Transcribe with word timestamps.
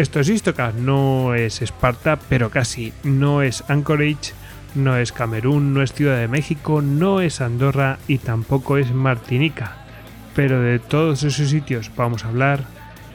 Esto 0.00 0.20
es 0.20 0.30
Istocast, 0.30 0.78
no 0.78 1.34
es 1.34 1.60
Esparta, 1.60 2.18
pero 2.30 2.48
casi. 2.48 2.94
No 3.04 3.42
es 3.42 3.62
Anchorage, 3.68 4.32
no 4.74 4.96
es 4.96 5.12
Camerún, 5.12 5.74
no 5.74 5.82
es 5.82 5.92
Ciudad 5.92 6.16
de 6.16 6.26
México, 6.26 6.80
no 6.80 7.20
es 7.20 7.42
Andorra 7.42 7.98
y 8.08 8.16
tampoco 8.16 8.78
es 8.78 8.94
Martinica. 8.94 9.76
Pero 10.34 10.62
de 10.62 10.78
todos 10.78 11.22
esos 11.22 11.50
sitios 11.50 11.90
vamos 11.96 12.24
a 12.24 12.28
hablar 12.28 12.64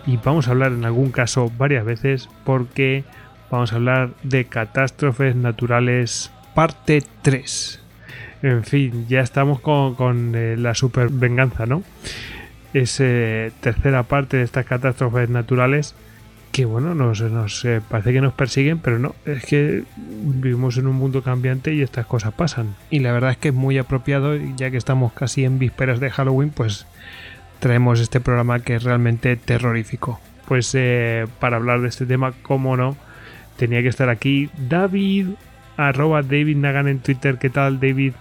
y 0.06 0.18
vamos 0.18 0.48
a 0.48 0.52
hablar 0.52 0.74
en 0.74 0.86
algún 0.86 1.10
caso 1.10 1.52
varias 1.58 1.86
veces 1.86 2.30
porque 2.44 3.04
vamos 3.50 3.74
a 3.74 3.78
hablar 3.78 4.12
de 4.22 4.46
catástrofes 4.46 5.36
naturales 5.36 6.32
parte 6.54 7.02
3. 7.24 7.82
En 8.44 8.64
fin, 8.64 9.08
ya 9.10 9.22
estamos 9.22 9.60
con, 9.60 10.36
eh, 10.36 10.56
la 10.56 10.76
super 10.76 11.10
venganza, 11.10 11.66
¿no? 11.66 11.82
Es 12.76 13.00
eh, 13.00 13.52
tercera 13.60 14.04
parte 14.04 14.38
de 14.38 14.44
estas 14.44 14.68
catástrofes 14.68 15.32
naturales 15.32 15.96
que 16.56 16.64
bueno, 16.64 16.96
nos, 16.96 17.20
eh, 17.66 17.82
parece 17.90 18.14
que 18.14 18.22
nos 18.22 18.32
persiguen, 18.32 18.80
pero 18.80 18.98
no, 18.98 19.14
es 19.26 19.44
que 19.44 19.84
vivimos 19.98 20.78
en 20.78 20.88
un 20.88 20.96
mundo 20.96 21.22
cambiante 21.22 21.74
y 21.74 21.82
estas 21.82 22.06
cosas 22.06 22.34
pasan. 22.34 22.76
Y 22.90 23.00
la 23.00 23.12
verdad 23.12 23.32
es 23.32 23.38
que 23.38 23.50
es 23.50 23.54
muy 23.54 23.78
apropiado, 23.78 24.38
ya 24.56 24.72
que 24.72 24.78
estamos 24.78 25.12
casi 25.12 25.44
en 25.44 25.60
vísperas 25.60 26.00
de 26.00 26.10
Halloween, 26.10 26.52
pues 26.52 26.88
traemos 27.60 28.00
este 28.00 28.22
programa 28.22 28.62
que 28.62 28.76
es 28.76 28.84
realmente 28.84 29.36
terrorífico. 29.36 30.22
Pues 30.48 30.72
eh, 30.76 31.28
para 31.42 31.58
hablar 31.58 31.82
de 31.82 31.90
este 31.90 32.06
tema, 32.06 32.32
como 32.42 32.78
no, 32.78 32.96
tenía 33.58 33.82
que 33.82 33.90
estar 33.90 34.08
aquí 34.08 34.50
David, 34.58 35.32
arroba 35.76 36.22
David 36.22 36.56
Nagan 36.56 36.88
en 36.88 37.00
Twitter. 37.00 37.38
¿Qué 37.38 37.50
tal, 37.50 37.82
David? 37.82 38.14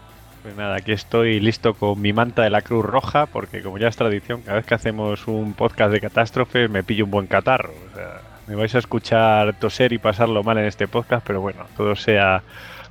Pues 0.44 0.56
nada, 0.56 0.76
aquí 0.76 0.92
estoy 0.92 1.40
listo 1.40 1.72
con 1.72 1.98
mi 2.02 2.12
manta 2.12 2.42
de 2.42 2.50
la 2.50 2.60
Cruz 2.60 2.84
Roja, 2.84 3.24
porque 3.24 3.62
como 3.62 3.78
ya 3.78 3.88
es 3.88 3.96
tradición, 3.96 4.42
cada 4.42 4.58
vez 4.58 4.66
que 4.66 4.74
hacemos 4.74 5.26
un 5.26 5.54
podcast 5.54 5.90
de 5.90 6.02
catástrofe 6.02 6.68
me 6.68 6.82
pillo 6.82 7.06
un 7.06 7.10
buen 7.10 7.26
catarro. 7.26 7.72
O 7.90 7.96
sea, 7.96 8.20
me 8.46 8.54
vais 8.54 8.74
a 8.74 8.78
escuchar 8.78 9.58
toser 9.58 9.94
y 9.94 9.98
pasarlo 9.98 10.42
mal 10.42 10.58
en 10.58 10.66
este 10.66 10.86
podcast, 10.86 11.26
pero 11.26 11.40
bueno, 11.40 11.64
todo 11.78 11.96
sea 11.96 12.42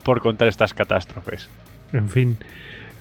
por 0.04 0.20
contar 0.22 0.48
estas 0.48 0.74
catástrofes. 0.74 1.48
En 1.92 2.09
fin, 2.09 2.38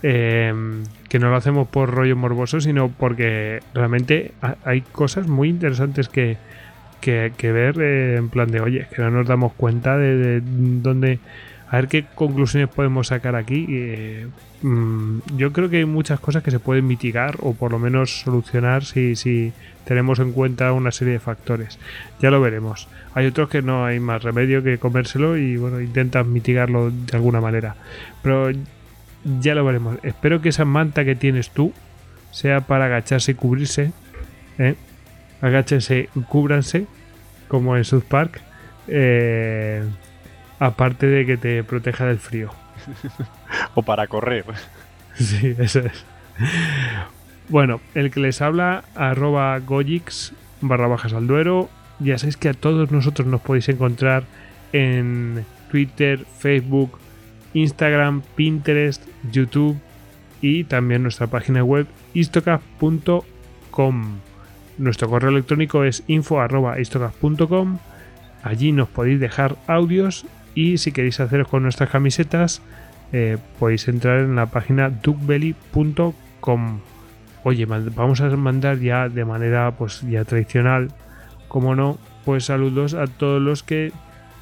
em, 0.03 0.85
que 1.09 1.19
no 1.19 1.31
lo 1.31 1.37
hacemos 1.37 1.67
por 1.69 1.89
rollo 1.89 2.15
morboso, 2.15 2.61
sino 2.61 2.91
porque 2.91 3.61
realmente 3.73 4.33
hay 4.67 4.83
cosas 4.83 5.29
muy 5.29 5.49
interesantes 5.49 6.11
que, 6.11 6.37
que, 7.01 7.31
ver 7.41 7.81
eh, 7.81 8.17
en 8.17 8.29
plan 8.29 8.51
de, 8.51 8.61
oye, 8.61 8.87
que 8.95 9.01
no 9.01 9.11
nos 9.11 9.27
damos 9.27 9.55
cuenta 9.55 9.97
de 9.97 10.43
dónde 10.45 11.21
a 11.73 11.77
ver 11.77 11.89
qué 11.89 12.05
conclusiones 12.15 12.69
podemos 12.69 13.07
sacar 13.07 13.35
aquí. 13.35 13.67
Eh, 13.71 14.27
mm, 14.61 15.21
yo 15.39 15.55
creo 15.55 15.71
que 15.71 15.79
hay 15.79 15.87
muchas 15.87 16.21
cosas 16.21 16.43
que 16.43 16.51
se 16.51 16.59
pueden 16.59 16.87
mitigar 16.87 17.39
o 17.41 17.55
por 17.55 17.73
lo 17.73 17.79
menos 17.79 18.21
solucionar 18.21 18.85
si, 18.85 19.17
si 19.17 19.55
tenemos 19.87 20.19
en 20.19 20.33
cuenta 20.33 20.75
una 20.75 20.93
serie 20.93 21.15
de 21.15 21.19
factores. 21.19 21.79
Ya 22.21 22.31
lo 22.31 22.43
veremos. 22.43 22.89
Hay 23.15 23.25
otros 23.25 23.49
que 23.49 23.63
no 23.63 23.87
hay 23.87 24.01
más 24.01 24.23
remedio 24.23 24.63
que 24.63 24.77
comérselo 24.77 25.39
y 25.39 25.57
bueno, 25.57 25.81
intentan 25.81 26.31
mitigarlo 26.31 26.91
de 26.91 27.17
alguna 27.17 27.41
manera. 27.41 27.75
Pero 28.23 28.51
ya 29.41 29.55
lo 29.55 29.65
veremos. 29.65 29.97
Espero 30.03 30.43
que 30.43 30.51
esa 30.51 30.67
manta 30.67 31.07
que 31.07 31.15
tienes 31.15 31.49
tú 31.49 31.73
sea 32.33 32.61
para 32.61 32.85
agacharse 32.85 33.33
y 33.33 33.35
cubrirse. 33.35 33.93
¿eh? 34.59 34.75
Agáchense, 35.41 36.11
cúbranse, 36.29 36.87
como 37.49 37.79
en 37.79 37.85
South 37.85 38.05
Park. 38.07 38.43
Eh, 38.89 39.83
Aparte 40.63 41.07
de 41.09 41.27
que 41.27 41.37
te 41.37 41.65
proteja 41.65 42.07
del 42.07 42.21
frío. 42.21 42.51
o 43.75 43.83
para 43.83 44.07
correr. 44.07 44.45
sí, 45.15 45.57
eso 45.59 45.81
es. 45.81 46.05
Bueno, 47.49 47.81
el 47.97 48.13
que 48.13 48.21
les 48.21 48.41
habla, 48.41 48.85
arroba 48.95 49.59
Gojix 49.59 50.33
barra 50.61 50.87
bajas 50.87 51.15
al 51.15 51.27
duero. 51.27 51.69
Ya 51.99 52.17
sabéis 52.17 52.37
que 52.37 52.49
a 52.49 52.55
todos 52.55 52.93
nosotros 52.93 53.27
nos 53.27 53.41
podéis 53.41 53.69
encontrar 53.71 54.23
en 54.73 55.45
Twitter, 55.69 56.25
Facebook, 56.39 56.97
Instagram, 57.55 58.23
Pinterest, 58.37 59.03
YouTube 59.33 59.81
y 60.41 60.63
también 60.63 61.03
nuestra 61.03 61.27
página 61.27 61.65
web 61.65 61.89
istocast.com. 62.15 63.25
Nuestro 64.79 65.09
correo 65.09 65.31
electrónico 65.31 65.83
es 65.83 66.05
info.istocast.com. 66.07 67.79
Allí 68.45 68.71
nos 68.71 68.89
podéis 68.89 69.19
dejar 69.19 69.57
audios 69.67 70.25
y 70.55 70.79
si 70.79 70.93
queréis 70.93 71.21
haceros 71.21 71.49
con 71.49 71.63
nuestras 71.63 71.91
camisetas, 71.91 72.63
eh, 73.13 73.39
podéis 73.59 73.89
entrar 73.89 74.21
en 74.21 74.37
la 74.37 74.47
página 74.47 74.91
duckbelly.com. 74.91 76.81
Oye, 77.45 77.67
vamos 77.67 78.21
a 78.21 78.29
mandar 78.37 78.79
ya 78.79 79.09
de 79.09 79.25
manera 79.25 79.73
pues 79.73 80.03
ya 80.03 80.25
tradicional, 80.25 80.89
como 81.49 81.75
no, 81.75 81.99
pues 82.25 82.45
saludos 82.47 82.95
a 82.95 83.07
todos 83.07 83.43
los 83.43 83.63
que 83.63 83.93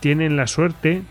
tienen 0.00 0.36
la 0.36 0.46
suerte, 0.46 1.02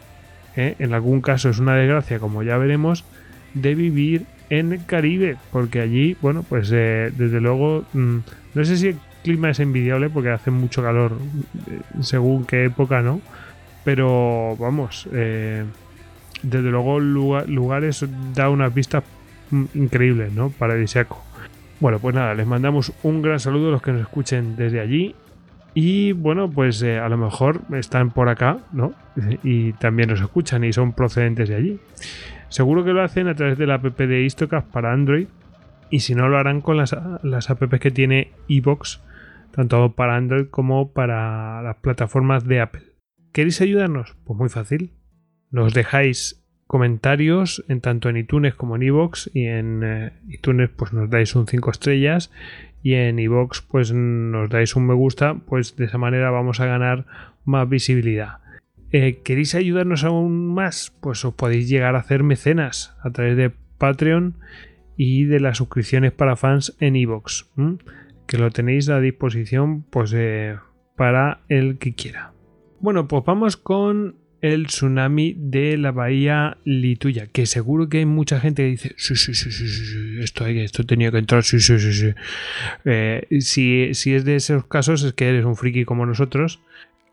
eh, 0.55 0.75
en 0.79 0.93
algún 0.93 1.21
caso 1.21 1.49
es 1.49 1.59
una 1.59 1.75
desgracia, 1.75 2.19
como 2.19 2.43
ya 2.43 2.57
veremos, 2.57 3.05
de 3.53 3.75
vivir 3.75 4.25
en 4.49 4.73
el 4.73 4.85
Caribe, 4.85 5.37
porque 5.51 5.79
allí, 5.79 6.15
bueno, 6.21 6.43
pues 6.47 6.69
eh, 6.71 7.11
desde 7.15 7.41
luego, 7.41 7.85
mm, 7.93 8.17
no 8.55 8.65
sé 8.65 8.77
si 8.77 8.87
el 8.89 8.97
clima 9.23 9.49
es 9.49 9.59
envidiable 9.59 10.09
porque 10.09 10.29
hace 10.29 10.51
mucho 10.51 10.81
calor 10.81 11.13
según 12.01 12.45
qué 12.45 12.65
época, 12.65 13.01
¿no? 13.01 13.21
Pero 13.83 14.55
vamos, 14.57 15.07
eh, 15.13 15.63
desde 16.43 16.69
luego 16.69 16.99
lugares 16.99 18.05
da 18.33 18.49
unas 18.49 18.73
vistas 18.73 19.03
increíbles, 19.73 20.33
¿no? 20.33 20.49
Paradisíaco. 20.49 21.23
Bueno, 21.79 21.99
pues 21.99 22.13
nada, 22.13 22.33
les 22.33 22.45
mandamos 22.45 22.91
un 23.03 23.21
gran 23.21 23.39
saludo 23.39 23.69
a 23.69 23.71
los 23.71 23.81
que 23.81 23.91
nos 23.91 24.01
escuchen 24.01 24.55
desde 24.55 24.79
allí. 24.79 25.15
Y 25.73 26.11
bueno, 26.11 26.49
pues 26.49 26.81
eh, 26.81 26.99
a 26.99 27.07
lo 27.09 27.17
mejor 27.17 27.61
están 27.73 28.11
por 28.11 28.27
acá, 28.29 28.57
¿no? 28.73 28.93
Y 29.43 29.73
también 29.73 30.09
nos 30.09 30.19
escuchan 30.19 30.63
y 30.63 30.73
son 30.73 30.93
procedentes 30.93 31.47
de 31.49 31.55
allí. 31.55 31.79
Seguro 32.49 32.83
que 32.83 32.91
lo 32.91 33.03
hacen 33.03 33.27
a 33.27 33.35
través 33.35 33.57
de 33.57 33.67
la 33.67 33.75
app 33.75 33.97
de 33.97 34.21
Istocast 34.23 34.67
para 34.67 34.91
Android. 34.91 35.27
Y 35.91 36.01
si 36.01 36.15
no, 36.15 36.27
lo 36.27 36.37
harán 36.37 36.61
con 36.61 36.77
las, 36.77 36.95
las 37.23 37.49
apps 37.49 37.79
que 37.79 37.91
tiene 37.91 38.31
Evox, 38.47 39.01
tanto 39.51 39.93
para 39.93 40.15
Android 40.15 40.47
como 40.47 40.89
para 40.89 41.61
las 41.61 41.77
plataformas 41.77 42.45
de 42.45 42.61
Apple. 42.61 42.88
¿Queréis 43.31 43.61
ayudarnos? 43.61 44.15
Pues 44.25 44.37
muy 44.37 44.49
fácil. 44.49 44.91
Nos 45.51 45.73
dejáis 45.73 46.43
comentarios 46.67 47.63
en 47.67 47.81
tanto 47.81 48.09
en 48.09 48.17
iTunes 48.17 48.53
como 48.53 48.75
en 48.75 48.83
iVoox 48.83 49.29
y 49.33 49.45
en 49.45 49.81
eh, 49.83 50.13
iTunes 50.27 50.69
pues 50.69 50.93
nos 50.93 51.09
dais 51.09 51.35
un 51.35 51.47
5 51.47 51.71
estrellas 51.71 52.31
y 52.83 52.93
en 52.93 53.17
iVoox 53.17 53.61
pues 53.63 53.91
nos 53.91 54.49
dais 54.49 54.75
un 54.75 54.85
me 54.85 54.93
gusta 54.93 55.33
pues 55.47 55.75
de 55.75 55.85
esa 55.85 55.97
manera 55.97 56.29
vamos 56.29 56.59
a 56.59 56.67
ganar 56.67 57.05
más 57.43 57.67
visibilidad. 57.67 58.37
Eh, 58.91 59.21
¿Queréis 59.23 59.55
ayudarnos 59.55 60.03
aún 60.03 60.53
más? 60.53 60.93
Pues 61.01 61.25
os 61.25 61.33
podéis 61.33 61.69
llegar 61.69 61.95
a 61.95 61.99
hacer 61.99 62.23
mecenas 62.23 62.95
a 63.03 63.09
través 63.11 63.35
de 63.35 63.51
Patreon 63.77 64.35
y 64.95 65.25
de 65.25 65.39
las 65.39 65.57
suscripciones 65.57 66.11
para 66.11 66.35
fans 66.35 66.75
en 66.79 66.95
iVoox 66.95 67.45
que 68.27 68.37
lo 68.37 68.51
tenéis 68.51 68.89
a 68.89 68.99
disposición 68.99 69.83
pues 69.89 70.13
eh, 70.15 70.55
para 70.95 71.41
el 71.49 71.79
que 71.79 71.95
quiera. 71.95 72.33
Bueno, 72.81 73.07
pues 73.07 73.23
vamos 73.25 73.57
con 73.57 74.15
el 74.41 74.67
tsunami 74.67 75.35
de 75.37 75.77
la 75.77 75.91
bahía 75.91 76.57
Lituya, 76.63 77.27
que 77.27 77.45
seguro 77.45 77.89
que 77.89 77.97
hay 77.99 78.05
mucha 78.05 78.39
gente 78.39 78.63
que 78.63 78.69
dice, 78.69 78.93
sí, 78.95 79.17
sí, 79.17 79.33
sí, 79.33 79.51
sí, 79.51 80.17
esto, 80.21 80.45
hay, 80.45 80.59
esto 80.59 80.85
tenía 80.85 81.11
que 81.11 81.17
entrar, 81.17 81.43
sí, 81.43 81.59
sí, 81.59 81.77
sí, 81.77 81.91
sí. 81.91 82.13
Eh, 82.85 83.27
si, 83.41 83.93
si 83.93 84.13
es 84.13 84.23
de 84.23 84.35
esos 84.37 84.65
casos 84.65 85.03
es 85.03 85.11
que 85.11 85.27
eres 85.27 85.43
un 85.43 85.57
friki 85.57 85.83
como 85.83 86.05
nosotros, 86.05 86.61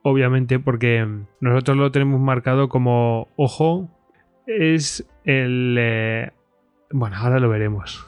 obviamente 0.02 0.60
porque 0.60 1.04
nosotros 1.40 1.76
lo 1.76 1.90
tenemos 1.90 2.20
marcado 2.20 2.69
como, 2.69 3.28
ojo, 3.34 3.90
es 4.46 5.04
el... 5.24 5.76
eh, 5.80 6.30
bueno, 6.92 7.16
ahora 7.16 7.40
lo 7.40 7.48
veremos. 7.48 8.06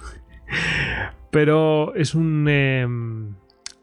Pero 1.33 1.93
es 1.97 2.15
un... 2.15 2.47
eh, 2.49 2.87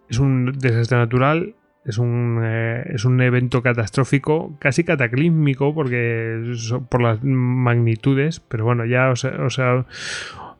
es 0.09 0.19
un 0.19 0.53
desastre 0.57 0.97
natural. 0.97 1.55
Es 1.85 1.99
un, 1.99 2.41
eh, 2.43 2.83
es 2.95 3.05
un 3.05 3.21
evento 3.21 3.61
catastrófico, 3.61 4.57
casi 4.59 4.83
cataclísmico, 4.83 5.73
porque 5.73 6.53
por 6.89 7.01
las 7.01 7.23
magnitudes. 7.23 8.39
Pero 8.39 8.65
bueno, 8.65 8.85
ya, 8.85 9.11
o 9.11 9.15
sea, 9.15 9.43
o 9.45 9.49
sea, 9.51 9.85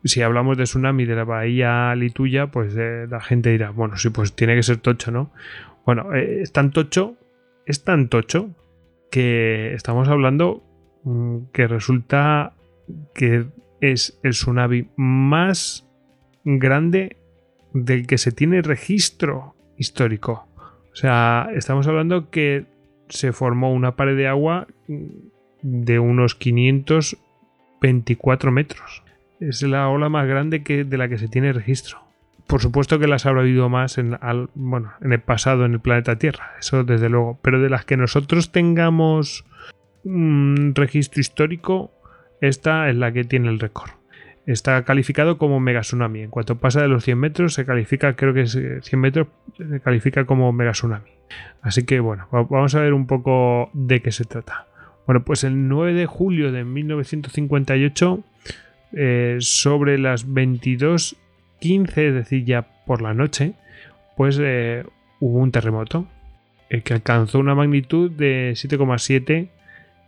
si 0.04 0.22
hablamos 0.22 0.56
de 0.56 0.64
tsunami 0.64 1.04
de 1.04 1.16
la 1.16 1.24
bahía 1.24 1.94
Lituya, 1.96 2.46
pues 2.48 2.74
eh, 2.78 3.06
la 3.10 3.20
gente 3.20 3.50
dirá, 3.50 3.70
bueno, 3.70 3.96
sí, 3.96 4.10
pues 4.10 4.34
tiene 4.34 4.54
que 4.54 4.62
ser 4.62 4.76
tocho, 4.76 5.10
¿no? 5.10 5.32
Bueno, 5.84 6.14
eh, 6.14 6.42
es 6.42 6.52
tan 6.52 6.70
tocho, 6.70 7.16
es 7.66 7.82
tan 7.84 8.08
tocho 8.08 8.50
que 9.10 9.74
estamos 9.74 10.08
hablando 10.08 10.62
mm, 11.04 11.46
que 11.52 11.66
resulta 11.66 12.54
que 13.14 13.46
es 13.80 14.18
el 14.22 14.30
tsunami 14.30 14.88
más 14.96 15.88
grande 16.44 17.16
del 17.72 18.06
que 18.06 18.18
se 18.18 18.32
tiene 18.32 18.62
registro 18.62 19.54
histórico. 19.76 20.48
O 20.96 20.98
sea, 20.98 21.48
estamos 21.54 21.86
hablando 21.86 22.30
que 22.30 22.64
se 23.10 23.34
formó 23.34 23.70
una 23.70 23.96
pared 23.96 24.16
de 24.16 24.28
agua 24.28 24.66
mm, 24.88 25.04
de 25.60 25.98
unos 25.98 26.34
524 26.36 28.50
metros. 28.50 29.02
Es 29.38 29.60
la 29.60 29.90
ola 29.90 30.08
más 30.08 30.26
grande 30.26 30.62
que, 30.62 30.84
de 30.84 30.96
la 30.96 31.10
que 31.10 31.18
se 31.18 31.28
tiene 31.28 31.52
registro. 31.52 31.98
Por 32.46 32.62
supuesto 32.62 32.98
que 32.98 33.08
las 33.08 33.26
habrá 33.26 33.42
habido 33.42 33.68
más 33.68 33.98
en, 33.98 34.18
en 34.22 35.12
el 35.12 35.20
pasado 35.20 35.66
en 35.66 35.74
el 35.74 35.80
planeta 35.80 36.16
Tierra, 36.16 36.52
eso 36.58 36.82
desde 36.82 37.10
luego. 37.10 37.38
Pero 37.42 37.60
de 37.60 37.68
las 37.68 37.84
que 37.84 37.98
nosotros 37.98 38.50
tengamos 38.50 39.44
un 40.02 40.72
registro 40.74 41.20
histórico, 41.20 41.90
esta 42.40 42.88
es 42.88 42.96
la 42.96 43.12
que 43.12 43.24
tiene 43.24 43.50
el 43.50 43.60
récord. 43.60 43.90
Está 44.46 44.84
calificado 44.84 45.38
como 45.38 45.58
mega 45.60 45.80
tsunami. 45.80 46.20
En 46.22 46.30
cuanto 46.30 46.56
pasa 46.58 46.80
de 46.80 46.88
los 46.88 47.04
100 47.04 47.18
metros, 47.18 47.54
se 47.54 47.66
califica, 47.66 48.14
creo 48.14 48.32
que 48.32 48.42
es 48.42 48.54
eh, 48.54 48.80
100 48.80 49.00
metros, 49.00 49.26
se 49.58 49.80
califica 49.80 50.24
como 50.24 50.52
mega 50.52 50.70
tsunami. 50.72 51.10
Así 51.62 51.84
que 51.84 51.98
bueno, 52.00 52.28
va- 52.32 52.44
vamos 52.44 52.74
a 52.76 52.80
ver 52.80 52.92
un 52.94 53.06
poco 53.08 53.70
de 53.72 54.00
qué 54.02 54.12
se 54.12 54.24
trata. 54.24 54.66
Bueno, 55.06 55.24
pues 55.24 55.42
el 55.44 55.66
9 55.68 55.94
de 55.94 56.06
julio 56.06 56.52
de 56.52 56.64
1958, 56.64 58.22
eh, 58.92 59.36
sobre 59.40 59.98
las 59.98 60.26
22.15, 60.28 62.08
es 62.08 62.14
decir, 62.14 62.44
ya 62.44 62.62
por 62.86 63.02
la 63.02 63.14
noche, 63.14 63.54
pues 64.16 64.38
eh, 64.40 64.84
hubo 65.20 65.38
un 65.38 65.50
terremoto 65.50 66.06
eh, 66.70 66.82
que 66.82 66.94
alcanzó 66.94 67.38
una 67.38 67.54
magnitud 67.54 68.10
de 68.10 68.52
7,7 68.54 69.48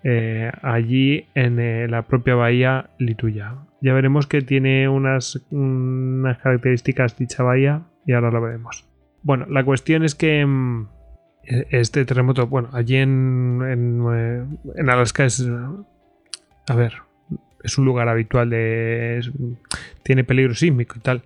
eh, 0.05 0.51
allí 0.63 1.27
en 1.35 1.59
eh, 1.59 1.89
la 1.89 2.03
propia 2.03 2.35
bahía 2.35 2.91
Lituya. 2.99 3.55
Ya 3.81 3.95
veremos 3.95 4.27
que 4.27 4.43
tiene 4.43 4.89
unas, 4.89 5.45
unas 5.51 6.39
características 6.39 7.17
dicha 7.17 7.43
bahía 7.43 7.83
y 8.07 8.13
ahora 8.13 8.31
lo 8.31 8.41
veremos. 8.41 8.87
Bueno, 9.23 9.47
la 9.49 9.65
cuestión 9.65 10.05
es 10.05 10.15
que 10.15 10.45
mm, 10.47 10.89
e- 11.45 11.67
este 11.71 12.05
terremoto, 12.05 12.47
bueno, 12.47 12.71
allí 12.73 12.97
en, 12.97 13.61
en, 13.69 14.05
eh, 14.13 14.45
en 14.77 14.91
Alaska 14.91 15.25
es, 15.25 15.49
a 16.69 16.75
ver, 16.75 16.95
es 17.65 17.77
un 17.79 17.85
lugar 17.85 18.09
habitual 18.09 18.51
de, 18.51 19.21
tiene 20.05 20.25
peligro 20.25 20.55
sísmico 20.55 20.95
y 20.97 21.01
tal. 21.01 21.23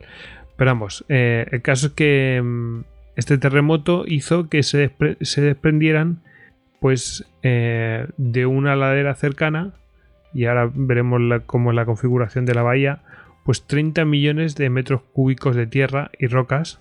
Pero 0.57 0.71
vamos, 0.71 1.05
el 1.09 1.63
caso 1.63 1.89
es 1.89 1.93
que 1.93 2.41
mm, 2.43 2.81
este 3.17 3.37
terremoto 3.39 4.05
hizo 4.07 4.49
que 4.49 4.63
se, 4.63 4.91
se 5.21 5.41
desprendieran 5.43 6.23
pues 6.83 7.25
de 7.41 8.47
una 8.47 8.77
ladera 8.77 9.15
cercana 9.15 9.73
y 10.35 10.45
ahora 10.45 10.71
veremos 10.75 11.23
cómo 11.47 11.71
es 11.71 11.77
la 11.77 11.87
configuración 11.87 12.45
de 12.45 12.55
la 12.55 12.63
bahía 12.63 13.01
pues 13.45 13.67
30 13.67 14.05
millones 14.05 14.55
de 14.57 14.71
metros 14.71 15.03
cúbicos 15.13 15.57
de 15.57 15.67
tierra 15.67 16.13
y 16.19 16.29
rocas 16.29 16.81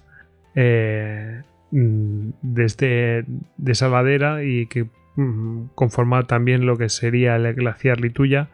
eh, 0.56 1.42
mm, 1.71 2.30
desde 2.42 3.25
de 3.57 3.71
esa 3.71 3.89
ladera 3.89 4.44
y 4.44 4.68
que 4.68 4.88
mm, 5.15 5.69
conforma 5.75 6.24
también 6.24 6.65
lo 6.65 6.77
que 6.77 6.88
sería 6.89 7.36
el 7.36 7.54
glaciar 7.54 8.00
Lituya 8.00 8.47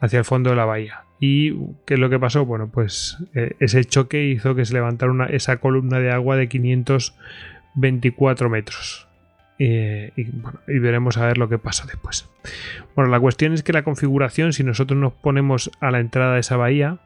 hacia 0.00 0.18
el 0.18 0.24
fondo 0.24 0.50
de 0.50 0.56
la 0.56 0.66
bahía. 0.66 1.02
¿Y 1.18 1.54
qué 1.86 1.94
es 1.94 2.00
lo 2.00 2.10
que 2.10 2.18
pasó? 2.18 2.44
Bueno, 2.44 2.68
pues 2.70 3.16
eh, 3.34 3.54
ese 3.58 3.82
choque 3.86 4.24
hizo 4.24 4.54
que 4.54 4.66
se 4.66 4.74
levantara 4.74 5.26
esa 5.26 5.56
columna 5.56 5.98
de 5.98 6.10
agua 6.10 6.36
de 6.36 6.48
524 6.48 8.50
metros. 8.50 9.05
Eh, 9.58 10.12
y, 10.16 10.24
bueno, 10.24 10.60
y 10.68 10.78
veremos 10.78 11.16
a 11.16 11.26
ver 11.26 11.38
lo 11.38 11.48
que 11.48 11.58
pasa 11.58 11.86
después. 11.86 12.28
Bueno, 12.94 13.10
la 13.10 13.18
cuestión 13.20 13.52
es 13.52 13.62
que 13.62 13.72
la 13.72 13.82
configuración, 13.84 14.52
si 14.52 14.64
nosotros 14.64 14.98
nos 15.00 15.12
ponemos 15.14 15.70
a 15.80 15.90
la 15.90 16.00
entrada 16.00 16.34
de 16.34 16.40
esa 16.40 16.56
bahía, 16.56 16.98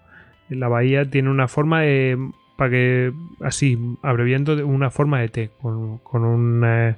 la 0.48 0.66
bahía 0.68 1.08
tiene 1.08 1.30
una 1.30 1.46
forma 1.46 1.82
de, 1.82 2.18
para 2.56 2.70
que, 2.70 3.12
así, 3.44 3.78
abreviando, 4.02 4.66
una 4.66 4.90
forma 4.90 5.20
de 5.20 5.28
T, 5.28 5.50
con, 5.60 6.62
eh, 6.64 6.96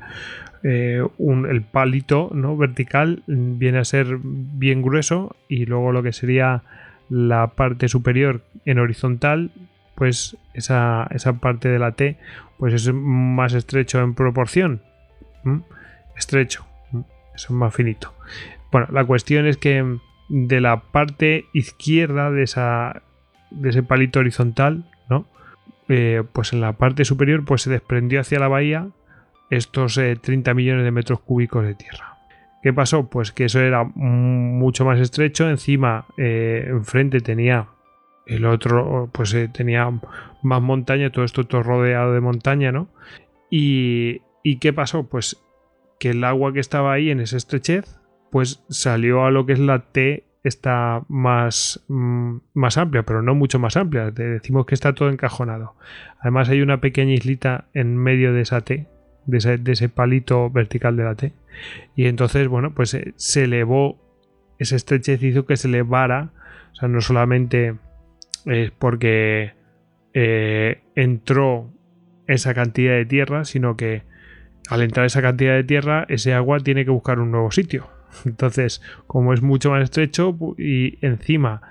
eh, 0.64 1.02
un- 1.18 1.46
el 1.46 1.62
palito 1.62 2.30
¿no? 2.32 2.56
vertical 2.56 3.22
viene 3.26 3.78
a 3.78 3.84
ser 3.84 4.16
bien 4.22 4.80
grueso 4.80 5.36
y 5.48 5.66
luego 5.66 5.92
lo 5.92 6.02
que 6.02 6.12
sería 6.12 6.62
la 7.10 7.48
parte 7.48 7.88
superior 7.88 8.42
en 8.64 8.78
horizontal, 8.78 9.50
pues 9.96 10.36
esa, 10.54 11.06
esa 11.10 11.34
parte 11.34 11.68
de 11.68 11.78
la 11.78 11.92
T, 11.92 12.16
pues 12.58 12.72
es 12.72 12.90
más 12.94 13.52
estrecho 13.52 14.00
en 14.00 14.14
proporción. 14.14 14.80
Estrecho, 16.16 16.66
eso 17.34 17.46
es 17.46 17.50
más 17.50 17.74
finito. 17.74 18.14
Bueno, 18.70 18.88
la 18.90 19.04
cuestión 19.04 19.46
es 19.46 19.56
que 19.56 19.98
de 20.28 20.60
la 20.60 20.80
parte 20.80 21.46
izquierda 21.52 22.30
de 22.30 22.44
de 23.50 23.68
ese 23.68 23.82
palito 23.82 24.20
horizontal, 24.20 24.84
¿no? 25.10 25.26
Eh, 25.88 26.22
pues 26.32 26.52
en 26.52 26.60
la 26.60 26.72
parte 26.72 27.04
superior 27.04 27.44
pues 27.44 27.62
se 27.62 27.70
desprendió 27.70 28.20
hacia 28.20 28.38
la 28.38 28.48
bahía 28.48 28.88
estos 29.50 29.98
eh, 29.98 30.16
30 30.16 30.54
millones 30.54 30.84
de 30.84 30.90
metros 30.90 31.20
cúbicos 31.20 31.64
de 31.64 31.74
tierra. 31.74 32.16
¿Qué 32.62 32.72
pasó? 32.72 33.10
Pues 33.10 33.32
que 33.32 33.44
eso 33.44 33.60
era 33.60 33.84
mucho 33.84 34.84
más 34.84 35.00
estrecho. 35.00 35.50
Encima, 35.50 36.06
eh, 36.16 36.64
enfrente 36.68 37.20
tenía 37.20 37.66
el 38.26 38.46
otro, 38.46 39.10
pues 39.12 39.34
eh, 39.34 39.48
tenía 39.48 39.90
más 40.42 40.62
montaña, 40.62 41.10
todo 41.10 41.24
esto 41.24 41.44
todo 41.44 41.62
rodeado 41.62 42.14
de 42.14 42.20
montaña, 42.20 42.72
¿no? 42.72 42.88
Y, 43.50 44.22
¿y 44.42 44.56
qué 44.58 44.72
pasó? 44.72 45.08
Pues 45.08 45.42
que 45.98 46.10
el 46.10 46.24
agua 46.24 46.52
que 46.52 46.60
estaba 46.60 46.92
ahí 46.92 47.10
en 47.10 47.20
esa 47.20 47.36
estrechez, 47.36 47.98
pues 48.30 48.64
salió 48.68 49.24
a 49.24 49.30
lo 49.30 49.46
que 49.46 49.52
es 49.52 49.60
la 49.60 49.80
T 49.92 50.24
está 50.44 51.04
más, 51.08 51.84
mm, 51.88 52.36
más 52.54 52.76
amplia, 52.78 53.04
pero 53.04 53.22
no 53.22 53.34
mucho 53.34 53.58
más 53.58 53.76
amplia. 53.76 54.10
Te 54.12 54.24
decimos 54.24 54.66
que 54.66 54.74
está 54.74 54.94
todo 54.94 55.08
encajonado. 55.10 55.76
Además 56.20 56.48
hay 56.48 56.62
una 56.62 56.80
pequeña 56.80 57.12
islita 57.12 57.66
en 57.74 57.96
medio 57.96 58.32
de 58.32 58.42
esa 58.42 58.60
T, 58.62 58.88
de 59.26 59.38
ese, 59.38 59.60
ese 59.64 59.88
palito 59.88 60.50
vertical 60.50 60.96
de 60.96 61.04
la 61.04 61.14
T. 61.14 61.32
Y 61.94 62.06
entonces, 62.06 62.48
bueno, 62.48 62.74
pues 62.74 62.94
eh, 62.94 63.12
se 63.16 63.44
elevó, 63.44 63.98
esa 64.58 64.76
estrechez 64.76 65.22
hizo 65.22 65.46
que 65.46 65.56
se 65.56 65.68
elevara, 65.68 66.30
o 66.72 66.74
sea, 66.74 66.88
no 66.88 67.00
solamente 67.00 67.74
es 68.46 68.70
porque 68.72 69.52
eh, 70.14 70.82
entró 70.94 71.70
esa 72.26 72.54
cantidad 72.54 72.94
de 72.94 73.06
tierra, 73.06 73.44
sino 73.44 73.76
que 73.76 74.02
al 74.68 74.82
entrar 74.82 75.06
esa 75.06 75.22
cantidad 75.22 75.54
de 75.54 75.64
tierra, 75.64 76.06
ese 76.08 76.34
agua 76.34 76.60
tiene 76.60 76.84
que 76.84 76.90
buscar 76.90 77.18
un 77.20 77.30
nuevo 77.30 77.50
sitio. 77.50 77.88
Entonces, 78.24 78.82
como 79.06 79.32
es 79.32 79.42
mucho 79.42 79.70
más 79.70 79.82
estrecho 79.82 80.36
y 80.58 80.98
encima 81.04 81.62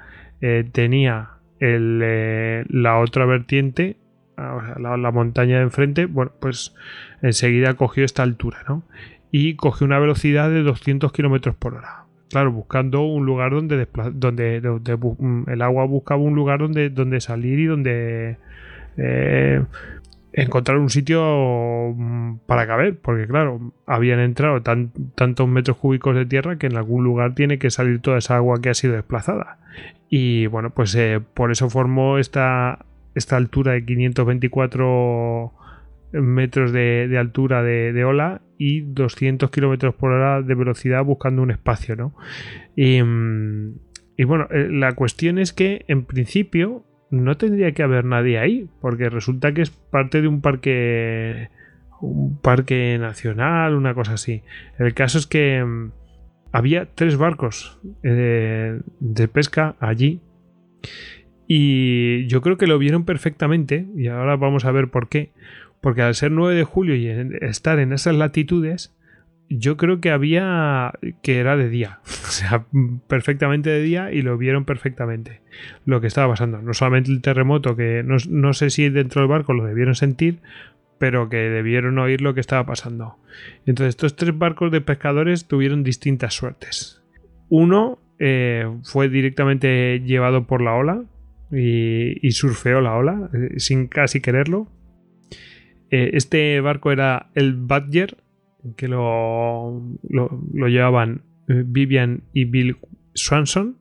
eh, 0.41 0.67
tenía 0.71 1.29
eh, 1.59 2.65
la 2.67 2.99
otra 2.99 3.25
vertiente, 3.25 3.97
ah, 4.37 4.75
la, 4.79 4.97
la 4.97 5.11
montaña 5.11 5.57
de 5.57 5.63
enfrente, 5.63 6.05
bueno, 6.05 6.31
pues 6.39 6.73
enseguida 7.21 7.75
cogió 7.75 8.03
esta 8.03 8.23
altura, 8.23 8.63
¿no? 8.67 8.83
Y 9.31 9.55
cogió 9.55 9.85
una 9.85 9.99
velocidad 9.99 10.49
de 10.49 10.61
200 10.61 11.11
kilómetros 11.13 11.55
por 11.55 11.75
hora. 11.75 12.01
Claro, 12.31 12.51
buscando 12.53 13.01
un 13.01 13.25
lugar 13.25 13.51
donde, 13.51 13.87
donde, 14.13 14.61
mm, 14.61 15.49
el 15.49 15.61
agua 15.61 15.85
buscaba 15.85 16.21
un 16.21 16.33
lugar 16.33 16.59
donde, 16.59 16.89
donde 16.89 17.19
salir 17.19 17.59
y 17.59 17.65
donde 17.65 18.37
eh, 18.95 19.63
encontrar 20.33 20.77
un 20.77 20.89
sitio 20.89 21.93
mm, 21.95 22.39
para 22.45 22.67
caber, 22.67 22.99
porque 22.99 23.27
claro, 23.27 23.73
habían 23.85 24.19
entrado 24.19 24.61
tan- 24.61 24.91
tantos 25.15 25.47
metros 25.47 25.77
cúbicos 25.77 26.15
de 26.15 26.25
tierra 26.25 26.57
que 26.57 26.67
en 26.67 26.77
algún 26.77 27.03
lugar 27.03 27.35
tiene 27.35 27.59
que 27.59 27.69
salir 27.69 27.99
toda 28.01 28.17
esa 28.17 28.37
agua 28.37 28.61
que 28.61 28.69
ha 28.69 28.73
sido 28.73 28.93
desplazada. 28.93 29.59
Y 30.09 30.47
bueno, 30.47 30.71
pues 30.71 30.93
eh, 30.95 31.21
por 31.33 31.51
eso 31.51 31.69
formó 31.69 32.17
esta, 32.17 32.85
esta 33.15 33.37
altura 33.37 33.73
de 33.73 33.85
524 33.85 35.53
metros 36.13 36.73
de, 36.73 37.15
altura 37.17 37.63
de, 37.63 38.03
ola 38.03 38.41
y 38.57 38.81
200 38.81 39.49
kilómetros 39.49 39.95
por 39.95 40.11
hora 40.11 40.41
de 40.41 40.55
velocidad 40.55 41.03
buscando 41.05 41.41
un 41.41 41.51
espacio, 41.51 41.95
¿no? 41.95 42.13
Y, 42.75 43.01
mm, 43.01 43.75
bueno, 44.27 44.47
eh, 44.51 44.67
la 44.69 44.93
cuestión 44.93 45.39
es 45.39 45.53
que 45.53 45.85
en 45.87 46.03
principio 46.03 46.83
no 47.11 47.37
tendría 47.37 47.73
que 47.73 47.83
haber 47.83 48.05
nadie 48.05 48.39
ahí, 48.39 48.67
porque 48.79 49.09
resulta 49.09 49.53
que 49.53 49.61
es 49.61 49.69
parte 49.69 50.21
de 50.21 50.27
un 50.27 50.41
parque 50.41 51.49
un 52.01 52.37
parque 52.37 52.97
nacional, 52.99 53.75
una 53.75 53.93
cosa 53.93 54.13
así. 54.13 54.41
El 54.79 54.93
caso 54.93 55.19
es 55.19 55.27
que 55.27 55.63
mm, 55.63 55.91
había 56.51 56.87
tres 56.95 57.17
barcos 57.17 57.79
eh, 58.03 58.79
de 58.99 59.27
pesca 59.27 59.75
allí 59.79 60.19
y 61.47 62.27
yo 62.27 62.41
creo 62.41 62.57
que 62.57 62.67
lo 62.67 62.79
vieron 62.79 63.05
perfectamente 63.05 63.87
y 63.95 64.07
ahora 64.07 64.35
vamos 64.35 64.65
a 64.65 64.71
ver 64.71 64.89
por 64.89 65.09
qué. 65.09 65.31
Porque 65.81 66.01
al 66.01 66.15
ser 66.15 66.31
9 66.31 66.55
de 66.55 66.63
julio 66.63 66.95
y 66.95 67.07
estar 67.41 67.79
en 67.79 67.91
esas 67.91 68.15
latitudes, 68.15 68.95
yo 69.57 69.77
creo 69.77 69.99
que 69.99 70.11
había 70.11 70.93
que 71.21 71.39
era 71.39 71.57
de 71.57 71.69
día, 71.69 71.99
o 72.05 72.31
sea, 72.31 72.65
perfectamente 73.07 73.69
de 73.69 73.81
día 73.81 74.11
y 74.11 74.21
lo 74.21 74.37
vieron 74.37 74.65
perfectamente 74.65 75.41
lo 75.85 76.01
que 76.01 76.07
estaba 76.07 76.33
pasando. 76.33 76.61
No 76.61 76.73
solamente 76.73 77.11
el 77.11 77.21
terremoto, 77.21 77.75
que 77.75 78.03
no, 78.03 78.53
sé 78.53 78.69
si 78.69 78.89
dentro 78.89 79.21
del 79.21 79.29
barco 79.29 79.53
lo 79.53 79.65
debieron 79.65 79.95
sentir, 79.95 80.39
pero 80.97 81.29
que 81.29 81.37
debieron 81.37 81.97
oír 81.99 82.21
lo 82.21 82.33
que 82.33 82.39
estaba 82.39 82.65
pasando. 82.65 83.17
Entonces 83.65 83.89
estos 83.89 84.15
tres 84.15 84.37
barcos 84.37 84.71
de 84.71 84.81
pescadores 84.81 85.47
tuvieron 85.47 85.83
distintas 85.83 86.33
suertes. 86.33 87.01
Uno 87.49 87.99
eh, 88.19 88.65
fue 88.83 89.09
directamente 89.09 89.99
llevado 89.99 90.45
por 90.45 90.61
la 90.61 90.73
ola 90.73 91.03
y, 91.51 92.25
y 92.25 92.31
surfeó 92.31 92.81
la 92.81 92.95
ola 92.95 93.29
eh, 93.33 93.59
sin 93.59 93.87
casi 93.87 94.21
quererlo. 94.21 94.67
Eh, 95.89 96.11
este 96.13 96.61
barco 96.61 96.91
era 96.91 97.29
el 97.35 97.53
Badger 97.55 98.17
que 98.75 98.87
lo, 98.87 99.81
lo, 100.09 100.67
llevaban 100.67 101.23
eh, 101.47 101.63
Vivian 101.65 102.23
y 102.33 102.45
Bill 102.45 102.77
Swanson. 103.13 103.77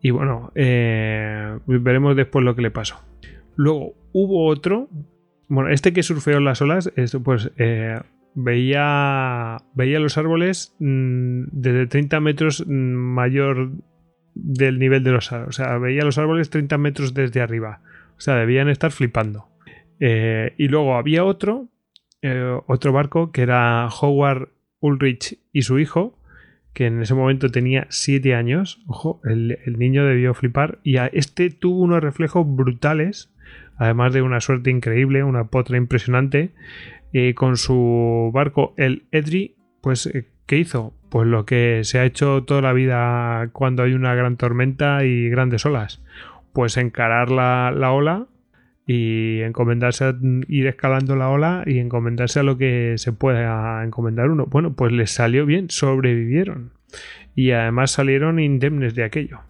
Y 0.00 0.10
bueno, 0.10 0.52
eh, 0.54 1.58
veremos 1.66 2.16
después 2.16 2.44
lo 2.44 2.54
que 2.54 2.62
le 2.62 2.70
pasó. 2.70 3.00
Luego 3.56 3.94
hubo 4.12 4.46
otro. 4.46 4.88
Bueno, 5.48 5.70
este 5.70 5.92
que 5.92 6.02
surfeó 6.02 6.40
las 6.40 6.60
olas, 6.60 6.92
pues 7.24 7.50
eh, 7.56 7.98
veía, 8.34 9.58
veía 9.74 10.00
los 10.00 10.18
árboles 10.18 10.74
mm, 10.80 11.44
desde 11.52 11.86
30 11.86 12.20
metros 12.20 12.64
mm, 12.66 12.70
mayor 12.70 13.70
del 14.34 14.78
nivel 14.78 15.02
de 15.02 15.12
los 15.12 15.32
árboles. 15.32 15.58
O 15.58 15.62
sea, 15.62 15.78
veía 15.78 16.04
los 16.04 16.18
árboles 16.18 16.50
30 16.50 16.78
metros 16.78 17.14
desde 17.14 17.40
arriba. 17.40 17.80
O 18.16 18.20
sea, 18.20 18.36
debían 18.36 18.68
estar 18.68 18.90
flipando. 18.92 19.48
y 19.98 20.68
luego 20.68 20.96
había 20.96 21.24
otro 21.24 21.68
eh, 22.26 22.60
otro 22.66 22.92
barco 22.92 23.30
que 23.30 23.42
era 23.42 23.86
Howard 23.88 24.48
Ulrich 24.80 25.38
y 25.52 25.62
su 25.62 25.78
hijo, 25.78 26.18
que 26.72 26.86
en 26.86 27.00
ese 27.00 27.14
momento 27.14 27.50
tenía 27.50 27.86
7 27.88 28.34
años. 28.34 28.82
Ojo, 28.88 29.20
el, 29.24 29.56
niño 29.78 30.04
debió 30.04 30.34
flipar. 30.34 30.80
Y 30.82 30.96
a 30.96 31.06
este 31.06 31.50
tuvo 31.50 31.82
unos 31.82 32.02
reflejos 32.02 32.44
brutales, 32.44 33.32
además 33.76 34.12
de 34.12 34.22
una 34.22 34.40
suerte 34.40 34.70
increíble, 34.70 35.22
una 35.22 35.44
potra 35.44 35.76
impresionante. 35.76 36.50
Eh, 37.12 37.34
con 37.34 37.56
su 37.56 38.30
barco, 38.34 38.74
el 38.76 39.04
Edri, 39.12 39.54
pues, 39.80 40.06
eh, 40.06 40.26
¿qué 40.46 40.58
hizo? 40.58 40.94
Pues 41.08 41.28
lo 41.28 41.46
que 41.46 41.82
se 41.84 42.00
ha 42.00 42.04
hecho 42.04 42.42
toda 42.42 42.60
la 42.60 42.72
vida 42.72 43.50
cuando 43.52 43.84
hay 43.84 43.92
una 43.92 44.16
gran 44.16 44.36
tormenta 44.36 45.04
y 45.04 45.30
grandes 45.30 45.64
olas. 45.64 46.02
Pues 46.52 46.76
encarar 46.76 47.30
la, 47.30 47.72
la 47.74 47.92
ola 47.92 48.26
y 48.86 49.40
encomendarse 49.40 50.04
a 50.04 50.16
ir 50.48 50.66
escalando 50.66 51.16
la 51.16 51.28
ola 51.28 51.64
y 51.66 51.78
encomendarse 51.80 52.40
a 52.40 52.44
lo 52.44 52.56
que 52.56 52.94
se 52.98 53.12
pueda 53.12 53.82
encomendar 53.84 54.30
uno. 54.30 54.46
Bueno, 54.46 54.74
pues 54.74 54.92
les 54.92 55.10
salió 55.10 55.44
bien, 55.44 55.70
sobrevivieron 55.70 56.70
y 57.34 57.50
además 57.50 57.90
salieron 57.90 58.38
indemnes 58.38 58.94
de 58.94 59.04
aquello. 59.04 59.40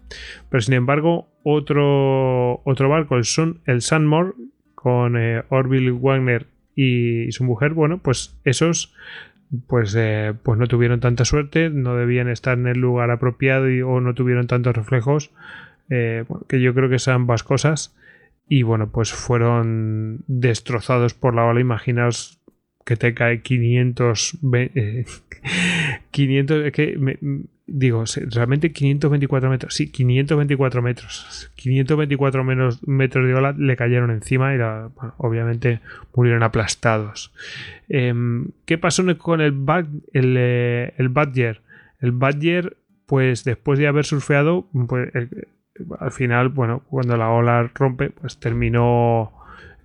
Pero 0.49 0.61
sin 0.61 0.73
embargo, 0.73 1.29
otro, 1.43 2.61
otro 2.65 2.89
barco, 2.89 3.15
el, 3.15 3.23
Sun, 3.23 3.61
el 3.65 3.81
Sunmore, 3.81 4.33
con 4.75 5.17
eh, 5.17 5.43
Orville 5.49 5.91
Wagner 5.91 6.47
y 6.75 7.31
su 7.31 7.43
mujer, 7.43 7.73
bueno, 7.73 7.99
pues 7.99 8.37
esos 8.43 8.93
pues, 9.67 9.95
eh, 9.97 10.33
pues 10.43 10.59
no 10.59 10.67
tuvieron 10.67 10.99
tanta 10.99 11.25
suerte, 11.25 11.69
no 11.69 11.95
debían 11.95 12.27
estar 12.27 12.57
en 12.57 12.67
el 12.67 12.79
lugar 12.79 13.11
apropiado 13.11 13.69
y, 13.69 13.81
o 13.81 14.01
no 14.01 14.13
tuvieron 14.13 14.47
tantos 14.47 14.75
reflejos, 14.75 15.31
eh, 15.89 16.25
que 16.49 16.59
yo 16.59 16.73
creo 16.73 16.89
que 16.89 16.99
son 16.99 17.13
ambas 17.13 17.43
cosas 17.43 17.95
y 18.49 18.63
bueno, 18.63 18.89
pues 18.91 19.13
fueron 19.13 20.23
destrozados 20.27 21.13
por 21.13 21.35
la 21.35 21.45
ola. 21.45 21.59
Imaginaos 21.59 22.39
que 22.85 22.95
te 22.95 23.13
cae 23.13 23.41
500, 23.41 24.39
500, 26.11 26.57
es 26.65 26.71
que 26.71 26.97
digo, 27.67 28.05
realmente 28.31 28.71
524 28.71 29.49
metros, 29.49 29.73
sí, 29.75 29.91
524 29.91 30.81
metros, 30.81 31.51
524 31.55 32.43
menos 32.45 32.87
metros 32.87 33.27
de 33.27 33.33
ola 33.33 33.53
le 33.57 33.75
cayeron 33.75 34.09
encima 34.09 34.55
y 34.55 34.59
obviamente 35.17 35.81
murieron 36.15 36.43
aplastados. 36.43 37.33
Em, 37.89 38.51
¿Qué 38.65 38.77
pasó 38.77 39.03
con 39.17 39.41
el, 39.41 39.53
el, 40.13 40.35
eh, 40.37 40.93
el 40.97 41.09
Badger? 41.09 41.61
El 41.99 42.13
Badger, 42.13 42.77
pues 43.05 43.43
después 43.43 43.79
de 43.79 43.87
haber 43.87 44.05
surfeado, 44.05 44.69
pues, 44.87 45.09
al 45.99 46.11
final, 46.11 46.49
bueno, 46.49 46.83
cuando 46.89 47.17
la 47.17 47.29
ola 47.29 47.69
rompe, 47.73 48.09
pues 48.09 48.39
terminó 48.39 49.31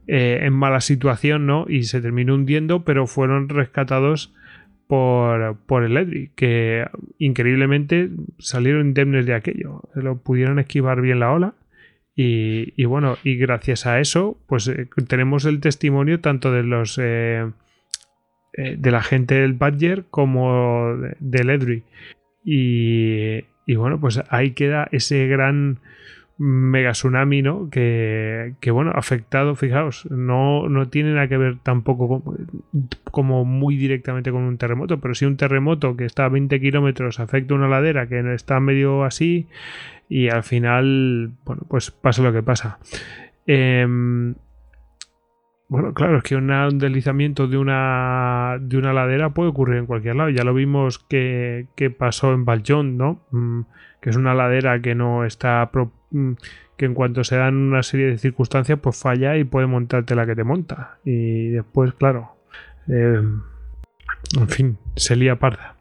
eh, 0.06 0.40
en 0.42 0.52
mala 0.52 0.80
situación, 0.80 1.46
¿no? 1.46 1.66
Y 1.68 1.84
se 1.84 2.00
terminó 2.00 2.34
hundiendo, 2.34 2.84
pero 2.84 3.06
fueron 3.06 3.48
rescatados 3.48 4.34
por, 4.86 5.56
por 5.66 5.84
el 5.84 5.96
Edri, 5.96 6.30
que 6.34 6.86
increíblemente 7.18 8.10
salieron 8.38 8.88
indemnes 8.88 9.26
de 9.26 9.34
aquello. 9.34 9.82
Lo 9.94 10.18
pudieron 10.18 10.58
esquivar 10.58 11.00
bien 11.00 11.20
la 11.20 11.32
ola. 11.32 11.54
Y, 12.14 12.84
bueno, 12.84 13.16
y 13.24 13.36
gracias 13.36 13.86
a 13.86 13.98
eso, 13.98 14.38
pues 14.46 14.68
eh, 14.68 14.86
tenemos 15.08 15.46
el 15.46 15.60
testimonio 15.60 16.20
tanto 16.20 16.52
de 16.52 16.62
los 16.62 16.98
eh, 16.98 17.50
de 18.54 18.90
la 18.90 19.02
gente 19.02 19.36
del 19.36 19.54
Badger 19.54 20.04
como 20.10 20.94
del 21.20 21.50
Edri. 21.50 21.84
Y, 22.44 23.44
y 23.66 23.76
bueno, 23.76 24.00
pues 24.00 24.22
ahí 24.28 24.52
queda 24.52 24.88
ese 24.90 25.26
gran 25.26 25.78
mega 26.38 26.92
tsunami, 26.92 27.42
¿no? 27.42 27.70
Que, 27.70 28.54
que 28.60 28.70
bueno, 28.70 28.90
afectado, 28.94 29.54
fijaos, 29.54 30.10
no, 30.10 30.68
no 30.68 30.88
tiene 30.88 31.12
nada 31.14 31.28
que 31.28 31.36
ver 31.36 31.58
tampoco 31.62 32.22
como, 33.10 33.44
muy 33.44 33.76
directamente 33.76 34.32
con 34.32 34.42
un 34.42 34.58
terremoto, 34.58 34.98
pero 34.98 35.14
si 35.14 35.24
un 35.24 35.36
terremoto 35.36 35.96
que 35.96 36.04
está 36.04 36.24
a 36.24 36.28
20 36.28 36.60
kilómetros 36.60 37.20
afecta 37.20 37.54
una 37.54 37.68
ladera 37.68 38.08
que 38.08 38.34
está 38.34 38.58
medio 38.60 39.04
así 39.04 39.46
y 40.08 40.28
al 40.30 40.42
final, 40.42 41.30
bueno, 41.44 41.62
pues 41.68 41.90
pasa 41.90 42.22
lo 42.22 42.32
que 42.32 42.42
pasa. 42.42 42.78
Eh, 43.46 43.86
bueno, 45.72 45.94
claro, 45.94 46.18
es 46.18 46.22
que 46.22 46.36
un 46.36 46.78
deslizamiento 46.78 47.48
de 47.48 47.56
una, 47.56 48.58
de 48.60 48.76
una 48.76 48.92
ladera 48.92 49.30
puede 49.30 49.48
ocurrir 49.48 49.78
en 49.78 49.86
cualquier 49.86 50.16
lado. 50.16 50.28
Ya 50.28 50.44
lo 50.44 50.52
vimos 50.52 50.98
que, 50.98 51.66
pasó 51.98 52.34
en 52.34 52.44
Valjón, 52.44 52.98
¿no? 52.98 53.22
Mm, 53.30 53.62
que 54.02 54.10
es 54.10 54.16
una 54.16 54.34
ladera 54.34 54.82
que 54.82 54.94
no 54.94 55.24
está... 55.24 55.70
Mm, 56.10 56.32
que 56.76 56.84
en 56.84 56.92
cuanto 56.92 57.24
se 57.24 57.36
dan 57.36 57.56
una 57.56 57.82
serie 57.82 58.08
de 58.08 58.18
circunstancias, 58.18 58.78
pues 58.82 59.00
falla 59.00 59.38
y 59.38 59.44
puede 59.44 59.66
montarte 59.66 60.14
la 60.14 60.26
que 60.26 60.36
te 60.36 60.44
monta. 60.44 60.98
Y 61.06 61.48
después, 61.48 61.94
claro... 61.94 62.36
Eh, 62.88 63.22
en 64.38 64.48
fin, 64.48 64.76
se 64.94 65.16
lía 65.16 65.38
parda. 65.38 65.76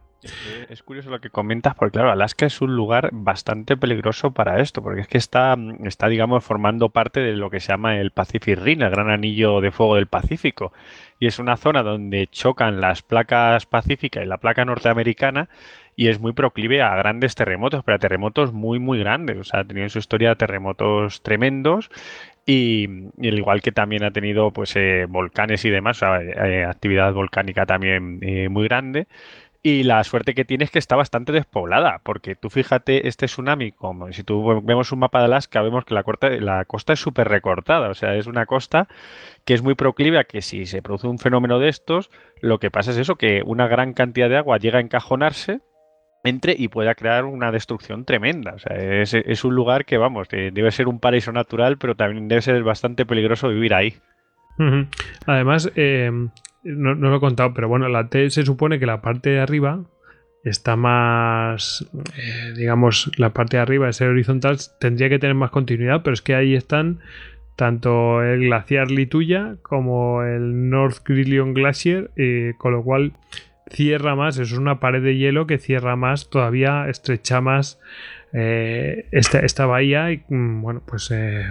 Es 0.68 0.82
curioso 0.82 1.10
lo 1.10 1.20
que 1.20 1.30
comentas, 1.30 1.74
porque 1.74 1.94
claro, 1.94 2.10
Alaska 2.10 2.46
es 2.46 2.60
un 2.60 2.76
lugar 2.76 3.10
bastante 3.12 3.76
peligroso 3.76 4.30
para 4.30 4.60
esto, 4.60 4.82
porque 4.82 5.00
es 5.00 5.08
que 5.08 5.18
está, 5.18 5.56
está 5.84 6.08
digamos, 6.08 6.44
formando 6.44 6.90
parte 6.90 7.20
de 7.20 7.32
lo 7.32 7.50
que 7.50 7.60
se 7.60 7.72
llama 7.72 7.98
el 7.98 8.12
Pacific 8.12 8.58
Ring, 8.58 8.82
el 8.82 8.90
gran 8.90 9.10
anillo 9.10 9.60
de 9.60 9.72
fuego 9.72 9.96
del 9.96 10.06
Pacífico. 10.06 10.72
Y 11.18 11.26
es 11.26 11.38
una 11.38 11.56
zona 11.56 11.82
donde 11.82 12.26
chocan 12.28 12.80
las 12.80 13.02
placas 13.02 13.66
pacíficas 13.66 14.24
y 14.24 14.26
la 14.26 14.38
placa 14.38 14.64
norteamericana 14.64 15.48
y 15.94 16.08
es 16.08 16.20
muy 16.20 16.32
proclive 16.32 16.82
a 16.82 16.94
grandes 16.96 17.34
terremotos, 17.34 17.84
pero 17.84 17.96
a 17.96 17.98
terremotos 17.98 18.52
muy, 18.52 18.78
muy 18.78 18.98
grandes. 18.98 19.38
O 19.38 19.44
sea, 19.44 19.60
ha 19.60 19.64
tenido 19.64 19.84
en 19.84 19.90
su 19.90 19.98
historia 19.98 20.34
terremotos 20.34 21.22
tremendos 21.22 21.90
y, 22.46 22.86
al 22.86 23.38
igual 23.38 23.62
que 23.62 23.72
también 23.72 24.04
ha 24.04 24.10
tenido 24.10 24.50
pues 24.50 24.74
eh, 24.76 25.06
volcanes 25.08 25.64
y 25.64 25.70
demás, 25.70 25.98
o 25.98 26.00
sea, 26.00 26.22
eh, 26.22 26.64
actividad 26.64 27.12
volcánica 27.12 27.66
también 27.66 28.18
eh, 28.22 28.48
muy 28.48 28.64
grande. 28.64 29.06
Y 29.64 29.84
la 29.84 30.02
suerte 30.02 30.34
que 30.34 30.44
tiene 30.44 30.64
es 30.64 30.72
que 30.72 30.80
está 30.80 30.96
bastante 30.96 31.30
despoblada, 31.30 32.00
porque 32.02 32.34
tú 32.34 32.50
fíjate 32.50 33.06
este 33.06 33.26
tsunami, 33.26 33.70
como 33.70 34.12
si 34.12 34.24
tú 34.24 34.60
vemos 34.64 34.90
un 34.90 34.98
mapa 34.98 35.20
de 35.20 35.26
Alaska, 35.26 35.62
vemos 35.62 35.84
que 35.84 35.94
la, 35.94 36.04
la 36.40 36.64
costa 36.64 36.94
es 36.94 37.00
súper 37.00 37.28
recortada, 37.28 37.88
o 37.88 37.94
sea, 37.94 38.16
es 38.16 38.26
una 38.26 38.44
costa 38.46 38.88
que 39.44 39.54
es 39.54 39.62
muy 39.62 39.76
proclive 39.76 40.18
a 40.18 40.24
que 40.24 40.42
si 40.42 40.66
se 40.66 40.82
produce 40.82 41.06
un 41.06 41.20
fenómeno 41.20 41.60
de 41.60 41.68
estos, 41.68 42.10
lo 42.40 42.58
que 42.58 42.72
pasa 42.72 42.90
es 42.90 42.96
eso, 42.96 43.14
que 43.14 43.42
una 43.46 43.68
gran 43.68 43.92
cantidad 43.92 44.28
de 44.28 44.36
agua 44.36 44.58
llega 44.58 44.78
a 44.78 44.82
encajonarse 44.82 45.60
entre 46.24 46.56
y 46.58 46.66
pueda 46.66 46.96
crear 46.96 47.24
una 47.24 47.52
destrucción 47.52 48.04
tremenda. 48.04 48.54
O 48.54 48.58
sea, 48.58 48.76
es, 48.76 49.44
un 49.44 49.54
lugar 49.54 49.84
que, 49.84 49.96
vamos, 49.96 50.28
debe 50.28 50.70
ser 50.72 50.88
un 50.88 50.98
paraíso 50.98 51.30
natural, 51.32 51.78
pero 51.78 51.94
también 51.94 52.26
debe 52.28 52.42
ser 52.42 52.62
bastante 52.64 53.06
peligroso 53.06 53.48
vivir 53.48 53.74
ahí. 53.74 53.94
Además, 55.26 55.70
eh, 55.76 56.10
no, 56.64 56.94
lo 56.94 57.16
he 57.16 57.20
contado, 57.20 57.54
pero 57.54 57.68
bueno, 57.68 57.88
la 57.88 58.08
T 58.08 58.30
se 58.30 58.44
supone 58.44 58.78
que 58.78 58.86
la 58.86 59.00
parte 59.00 59.30
de 59.30 59.40
arriba 59.40 59.84
está 60.44 60.76
más, 60.76 61.88
eh, 62.16 62.52
digamos, 62.56 63.10
la 63.16 63.30
parte 63.30 63.56
de 63.56 63.62
arriba, 63.62 63.88
ese 63.88 64.06
horizontal, 64.06 64.58
tendría 64.80 65.08
que 65.08 65.18
tener 65.18 65.34
más 65.34 65.50
continuidad, 65.50 66.02
pero 66.02 66.14
es 66.14 66.22
que 66.22 66.34
ahí 66.34 66.54
están 66.54 67.00
tanto 67.56 68.22
el 68.22 68.40
glaciar 68.46 68.90
Lituya 68.90 69.56
como 69.62 70.22
el 70.22 70.70
North 70.70 70.98
Grillion 71.04 71.54
Glacier, 71.54 72.10
con 72.58 72.72
lo 72.72 72.82
cual 72.82 73.12
cierra 73.72 74.14
más, 74.14 74.38
es 74.38 74.52
una 74.52 74.80
pared 74.80 75.02
de 75.02 75.16
hielo 75.16 75.46
que 75.46 75.58
cierra 75.58 75.96
más, 75.96 76.30
todavía 76.30 76.88
estrecha 76.88 77.40
más 77.40 77.80
eh, 78.32 79.06
esta, 79.12 79.40
esta, 79.40 79.66
bahía 79.66 80.12
y 80.12 80.22
mm, 80.28 80.62
bueno, 80.62 80.82
pues 80.86 81.10
eh, 81.10 81.46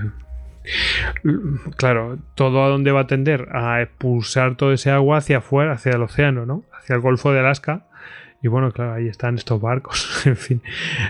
claro, 1.77 2.19
todo 2.35 2.63
a 2.63 2.69
dónde 2.69 2.91
va 2.91 3.01
a 3.01 3.07
tender 3.07 3.47
a 3.51 3.81
expulsar 3.81 4.55
todo 4.55 4.73
ese 4.73 4.91
agua 4.91 5.17
hacia 5.17 5.39
afuera, 5.39 5.73
hacia 5.73 5.93
el 5.93 6.03
océano, 6.03 6.45
¿no? 6.45 6.63
Hacia 6.73 6.95
el 6.95 7.01
Golfo 7.01 7.31
de 7.31 7.39
Alaska. 7.39 7.87
Y 8.43 8.47
bueno, 8.47 8.71
claro, 8.71 8.93
ahí 8.93 9.07
están 9.07 9.35
estos 9.35 9.61
barcos. 9.61 10.21
en 10.25 10.35
fin, 10.35 10.61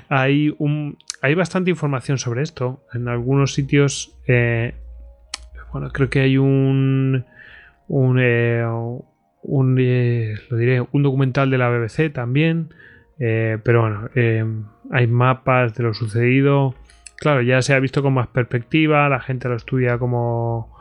hay, 0.09 0.53
un, 0.57 0.97
hay 1.21 1.33
bastante 1.33 1.69
información 1.69 2.17
sobre 2.17 2.43
esto. 2.43 2.83
En 2.93 3.07
algunos 3.07 3.53
sitios, 3.53 4.17
eh, 4.27 4.75
bueno, 5.71 5.89
creo 5.91 6.09
que 6.09 6.19
hay 6.21 6.37
un, 6.37 7.25
un, 7.87 8.19
un, 9.43 9.75
lo 10.49 10.57
diré, 10.57 10.81
un 10.91 11.03
documental 11.03 11.49
de 11.49 11.57
la 11.57 11.69
BBC 11.69 12.11
también. 12.11 12.73
pero 13.17 13.81
bueno, 13.81 14.09
hay 14.91 15.07
mapas 15.07 15.75
de 15.75 15.83
lo 15.83 15.93
sucedido. 15.93 16.75
Claro, 17.21 17.43
ya 17.43 17.61
se 17.61 17.75
ha 17.75 17.79
visto 17.79 18.01
con 18.01 18.15
más 18.15 18.29
perspectiva, 18.29 19.07
la 19.07 19.19
gente 19.19 19.47
lo 19.47 19.55
estudia 19.55 19.99
como, 19.99 20.75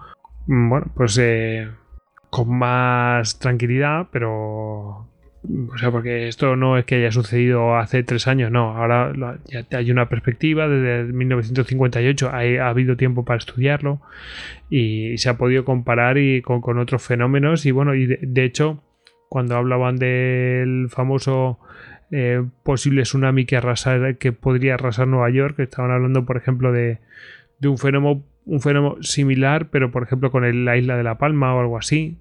mm, 0.46 0.70
bueno, 0.70 0.86
pues 0.96 1.18
eh, 1.18 1.68
con 2.30 2.56
más 2.58 3.38
tranquilidad, 3.38 4.08
pero... 4.10 5.06
O 5.72 5.78
sea, 5.78 5.90
porque 5.90 6.28
esto 6.28 6.56
no 6.56 6.78
es 6.78 6.86
que 6.86 6.96
haya 6.96 7.12
sucedido 7.12 7.76
hace 7.76 8.02
tres 8.04 8.26
años, 8.26 8.50
no. 8.50 8.76
Ahora 8.76 9.12
ya 9.46 9.66
hay 9.76 9.90
una 9.90 10.08
perspectiva, 10.08 10.66
desde 10.68 11.12
1958 11.12 12.30
ha, 12.30 12.68
habido 12.68 12.96
tiempo 12.96 13.24
para 13.24 13.38
estudiarlo 13.38 14.00
y, 14.70 15.16
se 15.18 15.28
ha 15.30 15.38
podido 15.38 15.64
comparar 15.64 16.18
y 16.18 16.42
con, 16.42 16.78
otros 16.78 17.02
fenómenos. 17.02 17.66
Y 17.66 17.70
bueno, 17.70 17.94
y 17.94 18.06
de 18.06 18.44
hecho, 18.44 18.82
cuando 19.28 19.56
hablaban 19.56 19.96
del 19.96 20.88
famoso 20.90 21.58
eh, 22.10 22.44
posible 22.62 23.02
tsunami 23.02 23.44
que, 23.44 23.56
arrasar, 23.56 24.16
que 24.16 24.32
podría 24.32 24.74
arrasar 24.74 25.08
Nueva 25.08 25.30
York. 25.30 25.58
Estaban 25.60 25.90
hablando, 25.90 26.24
por 26.24 26.36
ejemplo, 26.36 26.72
de, 26.72 26.98
un, 27.62 27.78
fenómeno, 27.78 28.22
un 28.46 28.60
fenómeno 28.60 29.02
similar, 29.02 29.68
pero 29.70 29.90
por 29.90 30.02
ejemplo 30.02 30.30
con 30.30 30.64
la 30.64 30.76
isla 30.76 30.96
de 30.96 31.02
La 31.02 31.18
Palma 31.18 31.54
o 31.54 31.60
algo 31.60 31.78
así. 31.78 32.18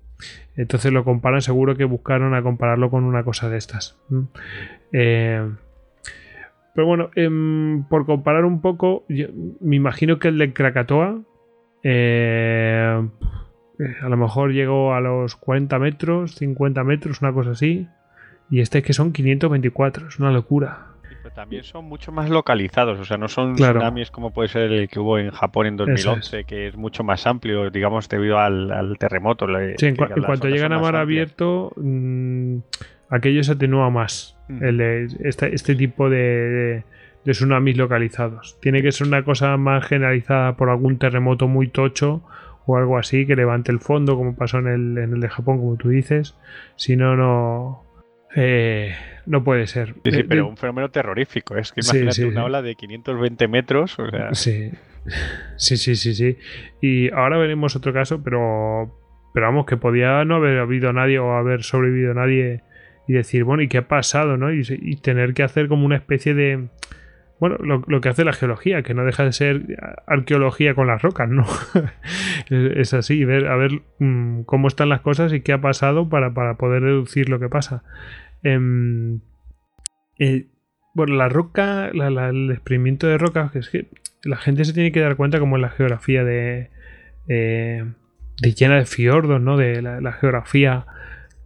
Entonces 0.56 0.92
lo 0.92 1.04
comparan, 1.04 1.42
seguro 1.42 1.76
que 1.76 1.86
buscaron 1.86 2.34
a 2.36 2.42
compararlo 2.42 2.90
con 2.90 3.04
una 3.06 3.24
cosa 3.24 3.50
de 3.50 3.58
estas. 3.58 3.98
Eh, 4.92 5.50
pero 6.76 6.88
bueno, 6.88 7.10
em, 7.16 7.84
por 7.86 8.06
comparar 8.06 8.46
un 8.46 8.62
poco, 8.62 9.06
me 9.08 9.76
imagino 9.76 10.20
que 10.20 10.28
el 10.28 10.38
de 10.38 10.54
Krakatoa 10.54 11.22
eh, 11.84 13.02
a 14.02 14.10
lo 14.10 14.18
mejor 14.18 14.52
llegó 14.52 14.94
a 14.94 15.00
los 15.00 15.36
40 15.36 15.80
metros, 15.80 16.36
50 16.36 16.84
metros, 16.84 17.22
una 17.22 17.34
cosa 17.34 17.52
así. 17.52 17.88
Y 18.50 18.62
este 18.62 18.80
es 18.80 18.84
que 18.84 18.94
son 18.94 19.12
524, 19.12 20.08
es 20.08 20.20
una 20.20 20.32
locura. 20.32 20.88
Pero 21.22 21.34
también 21.34 21.64
son 21.64 21.86
mucho 21.86 22.12
más 22.12 22.30
localizados, 22.30 23.00
o 23.00 23.06
sea, 23.06 23.18
no 23.18 23.28
son 23.28 23.56
tsunamis 23.56 24.10
como 24.10 24.32
puede 24.32 24.50
ser 24.50 24.72
el 24.72 24.90
que 24.90 25.00
hubo 25.00 25.20
en 25.20 25.32
Japón 25.32 25.68
en 25.68 25.78
2011, 25.78 26.46
que 26.46 26.68
es 26.68 26.76
mucho 26.76 27.04
más 27.04 27.28
amplio, 27.28 27.70
digamos, 27.70 28.08
debido 28.10 28.40
al, 28.40 28.96
terremoto. 28.98 29.48
Sí, 29.78 29.88
en, 29.88 29.96
cuanto 29.96 30.48
llegan 30.48 30.74
a 30.74 30.80
mar 30.80 30.96
abierto, 30.96 31.72
mm, 31.76 32.58
aquello 33.10 33.44
se 33.44 33.52
atenúa 33.52 33.90
más, 33.90 34.38
el 34.62 34.78
de 34.78 35.08
este, 35.24 35.54
este 35.54 35.76
tipo 35.76 36.10
de, 36.10 36.84
de, 37.26 37.32
tsunamis 37.32 37.78
localizados. 37.78 38.58
Tiene 38.62 38.82
que 38.82 38.92
ser 38.92 39.08
una 39.08 39.24
cosa 39.24 39.58
más 39.58 39.86
generalizada 39.86 40.56
por 40.56 40.70
algún 40.70 40.98
terremoto 40.98 41.48
muy 41.48 41.68
tocho 41.68 42.24
o 42.66 42.78
algo 42.78 42.98
así 42.98 43.26
que 43.26 43.36
levante 43.36 43.72
el 43.72 43.80
fondo, 43.80 44.16
como 44.16 44.36
pasó 44.36 44.60
en 44.60 44.68
el, 44.68 44.98
en 44.98 45.14
el 45.14 45.20
de 45.20 45.30
Japón, 45.30 45.58
como 45.58 45.76
tú 45.76 45.90
dices. 45.90 46.36
Si 46.76 46.96
no, 46.96 47.16
no 47.16 47.89
eh, 48.36 48.96
no 49.26 49.44
puede 49.44 49.68
ser. 49.68 49.96
Sí, 50.04 50.12
sí, 50.12 50.24
pero 50.24 50.48
un 50.48 50.58
fenómeno 50.58 50.90
terrorífico. 50.90 51.58
Es 51.58 51.72
que 51.72 51.82
imagínate 51.82 52.26
una 52.26 52.46
ola 52.46 52.62
de 52.62 52.76
520 52.76 53.48
metros. 53.48 53.98
Sí. 54.34 54.72
sí, 55.56 55.78
sí, 55.78 55.96
sí, 55.96 56.14
sí. 56.14 56.38
Y 56.82 57.12
ahora 57.12 57.38
veremos 57.38 57.76
otro 57.76 57.94
caso, 57.94 58.22
pero, 58.24 58.96
pero 59.34 59.48
vamos, 59.48 59.66
que 59.66 59.78
podía 59.78 60.24
no 60.26 60.36
haber 60.36 60.60
habido 60.60 60.94
nadie 60.94 61.20
o 61.20 61.34
haber 61.34 61.64
sobrevivido 61.64 62.14
nadie 62.14 62.64
y 63.08 63.14
decir, 63.14 63.44
bueno, 63.44 63.64
¿y 63.64 63.68
qué 63.68 63.80
ha 63.80 63.88
pasado? 63.88 64.38
¿no? 64.38 64.54
Y, 64.54 64.64
tener 64.98 65.34
que 65.34 65.44
hacer 65.44 65.68
como 65.68 65.86
una 65.86 65.96
especie 65.96 66.36
de... 66.36 66.68
Bueno, 67.40 67.58
lo, 67.58 68.02
que 68.02 68.10
hace 68.10 68.26
la 68.26 68.34
geología, 68.34 68.84
que 68.84 68.94
no 68.94 69.06
deja 69.06 69.24
de 69.24 69.32
ser 69.32 69.78
arqueología 70.08 70.76
con 70.76 70.88
las 70.88 71.02
rocas, 71.02 71.30
¿no? 71.30 71.46
es 72.50 72.94
así, 72.94 73.24
ver, 73.24 73.48
a 73.48 73.56
ver 73.56 73.82
mm, 74.00 74.42
cómo 74.42 74.68
están 74.68 74.90
las 74.90 75.02
cosas 75.02 75.32
y 75.32 75.40
qué 75.40 75.54
ha 75.54 75.62
pasado 75.62 76.10
para, 76.10 76.34
para 76.34 76.56
poder 76.56 76.84
deducir 76.84 77.30
lo 77.30 77.40
que 77.40 77.48
pasa. 77.48 77.84
Em, 78.44 79.22
eh, 80.20 80.48
bueno, 80.94 81.16
la 81.16 81.30
roca, 81.30 81.88
el 81.88 82.52
experimento 82.52 83.08
de 83.08 83.18
roca, 83.18 83.50
que 83.54 83.60
es 83.60 83.70
que 83.70 83.88
la 84.24 84.38
gente 84.38 84.66
se 84.66 84.74
tiene 84.74 84.92
que 84.92 85.00
dar 85.00 85.16
cuenta 85.16 85.40
como 85.40 85.56
en 85.56 85.62
la 85.62 85.70
geografía 85.70 86.24
de, 86.24 86.72
eh, 87.28 87.86
de 88.42 88.54
llena 88.54 88.76
de 88.76 88.86
fiordos, 88.86 89.42
¿no? 89.42 89.56
De 89.58 89.82
la, 89.82 90.12
geografía 90.14 90.86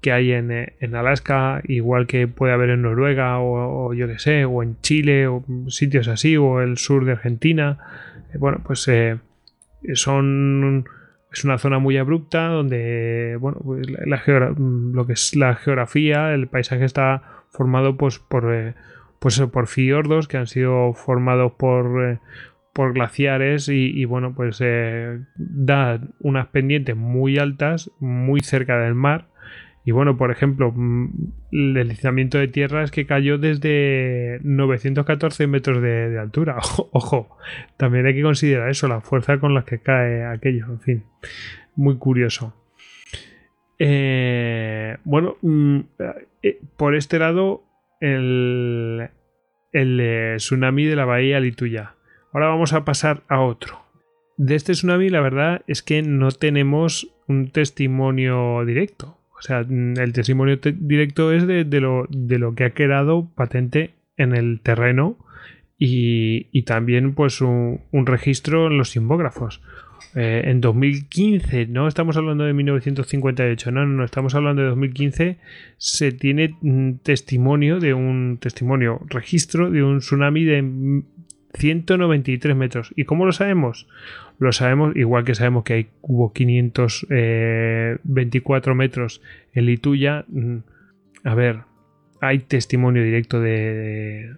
que 0.03 0.11
hay 0.11 0.33
en, 0.33 0.95
Alaska, 0.95 1.61
igual 1.63 2.05
que 2.05 2.27
puede 2.27 2.53
haber 2.53 2.69
en 2.69 2.83
Noruega 2.83 3.39
o, 3.39 3.93
yo 3.95 4.07
que 4.07 4.19
sé, 4.19 4.45
o 4.45 4.61
en 4.61 4.79
Chile 4.81 5.27
o 5.27 5.43
sitios 5.69 6.07
así, 6.07 6.37
o 6.37 6.61
el 6.61 6.77
sur 6.77 7.05
de 7.05 7.13
Argentina. 7.13 7.79
Eh, 8.31 8.37
bueno, 8.37 8.61
pues 8.63 8.87
son 9.95 10.85
es 11.33 11.43
una 11.43 11.57
zona 11.57 11.79
muy 11.79 11.97
abrupta 11.97 12.47
donde, 12.47 13.37
bueno, 13.39 13.57
pues 13.63 13.87
la, 13.89 14.21
lo 14.57 15.07
que 15.07 15.13
es 15.13 15.35
la 15.35 15.55
geografía, 15.55 16.33
el 16.33 16.47
paisaje 16.47 16.85
está 16.85 17.23
formado 17.49 17.97
pues 17.97 18.19
por, 18.19 18.53
eh, 18.53 18.75
pues, 19.19 19.41
por 19.41 19.67
fiordos 19.67 20.27
que 20.27 20.37
han 20.37 20.47
sido 20.47 20.93
formados 20.93 21.53
por, 21.53 22.03
eh, 22.05 22.19
por 22.71 22.93
glaciares 22.93 23.67
y, 23.67 24.05
bueno, 24.05 24.35
pues 24.35 24.59
eh, 24.61 25.21
da 25.35 25.99
unas 26.19 26.47
pendientes 26.47 26.95
muy 26.95 27.39
altas, 27.39 27.89
muy 27.99 28.41
cerca 28.41 28.77
del 28.77 28.93
mar 28.93 29.32
y 29.85 29.91
bueno, 29.91 30.15
por 30.15 30.31
ejemplo, 30.31 30.71
mm, 30.73 31.09
el 31.51 31.73
deslizamiento 31.73 32.37
de 32.37 32.47
tierra 32.47 32.83
es 32.83 32.91
que 32.91 33.05
cayó 33.05 33.37
desde 33.37 34.39
914 34.43 35.47
metros 35.47 35.81
de, 35.81 36.17
altura. 36.17 36.57
Ojo, 36.91 37.37
también 37.77 38.05
hay 38.05 38.13
que 38.13 38.21
considerar 38.21 38.69
eso, 38.69 38.87
la 38.87 39.01
fuerza 39.01 39.39
con 39.39 39.53
la 39.53 39.65
que 39.65 39.79
cae 39.79 40.25
aquello. 40.25 40.67
En 40.67 40.79
fin, 40.79 41.03
muy 41.75 41.97
curioso. 41.97 42.53
Eh, 43.77 44.97
bueno, 45.03 45.35
mm, 45.41 45.79
eh, 46.43 46.59
por 46.77 46.95
este 46.95 47.19
lado, 47.19 47.63
el, 47.99 49.09
eh, 49.73 50.35
tsunami 50.37 50.85
de 50.85 50.95
la 50.95 51.05
bahía 51.05 51.41
Lituya. 51.41 51.95
Ahora 52.31 52.47
vamos 52.47 52.71
a 52.71 52.85
pasar 52.85 53.23
a 53.27 53.41
otro. 53.41 53.79
De 54.37 54.55
este 54.55 54.71
tsunami, 54.71 55.09
la 55.09 55.19
verdad 55.19 55.61
es 55.67 55.83
que 55.83 56.01
no 56.03 56.31
tenemos 56.31 57.13
un 57.27 57.51
testimonio 57.51 58.63
directo 58.65 59.19
sea, 59.43 59.63
mm, 59.67 59.99
el 59.99 60.13
testimonio 60.13 60.57
directo 60.63 61.31
es 61.31 61.45
de, 61.45 61.63
lo, 61.81 62.07
de, 62.09 62.39
lo, 62.39 62.55
que 62.55 62.63
ha 62.63 62.69
quedado 62.71 63.29
patente 63.35 63.91
en 64.17 64.35
el 64.35 64.61
terreno 64.61 65.17
y, 65.77 66.63
también 66.63 67.13
pues 67.13 67.41
un, 67.41 67.81
registro 67.91 68.67
en 68.67 68.77
los 68.77 68.91
simbógrafos. 68.91 69.61
Eh, 70.15 70.43
en 70.45 70.61
2015, 70.61 71.65
no 71.67 71.87
estamos 71.87 72.15
hablando 72.15 72.43
de 72.43 72.53
1958, 72.53 73.71
no, 73.71 73.85
no, 73.85 74.05
estamos 74.05 74.35
hablando 74.35 74.61
de 74.61 74.69
2015, 74.69 75.37
se 75.77 76.11
tiene 76.11 76.55
mm, 76.61 76.99
testimonio 77.03 77.79
de 77.79 77.93
un 77.93 78.37
testimonio, 78.39 79.01
registro 79.07 79.71
de 79.71 79.83
un 79.83 79.99
tsunami 79.99 80.43
de 80.43 81.03
193 81.53 82.55
metros. 82.55 82.93
¿Y 82.95 83.05
cómo 83.05 83.25
lo 83.25 83.31
sabemos? 83.31 83.87
Lo 84.39 84.51
sabemos, 84.51 84.95
igual 84.95 85.23
que 85.23 85.35
sabemos 85.35 85.63
que 85.63 85.73
hay, 85.73 85.87
hubo 86.01 86.33
524 86.33 88.71
eh, 88.71 88.75
metros 88.75 89.21
en 89.53 89.67
Lituya. 89.67 90.25
Mm, 90.27 90.57
a 91.23 91.35
ver, 91.35 91.59
hay 92.21 92.39
testimonio 92.39 93.03
directo 93.03 93.39
de, 93.39 94.33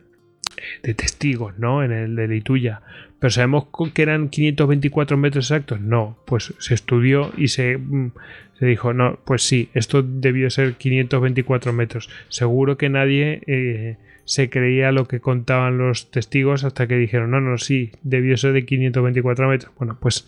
de, 0.83 0.93
testigos, 0.93 1.57
¿no? 1.57 1.83
En 1.83 1.91
el 1.91 2.15
de 2.15 2.27
Lituya. 2.27 2.81
Pero 3.19 3.31
sabemos 3.31 3.67
que 3.93 4.01
eran 4.01 4.29
524 4.29 5.17
metros 5.17 5.51
exactos. 5.51 5.79
No, 5.79 6.17
pues 6.25 6.53
se 6.59 6.73
estudió 6.73 7.31
y 7.37 7.47
se, 7.47 7.77
mm, 7.77 8.11
se 8.59 8.65
dijo, 8.65 8.93
no, 8.93 9.19
pues 9.25 9.43
sí, 9.43 9.69
esto 9.73 10.03
debió 10.03 10.49
ser 10.49 10.73
524 10.73 11.71
metros. 11.71 12.09
Seguro 12.27 12.77
que 12.77 12.89
nadie 12.89 13.41
eh, 13.47 13.95
se 14.25 14.49
creía 14.49 14.91
lo 14.91 15.05
que 15.05 15.19
contaban 15.19 15.77
los 15.77 16.11
testigos 16.11 16.63
hasta 16.63 16.87
que 16.87 16.97
dijeron, 16.97 17.31
no, 17.31 17.39
no, 17.39 17.57
sí, 17.57 17.91
debió 18.01 18.35
ser 18.37 18.53
de 18.53 18.65
524 18.65 19.47
metros. 19.47 19.73
Bueno, 19.77 19.97
pues 19.99 20.27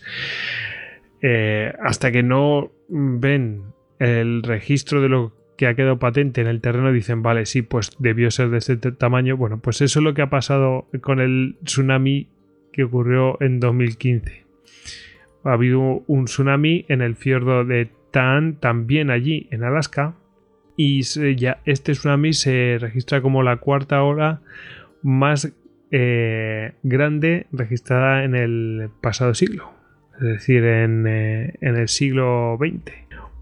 eh, 1.22 1.74
hasta 1.84 2.12
que 2.12 2.24
no 2.24 2.72
ven 2.88 3.64
el 4.00 4.44
registro 4.44 5.02
de 5.02 5.10
lo 5.10 5.34
que 5.58 5.66
ha 5.66 5.74
quedado 5.74 5.98
patente 5.98 6.42
en 6.42 6.48
el 6.48 6.62
terreno, 6.62 6.94
dicen, 6.94 7.24
vale, 7.24 7.48
sí, 7.48 7.64
pues 7.64 7.92
debió 7.98 8.30
ser 8.30 8.50
de 8.50 8.60
este 8.60 8.78
tamaño. 8.78 9.36
Bueno, 9.36 9.60
pues 9.60 9.82
eso 9.82 10.00
es 10.00 10.04
lo 10.04 10.14
que 10.14 10.22
ha 10.22 10.30
pasado 10.30 10.88
con 11.02 11.20
el 11.20 11.58
tsunami 11.64 12.30
que 12.72 12.84
ocurrió 12.84 13.42
en 13.42 13.60
2015. 13.60 14.46
Ha 15.44 15.54
habido 15.54 16.04
un 16.06 16.26
tsunami 16.26 16.86
en 16.88 17.02
el 17.02 17.16
fiordo 17.16 17.66
de 17.66 17.90
Tan, 18.12 18.60
también 18.60 19.10
allí 19.10 19.48
en 19.52 19.64
Alaska, 19.64 20.16
y 20.78 21.02
ya 21.36 21.60
este 21.66 21.94
tsunami 21.94 22.34
se 22.34 22.78
registra 22.80 23.22
como 23.22 23.42
la 23.42 23.58
cuarta 23.58 24.04
ola 24.04 24.42
más 25.02 25.52
eh, 25.90 26.74
grande 26.84 27.48
registrada 27.52 28.24
en 28.24 28.36
el 28.36 28.90
pasado 29.02 29.34
siglo, 29.34 29.72
es 30.18 30.22
decir, 30.22 30.63
en, 30.63 31.08
eh, 31.08 31.54
el 31.62 31.88
siglo 31.88 32.58
XX. 32.60 32.94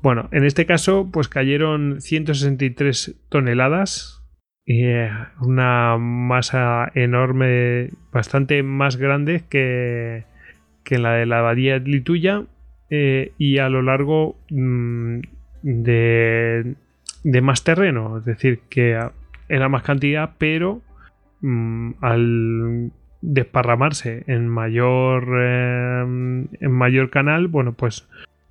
Bueno, 0.01 0.29
en 0.31 0.45
este 0.45 0.65
caso, 0.65 1.09
pues 1.11 1.27
cayeron 1.27 1.99
163 1.99 3.15
toneladas, 3.29 4.23
eh, 4.65 5.09
una 5.41 5.97
masa 5.97 6.89
enorme, 6.95 7.89
bastante 8.13 8.63
más 8.63 8.95
grande 8.95 9.43
que, 9.49 10.23
que 10.83 10.99
la 10.99 11.13
de 11.15 11.25
la 11.25 11.39
abadía 11.39 11.79
Lituya, 11.79 12.45
y 12.89 13.57
a 13.57 13.67
lo 13.67 13.81
largo 13.81 14.37
mm, 14.51 15.19
de, 15.63 16.75
de 17.25 17.41
más 17.41 17.63
terreno, 17.63 18.19
es 18.19 18.25
decir, 18.25 18.59
que 18.69 18.99
era 19.49 19.67
más 19.67 19.81
cantidad, 19.81 20.35
pero 20.37 20.83
mm, 21.41 21.93
al 21.99 22.91
desparramarse 23.21 24.23
en 24.27 24.47
mayor 24.47 25.27
eh, 25.41 26.01
en 26.03 26.71
mayor 26.71 27.09
canal, 27.09 27.47
bueno, 27.47 27.73
pues 27.73 28.07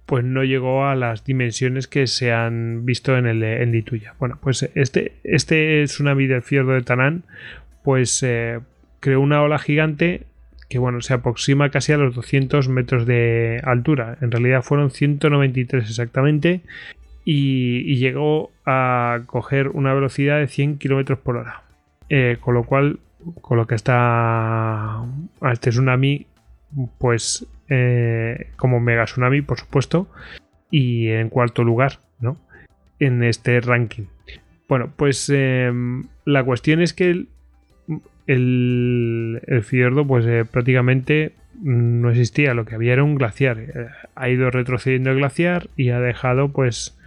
pues 0.07 0.25
no 0.25 0.43
llegó 0.43 0.87
a 0.87 0.97
las 0.97 1.25
dimensiones 1.25 1.87
que 1.87 2.09
se 2.09 2.33
han 2.33 2.85
visto 2.85 3.17
en 3.17 3.27
el 3.27 3.45
en 3.45 3.71
Lituya. 3.71 4.15
Bueno, 4.19 4.39
pues 4.43 4.69
este 4.75 5.13
este 5.23 5.85
tsunami 5.85 6.27
del 6.27 6.43
fiordo 6.43 6.73
de 6.73 6.83
Tanán 6.83 7.23
pues 7.85 8.25
eh, 8.25 8.59
creó 8.99 9.21
una 9.21 9.41
ola 9.41 9.61
gigante 9.61 10.27
que 10.69 10.79
bueno, 10.81 11.01
se 11.01 11.15
aproxima 11.15 11.71
casi 11.71 11.93
a 11.93 11.97
los 11.97 12.17
200 12.17 12.69
metros 12.69 13.07
de 13.07 13.61
altura. 13.63 14.19
En 14.21 14.33
realidad 14.33 14.63
fueron 14.63 14.91
193 14.91 15.89
exactamente 15.89 16.63
y, 17.25 17.97
llegó 17.97 18.53
a 18.67 19.23
coger 19.27 19.69
una 19.69 19.95
velocidad 19.95 20.39
de 20.39 20.47
100 20.47 20.77
km 20.77 21.17
por 21.17 21.37
hora. 21.37 21.63
Eh, 22.11 22.37
con 22.41 22.55
lo 22.55 22.65
cual, 22.65 22.99
con 23.41 23.57
lo 23.57 23.67
que 23.67 23.75
está 23.75 25.01
a 25.01 25.53
este 25.53 25.71
tsunami, 25.71 26.27
pues 26.99 27.47
eh, 27.69 28.51
como 28.57 28.81
mega 28.81 29.05
tsunami, 29.05 29.41
por 29.41 29.59
supuesto, 29.59 30.09
y 30.71 31.09
en 31.09 31.31
cuarto 31.31 31.65
lugar, 31.65 32.01
¿no? 32.21 32.37
En 32.99 33.23
este 33.23 33.61
ranking. 33.61 34.05
Bueno, 34.69 34.91
pues 34.95 35.31
em, 35.31 36.05
la 36.25 36.45
cuestión 36.45 36.83
es 36.83 36.93
que 36.93 37.11
el, 37.11 37.29
el, 38.27 39.63
fiordo, 39.63 40.07
pues 40.07 40.27
eh, 40.27 40.45
prácticamente 40.51 41.33
no 41.63 42.11
existía, 42.11 42.55
lo 42.55 42.65
que 42.65 42.75
había 42.75 42.95
era 42.95 43.05
un 43.05 43.15
glaciar. 43.15 43.93
ha 44.15 44.29
ido 44.29 44.51
retrocediendo 44.51 45.11
el 45.11 45.19
glaciar 45.19 45.69
y 45.77 45.91
ha 45.91 46.01
dejado, 46.01 46.49
pues, 46.49 46.99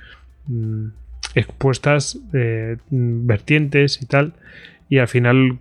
Mm, 0.48 0.88
expuestas 1.36 2.20
eh, 2.34 2.78
vertientes 2.90 4.02
y 4.02 4.06
tal 4.06 4.34
y 4.90 5.00
al 5.00 5.08
final 5.08 5.60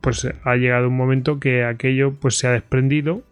pues 0.00 0.28
ha 0.44 0.56
llegado 0.56 0.88
un 0.88 0.96
momento 0.96 1.40
que 1.40 1.64
aquello 1.64 2.14
pues 2.14 2.36
se 2.36 2.46
ha 2.46 2.50
desprendido 2.50 3.22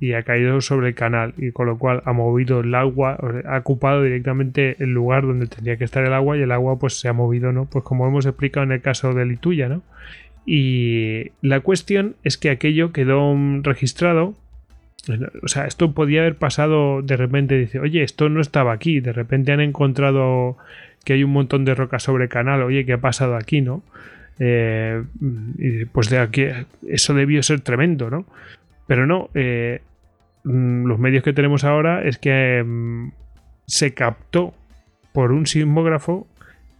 y 0.00 0.12
ha 0.12 0.22
caído 0.22 0.60
sobre 0.60 0.88
el 0.88 0.94
canal 0.94 1.34
y 1.36 1.50
con 1.50 1.66
lo 1.66 1.78
cual 1.78 2.02
ha 2.04 2.12
movido 2.12 2.60
el 2.60 2.74
agua 2.74 3.18
ha 3.46 3.58
ocupado 3.58 4.02
directamente 4.02 4.76
el 4.82 4.90
lugar 4.90 5.26
donde 5.26 5.46
tendría 5.46 5.76
que 5.76 5.84
estar 5.84 6.04
el 6.04 6.12
agua 6.12 6.36
y 6.36 6.42
el 6.42 6.52
agua 6.52 6.78
pues 6.78 6.98
se 7.00 7.08
ha 7.08 7.12
movido 7.12 7.52
no 7.52 7.66
pues 7.66 7.84
como 7.84 8.06
hemos 8.06 8.26
explicado 8.26 8.64
en 8.64 8.72
el 8.72 8.80
caso 8.80 9.12
de 9.12 9.26
Lituya 9.26 9.68
no 9.68 9.82
y 10.46 11.32
la 11.42 11.60
cuestión 11.60 12.16
es 12.22 12.38
que 12.38 12.50
aquello 12.50 12.92
quedó 12.92 13.34
registrado 13.62 14.34
o 15.42 15.48
sea, 15.48 15.66
esto 15.66 15.92
podía 15.92 16.20
haber 16.20 16.36
pasado 16.36 17.02
de 17.02 17.16
repente, 17.16 17.56
dice, 17.56 17.78
oye, 17.80 18.02
esto 18.02 18.28
no 18.28 18.40
estaba 18.40 18.72
aquí, 18.72 19.00
de 19.00 19.12
repente 19.12 19.52
han 19.52 19.60
encontrado 19.60 20.56
que 21.04 21.14
hay 21.14 21.24
un 21.24 21.32
montón 21.32 21.64
de 21.64 21.74
rocas 21.74 22.02
sobre 22.02 22.28
canal, 22.28 22.62
oye, 22.62 22.84
¿qué 22.84 22.94
ha 22.94 23.00
pasado 23.00 23.36
aquí, 23.36 23.60
no? 23.60 23.82
Eh, 24.38 25.02
y 25.58 25.84
pues 25.86 26.10
de 26.10 26.18
aquí, 26.18 26.46
eso 26.88 27.14
debió 27.14 27.42
ser 27.42 27.60
tremendo, 27.60 28.10
¿no? 28.10 28.26
Pero 28.86 29.06
no, 29.06 29.30
eh, 29.34 29.80
mm, 30.44 30.86
los 30.86 30.98
medios 30.98 31.22
que 31.22 31.32
tenemos 31.32 31.64
ahora 31.64 32.02
es 32.02 32.18
que 32.18 32.62
mm, 32.64 33.12
se 33.66 33.94
captó 33.94 34.54
por 35.12 35.32
un 35.32 35.46
sismógrafo 35.46 36.26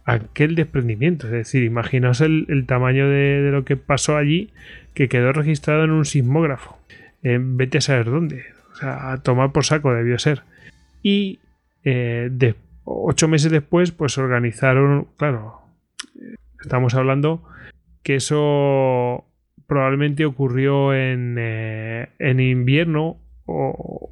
aquel 0.05 0.55
desprendimiento. 0.55 1.27
Es 1.27 1.33
decir, 1.33 1.63
imaginaos 1.63 2.21
el, 2.21 2.65
tamaño 2.67 3.09
de, 3.09 3.49
lo 3.51 3.65
que 3.65 3.77
pasó 3.77 4.17
allí 4.17 4.51
que 4.93 5.09
quedó 5.09 5.33
registrado 5.33 5.83
en 5.83 5.91
un 5.91 6.05
sismógrafo 6.05 6.77
vete 7.39 7.79
a 7.79 7.81
saber 7.81 8.05
dónde. 8.05 8.43
O 8.71 8.75
sea, 8.75 9.11
a 9.11 9.21
tomar 9.21 9.51
por 9.51 9.65
saco 9.65 9.93
debió 9.93 10.19
ser. 10.19 10.43
Y 11.01 11.39
eh, 11.83 12.29
ocho 12.83 13.27
meses 13.27 13.51
después, 13.51 13.91
pues 13.91 14.17
organizaron, 14.17 15.07
claro, 15.17 15.61
estamos 16.61 16.93
hablando 16.93 17.43
que 18.03 18.15
eso 18.15 19.25
probablemente 19.67 20.25
ocurrió 20.25 20.93
en, 20.93 21.35
eh, 21.39 22.09
en 22.19 22.39
invierno 22.39 23.17
o... 23.45 24.11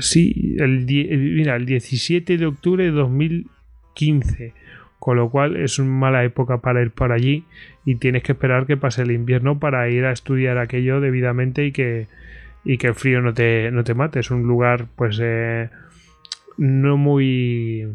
Sí, 0.00 0.56
el, 0.58 0.84
mira, 0.84 1.56
el 1.56 1.64
17 1.64 2.36
de 2.36 2.46
octubre 2.46 2.84
de 2.84 2.90
2015 2.90 4.52
con 4.98 5.16
lo 5.16 5.30
cual 5.30 5.56
es 5.56 5.78
una 5.78 5.90
mala 5.90 6.24
época 6.24 6.58
para 6.58 6.82
ir 6.82 6.90
por 6.90 7.12
allí 7.12 7.44
y 7.84 7.96
tienes 7.96 8.22
que 8.22 8.32
esperar 8.32 8.66
que 8.66 8.76
pase 8.76 9.02
el 9.02 9.12
invierno 9.12 9.58
para 9.58 9.88
ir 9.88 10.04
a 10.04 10.12
estudiar 10.12 10.58
aquello 10.58 11.00
debidamente 11.00 11.64
y 11.64 11.72
que, 11.72 12.08
y 12.64 12.78
que 12.78 12.88
el 12.88 12.94
frío 12.94 13.20
no 13.20 13.34
te, 13.34 13.70
no 13.70 13.84
te 13.84 13.94
mate. 13.94 14.20
Es 14.20 14.30
un 14.30 14.42
lugar, 14.42 14.86
pues, 14.96 15.20
eh, 15.22 15.70
no 16.58 16.96
muy, 16.96 17.86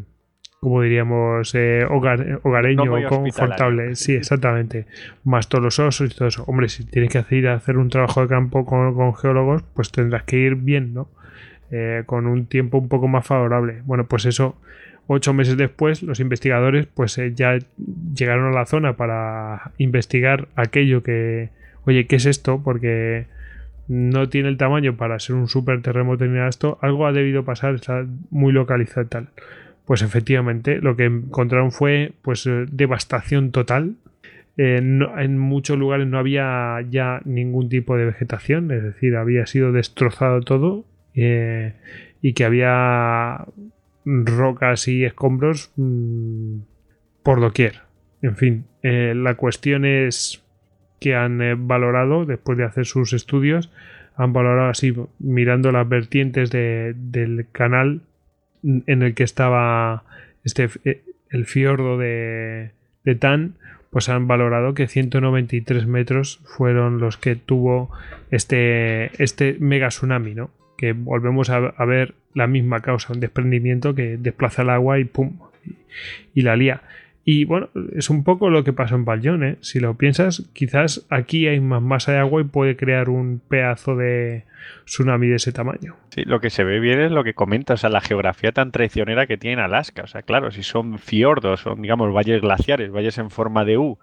como 0.60 0.80
diríamos, 0.82 1.54
eh, 1.54 1.84
hogareño 1.84 2.94
o 2.94 3.08
confortable. 3.08 3.96
Sí, 3.96 4.14
exactamente. 4.14 4.86
Más 5.24 5.48
todos 5.48 5.64
los 5.64 5.78
osos 5.80 6.10
y 6.10 6.16
todo 6.16 6.28
eso. 6.28 6.44
Hombre, 6.46 6.68
si 6.68 6.84
tienes 6.84 7.10
que 7.10 7.36
ir 7.36 7.48
a 7.48 7.54
hacer 7.54 7.78
un 7.78 7.88
trabajo 7.88 8.22
de 8.22 8.28
campo 8.28 8.64
con, 8.64 9.14
geólogos, 9.14 9.62
pues 9.74 9.90
tendrás 9.90 10.22
que 10.22 10.38
ir 10.38 10.54
bien, 10.54 10.94
¿no? 10.94 11.08
Eh, 11.70 12.04
con 12.06 12.26
un 12.26 12.46
tiempo 12.46 12.78
un 12.78 12.88
poco 12.88 13.08
más 13.08 13.26
favorable. 13.26 13.82
Bueno, 13.84 14.06
pues 14.06 14.24
eso, 14.24 14.56
ocho 15.06 15.32
meses 15.32 15.56
después, 15.56 16.02
los 16.02 16.20
investigadores, 16.20 16.86
pues 16.86 17.20
ya 17.34 17.58
llegaron 18.14 18.52
a 18.52 18.56
la 18.56 18.66
zona 18.66 18.96
para 18.96 19.72
investigar 19.78 20.48
aquello 20.56 21.02
que, 21.02 21.50
oye, 21.84 22.06
¿qué 22.06 22.16
es 22.16 22.26
esto? 22.26 22.62
Porque 22.62 23.26
no 23.88 24.28
tiene 24.28 24.48
el 24.48 24.56
tamaño 24.56 24.96
para 24.96 25.18
ser 25.18 25.36
un 25.36 25.48
super 25.48 25.82
terremoto 25.82 26.24
ni 26.24 26.34
nada 26.34 26.48
esto, 26.48 26.78
algo 26.80 27.06
ha 27.06 27.12
debido 27.12 27.44
pasar, 27.44 27.74
está 27.74 28.06
muy 28.30 28.52
localizado 28.52 29.02
y 29.02 29.08
tal. 29.08 29.28
Pues 29.84 30.02
efectivamente, 30.02 30.78
lo 30.80 30.96
que 30.96 31.04
encontraron 31.04 31.72
fue 31.72 32.12
pues 32.22 32.46
eh, 32.46 32.64
devastación 32.70 33.50
total. 33.50 33.96
Eh, 34.56 34.76
en 34.76 35.38
muchos 35.38 35.78
lugares 35.78 36.06
no 36.06 36.18
había 36.18 36.78
ya 36.88 37.20
ningún 37.24 37.68
tipo 37.68 37.96
de 37.96 38.06
vegetación, 38.06 38.70
es 38.70 38.82
decir, 38.82 39.16
había 39.16 39.46
sido 39.46 39.72
destrozado 39.72 40.40
todo 40.40 40.84
eh, 41.14 41.74
y 42.20 42.34
que 42.34 42.44
había 42.44 43.46
rocas 44.04 44.88
y 44.88 45.04
escombros 45.04 45.72
mm, 45.76 46.58
por 47.22 47.40
doquier. 47.40 47.80
En 48.22 48.36
fin, 48.36 48.64
la 48.82 49.34
cuestión 49.34 49.84
es 49.84 50.42
que 51.02 51.16
han 51.16 51.42
eh, 51.42 51.54
valorado 51.58 52.24
después 52.24 52.56
de 52.56 52.64
hacer 52.64 52.86
sus 52.86 53.12
estudios, 53.12 53.70
han 54.16 54.32
valorado 54.32 54.70
así, 54.70 54.94
mirando 55.18 55.72
las 55.72 55.88
vertientes 55.88 56.50
del 56.50 57.46
canal 57.50 58.02
en 58.62 59.02
el 59.02 59.14
que 59.14 59.24
estaba 59.24 60.04
este, 60.44 60.68
eh, 60.84 61.02
el 61.30 61.46
fiordo 61.46 61.98
de, 61.98 62.70
de 63.04 63.14
Tan, 63.16 63.56
pues 63.90 64.08
han 64.08 64.28
valorado 64.28 64.74
que 64.74 64.86
193 64.86 65.86
metros 65.86 66.40
fueron 66.44 66.98
los 66.98 67.16
que 67.16 67.36
tuvo 67.36 67.90
este, 68.30 69.22
este 69.22 69.56
mega 69.58 69.88
tsunami, 69.88 70.34
¿no? 70.34 70.50
Que 70.78 70.92
volvemos 70.92 71.50
a, 71.50 71.84
ver 71.84 72.14
la 72.34 72.46
misma 72.46 72.80
causa, 72.80 73.12
un 73.12 73.20
desprendimiento 73.20 73.94
que 73.94 74.16
desplaza 74.16 74.62
el 74.62 74.70
agua 74.70 74.98
y 74.98 75.04
pum, 75.04 75.38
y 76.34 76.42
la 76.42 76.56
lía. 76.56 76.82
Y 77.24 77.44
bueno, 77.44 77.68
es 77.94 78.10
un 78.10 78.24
poco 78.24 78.50
lo 78.50 78.64
que 78.64 78.72
pasó 78.72 78.96
en 78.96 79.04
Baljón, 79.04 79.44
¿eh? 79.44 79.56
Si 79.60 79.78
lo 79.78 79.94
piensas, 79.94 80.48
quizás 80.52 81.06
aquí 81.08 81.46
hay 81.46 81.60
más 81.60 81.80
masa 81.80 82.12
de 82.12 82.18
agua 82.18 82.40
y 82.40 82.44
puede 82.44 82.76
crear 82.76 83.08
un 83.08 83.40
pedazo 83.46 83.94
de 83.94 84.44
tsunami 84.86 85.28
de 85.28 85.36
ese 85.36 85.52
tamaño. 85.52 85.94
Sí, 86.10 86.24
lo 86.24 86.40
que 86.40 86.50
se 86.50 86.64
ve 86.64 86.80
bien 86.80 87.00
es 87.00 87.12
lo 87.12 87.22
que 87.22 87.34
comentas, 87.34 87.84
o 87.84 87.88
la 87.88 88.00
geografía 88.00 88.50
tan 88.50 88.72
traicionera 88.72 89.28
que 89.28 89.36
tiene 89.36 89.62
Alaska. 89.62 90.02
O 90.02 90.06
sea, 90.08 90.22
claro, 90.22 90.50
si 90.50 90.64
son 90.64 90.98
fiordos, 90.98 91.60
son, 91.60 91.80
digamos, 91.80 92.12
valles 92.12 92.40
glaciares, 92.40 92.90
valles 92.90 93.16
en 93.18 93.30
forma 93.30 93.64
de 93.64 93.78
U, 93.78 93.98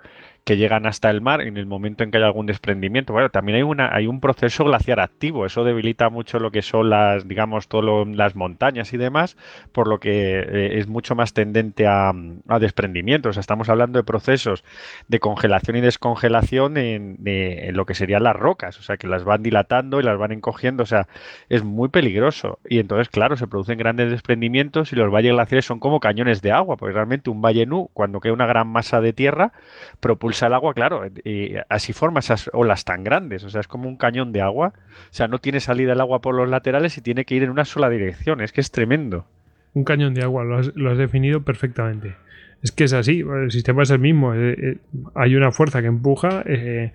que 0.50 0.58
llegan 0.58 0.88
hasta 0.88 1.12
el 1.12 1.22
mar 1.22 1.42
en 1.42 1.58
el 1.58 1.68
momento 1.68 2.04
en 2.04 2.10
que 2.10 2.18
hay 2.18 2.24
algún 2.24 2.48
desprendimiento. 2.48 3.14
Bueno, 3.14 3.30
también 3.30 3.58
hay, 3.58 3.62
una, 3.62 3.96
hay 3.96 4.08
un 4.08 4.20
proceso 4.20 4.64
glaciar 4.64 5.00
activo, 5.00 5.46
eso 5.46 5.64
debilita 5.64 6.10
mucho 6.10 6.40
lo 6.40 6.50
que 6.50 6.64
son 6.64 6.90
las, 6.90 7.28
digamos, 7.28 7.68
todas 7.68 8.08
las 8.08 8.36
montañas 8.36 8.92
y 8.92 8.98
demás, 8.98 9.38
por 9.72 9.88
lo 9.88 10.00
que 10.00 10.40
eh, 10.40 10.80
es 10.80 10.88
mucho 10.88 11.14
más 11.14 11.34
tendente 11.34 11.86
a, 11.86 12.14
a 12.48 12.58
desprendimiento. 12.58 13.30
O 13.30 13.34
sea, 13.34 13.42
estamos 13.42 13.70
hablando 13.70 14.00
de 14.00 14.04
procesos 14.04 14.64
de 15.08 15.20
congelación 15.20 15.78
y 15.78 15.82
descongelación 15.82 16.78
en, 16.78 17.20
en, 17.26 17.78
lo 17.78 17.86
que 17.86 17.94
serían 17.94 18.24
las 18.24 18.36
rocas, 18.36 18.80
o 18.80 18.82
sea, 18.82 18.98
que 18.98 19.06
las 19.06 19.24
van 19.24 19.44
dilatando 19.44 20.00
y 20.00 20.04
las 20.04 20.18
van 20.18 20.32
encogiendo, 20.32 20.82
o 20.82 20.88
sea, 20.88 21.08
es 21.50 21.64
muy 21.64 21.90
peligroso. 21.90 22.58
Y 22.68 22.80
entonces, 22.80 23.08
claro, 23.10 23.38
se 23.38 23.46
producen 23.46 23.78
grandes 23.78 24.10
desprendimientos 24.10 24.94
y 24.94 24.96
los 24.96 25.14
valles 25.14 25.34
glaciares 25.34 25.66
son 25.66 25.80
como 25.80 26.00
cañones 26.00 26.42
de 26.42 26.52
agua, 26.52 26.76
porque 26.76 26.96
realmente 26.96 27.30
un 27.30 27.40
valle 27.40 27.68
nu, 27.68 27.92
cuando 27.94 28.20
queda 28.20 28.34
una 28.34 28.48
gran 28.48 28.68
masa 28.68 29.00
de 29.00 29.14
tierra, 29.14 29.52
propulsa 30.00 30.38
el 30.47 30.54
agua, 30.54 30.73
claro, 30.73 31.04
y 31.23 31.56
así 31.69 31.93
forma 31.93 32.19
esas 32.19 32.49
olas 32.54 32.86
tan 32.86 33.04
grandes, 33.04 33.43
o 33.43 33.49
sea, 33.49 33.62
es 33.62 33.67
como 33.67 33.88
un 33.88 33.97
cañón 33.97 34.32
de 34.32 34.41
agua, 34.41 34.73
o 34.75 35.13
sea, 35.13 35.28
no 35.28 35.39
tiene 35.39 35.60
salida 35.60 35.93
el 35.93 36.02
agua 36.02 36.21
por 36.21 36.36
los 36.36 36.49
laterales 36.49 36.97
y 36.97 37.02
tiene 37.02 37.25
que 37.25 37.36
ir 37.36 37.43
en 37.43 37.49
una 37.49 37.65
sola 37.65 37.89
dirección, 37.89 38.41
es 38.41 38.52
que 38.52 38.62
es 38.62 38.71
tremendo. 38.71 39.25
Un 39.73 39.84
cañón 39.84 40.13
de 40.13 40.23
agua, 40.23 40.43
lo 40.43 40.58
has, 40.58 40.75
lo 40.75 40.91
has 40.91 40.97
definido 40.97 41.41
perfectamente. 41.41 42.15
Es 42.62 42.71
que 42.71 42.84
es 42.84 42.93
así, 42.93 43.21
el 43.21 43.52
sistema 43.52 43.84
es 43.84 43.91
el 43.91 43.99
mismo. 43.99 44.34
Eh, 44.34 44.56
eh, 44.58 44.78
hay 45.15 45.36
una 45.36 45.52
fuerza 45.52 45.82
que 45.82 45.88
empuja. 45.88 46.43
Eh, 46.45 46.91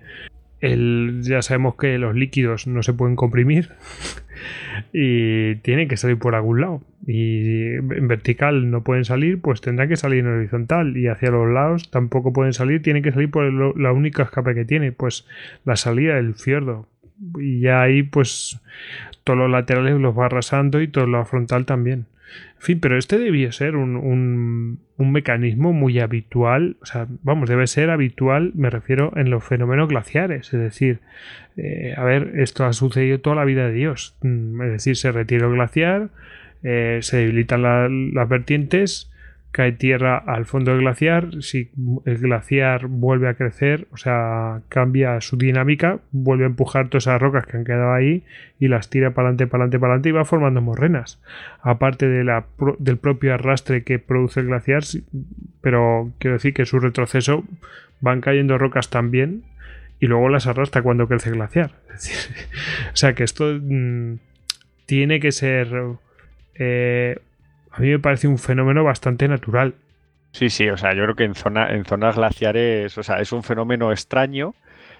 ya 1.21 1.41
sabemos 1.41 1.75
que 1.75 1.97
los 1.97 2.15
líquidos 2.15 2.67
no 2.67 2.83
se 2.83 2.93
pueden 2.93 3.15
comprimir 3.15 3.71
y 4.93 5.55
tienen 5.55 5.87
que 5.87 5.97
salir 5.97 6.17
por 6.17 6.35
algún 6.35 6.61
lado. 6.61 6.81
Y 7.07 7.73
en 7.75 8.07
vertical 8.07 8.71
no 8.71 8.83
pueden 8.83 9.05
salir, 9.05 9.39
pues 9.39 9.61
tendrán 9.61 9.89
que 9.89 9.97
salir 9.97 10.19
en 10.19 10.27
horizontal. 10.27 10.97
Y 10.97 11.07
hacia 11.07 11.31
los 11.31 11.51
lados 11.51 11.89
tampoco 11.91 12.33
pueden 12.33 12.53
salir, 12.53 12.81
tienen 12.81 13.03
que 13.03 13.11
salir 13.11 13.29
por 13.29 13.77
la 13.77 13.91
única 13.91 14.23
escape 14.23 14.55
que 14.55 14.65
tiene, 14.65 14.91
pues 14.91 15.27
la 15.65 15.75
salida 15.75 16.15
del 16.15 16.35
fiordo. 16.35 16.87
Y 17.39 17.61
ya 17.61 17.81
ahí, 17.81 18.03
pues 18.03 18.59
todos 19.23 19.39
los 19.39 19.49
laterales 19.49 19.99
los 19.99 20.17
va 20.17 20.25
arrasando 20.25 20.81
y 20.81 20.87
todo 20.87 21.05
lo 21.05 21.23
frontal 21.25 21.65
también. 21.65 22.05
En 22.55 22.61
fin, 22.61 22.79
pero 22.79 22.97
este 22.97 23.17
debía 23.17 23.51
ser 23.51 23.75
un, 23.75 23.95
un, 23.95 24.79
un, 24.97 25.11
mecanismo 25.11 25.73
muy 25.73 25.99
habitual, 25.99 26.77
o 26.81 26.85
sea, 26.85 27.07
vamos, 27.21 27.47
debe 27.47 27.67
ser 27.67 27.89
habitual, 27.89 28.51
me 28.55 28.69
refiero, 28.69 29.11
en 29.15 29.29
los 29.29 29.43
fenómenos 29.43 29.87
glaciares, 29.89 30.53
es 30.53 30.59
decir, 30.59 30.99
eh, 31.57 31.93
a 31.95 32.03
ver, 32.03 32.33
esto 32.39 32.65
ha 32.65 32.73
sucedido 32.73 33.19
toda 33.19 33.35
la 33.35 33.45
vida 33.45 33.67
de 33.67 33.73
Dios, 33.73 34.17
mm, 34.21 34.61
es 34.63 34.71
decir, 34.71 34.95
se 34.95 35.11
retira 35.11 35.45
el 35.47 35.53
glaciar, 35.53 36.09
eh, 36.63 36.99
se 37.01 37.17
debilitan 37.17 37.61
la, 37.61 37.87
las 37.89 38.27
vertientes, 38.27 39.11
cae 39.55 39.71
tierra 39.71 40.17
al 40.17 40.45
fondo 40.45 40.71
del 40.71 40.81
glaciar, 40.81 41.41
si 41.41 41.71
el 42.03 42.17
glaciar 42.17 42.87
vuelve 42.87 43.29
a 43.29 43.35
crecer, 43.35 43.87
o 43.93 43.95
sea, 43.95 44.59
cambia 44.67 45.21
su 45.21 45.37
dinámica, 45.37 45.99
vuelve 46.11 46.43
a 46.43 46.47
empujar 46.47 46.89
todas 46.89 47.03
esas 47.03 47.21
rocas 47.21 47.45
que 47.45 47.55
han 47.55 47.63
quedado 47.63 47.93
ahí 47.93 48.23
y 48.59 48.67
las 48.67 48.89
tira 48.89 49.11
para 49.11 49.29
adelante, 49.29 49.47
para 49.47 49.63
adelante, 49.63 49.79
para 49.79 49.93
adelante 49.93 50.09
y 50.09 50.11
va 50.11 50.25
formando 50.25 50.61
morrenas. 50.61 51.21
Aparte 51.61 52.05
del 52.09 52.97
propio 52.97 53.33
arrastre 53.33 53.85
que 53.85 53.97
produce 53.97 54.41
el 54.41 54.47
glaciar, 54.47 54.83
pero 55.61 56.11
quiero 56.19 56.33
decir 56.33 56.53
que 56.53 56.65
su 56.65 56.81
retroceso 56.81 57.45
van 58.01 58.19
cayendo 58.19 58.57
rocas 58.57 58.89
también 58.89 59.43
y 60.01 60.07
luego 60.07 60.27
las 60.27 60.47
arrastra 60.47 60.81
cuando 60.81 61.07
crece 61.07 61.29
el 61.29 61.35
glaciar. 61.35 61.71
o 62.93 62.95
sea 62.95 63.13
que 63.13 63.23
esto 63.23 63.45
mmm, 63.57 64.15
tiene 64.85 65.21
que 65.21 65.31
ser... 65.31 65.69
Eh, 66.55 67.19
a 67.75 67.81
mí 67.81 67.89
me 67.89 67.99
parece 67.99 68.27
un 68.27 68.37
fenómeno 68.37 68.83
bastante 68.83 69.27
natural. 69.27 69.75
Sí, 70.31 70.49
sí, 70.49 70.69
o 70.69 70.77
sea, 70.77 70.93
yo 70.93 71.03
creo 71.03 71.15
que 71.15 71.25
en, 71.25 71.35
zona, 71.35 71.73
en 71.73 71.83
zonas 71.83 72.15
glaciares, 72.15 72.97
o 72.97 73.03
sea, 73.03 73.19
es 73.19 73.33
un 73.33 73.43
fenómeno 73.43 73.91
extraño, 73.91 74.55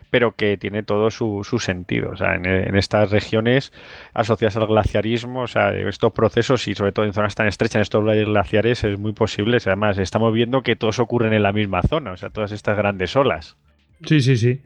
pero 0.09 0.33
que 0.35 0.57
tiene 0.57 0.83
todo 0.83 1.09
su, 1.09 1.45
su 1.45 1.59
sentido. 1.59 2.11
O 2.11 2.17
sea, 2.17 2.35
en, 2.35 2.45
en, 2.45 2.75
estas 2.75 3.11
regiones 3.11 3.71
asociadas 4.13 4.57
al 4.57 4.67
glaciarismo, 4.67 5.41
o 5.41 5.47
sea, 5.47 5.73
estos 5.73 6.11
procesos 6.11 6.67
y 6.67 6.75
sobre 6.75 6.91
todo 6.91 7.05
en 7.05 7.13
zonas 7.13 7.35
tan 7.35 7.47
estrechas, 7.47 7.75
en 7.75 7.81
estos 7.81 8.03
glaciares, 8.03 8.83
es 8.83 8.99
muy 8.99 9.13
posible. 9.13 9.57
Además, 9.65 9.97
estamos 9.97 10.33
viendo 10.33 10.61
que 10.61 10.75
todos 10.75 10.99
ocurren 10.99 11.33
en 11.33 11.43
la 11.43 11.53
misma 11.53 11.81
zona, 11.81 12.11
o 12.11 12.17
sea, 12.17 12.29
todas 12.29 12.51
estas 12.51 12.77
grandes 12.77 13.15
olas. 13.15 13.57
Sí, 14.05 14.19
sí, 14.21 14.35
sí. 14.35 14.61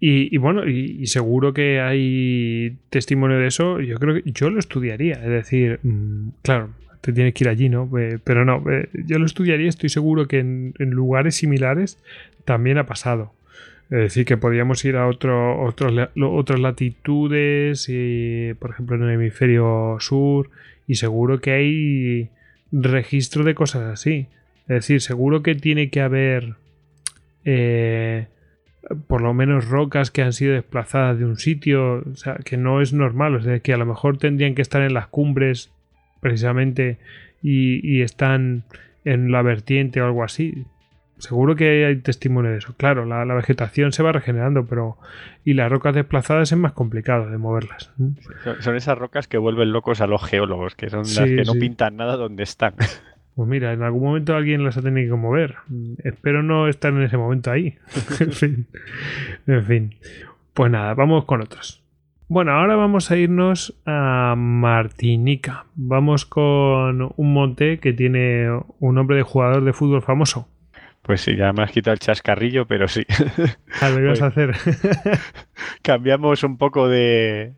Y, 0.00 0.34
y 0.34 0.38
bueno, 0.38 0.66
y, 0.66 0.98
y, 1.00 1.06
seguro 1.06 1.52
que 1.52 1.80
hay 1.80 2.76
testimonio 2.90 3.38
de 3.38 3.46
eso. 3.46 3.80
Yo 3.80 3.98
creo 3.98 4.14
que 4.14 4.22
yo 4.30 4.50
lo 4.50 4.58
estudiaría. 4.58 5.14
Es 5.14 5.28
decir, 5.28 5.78
mmm, 5.82 6.30
claro, 6.42 6.70
te 7.02 7.12
tienes 7.12 7.34
que 7.34 7.44
ir 7.44 7.50
allí, 7.50 7.68
¿no? 7.68 7.90
Eh, 7.98 8.18
pero 8.24 8.46
no, 8.46 8.64
eh, 8.70 8.88
yo 8.92 9.18
lo 9.18 9.26
estudiaría, 9.26 9.68
estoy 9.68 9.90
seguro 9.90 10.26
que 10.26 10.38
en, 10.38 10.72
lugares 10.78 11.34
similares 11.34 11.98
también 12.46 12.78
ha 12.78 12.86
pasado. 12.86 13.32
Es 13.90 13.98
decir, 13.98 14.24
que 14.24 14.38
podríamos 14.38 14.82
ir 14.86 14.96
a 14.96 15.06
otras 15.06 16.58
latitudes, 16.58 17.86
por 18.58 18.70
ejemplo 18.70 18.96
en 18.96 19.02
el 19.02 19.10
hemisferio 19.10 19.98
sur, 20.00 20.48
y 20.86 20.94
seguro 20.94 21.42
que 21.42 21.50
hay 21.50 22.30
registro 22.72 23.44
de 23.44 23.54
cosas 23.54 23.82
así. 23.82 24.28
Es 24.62 24.76
decir, 24.76 25.02
seguro 25.02 25.42
que 25.42 25.54
tiene 25.54 25.90
que 25.90 26.00
haber 26.00 26.54
eh, 27.44 28.26
por 29.06 29.20
lo 29.20 29.34
menos 29.34 29.68
rocas 29.68 30.10
que 30.10 30.22
han 30.22 30.32
sido 30.32 30.54
desplazadas 30.54 31.18
de 31.18 31.24
un 31.24 31.36
sitio, 31.36 32.02
o 32.10 32.16
sea, 32.16 32.36
que 32.44 32.56
no 32.56 32.80
es 32.80 32.92
normal, 32.92 33.36
o 33.36 33.42
sea, 33.42 33.60
que 33.60 33.72
a 33.72 33.76
lo 33.76 33.86
mejor 33.86 34.18
tendrían 34.18 34.54
que 34.54 34.62
estar 34.62 34.82
en 34.82 34.94
las 34.94 35.06
cumbres 35.06 35.70
precisamente 36.22 36.98
y, 37.42 37.86
y, 37.86 38.02
están 38.02 38.62
en 39.04 39.32
la 39.32 39.42
vertiente 39.42 40.00
o 40.00 40.06
algo 40.06 40.22
así. 40.22 40.64
Seguro 41.18 41.56
que 41.56 41.84
hay 41.84 41.96
testimonio 41.96 42.52
de 42.52 42.58
eso. 42.58 42.74
Claro, 42.76 43.04
la, 43.04 43.24
la, 43.24 43.34
vegetación 43.34 43.92
se 43.92 44.02
va 44.02 44.12
regenerando, 44.12 44.64
pero. 44.66 44.96
Y 45.44 45.54
las 45.54 45.70
rocas 45.70 45.94
desplazadas 45.94 46.50
es 46.50 46.58
más 46.58 46.72
complicado 46.72 47.28
de 47.28 47.38
moverlas. 47.38 47.92
Son 48.60 48.76
esas 48.76 48.96
rocas 48.96 49.26
que 49.26 49.38
vuelven 49.38 49.72
locos 49.72 50.00
a 50.00 50.06
los 50.06 50.24
geólogos, 50.24 50.74
que 50.76 50.88
son 50.88 51.04
sí, 51.04 51.20
las 51.20 51.28
que 51.28 51.44
no 51.44 51.60
pintan 51.60 51.96
nada 51.96 52.16
donde 52.16 52.44
están. 52.44 52.74
Pues 53.34 53.48
mira, 53.48 53.72
en 53.72 53.82
algún 53.82 54.02
momento 54.02 54.36
alguien 54.36 54.62
las 54.62 54.76
ha 54.76 54.82
tenido 54.82 55.16
que 55.16 55.20
mover. 55.20 55.56
Espero 56.04 56.42
no 56.42 56.68
estar 56.68 56.92
en 56.92 57.02
ese 57.02 57.16
momento 57.16 57.50
ahí. 57.50 57.78
en 58.20 58.32
fin. 58.32 58.66
En 59.46 59.64
fin. 59.64 59.94
Pues 60.54 60.70
nada, 60.70 60.94
vamos 60.94 61.24
con 61.24 61.40
otros. 61.40 61.81
Bueno, 62.34 62.52
ahora 62.52 62.76
vamos 62.76 63.10
a 63.10 63.18
irnos 63.18 63.74
a 63.84 64.32
Martinica. 64.38 65.66
Vamos 65.74 66.24
con 66.24 67.12
un 67.14 67.34
monte 67.34 67.78
que 67.78 67.92
tiene 67.92 68.48
un 68.80 68.94
nombre 68.94 69.18
de 69.18 69.22
jugador 69.22 69.64
de 69.64 69.74
fútbol 69.74 70.00
famoso. 70.00 70.48
Pues 71.02 71.20
sí, 71.20 71.36
ya 71.36 71.52
me 71.52 71.62
has 71.62 71.72
quitado 71.72 71.92
el 71.92 71.98
chascarrillo, 71.98 72.66
pero 72.66 72.88
sí. 72.88 73.04
Ah, 73.82 73.90
lo 73.90 74.00
ibas 74.00 74.22
a 74.22 74.28
hacer. 74.28 74.56
cambiamos 75.82 76.42
un 76.42 76.56
poco 76.56 76.88
de, 76.88 77.52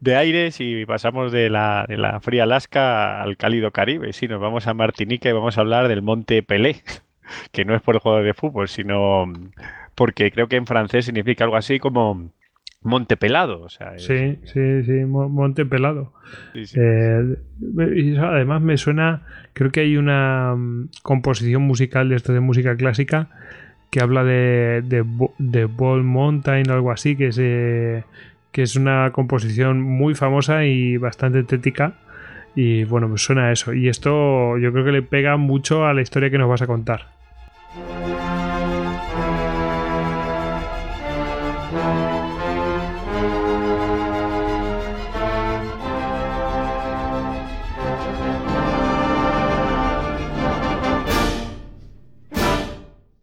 de, 0.00 0.16
aires 0.16 0.56
y 0.58 0.86
pasamos 0.86 1.30
de 1.30 1.50
la, 1.50 1.84
de 1.86 1.98
la, 1.98 2.18
fría 2.20 2.44
Alaska 2.44 3.20
al 3.20 3.36
cálido 3.36 3.72
Caribe. 3.72 4.14
Sí, 4.14 4.26
nos 4.26 4.40
vamos 4.40 4.66
a 4.66 4.72
Martinica 4.72 5.28
y 5.28 5.32
vamos 5.32 5.58
a 5.58 5.60
hablar 5.60 5.86
del 5.86 6.00
monte 6.00 6.42
Pelé, 6.42 6.76
que 7.52 7.66
no 7.66 7.74
es 7.74 7.82
por 7.82 7.96
el 7.96 8.00
juego 8.00 8.22
de 8.22 8.32
fútbol, 8.32 8.68
sino 8.68 9.30
porque 9.94 10.30
creo 10.30 10.48
que 10.48 10.56
en 10.56 10.64
francés 10.64 11.04
significa 11.04 11.44
algo 11.44 11.56
así 11.56 11.78
como 11.78 12.30
Monte 12.84 13.16
Pelado, 13.16 13.62
o 13.62 13.68
sea. 13.70 13.98
Sí, 13.98 14.12
es... 14.12 14.50
sí, 14.50 14.84
sí, 14.84 15.04
Monte 15.06 15.64
Pelado. 15.64 16.12
Sí, 16.52 16.66
sí. 16.66 16.78
Eh, 16.80 17.36
y 17.96 18.16
además 18.16 18.62
me 18.62 18.76
suena, 18.76 19.22
creo 19.54 19.72
que 19.72 19.80
hay 19.80 19.96
una 19.96 20.52
um, 20.54 20.88
composición 21.02 21.62
musical 21.62 22.10
de 22.10 22.16
esto 22.16 22.32
de 22.32 22.40
música 22.40 22.76
clásica 22.76 23.30
que 23.90 24.00
habla 24.00 24.22
de, 24.22 24.82
de, 24.84 25.04
de 25.38 25.64
Ball 25.64 26.04
Mountain 26.04 26.68
o 26.68 26.74
algo 26.74 26.92
así, 26.92 27.16
que 27.16 27.28
es, 27.28 27.38
eh, 27.40 28.04
que 28.52 28.62
es 28.62 28.76
una 28.76 29.10
composición 29.12 29.80
muy 29.80 30.14
famosa 30.14 30.64
y 30.64 30.96
bastante 30.96 31.40
estética. 31.40 31.94
Y 32.56 32.84
bueno, 32.84 33.08
me 33.08 33.18
suena 33.18 33.46
a 33.46 33.52
eso. 33.52 33.72
Y 33.72 33.88
esto 33.88 34.58
yo 34.58 34.72
creo 34.72 34.84
que 34.84 34.92
le 34.92 35.02
pega 35.02 35.36
mucho 35.36 35.86
a 35.86 35.94
la 35.94 36.02
historia 36.02 36.28
que 36.30 36.38
nos 36.38 36.48
vas 36.48 36.62
a 36.62 36.66
contar. 36.66 37.13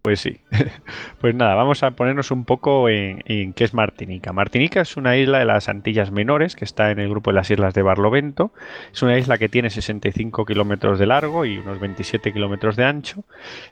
Pues 0.01 0.19
sí. 0.19 0.39
Pues 1.19 1.35
nada, 1.35 1.53
vamos 1.53 1.83
a 1.83 1.91
ponernos 1.91 2.31
un 2.31 2.45
poco 2.45 2.89
en, 2.89 3.53
qué 3.53 3.63
es 3.63 3.75
Martinica. 3.75 4.33
Martinica 4.33 4.81
es 4.81 4.97
una 4.97 5.17
isla 5.17 5.37
de 5.37 5.45
las 5.45 5.69
Antillas 5.69 6.09
Menores 6.09 6.55
que 6.55 6.65
está 6.65 6.89
en 6.89 6.99
el 6.99 7.09
grupo 7.09 7.29
de 7.29 7.35
las 7.35 7.51
islas 7.51 7.75
de 7.75 7.83
Barlovento. 7.83 8.51
Es 8.91 9.03
una 9.03 9.19
isla 9.19 9.37
que 9.37 9.47
tiene 9.47 9.69
65 9.69 10.45
kilómetros 10.45 10.97
de 10.97 11.05
largo 11.05 11.45
y 11.45 11.59
unos 11.59 11.79
27 11.79 12.33
kilómetros 12.33 12.75
de 12.75 12.85
ancho 12.85 13.23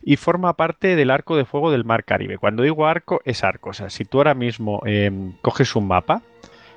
y 0.04 0.18
forma 0.18 0.54
parte 0.54 0.96
del 0.96 1.10
arco 1.10 1.38
de 1.38 1.46
fuego 1.46 1.72
del 1.72 1.86
Mar 1.86 2.04
Caribe. 2.04 2.38
Cuando 2.38 2.62
digo 2.62 2.86
arco, 2.86 3.20
es 3.26 3.44
arco. 3.44 3.72
O 3.72 3.74
sea, 3.74 3.90
si 3.90 4.06
tú 4.06 4.20
ahora 4.20 4.36
mismo 4.36 4.84
eh, 4.86 5.12
coges 5.42 5.76
un 5.76 5.88
mapa 5.88 6.22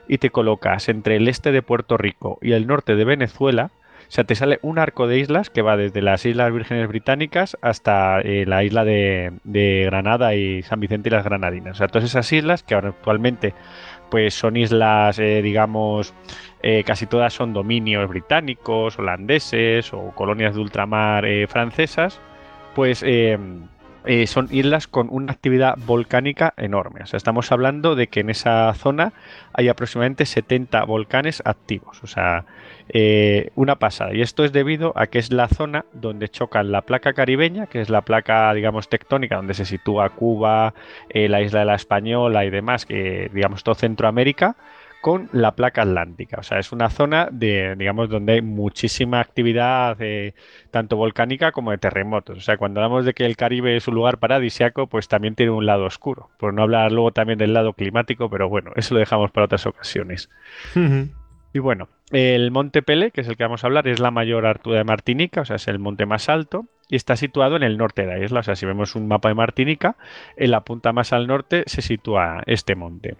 y 0.09 0.17
te 0.17 0.31
colocas 0.31 0.89
entre 0.89 1.17
el 1.17 1.29
este 1.29 1.53
de 1.53 1.61
Puerto 1.61 1.99
Rico 1.99 2.39
y 2.41 2.53
el 2.53 2.67
norte 2.67 2.97
de 2.97 3.05
Venezuela, 3.05 3.73
sea, 4.15 4.25
te 4.25 4.35
sale 4.35 4.59
un 4.61 4.79
arco 4.79 5.07
de 5.07 5.19
islas 5.19 5.49
que 5.49 5.63
va 5.63 5.79
desde 5.79 6.03
las 6.03 6.27
Islas 6.27 6.53
Vírgenes 6.53 6.87
Británicas 6.87 7.57
hasta 7.63 8.21
eh, 8.21 8.45
la 8.47 8.63
isla 8.63 8.85
de, 8.85 9.33
Granada 9.87 10.35
y 10.35 10.63
San 10.63 10.81
Vicente 10.81 11.09
y 11.09 11.13
las 11.13 11.25
Granadinas. 11.25 11.77
O 11.77 11.79
sea, 11.79 11.89
todas 11.89 12.05
esas 12.05 12.31
islas 12.31 12.63
que 12.63 12.75
ahora 12.75 12.91
actualmente 12.91 13.55
pues 14.11 14.35
son 14.35 14.59
islas, 14.59 15.19
eh, 15.19 15.41
digamos, 15.41 16.13
eh, 16.63 16.85
casi 16.85 17.07
todas 17.07 17.33
son 17.33 17.55
dominios 17.55 18.07
británicos, 18.11 18.99
holandeses 18.99 19.95
o 19.95 20.11
colonias 20.15 20.55
de 20.55 20.61
ultramar 20.61 21.25
francesas, 21.49 22.21
pues 22.75 23.03
eh, 24.05 24.27
son 24.27 24.49
islas 24.51 24.89
con 24.89 25.09
una 25.11 25.33
actividad 25.33 25.77
volcánica 25.87 26.55
enorme. 26.57 27.03
O 27.03 27.07
sea, 27.07 27.17
estamos 27.17 27.53
hablando 27.53 27.95
de 27.95 28.09
que 28.09 28.21
en 28.21 28.31
esa 28.31 28.73
zona 28.75 29.13
hay 29.53 29.69
aproximadamente 29.69 30.27
70 30.27 30.85
volcanes 30.85 31.43
activos. 31.45 32.03
O 32.03 32.07
sea, 32.07 32.45
eh, 32.89 33.51
una 33.55 33.77
pasada. 33.77 34.15
Y 34.15 34.23
esto 34.23 34.45
es 34.45 34.53
debido 34.53 34.93
a 34.97 35.07
que 35.07 35.19
es 35.19 35.33
la 35.33 35.49
zona 35.49 35.85
donde 35.93 36.29
chocan 36.29 36.73
la 36.73 36.83
placa 36.83 37.13
caribeña, 37.13 37.67
que 37.67 37.81
es 37.81 37.91
la 37.91 38.03
placa, 38.03 38.53
digamos, 38.55 38.89
tectónica, 38.89 39.37
donde 39.37 39.55
se 39.55 39.65
sitúa 39.65 40.11
Cuba, 40.11 40.75
eh, 41.09 41.29
la 41.29 41.41
isla 41.41 41.61
de 41.61 41.67
la 41.67 41.75
Española 41.75 42.45
y 42.45 42.51
demás, 42.51 42.87
que 42.87 43.31
digamos 43.33 43.63
todo 43.63 43.75
Centroamérica 43.75 44.57
con 45.03 45.29
la 45.33 45.57
placa 45.57 45.83
atlántica. 45.83 46.39
O 46.39 46.43
sea, 46.45 46.61
es 46.61 46.71
una 46.71 46.89
zona 46.89 47.29
de, 47.33 47.75
digamos, 47.77 48.09
donde 48.09 48.35
hay 48.35 48.41
muchísima 48.41 49.19
actividad 49.19 49.97
eh, 49.99 50.33
tanto 50.71 50.97
volcánica 50.97 51.51
como 51.51 51.73
de 51.73 51.79
terremotos. 51.79 52.39
O 52.39 52.41
sea, 52.41 52.57
cuando 52.57 52.81
hablamos 52.81 53.05
de 53.05 53.13
que 53.13 53.27
el 53.27 53.37
Caribe 53.37 53.77
es 53.77 53.89
un 53.89 53.97
lugar 53.97 54.19
paradisiaco, 54.19 54.87
pues 54.87 55.09
también 55.09 55.35
tiene 55.35 55.51
un 55.51 55.67
lado 55.67 55.87
oscuro. 55.87 56.31
Por 56.39 56.55
no 56.55 56.63
hablar 56.63 56.93
luego 56.93 57.11
también 57.11 57.37
del 57.37 57.53
lado 57.53 57.73
climático, 57.73 58.31
pero 58.31 58.49
bueno, 58.49 58.71
eso 58.77 58.95
lo 58.95 59.01
dejamos 59.01 59.33
para 59.33 59.47
otras 59.47 59.67
ocasiones. 59.67 60.31
Y 61.53 61.59
bueno, 61.59 61.89
el 62.13 62.53
Monte 62.53 62.81
Pele, 62.83 63.11
que 63.11 63.23
es 63.23 63.29
el 63.29 63.37
que 63.37 63.43
vamos 63.43 63.65
a 63.65 63.67
hablar, 63.67 63.89
es 63.89 63.99
la 63.99 64.13
mayor 64.13 64.47
altura 64.47 64.79
de 64.79 64.85
Martinica, 64.85 65.41
o 65.41 65.45
sea, 65.45 65.57
es 65.57 65.67
el 65.67 65.81
monte 65.81 66.07
más 66.07 66.29
alto, 66.29 66.67
y 66.89 66.95
está 66.95 67.17
situado 67.17 67.57
en 67.57 67.65
el 67.65 67.77
norte 67.77 68.03
de 68.03 68.09
la 68.09 68.25
isla. 68.25 68.41
O 68.41 68.43
sea, 68.45 68.55
si 68.55 68.67
vemos 68.67 68.95
un 68.95 69.09
mapa 69.09 69.31
de 69.31 69.35
Martinica, 69.35 69.97
en 70.37 70.53
la 70.53 70.61
punta 70.61 70.93
más 70.93 71.13
al 71.13 71.27
norte 71.27 71.65
se 71.67 71.83
sitúa 71.83 72.45
este 72.47 72.77
monte. 72.77 73.17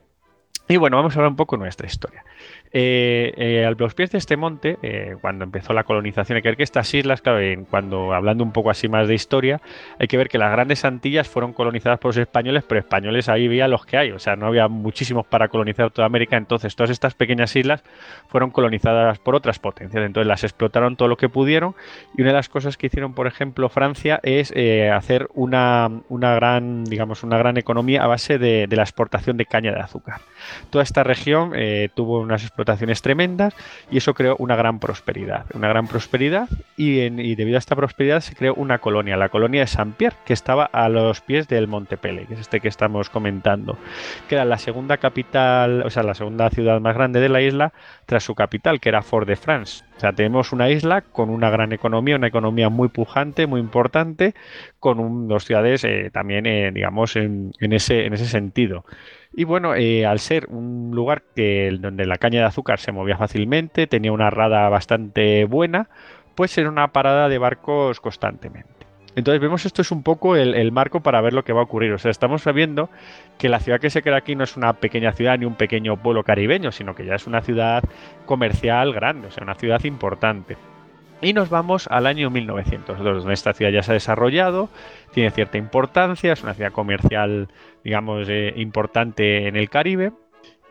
Y 0.69 0.77
bueno, 0.77 0.97
vamos 0.97 1.15
a 1.15 1.19
hablar 1.19 1.31
un 1.31 1.37
poco 1.37 1.57
de 1.57 1.63
nuestra 1.63 1.87
historia. 1.87 2.25
Eh, 2.75 3.35
eh, 3.37 3.75
los 3.77 3.95
pies 3.95 4.11
de 4.13 4.19
este 4.19 4.39
monte, 4.39 4.79
eh, 4.83 5.17
cuando 5.21 5.45
empezó 5.45 5.75
la 5.75 5.85
colonización, 5.85 6.37
hay 6.37 6.43
que 6.43 6.49
ver 6.49 6.57
que 6.57 6.63
estas 6.63 6.93
islas, 6.95 7.21
claro, 7.21 7.39
cuando 7.69 8.15
hablando 8.15 8.43
un 8.43 8.53
poco 8.53 8.71
así 8.71 8.89
más 8.89 9.09
de 9.09 9.15
historia, 9.15 9.61
hay 9.99 10.09
que 10.09 10.17
ver 10.17 10.29
que 10.31 10.39
las 10.39 10.51
grandes 10.53 10.85
Antillas 10.87 11.29
fueron 11.29 11.53
colonizadas 11.53 11.99
por 11.99 12.11
los 12.11 12.17
españoles, 12.17 12.65
pero 12.67 12.81
españoles 12.81 13.29
ahí 13.29 13.47
había 13.47 13.69
los 13.69 13.85
que 13.85 13.99
hay, 13.99 14.13
o 14.13 14.19
sea, 14.19 14.37
no 14.37 14.47
había 14.47 14.69
muchísimos 14.69 15.27
para 15.27 15.49
colonizar 15.49 15.91
toda 15.91 16.07
América, 16.07 16.39
entonces 16.39 16.75
todas 16.75 16.89
estas 16.89 17.15
pequeñas 17.15 17.55
islas 17.57 17.85
fueron 18.29 18.51
colonizadas 18.51 19.19
por 19.19 19.35
otras 19.35 19.59
potencias, 19.59 20.03
entonces 20.05 20.27
las 20.27 20.43
explotaron 20.43 20.97
todo 20.97 21.09
lo 21.09 21.19
que 21.19 21.29
pudieron 21.29 21.75
y 22.17 22.23
una 22.23 22.31
de 22.31 22.37
las 22.37 22.49
cosas 22.49 22.79
que 22.79 22.87
hicieron, 22.87 23.13
por 23.13 23.27
ejemplo, 23.27 23.69
Francia 23.69 24.19
es 24.23 24.53
hacer 24.93 25.29
una, 25.35 25.91
una, 26.09 26.35
gran, 26.35 26.85
digamos, 26.85 27.23
una 27.23 27.37
gran 27.37 27.59
economía 27.59 28.03
a 28.03 28.07
base 28.07 28.39
de, 28.39 28.67
de 28.67 28.77
la 28.77 28.83
exportación 28.83 29.37
de 29.37 29.45
caña 29.45 29.73
de 29.73 29.81
azúcar. 29.81 30.21
Toda 30.71 30.85
esta 30.85 31.05
región 31.05 31.53
tuvo 31.95 32.21
unas 32.21 32.43
explotaciones 32.43 32.62
explotaciones 32.63 33.03
tremendas 33.03 33.55
y 33.91 33.99
eso 33.99 34.15
creó 34.15 34.37
una 34.39 34.57
gran 34.57 34.79
prosperidad. 34.79 35.47
Una 35.55 35.69
gran 35.69 35.87
prosperidad 35.87 36.49
y, 36.77 37.09
debido 37.35 37.57
a 37.57 37.59
esta 37.59 37.77
prosperidad 37.77 38.21
se 38.21 38.35
creó 38.35 38.55
una 38.55 38.79
colonia, 38.79 39.17
la 39.17 39.29
colonia 39.29 39.61
de 39.61 39.67
Saint-Pierre, 39.67 40.17
que 40.25 40.33
estaba 40.33 40.65
a 40.65 40.89
los 40.89 41.21
pies 41.21 41.49
del 41.49 41.69
Monte 41.69 41.97
Pele, 41.97 42.27
que 42.27 42.35
es 42.35 42.41
este 42.41 42.61
que 42.61 42.69
estamos 42.69 43.11
comentando, 43.11 43.77
que 44.29 44.37
era 44.37 44.45
la 44.45 44.59
segunda 44.59 44.97
capital, 44.99 45.83
o 45.85 45.91
sea, 45.91 46.03
la 46.03 46.15
segunda 46.15 46.51
ciudad 46.51 46.81
más 46.81 46.95
grande 46.95 47.21
de 47.21 47.29
la 47.29 47.43
isla 47.43 47.73
tras 48.07 48.25
su 48.25 48.35
capital, 48.35 48.81
que 48.81 48.89
era 48.89 49.03
Fort-de-France. 49.03 49.85
O 49.97 50.01
sea, 50.01 50.13
tenemos 50.13 50.53
una 50.53 50.71
isla 50.71 51.03
con 51.03 51.31
una 51.31 51.51
gran 51.51 51.73
economía, 51.73 52.17
una 52.17 52.27
economía 52.27 52.69
muy 52.69 52.89
pujante, 52.89 53.47
muy 53.47 53.61
importante, 53.61 54.35
con 54.81 55.29
dos 55.29 55.45
ciudades 55.45 55.85
eh, 55.85 56.11
también, 56.13 56.47
eh, 56.47 56.73
digamos, 56.73 57.17
en, 57.17 57.53
ese, 57.61 58.07
en 58.07 58.15
ese 58.15 58.27
sentido. 58.27 58.85
Y 59.35 59.45
bueno, 59.45 59.75
eh, 59.75 60.05
al 60.05 60.19
ser 60.19 60.47
un 60.49 60.91
lugar 60.93 61.23
que, 61.35 61.77
donde 61.81 62.05
la 62.05 62.19
caña 62.19 62.41
de 62.41 62.47
azúcar 62.47 62.79
se 62.79 62.93
movía 62.93 63.17
fácilmente, 63.17 63.87
tenía 63.87 64.13
una 64.13 64.31
rada 64.31 64.69
bastante 64.69 65.45
buena, 65.47 65.89
pues 66.35 66.57
era 66.59 66.69
una 66.69 66.93
parada 66.93 67.29
de 67.29 67.39
barcos 67.39 68.01
constantemente. 68.01 68.71
Entonces 69.15 69.41
vemos 69.41 69.67
esto 69.67 69.83
es 69.83 69.91
un 69.91 70.03
poco 70.03 70.37
el, 70.37 70.73
marco 70.73 71.01
para 71.01 71.21
ver 71.21 71.35
lo 71.35 71.45
que 71.45 71.53
va 71.53 71.61
a 71.61 71.65
ocurrir. 71.65 71.93
O 71.93 71.99
sea, 71.99 72.11
estamos 72.11 72.43
sabiendo 72.43 72.89
que 73.39 73.49
la 73.49 73.61
ciudad 73.61 73.79
que 73.79 73.91
se 73.91 74.03
crea 74.03 74.17
aquí 74.17 74.35
no 74.35 74.45
es 74.45 74.57
una 74.57 74.73
pequeña 74.75 75.13
ciudad 75.13 75.39
ni 75.39 75.45
un 75.45 75.55
pequeño 75.55 75.97
pueblo 75.99 76.25
caribeño, 76.25 76.73
sino 76.73 76.95
que 76.95 77.05
ya 77.05 77.15
es 77.17 77.27
una 77.27 77.43
ciudad 77.43 77.85
comercial 78.25 78.93
grande, 78.95 79.29
o 79.29 79.31
sea, 79.31 79.45
una 79.45 79.55
ciudad 79.55 79.85
importante. 79.85 80.57
Y 81.23 81.35
nos 81.35 81.51
vamos 81.51 81.87
al 81.89 82.07
año 82.07 82.31
1902, 82.31 82.99
donde 83.23 83.33
esta 83.33 83.53
ciudad 83.55 83.71
ya 83.71 83.85
se 83.85 83.93
ha 83.93 83.95
desarrollado, 83.95 84.69
tiene 85.13 85.31
cierta 85.31 85.57
importancia, 85.57 86.33
es 86.33 86.43
una 86.43 86.53
ciudad 86.53 86.73
comercial, 86.73 87.47
digamos, 87.85 88.27
eh, 88.29 88.53
importante 88.57 89.47
en 89.47 89.55
el 89.55 89.71
Caribe. 89.71 90.13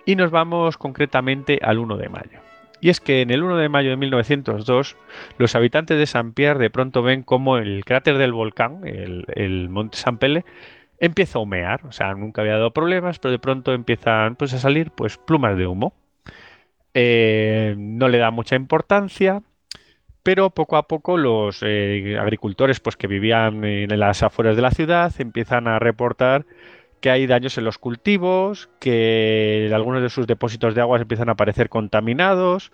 Y 0.05 0.17
nos 0.17 0.29
vamos 0.29 0.77
concretamente 0.77 1.59
al 1.61 1.79
1 1.79 1.95
de 1.95 2.09
mayo. 2.09 2.39
Y 2.81 2.89
es 2.89 2.99
que 2.99 3.21
en 3.21 3.29
el 3.29 3.43
1 3.43 3.55
de 3.55 3.69
mayo 3.69 3.91
de 3.91 3.95
1902, 3.95 4.97
los 5.37 5.55
habitantes 5.55 5.97
de 5.97 6.05
San 6.05 6.33
Pierre 6.33 6.59
de 6.59 6.69
pronto 6.69 7.01
ven 7.01 7.23
como 7.23 7.57
el 7.57 7.85
cráter 7.85 8.17
del 8.17 8.33
volcán, 8.33 8.81
el, 8.83 9.69
monte 9.69 9.97
San 9.97 10.17
Pele, 10.17 10.43
empieza 10.99 11.39
a 11.39 11.43
humear. 11.43 11.85
O 11.85 11.93
sea, 11.93 12.13
nunca 12.13 12.41
había 12.41 12.53
dado 12.53 12.71
problemas, 12.71 13.19
pero 13.19 13.31
de 13.31 13.39
pronto 13.39 13.71
empiezan 13.71 14.35
pues, 14.35 14.53
a 14.53 14.57
salir 14.57 14.91
pues, 14.91 15.17
plumas 15.17 15.55
de 15.55 15.65
humo. 15.65 15.93
Eh, 16.93 17.75
no 17.77 18.09
le 18.09 18.17
da 18.17 18.31
mucha 18.31 18.57
importancia, 18.57 19.43
pero 20.23 20.49
poco 20.51 20.77
a 20.77 20.87
poco 20.87 21.17
los 21.17 21.59
eh, 21.63 22.17
agricultores 22.19 22.79
pues, 22.79 22.95
que 22.95 23.07
vivían 23.07 23.63
en 23.63 23.99
las 23.99 24.23
afueras 24.23 24.55
de 24.55 24.61
la 24.61 24.71
ciudad 24.71 25.13
empiezan 25.19 25.67
a 25.67 25.79
reportar 25.79 26.45
que 27.01 27.09
hay 27.09 27.25
daños 27.25 27.57
en 27.57 27.63
los 27.63 27.79
cultivos, 27.79 28.69
que 28.79 29.69
algunos 29.73 30.03
de 30.03 30.09
sus 30.09 30.27
depósitos 30.27 30.75
de 30.75 30.81
agua 30.81 30.99
empiezan 30.99 31.29
a 31.29 31.31
aparecer 31.31 31.67
contaminados, 31.67 32.71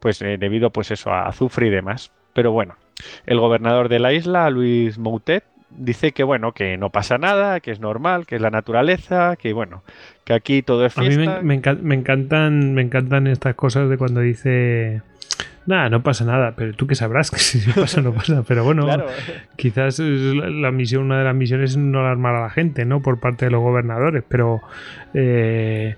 pues 0.00 0.20
eh, 0.20 0.36
debido 0.36 0.70
pues 0.70 0.90
eso 0.90 1.10
a 1.10 1.28
azufre 1.28 1.68
y 1.68 1.70
demás. 1.70 2.10
Pero 2.32 2.50
bueno, 2.50 2.74
el 3.26 3.38
gobernador 3.38 3.88
de 3.88 4.00
la 4.00 4.12
isla, 4.12 4.50
Luis 4.50 4.98
Moutet, 4.98 5.44
dice 5.70 6.10
que 6.10 6.24
bueno, 6.24 6.52
que 6.52 6.76
no 6.76 6.90
pasa 6.90 7.18
nada, 7.18 7.60
que 7.60 7.70
es 7.70 7.78
normal, 7.78 8.26
que 8.26 8.34
es 8.34 8.42
la 8.42 8.50
naturaleza, 8.50 9.36
que 9.36 9.52
bueno, 9.52 9.84
que 10.24 10.32
aquí 10.32 10.62
todo 10.62 10.84
es 10.84 10.94
fiesta. 10.94 11.36
A 11.36 11.42
mí 11.42 11.60
me, 11.60 11.74
me 11.74 11.94
encantan, 11.94 12.74
me 12.74 12.82
encantan 12.82 13.28
estas 13.28 13.54
cosas 13.54 13.88
de 13.88 13.96
cuando 13.96 14.20
dice 14.20 15.02
Nada, 15.68 15.90
no 15.90 16.02
pasa 16.02 16.24
nada, 16.24 16.54
pero 16.56 16.72
tú 16.72 16.86
que 16.86 16.94
sabrás 16.94 17.30
que 17.30 17.38
si 17.38 17.60
pasa 17.72 18.00
no 18.00 18.14
pasa. 18.14 18.42
Pero 18.48 18.64
bueno, 18.64 18.86
quizás 19.56 19.98
la 19.98 20.72
misión, 20.72 21.02
una 21.02 21.18
de 21.18 21.24
las 21.24 21.34
misiones 21.34 21.72
es 21.72 21.76
no 21.76 22.00
alarmar 22.00 22.34
a 22.36 22.40
la 22.40 22.50
gente, 22.50 22.86
¿no? 22.86 23.02
Por 23.02 23.20
parte 23.20 23.44
de 23.44 23.50
los 23.50 23.60
gobernadores, 23.60 24.24
pero 24.26 24.62
eh, 25.12 25.96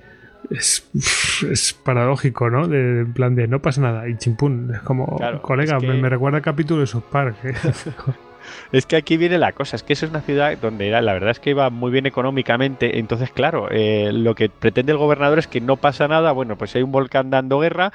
es, 0.51 1.79
paradójico, 1.85 2.51
¿no? 2.51 2.67
De, 2.67 3.03
en 3.03 3.13
plan 3.13 3.37
de 3.37 3.47
no 3.47 3.63
pasa 3.63 3.81
nada 3.81 4.09
y 4.09 4.17
chimpún. 4.17 4.73
Es 4.75 4.81
como, 4.81 5.21
colega, 5.41 5.79
me, 5.79 6.09
recuerda 6.09 6.39
el 6.39 6.45
capítulo 6.45 6.85
de 6.85 7.01
Park. 7.13 7.37
¿eh? 7.45 7.55
Es 8.73 8.87
que 8.87 8.97
aquí 8.97 9.17
viene 9.17 9.39
la 9.39 9.53
cosa, 9.53 9.77
es 9.77 9.83
que 9.85 9.93
eso 9.93 10.07
es 10.07 10.11
una 10.11 10.23
ciudad 10.23 10.57
donde 10.59 10.91
la 10.91 11.13
verdad 11.13 11.31
es 11.31 11.39
que 11.39 11.51
iba 11.51 11.71
muy 11.71 11.93
bien 11.93 12.07
económicamente, 12.07 12.99
entonces 12.99 13.31
claro, 13.31 13.69
eh, 13.71 14.11
lo 14.13 14.35
que 14.35 14.49
pretende 14.49 14.93
el 14.93 14.99
gobernador 14.99 15.39
es 15.39 15.47
que 15.47 15.61
no 15.61 15.77
pasa 15.77 16.09
nada, 16.09 16.33
bueno, 16.33 16.57
pues 16.57 16.75
hay 16.75 16.83
un 16.83 16.91
volcán 16.91 17.31
dando 17.31 17.61
guerra, 17.61 17.93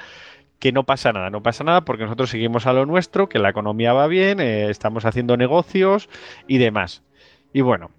que 0.59 0.71
no 0.71 0.83
pasa 0.83 1.11
nada, 1.13 1.29
no 1.29 1.43
pasa 1.43 1.63
nada 1.63 1.81
porque 1.81 2.03
nosotros 2.03 2.29
seguimos 2.29 2.65
a 2.65 2.73
lo 2.73 2.85
nuestro, 2.85 3.29
que 3.29 3.39
la 3.39 3.49
economía 3.49 3.93
va 3.93 4.07
bien, 4.07 4.39
eh, 4.39 4.69
estamos 4.69 5.05
haciendo 5.05 5.37
negocios 5.37 6.09
y 6.47 6.57
demás. 6.57 7.03
Y 7.53 7.61
bueno, 7.61 7.91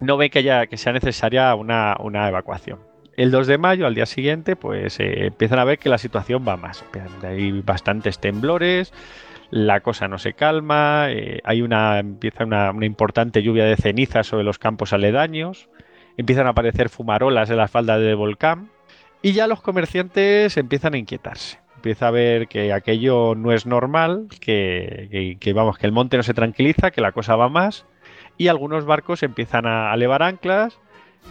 no 0.00 0.16
ve 0.16 0.30
que, 0.30 0.40
haya, 0.40 0.66
que 0.66 0.76
sea 0.76 0.92
necesaria 0.92 1.54
una, 1.54 1.96
evacuación. 2.28 2.80
El 3.16 3.30
2 3.30 3.46
de 3.46 3.58
mayo, 3.58 3.86
al 3.86 3.94
día 3.94 4.06
siguiente, 4.06 4.56
pues 4.56 4.98
eh, 4.98 5.26
empiezan 5.26 5.58
a 5.58 5.64
ver 5.64 5.78
que 5.78 5.88
la 5.88 5.98
situación 5.98 6.44
va 6.46 6.56
más. 6.56 6.84
Hay 7.22 7.60
bastantes 7.60 8.18
temblores, 8.18 8.92
la 9.50 9.80
cosa 9.80 10.08
no 10.08 10.18
se 10.18 10.32
calma, 10.32 11.06
eh, 11.10 11.40
hay 11.44 11.60
una, 11.60 11.98
empieza 11.98 12.44
una, 12.44 12.70
una, 12.70 12.86
importante 12.86 13.42
lluvia 13.42 13.64
de 13.64 13.76
cenizas 13.76 14.26
sobre 14.26 14.44
los 14.44 14.58
campos 14.58 14.92
aledaños, 14.92 15.68
empiezan 16.16 16.46
a 16.46 16.50
aparecer 16.50 16.88
fumarolas 16.88 17.50
en 17.50 17.58
la 17.58 17.68
falda 17.68 17.98
del 17.98 18.16
volcán 18.16 18.70
y 19.22 19.32
ya 19.32 19.46
los 19.46 19.60
comerciantes 19.60 20.56
empiezan 20.56 20.94
a 20.94 20.98
inquietarse 20.98 21.59
empieza 21.80 22.08
a 22.08 22.10
ver 22.10 22.46
que 22.46 22.74
aquello 22.74 23.34
no 23.34 23.52
es 23.52 23.64
normal, 23.64 24.28
que, 24.38 25.38
vamos, 25.54 25.78
que 25.78 25.86
el 25.86 25.92
monte 25.92 26.18
no 26.18 26.22
se 26.22 26.34
tranquiliza, 26.34 26.90
que 26.90 27.00
la 27.00 27.12
cosa 27.12 27.36
va 27.36 27.48
más, 27.48 27.86
y 28.36 28.48
algunos 28.48 28.84
barcos 28.84 29.22
empiezan 29.22 29.66
a 29.66 29.94
elevar 29.94 30.22
anclas 30.22 30.78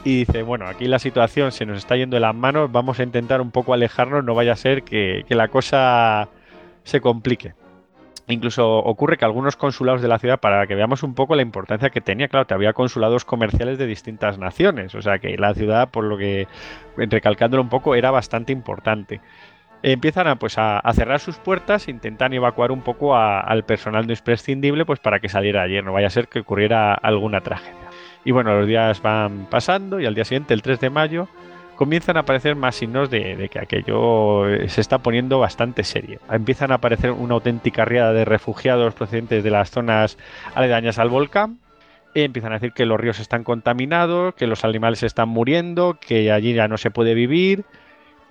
y 0.03 0.25
dice, 0.25 0.41
bueno, 0.41 0.65
aquí 0.65 0.87
la 0.87 0.97
situación 0.97 1.51
se 1.51 1.67
nos 1.67 1.77
está 1.77 1.95
yendo 1.97 2.15
de 2.15 2.21
las 2.21 2.33
manos, 2.33 2.71
vamos 2.71 2.99
a 2.99 3.03
intentar 3.03 3.41
un 3.41 3.51
poco 3.51 3.75
alejarnos, 3.75 4.23
no 4.23 4.33
vaya 4.33 4.53
a 4.53 4.55
ser 4.55 4.81
que, 4.81 5.23
la 5.29 5.49
cosa 5.49 6.29
se 6.83 6.99
complique. 6.99 7.53
Incluso 8.27 8.67
ocurre 8.77 9.17
que 9.17 9.25
algunos 9.25 9.55
consulados 9.55 10.01
de 10.01 10.07
la 10.07 10.17
ciudad, 10.17 10.39
para 10.39 10.65
que 10.65 10.73
veamos 10.73 11.03
un 11.03 11.13
poco 11.13 11.35
la 11.35 11.43
importancia 11.43 11.91
que 11.91 12.01
tenía, 12.01 12.27
claro, 12.27 12.47
te 12.47 12.55
había 12.55 12.73
consulados 12.73 13.23
comerciales 13.23 13.77
de 13.77 13.85
distintas 13.85 14.39
naciones, 14.39 14.95
o 14.95 15.01
sea 15.01 15.19
que 15.19 15.37
la 15.37 15.53
ciudad, 15.53 15.89
por 15.89 16.05
lo 16.05 16.17
que, 16.17 16.47
recalcándolo 16.97 17.61
un 17.61 17.69
poco, 17.69 17.93
era 17.93 18.09
bastante 18.09 18.51
importante. 18.51 19.21
Empiezan 19.83 20.27
a, 20.27 20.35
pues, 20.37 20.55
a, 20.57 20.81
cerrar 20.93 21.19
sus 21.19 21.37
puertas, 21.37 21.87
intentan 21.87 22.33
evacuar 22.33 22.71
un 22.71 22.81
poco 22.81 23.15
al 23.15 23.63
personal 23.63 24.07
no 24.07 24.13
imprescindible 24.13 24.85
pues, 24.85 24.99
para 24.99 25.19
que 25.19 25.29
saliera 25.29 25.63
ayer, 25.63 25.83
no 25.83 25.93
vaya 25.93 26.07
a 26.07 26.11
ser 26.11 26.27
que 26.27 26.39
ocurriera 26.39 26.93
alguna 26.93 27.41
tragedia. 27.41 27.89
Y 28.25 28.31
bueno, 28.31 28.57
los 28.57 28.67
días 28.67 29.01
van 29.01 29.47
pasando 29.49 29.99
y 29.99 30.05
al 30.05 30.15
día 30.15 30.25
siguiente, 30.25 30.53
el 30.53 30.61
3 30.61 30.79
de 30.79 30.89
mayo, 30.89 31.27
comienzan 31.75 32.17
a 32.17 32.21
aparecer 32.21 32.57
más 32.57 32.75
signos 32.75 33.09
de, 33.09 33.49
que 33.49 33.59
aquello 33.59 34.43
se 34.67 34.81
está 34.81 34.97
poniendo 34.97 35.39
bastante 35.39 35.85
serio. 35.85 36.19
Empiezan 36.29 36.71
a 36.71 36.75
aparecer 36.75 37.11
una 37.11 37.35
auténtica 37.35 37.85
riada 37.85 38.11
de 38.11 38.25
refugiados 38.25 38.93
procedentes 38.93 39.45
de 39.45 39.49
las 39.49 39.71
zonas 39.71 40.17
aledañas 40.55 40.99
al 40.99 41.07
volcán. 41.07 41.59
empiezan 42.13 42.51
a 42.51 42.55
decir 42.55 42.73
que 42.73 42.85
los 42.85 42.99
ríos 42.99 43.19
están 43.21 43.45
contaminados, 43.45 44.35
que 44.35 44.45
los 44.45 44.65
animales 44.65 45.03
están 45.03 45.29
muriendo, 45.29 45.97
que 46.01 46.33
allí 46.33 46.53
ya 46.53 46.67
no 46.67 46.77
se 46.77 46.91
puede 46.91 47.13
vivir 47.13 47.63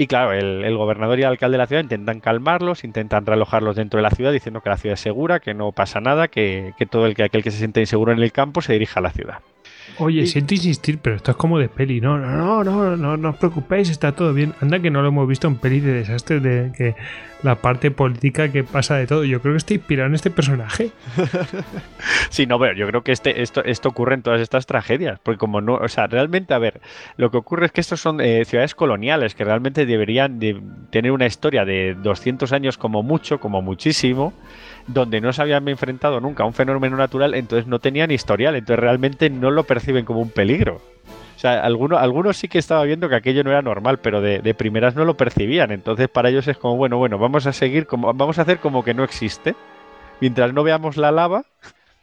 y 0.01 0.07
claro, 0.07 0.33
el, 0.33 0.77
gobernador 0.77 1.19
y 1.19 1.23
el 1.23 1.29
alcalde 1.29 1.55
de 1.55 1.59
la 1.59 1.67
ciudad 1.67 1.83
intentan 1.83 2.21
calmarlos, 2.21 2.85
intentan 2.85 3.27
realojarlos 3.27 3.75
dentro 3.75 3.99
de 3.99 4.05
la 4.05 4.11
ciudad 4.11 4.31
diciendo 4.31 4.61
que 4.61 4.71
la 4.71 4.77
ciudad 4.77 4.95
es 4.95 5.01
segura, 5.01 5.41
que 5.41 5.55
no 5.55 5.73
pasa 5.73 6.01
nada, 6.01 6.29
que, 6.29 6.73
todo 6.89 7.07
el 7.07 7.17
que 7.17 7.25
aquel 7.25 7.43
que 7.43 7.51
se 7.51 7.59
siente 7.59 7.81
inseguro 7.81 8.13
en 8.13 8.21
el 8.21 8.31
campo 8.31 8.63
se 8.63 8.75
dirija 8.75 9.01
a 9.01 9.03
la 9.03 9.11
ciudad. 9.11 9.41
Oye, 10.01 10.27
siento 10.27 10.55
insistir, 10.55 10.99
pero 10.99 11.17
esto 11.17 11.33
es 11.33 11.37
como 11.37 11.59
de 11.59 11.69
peli. 11.69 12.01
No, 12.01 12.19
no, 12.19 12.63
no, 12.63 12.65
no, 12.65 12.97
no, 12.97 13.17
no 13.17 13.31
os 13.31 13.37
preocupéis, 13.37 13.91
está 13.91 14.13
todo 14.13 14.33
bien. 14.33 14.55
Anda 14.61 14.81
que 14.81 14.91
no 14.91 15.03
lo 15.03 15.09
hemos 15.09 15.27
visto 15.27 15.49
en 15.49 15.57
peli 15.57 15.81
de 15.81 15.93
desastres 15.93 16.43
de 16.43 16.73
que 16.77 16.95
la 17.43 17.57
parte 17.57 17.91
política 17.91 18.51
que 18.51 18.65
pasa 18.65 18.97
de 18.97 19.07
todo. 19.07 19.25
Yo 19.25 19.41
creo 19.41 19.55
que 19.55 19.59
está 19.59 19.75
inspirado 19.75 20.09
en 20.09 20.15
este 20.15 20.31
personaje. 20.31 20.93
sí, 22.31 22.47
no, 22.47 22.59
pero 22.59 22.75
yo 22.75 22.87
creo 22.87 23.03
que 23.03 23.13
este, 23.13 23.43
esto, 23.43 23.65
esto 23.65 23.89
ocurre 23.89 24.15
en 24.15 24.23
todas 24.23 24.41
estas 24.41 24.67
tragedias. 24.67 25.19
Porque 25.23 25.39
como 25.39 25.61
no, 25.61 25.75
o 25.75 25.89
sea, 25.89 26.07
realmente, 26.07 26.55
a 26.55 26.59
ver, 26.59 26.81
lo 27.17 27.31
que 27.31 27.37
ocurre 27.37 27.67
es 27.67 27.73
que 27.73 27.81
estos 27.81 28.01
son 28.01 28.21
eh, 28.21 28.45
ciudades 28.45 28.75
coloniales 28.75 29.35
que 29.35 29.45
realmente 29.45 29.85
deberían 29.85 30.39
de 30.39 30.61
tener 30.91 31.11
una 31.11 31.27
historia 31.27 31.65
de 31.65 31.95
200 31.95 32.53
años 32.53 32.79
como 32.79 33.03
mucho, 33.03 33.41
como 33.41 33.63
muchísimo 33.63 34.33
donde 34.89 35.20
no 35.20 35.32
se 35.32 35.43
habían 35.43 35.68
enfrentado 35.68 36.20
nunca 36.20 36.43
a 36.43 36.47
un 36.47 36.55
fenómeno 36.55 36.97
natural, 36.97 37.34
entonces 37.34 37.66
no 37.66 37.78
tenían 37.78 38.11
historial, 38.11 38.57
entonces 38.57 38.80
realmente 38.80 39.30
no 39.30 39.51
lo 39.51 39.64
perciben 39.64 40.05
como 40.05 40.20
un 40.20 40.30
peligro. 40.30 40.80
O 41.39 41.41
sea, 41.41 41.62
algunos, 41.62 42.01
algunos 42.01 42.36
sí 42.36 42.49
que 42.49 42.59
estaba 42.59 42.82
viendo 42.82 43.09
que 43.09 43.14
aquello 43.14 43.45
no 43.45 43.51
era 43.51 43.62
normal, 43.62 43.99
pero 43.99 44.20
de, 44.20 44.55
primeras 44.55 44.97
no 44.97 45.05
lo 45.05 45.16
percibían. 45.16 45.70
Entonces 45.70 46.09
para 46.09 46.30
ellos 46.30 46.49
es 46.49 46.59
como, 46.59 46.76
bueno, 46.76 46.99
bueno, 46.99 47.16
vamos 47.16 47.47
a 47.47 47.53
seguir, 47.53 47.86
como, 47.86 48.12
vamos 48.12 48.41
a 48.41 48.43
hacer 48.43 48.59
como 48.59 48.82
que 48.82 48.93
no 48.93 49.05
existe. 49.05 49.55
Mientras 50.20 50.53
no 50.53 50.64
veamos 50.64 50.97
la 50.97 51.12
lava. 51.12 51.45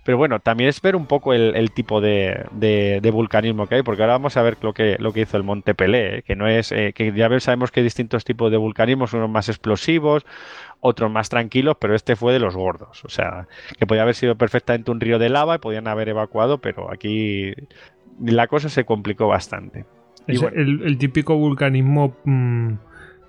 Pero 0.05 0.19
bueno, 0.19 0.39
también 0.39 0.69
es 0.69 0.79
ver 0.81 0.95
un 0.95 1.07
poco 1.07 1.33
el, 1.33 1.71
tipo 1.71 1.99
de, 1.99 2.45
de, 2.51 3.11
vulcanismo 3.11 3.65
que 3.65 3.75
hay, 3.75 3.81
porque 3.81 4.03
ahora 4.03 4.13
vamos 4.13 4.38
a 4.38 4.43
ver 4.43 4.55
lo 4.61 4.71
que, 4.71 4.97
lo 4.99 5.11
que 5.11 5.21
hizo 5.21 5.36
el 5.36 5.41
Monte 5.41 5.73
Pelé, 5.73 6.19
¿eh? 6.19 6.21
que 6.21 6.36
no 6.36 6.47
es, 6.47 6.71
eh, 6.71 6.93
que 6.93 7.11
ya 7.11 7.27
sabemos 7.39 7.71
que 7.71 7.79
hay 7.79 7.86
distintos 7.86 8.23
tipos 8.23 8.51
de 8.51 8.57
vulcanismos, 8.57 9.13
unos 9.13 9.31
más 9.31 9.49
explosivos, 9.49 10.23
otros 10.86 11.11
más 11.11 11.29
tranquilos, 11.29 11.77
pero 11.79 11.95
este 11.95 12.15
fue 12.15 12.31
de 12.31 12.39
los 12.39 12.55
gordos. 12.55 13.03
O 13.03 13.09
sea, 13.09 13.47
que 13.77 13.88
podía 13.88 14.03
haber 14.03 14.15
sido 14.15 14.36
perfectamente 14.36 14.91
un 14.91 14.99
río 14.99 15.17
de 15.19 15.29
lava 15.29 15.55
y 15.55 15.59
podían 15.59 15.88
haber 15.88 16.09
evacuado, 16.09 16.59
pero 16.59 16.91
aquí 16.91 17.53
la 18.21 18.47
cosa 18.47 18.69
se 18.69 18.86
complicó 18.86 19.27
bastante. 19.27 19.86
Es 20.27 20.41
el, 20.41 20.97
típico 20.97 21.36
vulcanismo 21.36 22.15
mm, 22.23 22.73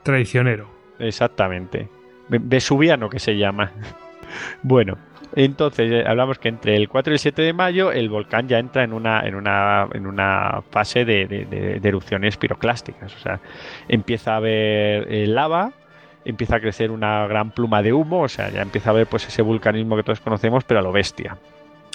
traicionero. 0.03 0.69
Exactamente. 0.99 1.89
Vesuviano 2.29 3.09
que 3.09 3.19
se 3.19 3.37
llama. 3.37 3.73
bueno, 4.63 4.99
entonces 5.35 5.91
eh, 5.91 6.05
hablamos 6.07 6.39
que 6.39 6.49
entre 6.49 6.77
el 6.77 6.89
4 6.89 7.13
y 7.13 7.15
el 7.15 7.19
7 7.19 7.43
de 7.43 7.53
mayo 7.53 7.93
el 7.93 8.09
volcán 8.09 8.49
ya 8.49 8.59
entra 8.59 8.85
en 8.85 8.93
una, 8.93 9.27
en 9.27 9.35
una, 9.35 9.89
en 9.93 10.07
una 10.07 10.63
fase 10.71 11.05
de, 11.05 11.81
erupciones 11.83 12.37
piroclásticas. 12.37 13.15
O 13.15 13.19
sea, 13.19 13.41
empieza 13.89 14.35
a 14.35 14.37
haber 14.37 15.13
eh, 15.13 15.27
lava, 15.27 15.73
empieza 16.27 16.57
a 16.57 16.61
crecer 16.61 16.91
una 16.91 17.27
gran 17.29 17.53
pluma 17.53 17.83
de 17.83 17.93
humo, 17.93 18.23
o 18.23 18.29
sea, 18.29 18.51
ya 18.51 18.61
empieza 18.61 18.91
a 18.91 18.93
haber 18.93 19.07
pues 19.07 19.27
ese 19.29 19.43
vulcanismo 19.43 19.97
que 19.97 20.03
todos 20.03 20.21
conocemos, 20.21 20.65
pero 20.65 20.81
a 20.81 20.83
lo 20.83 20.91
bestia. 20.91 21.39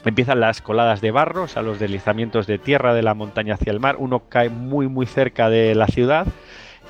Empiezan 0.06 0.40
las 0.40 0.62
coladas 0.62 1.02
de 1.02 1.12
barro, 1.12 1.44
o 1.44 1.48
sea, 1.48 1.62
los 1.62 1.80
deslizamientos 1.80 2.48
de 2.48 2.58
tierra 2.58 2.94
de 2.94 3.04
la 3.04 3.14
montaña 3.14 3.56
hacia 3.56 3.72
el 3.72 3.82
mar. 3.82 3.98
Uno 4.00 4.24
cae 4.30 4.50
muy, 4.50 4.88
muy 4.88 5.06
cerca 5.06 5.50
de 5.50 5.76
la 5.76 5.86
ciudad 5.88 6.26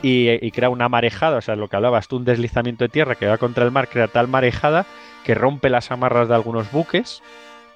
y, 0.04 0.52
crea 0.52 0.70
una 0.70 0.88
marejada, 0.88 1.38
o 1.38 1.42
sea, 1.42 1.56
lo 1.56 1.68
que 1.68 1.76
hablabas 1.76 2.08
tú, 2.08 2.18
un 2.18 2.26
deslizamiento 2.26 2.86
de 2.86 2.90
tierra 2.90 3.16
que 3.16 3.28
va 3.28 3.38
contra 3.38 3.66
el 3.66 3.72
mar, 3.72 3.90
crea 3.90 4.08
tal 4.08 4.28
marejada 4.28 4.86
que 5.26 5.34
rompe 5.34 5.70
las 5.70 5.92
amarras 5.92 6.30
de 6.30 6.36
algunos 6.36 6.72
buques 6.72 7.22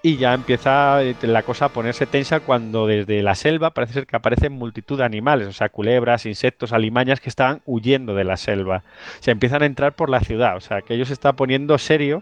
y 0.06 0.18
ya 0.18 0.36
empieza 0.36 1.02
eh, 1.02 1.16
la 1.24 1.42
cosa 1.42 1.66
a 1.66 1.70
ponerse 1.70 2.06
tensa 2.06 2.40
cuando 2.40 2.86
desde 2.86 3.24
la 3.24 3.34
selva 3.34 3.72
parece 3.72 3.94
ser 3.94 4.06
que 4.06 4.16
aparecen 4.16 4.54
multitud 4.54 5.00
de 5.00 5.04
animales, 5.04 5.48
o 5.48 5.52
sea, 5.52 5.70
culebras, 5.70 6.28
insectos, 6.28 6.74
alimañas 6.74 7.20
que 7.20 7.28
estaban 7.28 7.64
huyendo 7.66 8.14
de 8.14 8.24
la 8.24 8.38
selva. 8.38 8.84
Se 9.20 9.32
empiezan 9.32 9.64
a 9.64 9.66
entrar 9.66 9.96
por 9.96 10.12
la 10.12 10.20
ciudad, 10.20 10.58
o 10.58 10.60
sea, 10.60 10.84
que 10.84 10.94
ellos 10.94 11.08
se 11.08 11.16
está 11.16 11.34
poniendo 11.34 11.80
serio 11.80 12.22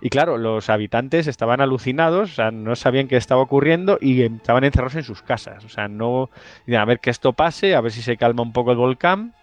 y 0.00 0.10
claro, 0.10 0.38
los 0.38 0.70
habitantes 0.70 1.26
estaban 1.26 1.60
alucinados, 1.60 2.30
o 2.30 2.34
sea, 2.36 2.52
no 2.52 2.76
sabían 2.76 3.08
qué 3.08 3.16
estaba 3.16 3.42
ocurriendo 3.42 3.98
y 4.00 4.22
estaban 4.22 4.62
encerrados 4.62 4.94
en 4.94 5.02
sus 5.02 5.22
casas. 5.22 5.64
O 5.64 5.68
sea, 5.68 5.88
no. 5.88 6.30
A 6.72 6.84
ver 6.84 7.00
que 7.00 7.10
esto 7.10 7.32
pase, 7.32 7.74
a 7.74 7.80
ver 7.80 7.90
si 7.90 8.02
se 8.02 8.16
calma 8.16 8.42
un 8.42 8.52
poco 8.52 8.70
el 8.70 8.76
volcán. 8.76 9.34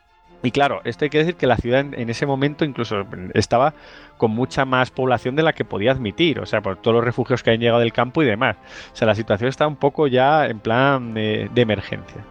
Y 0.44 0.52
claro, 0.52 0.82
esto 0.84 1.06
hay 1.06 1.10
que 1.10 1.20
decir 1.20 1.36
que 1.36 1.46
la 1.48 1.58
ciudad 1.58 1.80
en, 1.80 2.10
ese 2.10 2.26
momento 2.26 2.66
incluso 2.66 3.06
estaba 3.34 3.74
con 4.18 4.32
mucha 4.32 4.66
más 4.66 4.90
población 4.90 5.36
de 5.36 5.44
la 5.44 5.54
que 5.54 5.66
podía 5.66 5.92
admitir, 5.92 6.40
o 6.40 6.46
sea, 6.46 6.62
por 6.62 6.78
todos 6.82 6.96
los 6.96 7.04
refugios 7.04 7.44
que 7.44 7.52
han 7.52 7.60
llegado 7.60 7.80
del 7.80 7.94
campo 7.94 8.24
y 8.24 8.26
demás. 8.26 8.58
O 8.92 8.96
sea, 8.96 9.08
la 9.08 9.16
situación 9.16 9.50
está 9.50 9.68
un 9.68 9.76
poco 9.76 10.08
ya 10.08 10.48
en 10.48 10.60
plan 10.60 11.14
de, 11.14 11.50
de 11.54 11.62
emergencia. 11.62 12.26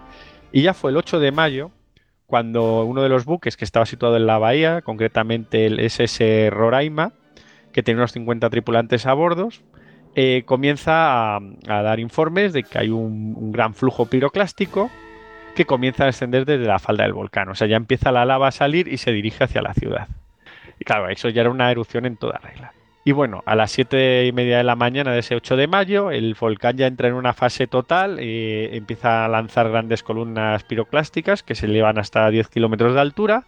Y 0.52 0.62
ya 0.62 0.74
fue 0.74 0.90
el 0.90 0.96
8 0.96 1.20
de 1.20 1.30
mayo 1.30 1.70
cuando 2.26 2.84
uno 2.84 3.02
de 3.02 3.08
los 3.08 3.24
buques 3.24 3.56
que 3.56 3.64
estaba 3.64 3.86
situado 3.86 4.16
en 4.16 4.26
la 4.26 4.38
bahía, 4.38 4.82
concretamente 4.82 5.66
el 5.66 5.80
SS 5.80 6.50
Roraima, 6.50 7.12
que 7.72 7.82
tiene 7.82 8.00
unos 8.00 8.12
50 8.12 8.48
tripulantes 8.50 9.06
a 9.06 9.12
bordo, 9.14 9.48
eh, 10.14 10.42
comienza 10.44 11.36
a, 11.36 11.40
dar 11.66 12.00
informes 12.00 12.52
de 12.52 12.64
que 12.64 12.78
hay 12.78 12.88
un, 12.88 13.52
gran 13.52 13.74
flujo 13.74 14.06
piroclástico 14.06 14.90
que 15.54 15.66
comienza 15.66 16.04
a 16.04 16.06
descender 16.06 16.44
desde 16.44 16.66
la 16.66 16.78
falda 16.78 17.04
del 17.04 17.12
volcán. 17.12 17.48
O 17.48 17.54
sea, 17.54 17.66
ya 17.66 17.76
empieza 17.76 18.12
la 18.12 18.24
lava 18.24 18.48
a 18.48 18.52
salir 18.52 18.88
y 18.88 18.98
se 18.98 19.12
dirige 19.12 19.44
hacia 19.44 19.62
la 19.62 19.74
ciudad. 19.74 20.08
Y 20.78 20.84
claro, 20.84 21.08
eso 21.08 21.28
ya 21.28 21.42
era 21.42 21.50
una 21.50 21.70
erupción 21.70 22.06
en 22.06 22.16
toda 22.16 22.38
regla. 22.38 22.72
Y 23.04 23.12
bueno, 23.12 23.42
a 23.46 23.54
las 23.54 23.70
7 23.70 24.26
y 24.26 24.32
media 24.32 24.58
de 24.58 24.64
la 24.64 24.76
mañana 24.76 25.12
de 25.12 25.20
ese 25.20 25.34
8 25.34 25.56
de 25.56 25.66
mayo, 25.66 26.10
el 26.10 26.36
volcán 26.38 26.76
ya 26.76 26.86
entra 26.86 27.08
en 27.08 27.14
una 27.14 27.32
fase 27.32 27.66
total, 27.66 28.22
y 28.22 28.68
empieza 28.72 29.24
a 29.24 29.28
lanzar 29.28 29.70
grandes 29.70 30.02
columnas 30.02 30.64
piroclásticas 30.64 31.42
que 31.42 31.54
se 31.54 31.66
elevan 31.66 31.98
hasta 31.98 32.28
10 32.28 32.48
kilómetros 32.48 32.94
de 32.94 33.00
altura 33.00 33.44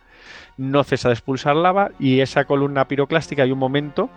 no 0.57 0.85
cesa 0.85 1.09
de 1.09 1.15
expulsar 1.15 1.57
lava 1.57 1.91
y 1.99 2.21
esa 2.21 2.45
columna 2.45 2.89
piroclástica 2.89 3.43
hay 3.43 3.53
un 3.53 3.59
momento 3.59 4.11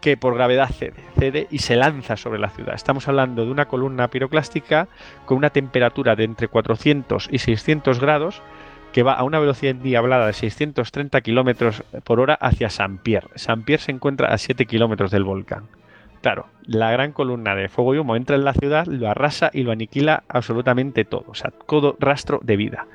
que 0.00 0.16
por 0.16 0.34
gravedad 0.34 0.70
cede, 0.70 1.02
cede 1.18 1.46
y 1.50 1.58
se 1.58 1.76
lanza 1.76 2.16
sobre 2.16 2.38
la 2.38 2.50
ciudad. 2.50 2.74
Estamos 2.74 3.08
hablando 3.08 3.44
de 3.44 3.50
una 3.50 3.66
columna 3.66 4.08
piroclástica 4.08 4.88
con 5.26 5.36
una 5.36 5.50
temperatura 5.50 6.16
de 6.16 6.24
entre 6.24 6.48
400 6.48 7.28
y 7.30 7.38
600 7.38 8.00
grados 8.00 8.42
que 8.92 9.02
va 9.02 9.12
a 9.12 9.22
una 9.22 9.38
velocidad 9.38 9.72
endiablada 9.72 10.26
de 10.26 10.32
630 10.32 11.20
kilómetros 11.20 11.84
por 12.04 12.20
hora 12.20 12.34
hacia 12.34 12.70
Saint-Pierre. 12.70 13.28
Saint-Pierre 13.36 13.82
se 13.82 13.92
encuentra 13.92 14.28
a 14.28 14.38
7 14.38 14.66
kilómetros 14.66 15.10
del 15.10 15.24
volcán. 15.24 15.68
Claro, 16.22 16.48
la 16.64 16.90
gran 16.90 17.12
columna 17.12 17.54
de 17.54 17.68
fuego 17.68 17.94
y 17.94 17.98
humo 17.98 18.14
entra 18.14 18.36
en 18.36 18.44
la 18.44 18.52
ciudad, 18.52 18.86
lo 18.86 19.08
arrasa 19.08 19.50
y 19.54 19.62
lo 19.62 19.72
aniquila 19.72 20.24
absolutamente 20.28 21.04
todo, 21.04 21.24
o 21.28 21.34
sea, 21.34 21.50
todo 21.50 21.96
rastro 21.98 22.40
de 22.42 22.56
vida. 22.56 22.86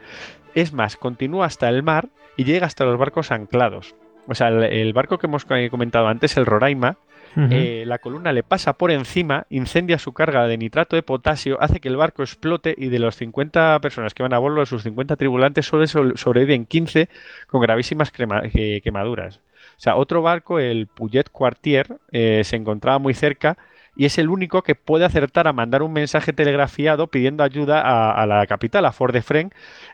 Es 0.54 0.74
más, 0.74 0.96
continúa 0.96 1.48
hasta 1.48 1.70
el 1.70 1.82
mar 1.82 2.10
y 2.38 2.44
llega 2.44 2.68
hasta 2.68 2.86
los 2.86 3.00
barcos 3.00 3.32
anclados. 3.32 3.96
O 4.28 4.36
sea, 4.36 4.48
el, 4.50 4.94
barco 4.94 5.18
que 5.18 5.28
hemos 5.28 5.46
comentado 5.46 6.08
antes, 6.08 6.36
el 6.38 6.46
Roraima, 6.46 6.98
eh, 7.38 7.84
la 7.86 8.00
columna 8.00 8.32
le 8.32 8.44
pasa 8.44 8.74
por 8.74 8.92
encima, 8.92 9.46
incendia 9.50 10.00
su 10.00 10.14
carga 10.14 10.48
de 10.48 10.58
nitrato 10.58 10.96
de 10.96 11.04
potasio, 11.04 11.62
hace 11.62 11.82
que 11.82 11.90
el 11.90 11.98
barco 11.98 12.24
explote 12.24 12.74
y 12.78 12.88
de 12.88 13.00
los 13.00 13.18
50 13.18 13.80
personas 13.82 14.14
que 14.14 14.24
van 14.24 14.34
a 14.34 14.40
bordo, 14.40 14.62
de 14.62 14.66
sus 14.66 14.84
50 14.84 15.18
tripulantes, 15.18 15.66
solo 15.66 15.86
sobreviven 16.16 16.66
15 16.66 17.10
con 17.48 17.62
gravísimas 17.62 18.12
eh, 18.18 18.82
quemaduras. 18.82 19.42
O 19.78 19.80
sea, 19.80 19.98
otro 19.98 20.22
barco, 20.22 20.60
el 20.60 20.88
Puget 20.88 21.30
Quartier, 21.30 21.98
eh, 22.12 22.42
se 22.46 22.56
encontraba 22.56 23.00
muy 23.00 23.14
cerca 23.14 23.58
y 23.96 24.06
es 24.06 24.18
el 24.18 24.30
único 24.30 24.62
que 24.62 24.76
puede 24.76 25.06
acertar 25.06 25.48
a 25.48 25.54
mandar 25.54 25.82
un 25.82 25.94
mensaje 25.94 26.34
telegrafiado 26.34 27.08
pidiendo 27.08 27.44
ayuda 27.44 27.82
a, 28.12 28.26
la 28.26 28.46
capital, 28.48 28.86
a 28.86 28.92
Fort 28.92 29.14
de 29.14 29.22
Fren, 29.22 29.52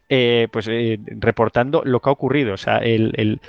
eh, 0.10 0.48
pues 0.52 0.68
eh, 0.68 1.00
reportando 1.06 1.84
lo 1.86 2.00
que 2.00 2.10
ha 2.10 2.14
ocurrido, 2.14 2.54
o 2.54 2.58
sea, 2.58 2.78
el, 2.78 3.40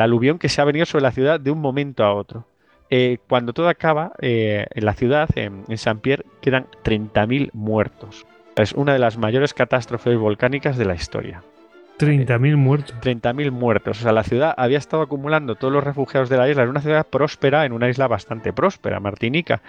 aluvión 0.00 0.38
que 0.38 0.48
se 0.48 0.60
ha 0.60 0.64
venido 0.64 0.86
sobre 0.86 1.02
la 1.02 1.12
ciudad 1.12 1.40
de 1.40 1.50
un 1.50 1.60
momento 1.60 2.04
a 2.04 2.14
otro. 2.14 2.46
Eh, 2.90 3.18
cuando 3.28 3.52
todo 3.54 3.68
acaba, 3.68 4.12
en 4.20 4.84
la 4.84 4.94
ciudad, 4.94 5.28
en, 5.36 5.64
en 5.68 5.78
Saint-Pierre, 5.78 6.24
quedan 6.40 6.66
30.000 6.84 7.50
muertos. 7.52 8.26
Es 8.56 8.72
una 8.72 8.92
de 8.92 8.98
las 8.98 9.16
mayores 9.18 9.54
catástrofes 9.54 10.16
volcánicas 10.16 10.76
de 10.76 10.84
la 10.84 10.94
historia. 10.94 11.42
30.000 11.98 12.56
muertos. 12.56 12.96
30.000 13.00 13.50
muertos. 13.50 14.00
O 14.00 14.02
sea, 14.02 14.12
la 14.12 14.24
ciudad 14.24 14.54
había 14.56 14.78
estado 14.78 15.02
acumulando 15.02 15.54
todos 15.54 15.72
los 15.72 15.84
refugiados 15.84 16.28
de 16.28 16.36
la 16.36 16.48
isla. 16.48 16.62
Era 16.62 16.70
una 16.70 16.80
ciudad 16.80 17.06
próspera, 17.06 17.64
en 17.64 17.72
una 17.72 17.88
isla 17.88 18.08
bastante 18.08 18.52
próspera, 18.52 19.00
Martinica. 19.00 19.62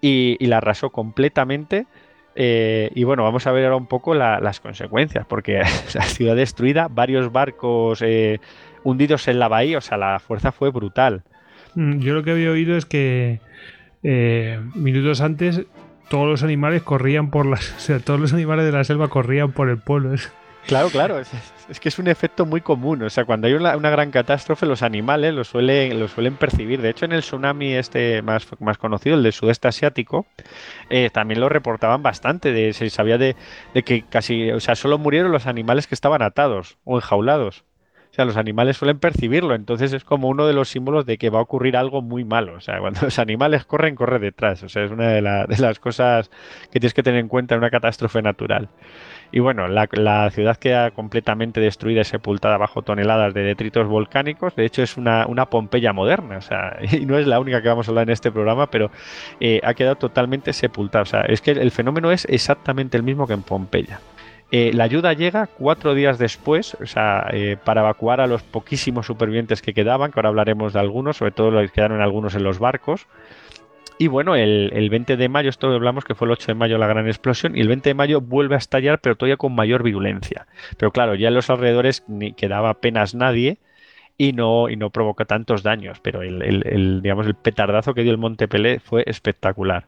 Y, 0.00 0.36
la 0.46 0.58
arrasó 0.58 0.90
completamente. 0.90 1.86
Eh, 2.34 2.90
y 2.94 3.04
bueno, 3.04 3.22
vamos 3.22 3.46
a 3.46 3.52
ver 3.52 3.64
ahora 3.64 3.76
un 3.76 3.86
poco 3.86 4.14
las 4.14 4.60
consecuencias, 4.60 5.26
porque 5.26 5.62
la 5.94 6.02
ciudad 6.02 6.36
destruida, 6.36 6.88
varios 6.88 7.30
barcos 7.30 8.02
eh, 8.02 8.40
hundidos 8.84 9.28
en 9.28 9.38
la 9.38 9.48
bahía, 9.48 9.78
o 9.78 9.82
sea, 9.82 9.98
la 9.98 10.18
fuerza 10.18 10.52
fue 10.52 10.70
brutal. 10.70 11.22
Mm, 11.74 12.00
yo 12.00 12.14
lo 12.14 12.22
que 12.22 12.32
había 12.32 12.50
oído 12.50 12.76
es 12.76 12.86
que 12.86 13.40
eh, 14.02 14.60
minutos 14.74 15.20
antes 15.20 15.62
todos 16.08 16.28
los 16.28 16.42
animales 16.42 16.82
corrían 16.82 17.30
por 17.30 17.46
las. 17.46 17.72
O 17.76 17.80
sea, 17.80 17.98
todos 18.00 18.20
los 18.20 18.32
animales 18.32 18.64
de 18.64 18.72
la 18.72 18.84
selva 18.84 19.08
corrían 19.08 19.52
por 19.52 19.68
el 19.68 19.78
pueblo. 19.78 20.14
Claro, 20.66 20.90
claro, 20.90 21.18
es, 21.18 21.80
que 21.80 21.88
es 21.88 21.98
un 21.98 22.08
efecto 22.08 22.46
muy 22.46 22.60
común. 22.60 23.02
O 23.02 23.10
sea, 23.10 23.24
cuando 23.24 23.46
hay 23.46 23.54
una, 23.54 23.76
gran 23.76 24.10
catástrofe, 24.10 24.64
los 24.66 24.82
animales 24.82 25.34
lo 25.34 25.44
suelen, 25.44 25.98
lo 25.98 26.08
suelen 26.08 26.36
percibir. 26.36 26.80
De 26.80 26.90
hecho, 26.90 27.04
en 27.04 27.12
el 27.12 27.22
tsunami 27.22 27.74
este 27.74 28.22
más, 28.22 28.46
más 28.60 28.78
conocido, 28.78 29.16
el 29.16 29.22
del 29.22 29.32
sudeste 29.32 29.68
asiático, 29.68 30.26
eh, 30.88 31.10
también 31.10 31.40
lo 31.40 31.48
reportaban 31.48 32.02
bastante. 32.02 32.52
De, 32.52 32.72
se 32.72 32.90
sabía 32.90 33.18
de, 33.18 33.36
de, 33.74 33.82
que 33.82 34.02
casi, 34.02 34.50
o 34.50 34.60
sea, 34.60 34.76
solo 34.76 34.98
murieron 34.98 35.32
los 35.32 35.46
animales 35.46 35.86
que 35.86 35.94
estaban 35.94 36.22
atados 36.22 36.78
o 36.84 36.96
enjaulados. 36.96 37.64
O 38.12 38.14
sea, 38.14 38.26
los 38.26 38.36
animales 38.36 38.76
suelen 38.76 38.98
percibirlo, 38.98 39.54
entonces 39.54 39.94
es 39.94 40.04
como 40.04 40.28
uno 40.28 40.46
de 40.46 40.52
los 40.52 40.68
símbolos 40.68 41.06
de 41.06 41.16
que 41.16 41.30
va 41.30 41.38
a 41.38 41.42
ocurrir 41.42 41.78
algo 41.78 42.02
muy 42.02 42.24
malo. 42.24 42.52
O 42.56 42.60
sea, 42.60 42.78
cuando 42.78 43.00
los 43.00 43.18
animales 43.18 43.64
corren, 43.64 43.94
corre 43.94 44.18
detrás. 44.18 44.62
O 44.62 44.68
sea, 44.68 44.84
es 44.84 44.90
una 44.90 45.08
de, 45.08 45.22
las 45.22 45.78
cosas 45.78 46.30
que 46.70 46.78
tienes 46.78 46.92
que 46.92 47.02
tener 47.02 47.20
en 47.20 47.28
cuenta 47.28 47.54
en 47.54 47.60
una 47.60 47.70
catástrofe 47.70 48.20
natural. 48.20 48.68
Y 49.32 49.40
bueno, 49.40 49.66
la, 49.66 50.30
ciudad 50.30 50.58
queda 50.58 50.90
completamente 50.90 51.58
destruida 51.58 52.02
y 52.02 52.04
sepultada 52.04 52.58
bajo 52.58 52.82
toneladas 52.82 53.32
de 53.32 53.42
detritos 53.42 53.88
volcánicos. 53.88 54.54
De 54.54 54.66
hecho, 54.66 54.82
es 54.82 54.98
una, 54.98 55.26
Pompeya 55.46 55.94
moderna. 55.94 56.36
O 56.36 56.42
sea, 56.42 56.78
y 56.92 57.06
no 57.06 57.18
es 57.18 57.26
la 57.26 57.40
única 57.40 57.62
que 57.62 57.68
vamos 57.68 57.88
a 57.88 57.90
hablar 57.90 58.08
en 58.08 58.12
este 58.12 58.30
programa, 58.30 58.70
pero 58.70 58.90
eh, 59.40 59.60
ha 59.64 59.72
quedado 59.72 59.96
totalmente 59.96 60.52
sepultada. 60.52 61.02
O 61.02 61.06
sea, 61.06 61.22
es 61.22 61.40
que 61.40 61.52
el 61.52 61.70
fenómeno 61.70 62.12
es 62.12 62.26
exactamente 62.26 62.98
el 62.98 63.02
mismo 63.02 63.26
que 63.26 63.32
en 63.32 63.42
Pompeya. 63.42 64.00
Eh, 64.54 64.70
la 64.74 64.84
ayuda 64.84 65.14
llega 65.14 65.46
cuatro 65.46 65.94
días 65.94 66.18
después, 66.18 66.74
o 66.74 66.84
sea, 66.84 67.26
eh, 67.32 67.56
para 67.64 67.80
evacuar 67.80 68.20
a 68.20 68.26
los 68.26 68.42
poquísimos 68.42 69.06
supervivientes 69.06 69.62
que 69.62 69.72
quedaban, 69.72 70.12
que 70.12 70.20
ahora 70.20 70.28
hablaremos 70.28 70.74
de 70.74 70.80
algunos, 70.80 71.16
sobre 71.16 71.32
todo 71.32 71.50
los 71.50 71.62
que 71.70 71.76
quedaron 71.76 72.02
algunos 72.02 72.34
en 72.34 72.44
los 72.44 72.58
barcos. 72.58 73.06
Y 74.02 74.08
bueno, 74.08 74.34
el, 74.34 74.88
20 74.90 75.16
de 75.16 75.28
mayo, 75.28 75.48
esto 75.48 75.68
hablamos 75.68 76.04
que 76.04 76.16
fue 76.16 76.26
el 76.26 76.32
8 76.32 76.48
de 76.48 76.54
mayo 76.54 76.76
la 76.76 76.88
gran 76.88 77.06
explosión, 77.06 77.56
y 77.56 77.60
el 77.60 77.68
20 77.68 77.90
de 77.90 77.94
mayo 77.94 78.20
vuelve 78.20 78.56
a 78.56 78.58
estallar, 78.58 79.00
pero 79.00 79.14
todavía 79.14 79.36
con 79.36 79.54
mayor 79.54 79.84
virulencia. 79.84 80.48
Pero 80.76 80.90
claro, 80.90 81.14
ya 81.14 81.28
en 81.28 81.34
los 81.34 81.50
alrededores 81.50 82.02
ni 82.08 82.32
quedaba 82.32 82.70
apenas 82.70 83.14
nadie 83.14 83.58
y 84.18 84.32
no, 84.32 84.68
y 84.68 84.74
no 84.74 84.90
provoca 84.90 85.24
tantos 85.24 85.62
daños, 85.62 86.00
pero 86.00 86.22
el, 86.22 86.42
el, 86.42 87.00
digamos, 87.00 87.28
el 87.28 87.36
petardazo 87.36 87.94
que 87.94 88.02
dio 88.02 88.10
el 88.10 88.18
Monte 88.18 88.48
Pelé 88.48 88.80
fue 88.80 89.04
espectacular. 89.06 89.86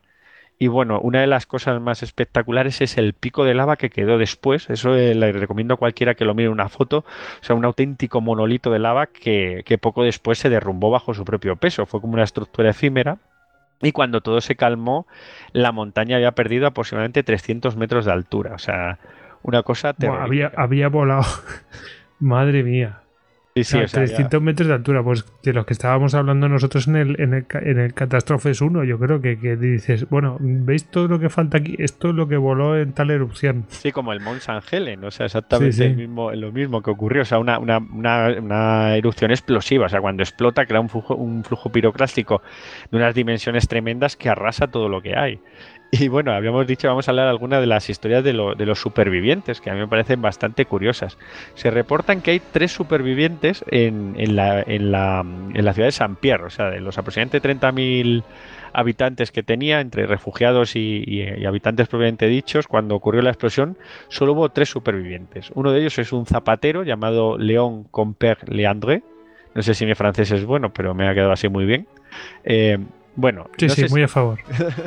Y 0.61 0.69
bueno, 0.69 1.01
una 1.01 1.21
de 1.21 1.27
las 1.27 1.47
cosas 1.47 1.81
más 1.81 2.05
espectaculares 2.05 2.81
es 2.83 2.97
el 2.99 3.15
pico 3.15 3.45
de 3.45 3.55
lava 3.55 3.77
que 3.77 3.91
quedó 3.91 4.17
después. 4.17 4.71
Eso 4.71 4.95
eh, 4.95 5.17
le 5.17 5.33
recomiendo 5.33 5.75
a 5.75 5.77
cualquiera 5.77 6.15
que 6.15 6.25
lo 6.25 6.35
mire 6.35 6.51
una 6.51 6.69
foto. 6.69 6.99
O 6.99 7.45
sea, 7.45 7.57
un 7.57 7.65
auténtico 7.65 8.21
monolito 8.21 8.71
de 8.71 8.79
lava 8.79 9.09
que 9.09 9.79
poco 9.83 10.05
después 10.05 10.39
se 10.39 10.51
derrumbó 10.51 10.91
bajo 10.91 11.15
su 11.15 11.25
propio 11.25 11.57
peso. 11.57 11.85
Fue 11.87 12.01
como 12.01 12.15
una 12.15 12.23
estructura 12.23 12.71
efímera. 12.71 13.19
Y 13.83 13.93
cuando 13.93 14.21
todo 14.21 14.41
se 14.41 14.57
calmó, 14.57 15.07
la 15.53 15.73
montaña 15.73 16.17
había 16.17 16.33
perdido 16.33 16.67
aproximadamente 16.67 17.23
300 17.23 17.77
metros 17.77 18.05
de 18.05 18.13
altura. 18.13 18.55
O 18.55 18.59
sea, 18.59 18.99
una 19.43 19.63
cosa 19.63 19.93
terrible. 19.93 20.23
había, 20.23 20.53
había 20.57 20.89
volado. 20.89 21.25
Madre 22.19 22.63
mía. 22.63 23.04
Sí, 23.57 23.63
sí, 23.63 23.79
300 23.79 24.43
metros 24.43 24.67
de 24.67 24.75
altura, 24.75 25.05
pues 25.05 25.25
de 25.45 25.53
los 25.53 25.65
que 25.65 25.75
estábamos 25.75 26.13
hablando 26.17 26.49
nosotros 26.49 26.89
en 26.89 26.97
el, 26.97 27.21
en 27.21 27.35
el, 27.35 27.47
en 27.53 27.79
el 27.79 27.95
Catástrofes 27.95 28.61
1, 28.61 28.83
yo 28.83 28.99
creo 28.99 29.21
que, 29.21 29.37
dices, 29.37 30.09
bueno, 30.11 30.39
¿veis 30.41 30.91
todo 30.91 31.07
lo 31.07 31.21
que 31.21 31.31
falta 31.31 31.59
aquí? 31.59 31.77
Esto 31.79 32.09
es 32.09 32.17
lo 32.17 32.27
que 32.27 32.37
voló 32.37 32.77
en 32.77 32.93
tal 32.95 33.13
erupción. 33.13 33.65
Sí, 33.69 33.93
como 33.93 34.13
el 34.13 34.19
Mont 34.19 34.41
San 34.41 34.61
Helen, 34.69 35.05
o 35.05 35.13
sea, 35.13 35.27
exactamente 35.27 35.89
mismo, 35.91 36.33
lo 36.33 36.51
mismo 36.51 36.83
que 36.83 36.91
ocurrió, 36.91 37.23
o 37.23 37.25
sea, 37.25 37.39
una, 37.39 37.61
una, 37.61 37.79
una, 37.79 38.97
erupción 38.97 39.31
explosiva, 39.31 39.87
o 39.87 39.89
sea, 39.89 40.01
cuando 40.01 40.25
explota 40.25 40.67
crea 40.67 40.81
un 40.81 40.89
flujo, 40.89 41.15
un 41.15 41.45
flujo 41.45 41.71
piroclástico 41.71 42.43
de 42.91 42.97
unas 42.97 43.15
dimensiones 43.15 43.69
tremendas 43.69 44.17
que 44.17 44.31
arrasa 44.31 44.67
todo 44.67 44.89
lo 44.89 45.01
que 45.01 45.15
hay. 45.17 45.39
Y 46.01 46.09
bueno, 46.09 46.33
habíamos 46.33 46.67
dicho, 46.67 46.89
vamos 46.89 47.09
a 47.09 47.13
hablar 47.13 47.27
de 47.27 47.31
algunas 47.31 47.61
de 47.61 47.67
las 47.67 47.89
historias 47.89 48.25
de, 48.25 48.33
los 48.33 48.81
supervivientes, 48.81 49.61
que 49.61 49.71
a 49.71 49.75
mí 49.75 49.81
me 49.81 49.89
parecen 49.89 50.21
bastante 50.21 50.67
curiosas. 50.67 51.19
Se 51.55 51.71
reportan 51.71 52.21
que 52.21 52.33
hay 52.33 52.41
tres 52.41 52.73
supervivientes 52.73 53.65
en, 53.69 54.15
la, 54.35 54.65
ciudad 54.65 55.89
de 55.89 55.93
San 55.93 56.17
Pierre, 56.17 56.45
o 56.45 56.51
sea, 56.51 56.71
de 56.71 56.81
los 56.81 56.99
aproximadamente 56.99 57.43
30.000 57.43 58.25
habitantes 58.73 59.31
que 59.31 59.43
tenía, 59.43 59.81
entre 59.81 60.07
refugiados 60.07 60.75
y, 60.75 61.23
habitantes 61.47 61.89
propiamente 61.89 62.27
dichos, 62.27 62.67
cuando 62.67 62.97
ocurrió 62.97 63.23
la 63.23 63.31
explosión, 63.31 63.79
solo 64.09 64.33
hubo 64.33 64.49
tres 64.49 64.69
supervivientes. 64.69 65.51
Uno 65.55 65.71
de 65.71 65.81
ellos 65.81 65.99
es 65.99 66.13
un 66.13 66.27
zapatero 66.27 66.83
llamado 66.83 67.39
Léon 67.39 67.85
Comper 67.85 68.49
Leandre. 68.49 69.03
No 69.55 69.63
sé 69.63 69.75
si 69.75 69.87
mi 69.87 69.95
francés 69.95 70.33
es 70.33 70.45
bueno, 70.45 70.73
pero 70.73 70.95
me 70.95 71.09
ha 71.09 71.15
quedado 71.15 71.31
así 71.31 71.49
muy 71.49 71.65
bien. 71.65 71.87
Eh, 72.43 72.79
bueno, 73.17 73.49
sí, 73.57 73.69
sí, 73.69 73.87
muy 73.91 74.03
a 74.03 74.09
favor. 74.09 74.41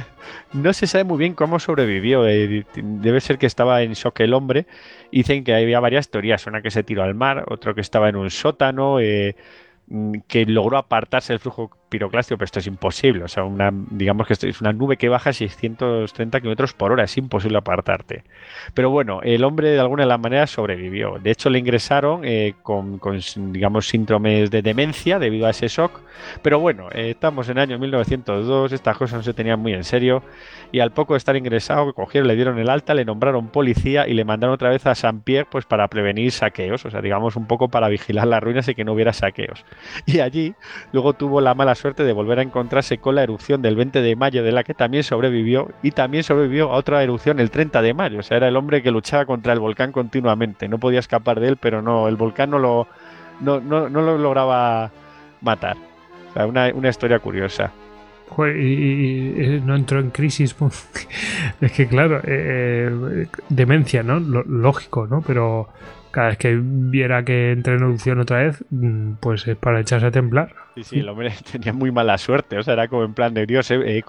no 0.53 0.73
se 0.73 0.87
sabe 0.87 1.05
muy 1.05 1.17
bien 1.17 1.33
cómo 1.33 1.59
sobrevivió. 1.59 2.27
Eh, 2.27 2.65
debe 2.75 3.21
ser 3.21 3.37
que 3.37 3.45
estaba 3.45 3.81
en 3.83 3.93
shock 3.93 4.19
el 4.19 4.33
hombre. 4.33 4.67
Dicen 5.11 5.43
que 5.43 5.55
había 5.55 5.79
varias 5.79 6.09
teorías. 6.09 6.45
Una 6.45 6.61
que 6.61 6.71
se 6.71 6.83
tiró 6.83 7.03
al 7.03 7.15
mar, 7.15 7.45
otro 7.47 7.73
que 7.73 7.81
estaba 7.81 8.09
en 8.09 8.17
un 8.17 8.29
sótano, 8.29 8.99
eh, 8.99 9.35
mm, 9.87 10.19
que 10.27 10.45
logró 10.45 10.77
apartarse 10.77 11.33
del 11.33 11.39
flujo 11.39 11.71
piroclástico, 11.89 12.37
pero 12.37 12.45
esto 12.45 12.59
es 12.59 12.67
imposible. 12.67 13.23
O 13.23 13.27
sea, 13.27 13.43
una, 13.43 13.71
digamos 13.73 14.27
que 14.27 14.33
es 14.33 14.61
una 14.61 14.73
nube 14.73 14.97
que 14.97 15.09
baja 15.09 15.29
a 15.29 15.33
630 15.33 16.39
kilómetros 16.39 16.73
por 16.73 16.91
hora, 16.91 17.03
es 17.03 17.17
imposible 17.17 17.57
apartarte. 17.57 18.23
Pero 18.73 18.89
bueno, 18.89 19.21
el 19.23 19.43
hombre 19.43 19.69
de 19.69 19.79
alguna 19.79 20.03
de 20.03 20.09
las 20.09 20.19
maneras 20.19 20.51
sobrevivió. 20.51 21.17
De 21.21 21.31
hecho, 21.31 21.49
le 21.49 21.59
ingresaron 21.59 22.21
eh, 22.23 22.55
con, 22.63 22.99
digamos, 23.51 23.87
síndromes 23.87 24.51
de 24.51 24.61
demencia 24.61 25.19
debido 25.19 25.47
a 25.47 25.51
ese 25.51 25.67
shock. 25.67 26.01
Pero 26.41 26.59
bueno, 26.59 26.89
eh, 26.91 27.11
estamos 27.11 27.47
en 27.49 27.57
el 27.57 27.63
año 27.63 27.79
1902, 27.79 28.71
estas 28.71 28.97
cosas 28.97 29.17
no 29.17 29.23
se 29.23 29.33
tenían 29.33 29.59
muy 29.59 29.73
en 29.73 29.83
serio. 29.83 30.23
Y 30.71 30.79
al 30.79 30.91
poco 30.91 31.13
de 31.13 31.19
estar 31.19 31.35
ingresado, 31.35 31.93
cogieron, 31.93 32.27
le 32.27 32.35
dieron 32.35 32.59
el 32.59 32.69
alta, 32.69 32.93
le 32.93 33.05
nombraron 33.05 33.47
policía 33.47 34.07
y 34.07 34.13
le 34.13 34.25
mandaron 34.25 34.53
otra 34.53 34.69
vez 34.69 34.85
a 34.85 34.95
Saint 34.95 35.23
Pierre 35.23 35.47
pues, 35.49 35.65
para 35.65 35.87
prevenir 35.87 36.31
saqueos. 36.31 36.85
O 36.85 36.91
sea, 36.91 37.01
digamos, 37.01 37.35
un 37.35 37.47
poco 37.47 37.69
para 37.69 37.87
vigilar 37.87 38.27
las 38.27 38.43
ruinas 38.43 38.67
y 38.67 38.75
que 38.75 38.83
no 38.83 38.93
hubiera 38.93 39.13
saqueos. 39.13 39.63
Y 40.05 40.19
allí 40.19 40.55
luego 40.91 41.13
tuvo 41.13 41.41
la 41.41 41.53
mala 41.53 41.75
suerte 41.77 42.03
de 42.03 42.13
volver 42.13 42.39
a 42.39 42.41
encontrarse 42.41 42.97
con 42.97 43.15
la 43.15 43.23
erupción 43.23 43.61
del 43.61 43.75
20 43.75 44.01
de 44.01 44.15
mayo, 44.15 44.43
de 44.43 44.51
la 44.51 44.63
que 44.63 44.73
también 44.73 45.03
sobrevivió, 45.03 45.69
y 45.81 45.91
también 45.91 46.23
sobrevivió 46.23 46.71
a 46.71 46.75
otra 46.75 47.01
erupción 47.03 47.39
el 47.39 47.49
30 47.49 47.81
de 47.81 47.93
mayo. 47.93 48.19
O 48.19 48.23
sea, 48.23 48.37
era 48.37 48.47
el 48.47 48.57
hombre 48.57 48.83
que 48.83 48.91
luchaba 48.91 49.25
contra 49.25 49.53
el 49.53 49.59
volcán 49.59 49.91
continuamente. 49.91 50.67
No 50.67 50.77
podía 50.79 50.99
escapar 50.99 51.39
de 51.39 51.49
él, 51.49 51.57
pero 51.57 51.81
no, 51.81 52.07
el 52.07 52.15
volcán 52.15 52.49
no 52.49 52.59
lo, 52.59 52.87
no, 53.39 53.59
no, 53.59 53.89
no 53.89 54.01
lo 54.01 54.17
lograba 54.17 54.91
matar. 55.41 55.77
O 56.29 56.33
sea, 56.33 56.45
una, 56.45 56.71
una 56.73 56.89
historia 56.89 57.19
curiosa. 57.19 57.71
Y, 58.37 59.61
no 59.63 59.75
entró 59.75 59.99
en 59.99 60.11
crisis. 60.11 60.55
es 61.61 61.71
que, 61.71 61.87
claro, 61.87 62.19
eh, 62.23 62.89
eh, 63.23 63.27
demencia, 63.49 64.03
¿no? 64.03 64.19
lógico, 64.19 65.07
¿no? 65.07 65.21
Pero 65.21 65.69
cada 66.17 66.29
vez 66.29 66.39
que 66.39 66.59
viera 66.59 67.23
que 67.23 67.51
entra 67.51 67.75
en 67.75 67.83
erupción 67.83 68.19
otra 68.19 68.39
vez, 68.39 68.65
mm, 68.71 69.17
pues 69.19 69.47
es 69.47 69.55
para 69.55 69.79
echarse 69.79 70.07
a 70.07 70.09
temblar. 70.09 70.51
Sí, 70.73 70.83
sí, 70.83 70.99
el 71.01 71.09
hombre 71.09 71.31
tenía 71.51 71.73
muy 71.73 71.91
mala 71.91 72.17
suerte. 72.17 72.57
O 72.57 72.63
sea, 72.63 72.73
era 72.73 72.87
como 72.87 73.03
en 73.03 73.13
plan 73.13 73.35
de 73.35 73.45
Dios, 73.45 73.69
he, 73.69 74.01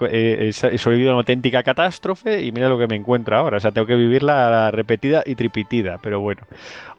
sobrevivido 0.51 1.11
a 1.11 1.13
una 1.13 1.19
auténtica 1.19 1.61
catástrofe 1.61 2.41
y 2.41 2.51
mira 2.51 2.67
lo 2.67 2.79
que 2.79 2.87
me 2.87 2.95
encuentro 2.95 3.37
ahora. 3.37 3.57
O 3.57 3.59
sea, 3.59 3.69
tengo 3.69 3.85
que 3.85 3.93
vivirla 3.93 4.71
repetida 4.71 5.21
y 5.23 5.35
tripitida. 5.35 5.99
Pero 6.01 6.19
bueno, 6.19 6.41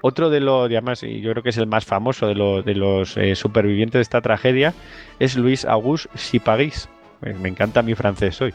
otro 0.00 0.30
de 0.30 0.38
los, 0.38 0.70
y 1.02 1.20
yo 1.20 1.32
creo 1.32 1.42
que 1.42 1.50
es 1.50 1.58
el 1.58 1.66
más 1.66 1.84
famoso 1.84 2.28
de, 2.28 2.36
los 2.76 3.16
eh, 3.16 3.34
supervivientes 3.34 3.98
de 3.98 4.02
esta 4.02 4.20
tragedia, 4.20 4.74
es 5.18 5.36
Luis 5.36 5.64
Auguste 5.64 6.08
Chipaguis. 6.14 6.88
Me 7.20 7.48
encanta 7.48 7.82
mi 7.82 7.96
francés 7.96 8.40
hoy. 8.40 8.54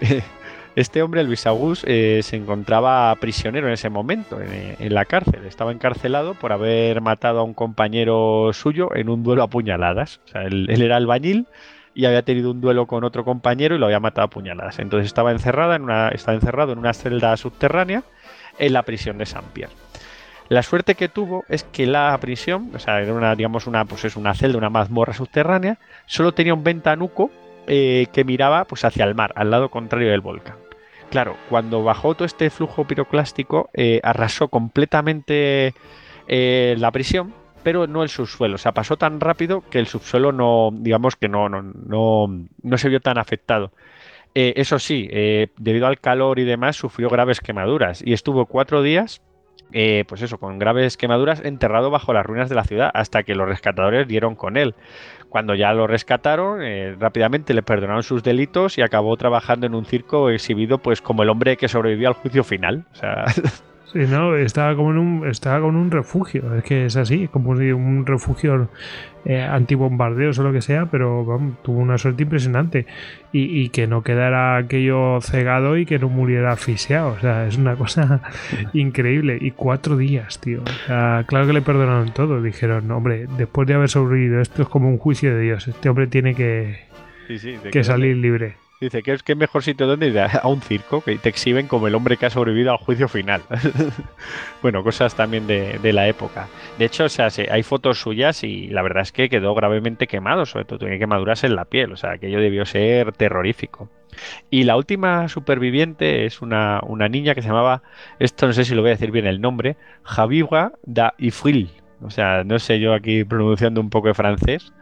Este 0.74 1.02
hombre, 1.02 1.22
Luis 1.22 1.46
August, 1.46 1.84
eh, 1.86 2.20
se 2.22 2.36
encontraba 2.36 3.14
prisionero 3.16 3.66
en 3.66 3.74
ese 3.74 3.90
momento, 3.90 4.40
en, 4.40 4.94
la 4.94 5.04
cárcel. 5.04 5.44
Estaba 5.44 5.70
encarcelado 5.70 6.32
por 6.32 6.50
haber 6.52 7.02
matado 7.02 7.40
a 7.40 7.42
un 7.42 7.52
compañero 7.52 8.50
suyo 8.54 8.94
en 8.94 9.10
un 9.10 9.22
duelo 9.22 9.42
a 9.42 9.48
puñaladas. 9.48 10.20
O 10.24 10.28
sea, 10.28 10.42
él, 10.44 10.70
era 10.70 10.96
albañil 10.96 11.46
y 11.94 12.06
había 12.06 12.22
tenido 12.22 12.50
un 12.50 12.62
duelo 12.62 12.86
con 12.86 13.04
otro 13.04 13.22
compañero 13.22 13.74
y 13.74 13.78
lo 13.78 13.84
había 13.84 14.00
matado 14.00 14.24
a 14.24 14.30
puñaladas. 14.30 14.78
Entonces 14.78 15.06
estaba, 15.06 15.30
encerrada 15.32 15.76
en 15.76 15.82
una, 15.82 16.08
estaba 16.08 16.36
encerrado 16.36 16.72
en 16.72 16.78
una 16.78 16.94
celda 16.94 17.36
subterránea 17.36 18.02
en 18.58 18.72
la 18.72 18.82
prisión 18.82 19.18
de 19.18 19.26
San 19.26 19.44
Pierre. 19.52 19.74
La 20.48 20.62
suerte 20.62 20.94
que 20.94 21.08
tuvo 21.08 21.44
es 21.50 21.64
que 21.64 21.86
la 21.86 22.16
prisión, 22.18 22.70
o 22.74 22.78
sea, 22.78 23.00
era 23.02 23.12
una, 23.12 23.34
digamos, 23.34 23.66
una, 23.66 23.84
pues 23.84 24.06
es 24.06 24.16
una 24.16 24.34
celda, 24.34 24.56
una 24.56 24.70
mazmorra 24.70 25.12
subterránea, 25.12 25.78
solo 26.06 26.32
tenía 26.32 26.54
un 26.54 26.64
ventanuco 26.64 27.30
eh, 27.66 28.06
que 28.12 28.24
miraba 28.24 28.64
pues 28.64 28.84
hacia 28.84 29.04
el 29.04 29.14
mar, 29.14 29.32
al 29.36 29.50
lado 29.50 29.70
contrario 29.70 30.10
del 30.10 30.20
volcán. 30.20 30.61
Claro, 31.12 31.36
cuando 31.50 31.84
bajó 31.84 32.14
todo 32.14 32.24
este 32.24 32.48
flujo 32.48 32.86
piroclástico, 32.86 33.68
eh, 33.74 34.00
arrasó 34.02 34.48
completamente 34.48 35.74
eh, 36.26 36.74
la 36.78 36.90
prisión, 36.90 37.34
pero 37.62 37.86
no 37.86 38.02
el 38.02 38.08
subsuelo. 38.08 38.54
O 38.54 38.58
sea, 38.58 38.72
pasó 38.72 38.96
tan 38.96 39.20
rápido 39.20 39.62
que 39.68 39.78
el 39.78 39.86
subsuelo 39.86 40.32
no, 40.32 40.70
digamos 40.72 41.16
que 41.16 41.28
no, 41.28 41.50
no, 41.50 41.60
no, 41.60 42.46
no 42.62 42.78
se 42.78 42.88
vio 42.88 43.00
tan 43.00 43.18
afectado. 43.18 43.72
Eh, 44.34 44.54
eso 44.56 44.78
sí, 44.78 45.06
debido 45.58 45.86
al 45.86 46.00
calor 46.00 46.38
y 46.38 46.44
demás, 46.44 46.76
sufrió 46.76 47.10
graves 47.10 47.40
quemaduras 47.40 48.02
y 48.02 48.14
estuvo 48.14 48.46
cuatro 48.46 48.80
días, 48.80 49.20
eh, 49.72 50.04
pues 50.06 50.22
eso, 50.22 50.38
con 50.38 50.58
graves 50.58 50.96
quemaduras, 50.96 51.44
enterrado 51.44 51.90
bajo 51.90 52.12
las 52.12 52.24
ruinas 52.24 52.48
de 52.48 52.54
la 52.54 52.64
ciudad 52.64 52.90
hasta 52.94 53.22
que 53.22 53.34
los 53.34 53.48
rescatadores 53.48 54.06
dieron 54.08 54.34
con 54.34 54.56
él. 54.56 54.74
Cuando 55.28 55.54
ya 55.54 55.72
lo 55.72 55.86
rescataron, 55.86 56.60
rápidamente 56.98 57.54
le 57.54 57.62
perdonaron 57.62 58.02
sus 58.02 58.22
delitos 58.22 58.76
y 58.76 58.82
acabó 58.82 59.16
trabajando 59.16 59.66
en 59.66 59.74
un 59.74 59.86
circo 59.86 60.28
exhibido 60.28 60.76
pues 60.78 61.00
como 61.00 61.22
el 61.22 61.30
hombre 61.30 61.56
que 61.56 61.68
sobrevivió 61.68 62.08
al 62.08 62.14
juicio 62.14 62.44
final. 62.44 62.84
O 62.92 62.94
sea, 62.96 63.24
Sí, 63.92 63.98
no, 64.08 64.34
estaba 64.36 64.74
como 64.74 64.90
en 64.90 64.98
un, 64.98 65.28
estaba 65.28 65.60
con 65.60 65.76
un 65.76 65.90
refugio, 65.90 66.54
es 66.54 66.64
que 66.64 66.86
es 66.86 66.96
así, 66.96 67.28
como 67.28 67.50
un 67.50 68.06
refugio 68.06 68.70
eh, 69.26 69.42
antibombardeos 69.42 70.38
o 70.38 70.42
lo 70.44 70.52
que 70.52 70.62
sea, 70.62 70.86
pero 70.86 71.24
tuvo 71.62 71.78
una 71.78 71.98
suerte 71.98 72.22
impresionante. 72.22 72.86
Y, 73.34 73.70
que 73.70 73.86
no 73.86 74.02
quedara 74.02 74.56
aquello 74.58 75.20
cegado 75.22 75.78
y 75.78 75.86
que 75.86 75.98
no 75.98 76.08
muriera 76.08 76.52
asfixiado, 76.52 77.12
o 77.12 77.18
sea, 77.18 77.46
es 77.46 77.56
una 77.56 77.76
cosa 77.76 78.22
increíble. 78.72 79.38
Y 79.40 79.52
cuatro 79.52 79.96
días, 79.96 80.38
tío. 80.40 80.62
O 80.62 80.86
sea, 80.86 81.24
claro 81.26 81.46
que 81.46 81.54
le 81.54 81.62
perdonaron 81.62 82.12
todo, 82.12 82.42
dijeron, 82.42 82.90
hombre, 82.90 83.26
después 83.38 83.66
de 83.68 83.74
haber 83.74 83.88
sobrevivido, 83.88 84.40
esto 84.40 84.62
es 84.62 84.68
como 84.68 84.88
un 84.88 84.98
juicio 84.98 85.34
de 85.34 85.42
Dios, 85.42 85.68
este 85.68 85.88
hombre 85.88 86.06
tiene 86.06 86.34
que, 86.34 86.80
que 87.70 87.84
salir 87.84 88.16
libre. 88.16 88.61
Dice 88.82 89.04
que 89.04 89.12
es 89.12 89.36
mejor 89.36 89.62
sitio 89.62 89.86
donde 89.86 90.08
ir 90.08 90.18
a 90.18 90.48
un 90.48 90.60
circo 90.60 91.02
que 91.02 91.16
te 91.16 91.28
exhiben 91.28 91.68
como 91.68 91.86
el 91.86 91.94
hombre 91.94 92.16
que 92.16 92.26
ha 92.26 92.30
sobrevivido 92.30 92.72
al 92.72 92.78
juicio 92.78 93.06
final. 93.06 93.40
bueno, 94.60 94.82
cosas 94.82 95.14
también 95.14 95.46
de, 95.46 95.92
la 95.92 96.08
época. 96.08 96.48
De 96.80 96.86
hecho, 96.86 97.04
o 97.04 97.08
sea, 97.08 97.28
hay 97.48 97.62
fotos 97.62 98.00
suyas 98.00 98.42
y 98.42 98.66
la 98.66 98.82
verdad 98.82 99.04
es 99.04 99.12
que 99.12 99.28
quedó 99.28 99.54
gravemente 99.54 100.08
quemado, 100.08 100.46
sobre 100.46 100.64
todo 100.64 100.80
tiene 100.80 100.98
quemaduras 100.98 101.44
en 101.44 101.54
la 101.54 101.66
piel, 101.66 101.92
o 101.92 101.96
sea, 101.96 102.10
aquello 102.10 102.40
debió 102.40 102.66
ser 102.66 103.12
terrorífico. 103.12 103.88
Y 104.50 104.64
la 104.64 104.76
última 104.76 105.28
superviviente 105.28 106.26
es 106.26 106.42
una, 106.42 106.80
niña 107.08 107.36
que 107.36 107.42
se 107.42 107.48
llamaba, 107.50 107.84
esto 108.18 108.48
no 108.48 108.52
sé 108.52 108.64
si 108.64 108.74
lo 108.74 108.82
voy 108.82 108.90
a 108.90 108.94
decir 108.94 109.12
bien 109.12 109.28
el 109.28 109.40
nombre, 109.40 109.76
Javiwa 110.02 110.72
da 110.82 111.14
Ifril. 111.18 111.70
O 112.00 112.10
sea, 112.10 112.42
no 112.42 112.58
sé 112.58 112.80
yo 112.80 112.94
aquí 112.94 113.22
pronunciando 113.22 113.80
un 113.80 113.90
poco 113.90 114.08
de 114.08 114.14
francés, 114.14 114.72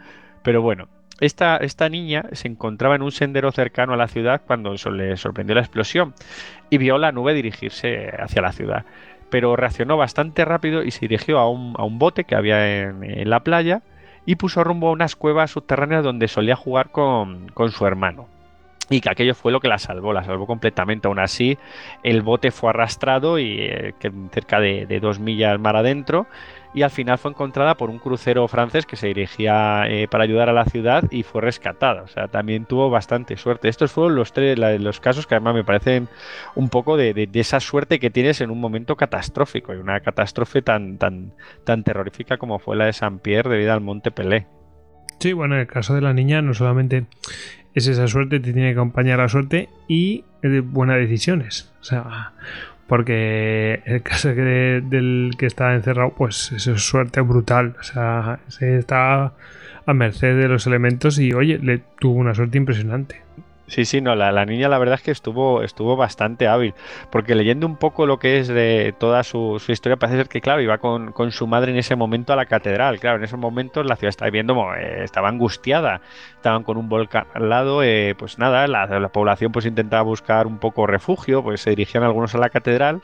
pero 0.42 0.62
bueno, 0.62 0.88
esta, 1.20 1.88
niña 1.88 2.24
se 2.32 2.48
encontraba 2.48 2.94
en 2.94 3.02
un 3.02 3.12
sendero 3.12 3.52
cercano 3.52 3.92
a 3.92 3.96
la 3.96 4.08
ciudad 4.08 4.42
cuando 4.46 4.74
le 4.90 5.16
sorprendió 5.16 5.54
la 5.54 5.60
explosión 5.60 6.14
y 6.70 6.78
vio 6.78 6.96
la 6.98 7.12
nube 7.12 7.34
dirigirse 7.34 8.10
hacia 8.18 8.42
la 8.42 8.52
ciudad. 8.52 8.84
Pero 9.28 9.54
reaccionó 9.54 9.96
bastante 9.96 10.44
rápido 10.44 10.82
y 10.82 10.90
se 10.90 11.00
dirigió 11.00 11.38
a 11.38 11.48
un, 11.48 11.98
bote 11.98 12.24
que 12.24 12.34
había 12.34 12.88
en, 12.88 13.28
la 13.28 13.40
playa 13.40 13.82
y 14.26 14.36
puso 14.36 14.64
rumbo 14.64 14.88
a 14.88 14.92
unas 14.92 15.14
cuevas 15.14 15.50
subterráneas 15.50 16.02
donde 16.02 16.26
solía 16.26 16.56
jugar 16.56 16.90
con, 16.90 17.52
su 17.70 17.86
hermano. 17.86 18.26
Y 18.88 19.00
que 19.00 19.10
aquello 19.10 19.36
fue 19.36 19.52
lo 19.52 19.60
que 19.60 19.68
la 19.68 19.78
salvó, 19.78 20.12
la 20.12 20.24
salvó 20.24 20.48
completamente. 20.48 21.06
Aún 21.06 21.20
así, 21.20 21.58
el 22.02 22.22
bote 22.22 22.50
fue 22.50 22.70
arrastrado 22.70 23.38
y 23.38 23.58
eh, 23.60 23.94
cerca 24.32 24.58
de, 24.58 24.86
de 24.86 24.98
dos 24.98 25.20
millas 25.20 25.60
mar 25.60 25.76
adentro 25.76 26.26
y 26.72 26.82
al 26.82 26.90
final 26.90 27.18
fue 27.18 27.32
encontrada 27.32 27.76
por 27.76 27.90
un 27.90 27.98
crucero 27.98 28.46
francés 28.48 28.86
que 28.86 28.96
se 28.96 29.08
dirigía 29.08 29.84
eh, 29.88 30.06
para 30.08 30.24
ayudar 30.24 30.48
a 30.48 30.52
la 30.52 30.64
ciudad 30.64 31.04
y 31.10 31.22
fue 31.22 31.40
rescatada. 31.40 32.02
O 32.02 32.08
sea, 32.08 32.28
también 32.28 32.64
tuvo 32.64 32.90
bastante 32.90 33.36
suerte. 33.36 33.68
Estos 33.68 33.92
fueron 33.92 34.14
los 34.14 34.32
tres 34.32 34.58
los 34.58 35.00
casos 35.00 35.26
que 35.26 35.34
además 35.34 35.54
me 35.54 35.64
parecen 35.64 36.08
un 36.54 36.68
poco 36.68 36.96
de, 36.96 37.28
esa 37.34 37.60
suerte 37.60 37.98
que 37.98 38.10
tienes 38.10 38.40
en 38.40 38.50
un 38.50 38.60
momento 38.60 38.96
catastrófico 38.96 39.74
y 39.74 39.78
una 39.78 40.00
catástrofe 40.00 40.62
tan, 40.62 40.98
tan, 40.98 41.32
tan 41.64 41.82
terrorífica 41.82 42.36
como 42.36 42.58
fue 42.58 42.76
la 42.76 42.86
de 42.86 42.92
San 42.92 43.18
Pierre 43.18 43.50
debido 43.50 43.72
al 43.72 43.80
Monte 43.80 44.10
Pelé. 44.10 44.46
Sí, 45.18 45.32
bueno, 45.32 45.54
en 45.54 45.62
el 45.62 45.66
caso 45.66 45.94
de 45.94 46.00
la 46.00 46.14
niña 46.14 46.40
no 46.40 46.54
solamente 46.54 47.06
es 47.74 47.86
esa 47.86 48.06
suerte, 48.08 48.40
te 48.40 48.52
tiene 48.52 48.68
que 48.68 48.78
acompañar 48.78 49.18
la 49.18 49.28
suerte 49.28 49.68
y 49.86 50.24
buenas 50.64 50.96
decisiones. 50.96 51.72
O 51.80 51.84
sea, 51.84 52.32
porque 52.90 53.84
el 53.86 54.02
caso 54.02 54.30
del 54.30 55.30
que 55.38 55.46
está 55.46 55.76
encerrado, 55.76 56.12
pues 56.12 56.50
es 56.50 56.64
suerte 56.82 57.20
brutal. 57.20 57.76
O 57.78 57.84
sea, 57.84 58.40
se 58.48 58.78
está 58.78 59.32
a 59.86 59.94
merced 59.94 60.36
de 60.36 60.48
los 60.48 60.66
elementos 60.66 61.16
y, 61.20 61.32
oye, 61.32 61.60
le 61.60 61.82
tuvo 62.00 62.18
una 62.18 62.34
suerte 62.34 62.58
impresionante. 62.58 63.22
Sí, 63.70 63.84
sí, 63.84 64.00
no, 64.00 64.16
la, 64.16 64.44
niña 64.46 64.68
la 64.68 64.78
verdad 64.78 64.96
es 64.96 65.02
que 65.02 65.12
estuvo, 65.12 65.62
estuvo 65.62 65.96
bastante 65.96 66.48
hábil, 66.48 66.74
porque 67.12 67.36
leyendo 67.36 67.68
un 67.68 67.76
poco 67.76 68.04
lo 68.04 68.18
que 68.18 68.40
es 68.40 68.48
de 68.48 68.92
toda 68.98 69.22
su, 69.22 69.62
historia, 69.68 69.96
parece 69.96 70.18
ser 70.18 70.28
que, 70.28 70.40
claro, 70.40 70.60
iba 70.60 70.78
con, 70.78 71.14
su 71.30 71.46
madre 71.46 71.70
en 71.70 71.78
ese 71.78 71.94
momento 71.94 72.32
a 72.32 72.36
la 72.36 72.46
catedral, 72.46 72.98
claro, 72.98 73.18
en 73.18 73.24
esos 73.24 73.38
momentos 73.38 73.86
la 73.86 73.94
ciudad 73.94 74.08
estaba 74.08 74.28
viendo, 74.32 74.56
eh, 74.74 75.04
estaba 75.04 75.28
angustiada, 75.28 76.00
estaban 76.34 76.64
con 76.64 76.78
un 76.78 76.88
volcán 76.88 77.26
al 77.32 77.48
lado, 77.48 77.84
eh, 77.84 78.16
pues 78.18 78.40
nada, 78.40 78.66
la, 78.66 79.08
población 79.10 79.52
pues 79.52 79.66
intentaba 79.66 80.02
buscar 80.02 80.48
un 80.48 80.58
poco 80.58 80.88
refugio, 80.88 81.44
pues 81.44 81.60
se 81.60 81.70
dirigían 81.70 82.02
algunos 82.02 82.34
a 82.34 82.38
la 82.38 82.50
catedral, 82.50 83.02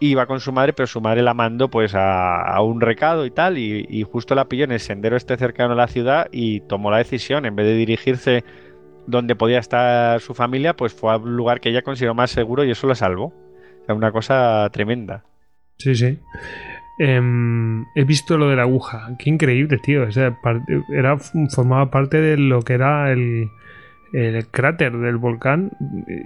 iba 0.00 0.24
con 0.24 0.40
su 0.40 0.52
madre, 0.52 0.72
pero 0.72 0.86
su 0.86 1.02
madre 1.02 1.20
la 1.20 1.34
mandó 1.34 1.68
pues 1.68 1.92
a, 1.94 2.58
un 2.62 2.80
recado 2.80 3.26
y 3.26 3.30
tal, 3.30 3.58
y, 3.58 3.84
y 3.90 4.04
justo 4.04 4.34
la 4.34 4.46
pilló 4.46 4.64
en 4.64 4.72
el 4.72 4.80
sendero 4.80 5.18
este 5.18 5.36
cercano 5.36 5.74
a 5.74 5.76
la 5.76 5.86
ciudad 5.86 6.28
y 6.32 6.60
tomó 6.60 6.90
la 6.90 6.96
decisión, 6.96 7.44
en 7.44 7.54
vez 7.54 7.66
de 7.66 7.74
dirigirse 7.74 8.44
donde 9.06 9.34
podía 9.36 9.58
estar 9.58 10.20
su 10.20 10.34
familia, 10.34 10.74
pues 10.74 10.92
fue 10.92 11.12
al 11.12 11.22
lugar 11.22 11.60
que 11.60 11.70
ella 11.70 11.82
consideró 11.82 12.14
más 12.14 12.30
seguro 12.30 12.64
y 12.64 12.70
eso 12.70 12.86
lo 12.86 12.94
salvó. 12.94 13.26
O 13.26 13.84
sea, 13.86 13.94
una 13.94 14.12
cosa 14.12 14.68
tremenda. 14.72 15.24
Sí, 15.78 15.94
sí. 15.94 16.18
Em, 16.98 17.84
he 17.94 18.04
visto 18.04 18.36
lo 18.36 18.48
de 18.50 18.56
la 18.56 18.62
aguja. 18.62 19.08
Qué 19.18 19.30
increíble, 19.30 19.78
tío. 19.78 20.02
O 20.02 20.10
sea, 20.10 20.36
era, 20.92 21.16
formaba 21.18 21.90
parte 21.90 22.20
de 22.20 22.36
lo 22.36 22.62
que 22.62 22.74
era 22.74 23.12
el, 23.12 23.48
cráter 24.50 24.96
del 24.96 25.16
volcán 25.16 25.70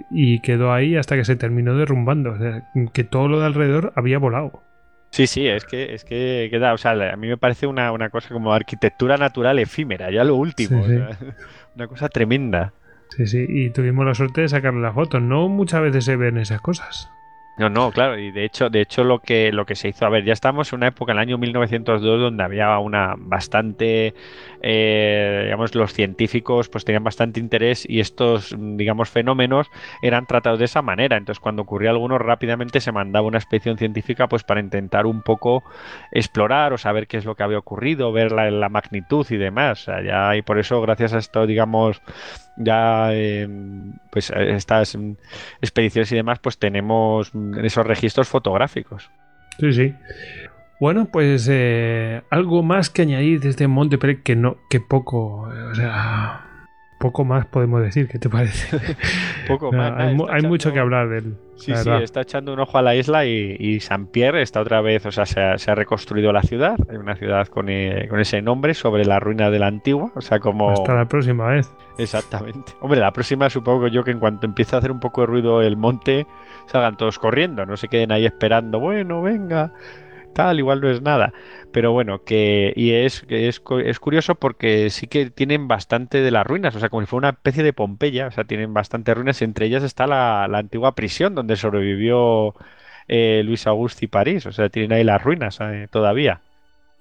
y 0.09 0.39
quedó 0.39 0.73
ahí 0.73 0.95
hasta 0.95 1.15
que 1.15 1.25
se 1.25 1.35
terminó 1.35 1.77
derrumbando. 1.77 2.31
O 2.31 2.37
sea, 2.37 2.69
que 2.93 3.03
todo 3.03 3.27
lo 3.27 3.39
de 3.39 3.45
alrededor 3.45 3.93
había 3.95 4.17
volado. 4.17 4.63
Sí, 5.11 5.27
sí, 5.27 5.47
es 5.47 5.63
que, 5.65 5.93
es 5.93 6.03
que 6.05 6.47
queda, 6.49 6.73
o 6.73 6.77
sea, 6.79 6.93
a 6.93 7.15
mí 7.17 7.27
me 7.27 7.37
parece 7.37 7.67
una, 7.67 8.09
cosa 8.09 8.29
como 8.29 8.51
arquitectura 8.51 9.15
natural 9.15 9.59
efímera, 9.59 10.09
ya 10.09 10.23
lo 10.23 10.35
último. 10.35 10.83
Una 11.75 11.87
cosa 11.87 12.09
tremenda. 12.09 12.73
Sí, 13.09 13.27
sí, 13.27 13.45
y 13.47 13.69
tuvimos 13.69 14.05
la 14.05 14.15
suerte 14.15 14.41
de 14.41 14.49
sacarle 14.49 14.81
las 14.81 14.95
fotos. 14.95 15.21
No 15.21 15.47
muchas 15.47 15.81
veces 15.81 16.05
se 16.05 16.15
ven 16.15 16.37
esas 16.37 16.61
cosas. 16.61 17.11
No, 17.55 17.69
no, 17.69 17.91
claro, 17.91 18.17
y 18.17 18.31
de 18.31 18.45
hecho, 18.45 18.71
de 18.71 18.81
hecho 18.81 19.03
lo 19.03 19.19
que 19.19 19.51
lo 19.51 19.67
que 19.67 19.75
se 19.75 19.87
hizo, 19.87 20.07
a 20.07 20.09
ver, 20.09 20.23
ya 20.25 20.33
estamos 20.33 20.73
en 20.73 20.77
una 20.77 20.87
época, 20.87 21.11
en 21.11 21.19
el 21.19 21.21
año 21.21 21.37
1902, 21.37 22.19
donde 22.19 22.43
había 22.43 22.79
una 22.79 23.13
bastante, 23.15 24.15
eh, 24.63 25.41
digamos, 25.43 25.75
los 25.75 25.93
científicos 25.93 26.69
pues 26.69 26.85
tenían 26.85 27.03
bastante 27.03 27.39
interés 27.39 27.85
y 27.87 27.99
estos, 27.99 28.55
digamos, 28.57 29.09
fenómenos 29.09 29.69
eran 30.01 30.25
tratados 30.25 30.59
de 30.59 30.65
esa 30.65 30.81
manera. 30.81 31.17
Entonces, 31.17 31.41
cuando 31.41 31.63
ocurría 31.63 31.89
alguno, 31.89 32.17
rápidamente 32.17 32.79
se 32.79 32.93
mandaba 32.93 33.27
una 33.27 33.37
expedición 33.37 33.77
científica 33.77 34.27
pues 34.27 34.43
para 34.43 34.61
intentar 34.61 35.05
un 35.05 35.21
poco 35.21 35.63
explorar 36.11 36.71
o 36.71 36.77
saber 36.77 37.07
qué 37.07 37.17
es 37.17 37.25
lo 37.25 37.35
que 37.35 37.43
había 37.43 37.57
ocurrido, 37.57 38.11
ver 38.13 38.31
la, 38.31 38.49
la 38.49 38.69
magnitud 38.69 39.27
y 39.29 39.37
demás. 39.37 39.85
Ya, 39.85 40.35
y 40.35 40.41
por 40.41 40.57
eso, 40.57 40.81
gracias 40.81 41.13
a 41.13 41.17
esto, 41.17 41.45
digamos, 41.45 42.01
ya 42.55 43.09
eh, 43.11 43.47
pues 44.11 44.31
estas 44.31 44.97
expediciones 45.61 46.11
y 46.11 46.15
demás 46.15 46.39
pues 46.39 46.57
tenemos 46.57 47.31
esos 47.61 47.85
registros 47.85 48.29
fotográficos. 48.29 49.09
Sí, 49.59 49.73
sí. 49.73 49.95
Bueno, 50.79 51.07
pues 51.11 51.47
eh, 51.51 52.21
algo 52.29 52.63
más 52.63 52.89
que 52.89 53.03
añadir 53.03 53.39
desde 53.39 53.67
Monte 53.67 53.97
que 54.23 54.35
no, 54.35 54.57
que 54.69 54.79
poco, 54.79 55.47
o 55.71 55.75
sea, 55.75 56.53
poco 57.03 57.25
más 57.25 57.45
podemos 57.45 57.81
decir, 57.81 58.07
¿qué 58.07 58.17
te 58.17 58.29
parece? 58.29 58.77
poco 59.47 59.73
más. 59.73 59.93
hay, 59.97 60.43
mucho 60.43 60.71
que 60.71 60.79
hablar 60.79 61.09
de 61.09 61.17
él. 61.17 61.37
Sí, 61.55 61.75
sí, 61.75 61.89
está 62.01 62.21
echando 62.21 62.53
un 62.53 62.61
ojo 62.61 62.77
a 62.77 62.81
la 62.81 62.95
isla 62.95 63.25
y, 63.25 63.79
San 63.81 64.07
Pierre 64.07 64.41
está 64.41 64.61
otra 64.61 64.79
vez, 64.79 65.05
o 65.05 65.11
sea, 65.11 65.25
se 65.25 65.71
ha, 65.71 65.75
reconstruido 65.75 66.31
la 66.31 66.41
ciudad, 66.41 66.77
hay 66.89 66.95
una 66.95 67.15
ciudad 67.15 67.47
con, 67.47 67.67
eh, 67.67 68.07
con, 68.09 68.21
ese 68.21 68.41
nombre 68.41 68.73
sobre 68.73 69.03
la 69.03 69.19
ruina 69.19 69.51
de 69.51 69.59
la 69.59 69.67
antigua, 69.67 70.13
o 70.15 70.21
sea, 70.21 70.39
como... 70.39 70.71
Hasta 70.71 70.95
la 70.95 71.05
próxima 71.05 71.47
vez. 71.47 71.69
Exactamente. 71.97 72.71
Hombre, 72.79 73.01
la 73.01 73.11
próxima 73.11 73.49
supongo 73.49 73.87
yo 73.87 74.05
que 74.05 74.11
en 74.11 74.19
cuanto 74.19 74.45
empiece 74.45 74.73
a 74.75 74.79
hacer 74.79 74.91
un 74.91 75.01
poco 75.01 75.21
de 75.21 75.27
ruido 75.27 75.61
el 75.61 75.75
monte, 75.75 76.25
salgan 76.67 76.95
todos 76.95 77.19
corriendo, 77.19 77.65
no 77.65 77.75
se 77.75 77.89
queden 77.89 78.13
ahí 78.13 78.25
esperando, 78.25 78.79
bueno, 78.79 79.21
venga, 79.21 79.73
tal, 80.33 80.59
igual 80.59 80.81
no 80.81 80.89
es 80.89 81.01
nada. 81.01 81.33
Pero 81.71 81.91
bueno, 81.91 82.23
que 82.23 82.73
y 82.75 82.91
es, 82.91 83.25
es, 83.29 83.61
es 83.83 83.99
curioso 83.99 84.35
porque 84.35 84.89
sí 84.89 85.07
que 85.07 85.29
tienen 85.29 85.67
bastante 85.67 86.21
de 86.21 86.31
las 86.31 86.45
ruinas, 86.45 86.75
o 86.75 86.79
sea, 86.79 86.89
como 86.89 87.01
si 87.01 87.07
fuera 87.07 87.29
una 87.29 87.37
especie 87.37 87.63
de 87.63 87.73
Pompeya, 87.73 88.27
o 88.27 88.31
sea, 88.31 88.43
tienen 88.43 88.73
bastantes 88.73 89.15
ruinas, 89.15 89.41
entre 89.41 89.67
ellas 89.67 89.83
está 89.83 90.07
la, 90.07 90.43
antigua 90.45 90.95
prisión 90.95 91.35
donde 91.35 91.55
sobrevivió 91.55 92.53
eh, 93.07 93.41
Luis 93.45 93.67
Augusto 93.67 94.05
y 94.05 94.07
París, 94.07 94.45
o 94.45 94.51
sea, 94.51 94.69
tienen 94.69 94.93
ahí 94.93 95.03
las 95.03 95.23
ruinas 95.23 95.59
eh, 95.61 95.87
todavía. 95.89 96.41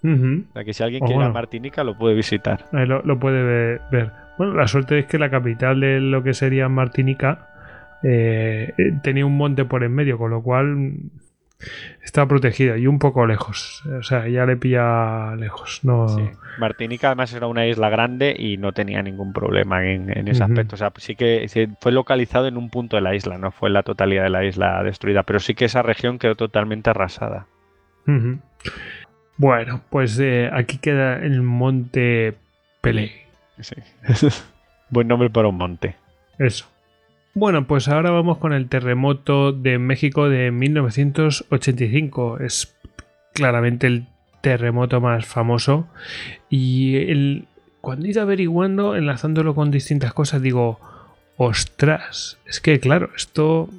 O 0.05 0.53
sea, 0.53 0.65
que 0.65 0.73
si 0.73 0.83
alguien 0.83 0.99
pues 0.99 1.11
quiere 1.11 1.25
ir 1.25 1.31
a 1.31 1.33
Martinica 1.33 1.85
lo 1.85 1.97
puede 1.97 2.17
visitar. 2.17 2.67
Ahí 2.73 2.87
lo, 2.87 3.03
lo 3.03 3.21
puede 3.21 3.79
ver. 3.93 4.11
Bueno, 4.37 4.55
la 4.55 4.67
suerte 4.67 4.99
es 4.99 5.07
que 5.07 5.17
la 5.17 5.31
capital 5.31 5.79
de 5.79 6.01
lo 6.01 6.25
que 6.25 6.35
sería 6.35 6.69
Martinica 6.69 7.49
eh, 8.03 8.73
tenía 9.03 9.25
un 9.25 9.37
monte 9.37 9.65
por 9.65 9.85
en 9.85 9.95
medio, 9.95 10.19
con 10.19 10.31
lo 10.31 10.43
cual 10.43 10.95
está 12.03 12.27
protegida 12.27 12.77
y 12.77 12.87
un 12.87 12.99
poco 12.99 13.27
lejos. 13.27 13.83
O 13.99 14.03
sea, 14.03 14.29
ya 14.29 14.47
le 14.47 14.57
pilla 14.57 15.35
lejos. 15.37 15.81
No... 15.83 16.07
Martinica 16.59 17.09
además 17.09 17.33
era 17.33 17.47
una 17.47 17.67
isla 17.67 17.89
grande 17.89 18.35
y 18.39 18.57
no 18.59 18.73
tenía 18.73 19.03
ningún 19.03 19.33
problema 19.33 19.85
en, 19.85 20.29
ese 20.29 20.45
aspecto. 20.45 20.75
O 20.75 20.79
sea, 20.79 20.93
sí 20.97 21.17
que 21.17 21.47
fue 21.81 21.93
localizado 21.93 22.47
en 22.47 22.57
un 22.57 22.69
punto 22.69 22.97
de 22.97 23.03
la 23.03 23.15
isla, 23.15 23.39
no 23.39 23.51
fue 23.51 23.71
la 23.71 23.83
totalidad 23.83 24.25
de 24.25 24.31
la 24.31 24.45
isla 24.45 24.83
destruida, 24.83 25.23
pero 25.23 25.41
sí 25.41 25.55
que 25.55 25.65
esa 25.65 25.83
región 25.83 26.19
quedó 26.19 26.35
totalmente 26.35 26.91
arrasada. 26.91 27.47
Bueno, 29.37 29.81
pues 29.91 30.19
eh, 30.19 30.51
aquí 30.53 30.79
queda 30.79 31.17
el 31.17 31.43
monte 31.43 32.35
Pelé. 32.81 33.13
Sí. 33.61 33.77
Buen 34.91 35.09
nombre 35.09 35.31
para 35.31 35.49
un 35.49 35.57
monte. 35.57 35.97
Eso. 36.39 36.67
Bueno, 37.35 37.67
pues 37.67 37.89
ahora 37.89 38.11
vamos 38.11 38.37
con 38.39 38.53
el 38.53 38.69
terremoto 38.69 39.53
de 39.53 39.79
México 39.79 40.29
de 40.29 40.51
1985. 40.51 42.41
Es 42.41 42.77
claramente 43.33 43.87
el 43.87 44.07
terremoto 44.43 45.01
más 45.01 45.25
famoso. 45.25 45.89
Y 46.51 47.47
cuando 47.81 48.07
he 48.07 48.11
ido 48.11 48.21
averiguando, 48.21 48.97
enlazándolo 48.97 49.55
con 49.55 49.71
distintas 49.71 50.13
cosas, 50.13 50.43
digo, 50.43 50.79
ostras, 51.39 52.39
es 52.47 52.61
que 52.61 52.79
claro, 52.81 53.09
esto 53.17 53.71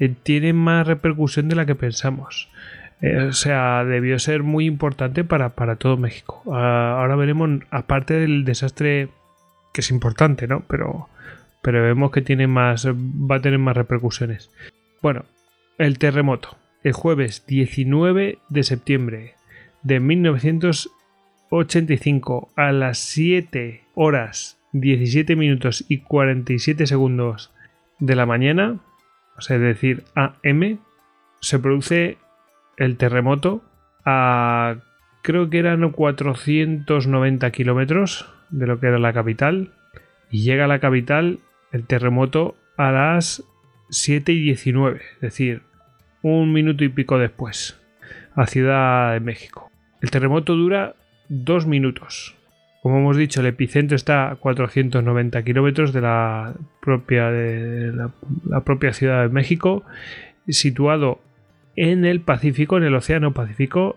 eh, 0.00 0.12
tiene 0.22 0.52
más 0.52 0.84
repercusión 0.84 1.48
de 1.48 1.54
la 1.54 1.66
que 1.66 1.76
pensamos. 1.76 2.48
Eh, 3.00 3.28
o 3.28 3.32
sea, 3.32 3.84
debió 3.84 4.18
ser 4.18 4.42
muy 4.42 4.66
importante 4.66 5.22
para, 5.22 5.50
para 5.50 5.76
todo 5.76 5.96
México. 5.96 6.42
Ah, 6.52 6.96
ahora 6.98 7.14
veremos, 7.14 7.60
aparte 7.70 8.14
del 8.14 8.44
desastre 8.44 9.08
que 9.72 9.82
es 9.82 9.90
importante, 9.90 10.48
¿no? 10.48 10.64
Pero 10.66 11.08
pero 11.62 11.82
vemos 11.82 12.10
que 12.10 12.22
tiene 12.22 12.46
más, 12.46 12.86
va 12.86 13.36
a 13.36 13.40
tener 13.40 13.58
más 13.58 13.76
repercusiones. 13.76 14.50
Bueno, 15.02 15.24
el 15.78 15.98
terremoto. 15.98 16.56
El 16.82 16.92
jueves 16.92 17.44
19 17.46 18.38
de 18.48 18.62
septiembre 18.62 19.34
de 19.82 20.00
1985 20.00 22.50
a 22.56 22.72
las 22.72 22.98
7 22.98 23.84
horas 23.94 24.58
17 24.72 25.36
minutos 25.36 25.84
y 25.88 25.98
47 25.98 26.86
segundos 26.86 27.52
de 27.98 28.16
la 28.16 28.26
mañana, 28.26 28.80
o 29.36 29.40
sea, 29.40 29.56
es 29.56 29.62
decir, 29.62 30.04
AM, 30.14 30.78
se 31.40 31.58
produce 31.58 32.18
el 32.76 32.96
terremoto 32.96 33.62
a 34.04 34.76
creo 35.22 35.50
que 35.50 35.58
eran 35.58 35.90
490 35.90 37.50
kilómetros 37.50 38.32
de 38.50 38.66
lo 38.66 38.80
que 38.80 38.86
era 38.86 38.98
la 38.98 39.12
capital 39.12 39.72
y 40.30 40.42
llega 40.42 40.64
a 40.64 40.68
la 40.68 40.78
capital 40.78 41.40
el 41.72 41.86
terremoto 41.86 42.56
a 42.76 42.90
las 42.92 43.44
7 43.90 44.32
y 44.32 44.40
19, 44.42 45.00
es 45.14 45.20
decir, 45.20 45.62
un 46.22 46.52
minuto 46.52 46.84
y 46.84 46.88
pico 46.88 47.18
después, 47.18 47.80
a 48.34 48.46
Ciudad 48.46 49.12
de 49.12 49.20
México. 49.20 49.70
El 50.00 50.10
terremoto 50.10 50.54
dura 50.54 50.94
dos 51.28 51.66
minutos. 51.66 52.36
Como 52.82 52.98
hemos 52.98 53.16
dicho, 53.16 53.40
el 53.40 53.46
epicentro 53.46 53.96
está 53.96 54.30
a 54.30 54.36
490 54.36 55.42
kilómetros 55.42 55.92
de, 55.92 56.00
la 56.00 56.54
propia, 56.80 57.32
Ciudad 58.92 59.22
de 59.22 59.28
México, 59.28 59.84
situado 60.48 61.20
en 61.74 62.04
el 62.04 62.20
Pacífico, 62.20 62.76
en 62.76 62.84
el 62.84 62.94
Océano 62.94 63.34
Pacífico, 63.34 63.96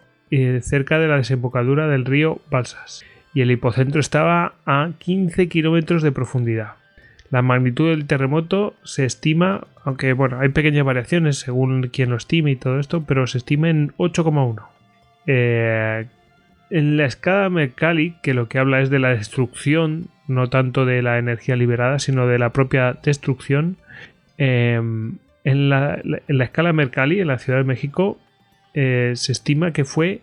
cerca 0.62 0.98
de 0.98 1.08
la 1.08 1.18
desembocadura 1.18 1.88
del 1.88 2.06
río 2.06 2.42
Balsas. 2.50 3.06
Y 3.34 3.42
el 3.42 3.52
hipocentro 3.52 4.02
estaba 4.02 4.56
a 4.66 4.92
15 4.98 5.48
kilómetros 5.48 6.02
de 6.02 6.12
profundidad. 6.12 6.81
La 7.32 7.42
magnitud 7.42 7.90
del 7.90 8.08
terremoto 8.08 8.76
se 8.84 9.06
estima, 9.06 9.66
aunque 9.86 10.12
bueno, 10.12 10.40
hay 10.42 10.50
pequeñas 10.50 10.84
variaciones 10.84 11.38
según 11.38 11.88
quien 11.88 12.10
lo 12.10 12.18
estime 12.18 12.52
y 12.52 12.56
todo 12.58 12.78
esto, 12.78 13.06
pero 13.06 13.26
se 13.26 13.38
estima 13.38 13.70
en 13.70 13.94
8,1. 13.98 14.68
Eh, 15.28 16.06
en 16.70 16.98
la 16.98 17.06
escala 17.06 17.50
Mercalli, 17.50 18.16
que 18.22 18.34
lo 18.34 18.50
que 18.50 18.60
habla 18.60 18.82
es 18.82 18.90
de 18.90 19.00
la 19.00 19.10
destrucción, 19.10 20.08
no 20.28 20.50
tanto 20.50 20.86
de 20.86 21.02
la 21.02 21.20
energía 21.20 21.56
liberada, 21.56 22.00
sino 22.00 22.28
de 22.28 22.38
la 22.38 22.52
propia 22.52 22.98
destrucción, 23.02 23.78
em, 24.38 25.18
en, 25.46 25.70
la, 25.70 26.02
escala 26.28 26.74
Mercalli, 26.74 27.22
en 27.22 27.28
la 27.28 27.40
Ciudad 27.40 27.60
de 27.60 27.66
México, 27.66 28.20
eh, 28.74 29.14
se 29.16 29.32
estima 29.32 29.72
que 29.72 29.86
fue 29.86 30.22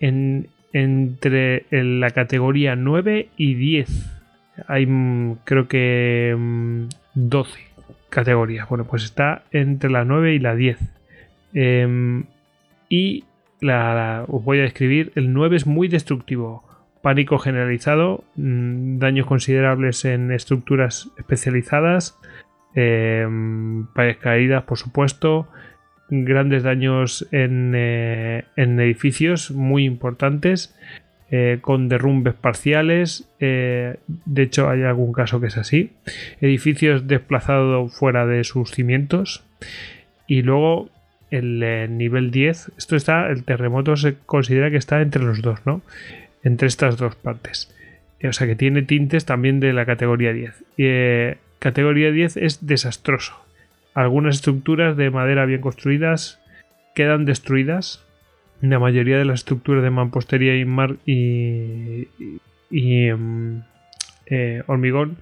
en, 0.00 0.48
entre 0.72 1.64
la 1.70 2.10
categoría 2.10 2.74
9 2.74 3.28
y 3.36 3.54
10 3.54 4.19
hay 4.68 4.86
mm, 4.86 5.38
creo 5.44 5.68
que 5.68 6.36
12 7.14 7.60
mm, 7.60 7.92
categorías. 8.08 8.68
Bueno, 8.68 8.84
pues 8.84 9.04
está 9.04 9.44
entre 9.50 9.90
la 9.90 10.04
9 10.04 10.34
y 10.34 10.38
la 10.38 10.54
10. 10.54 10.78
Em, 11.54 12.24
y 12.88 13.24
la, 13.60 14.24
os 14.28 14.44
voy 14.44 14.58
a 14.58 14.62
describir, 14.62 15.12
el 15.14 15.32
9 15.32 15.56
es 15.56 15.66
muy 15.66 15.88
destructivo. 15.88 16.64
Pánico 17.02 17.38
generalizado, 17.38 18.24
mm, 18.36 18.98
daños 18.98 19.26
considerables 19.26 20.04
en 20.04 20.32
estructuras 20.32 21.10
especializadas, 21.16 22.18
eh, 22.74 23.26
caídas, 24.20 24.64
por 24.64 24.78
supuesto, 24.78 25.48
grandes 26.10 26.62
daños 26.62 27.26
en, 27.30 27.72
eh, 27.74 28.44
en 28.56 28.78
edificios 28.80 29.50
muy 29.50 29.84
importantes, 29.84 30.76
eh, 31.32 31.58
con 31.60 31.88
derrumbes 31.88 32.34
parciales. 32.34 33.28
Eh, 33.38 33.98
de 34.06 34.42
hecho, 34.42 34.68
hay 34.68 34.82
algún 34.82 35.12
caso 35.12 35.40
que 35.40 35.46
es 35.46 35.56
así. 35.56 35.92
Edificios 36.40 37.06
desplazados 37.06 37.94
fuera 37.94 38.26
de 38.26 38.42
sus 38.42 38.72
cimientos. 38.72 39.44
Y 40.26 40.42
luego 40.42 40.90
el 41.30 41.62
eh, 41.62 41.86
nivel 41.88 42.32
10. 42.32 42.72
Esto 42.76 42.96
está, 42.96 43.28
el 43.28 43.44
terremoto 43.44 43.94
se 43.94 44.16
considera 44.26 44.72
que 44.72 44.76
está 44.76 45.02
entre 45.02 45.22
los 45.22 45.40
dos, 45.40 45.60
¿no? 45.64 45.82
Entre 46.42 46.66
estas 46.66 46.96
dos 46.96 47.14
partes. 47.14 47.72
O 48.24 48.32
sea 48.32 48.48
que 48.48 48.56
tiene 48.56 48.82
tintes 48.82 49.24
también 49.24 49.60
de 49.60 49.72
la 49.72 49.86
categoría 49.86 50.32
10. 50.32 51.36
categoría 51.60 52.10
10 52.10 52.38
es 52.38 52.66
desastroso. 52.66 53.34
Algunas 53.94 54.36
estructuras 54.36 54.96
de 54.96 55.10
madera 55.10 55.46
bien 55.46 55.60
construidas 55.60 56.40
quedan 56.94 57.24
destruidas 57.24 58.04
la 58.60 58.78
mayoría 58.78 59.18
de 59.18 59.24
las 59.24 59.40
estructuras 59.40 59.82
de 59.82 59.90
mampostería 59.90 60.56
y, 60.56 60.64
mar 60.64 60.96
y, 61.06 62.06
em, 62.70 63.62
eh, 64.26 64.62
hormigón 64.66 65.16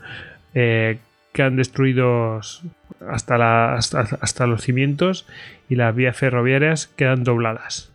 eh, 0.55 0.99
quedan 1.32 1.57
destruidos 1.57 2.62
hasta, 3.09 3.74
hasta, 3.74 4.47
los 4.47 4.62
cimientos 4.62 5.26
y 5.68 5.76
las 5.76 5.95
vías 5.95 6.16
ferroviarias 6.16 6.89
quedan 6.89 7.22
dobladas. 7.22 7.93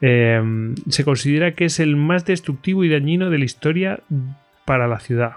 Em, 0.00 0.74
se 0.88 1.04
considera 1.04 1.52
que 1.52 1.66
es 1.66 1.80
el 1.80 1.96
más 1.96 2.24
destructivo 2.26 2.84
y 2.84 2.90
dañino 2.90 3.30
de 3.30 3.38
la 3.38 3.44
historia 3.44 4.00
para 4.64 4.88
la 4.88 4.98
ciudad. 5.00 5.34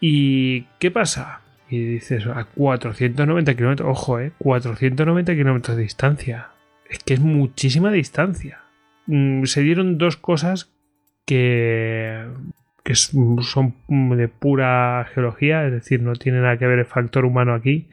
¿Y 0.00 0.62
qué 0.78 0.90
pasa? 0.90 1.40
Y 1.68 1.84
dices, 1.84 2.26
a 2.26 2.44
490 2.44 3.54
kilómetros, 3.54 3.88
ojo, 3.90 4.20
eh, 4.20 4.32
490 4.38 5.34
kilómetros 5.34 5.76
de 5.76 5.82
distancia. 5.82 6.48
Es 6.88 7.00
que 7.00 7.14
es 7.14 7.20
muchísima 7.20 7.90
distancia. 7.90 8.60
Mm, 9.06 9.44
se 9.44 9.62
dieron 9.62 9.98
dos 9.98 10.16
cosas 10.16 10.72
que, 11.24 12.24
que 12.84 12.94
son 12.94 13.74
de 13.88 14.28
pura 14.28 15.06
geología, 15.12 15.66
es 15.66 15.72
decir, 15.72 16.02
no 16.02 16.12
tiene 16.14 16.40
nada 16.40 16.58
que 16.58 16.66
ver 16.66 16.78
el 16.78 16.86
factor 16.86 17.24
humano 17.24 17.54
aquí. 17.54 17.88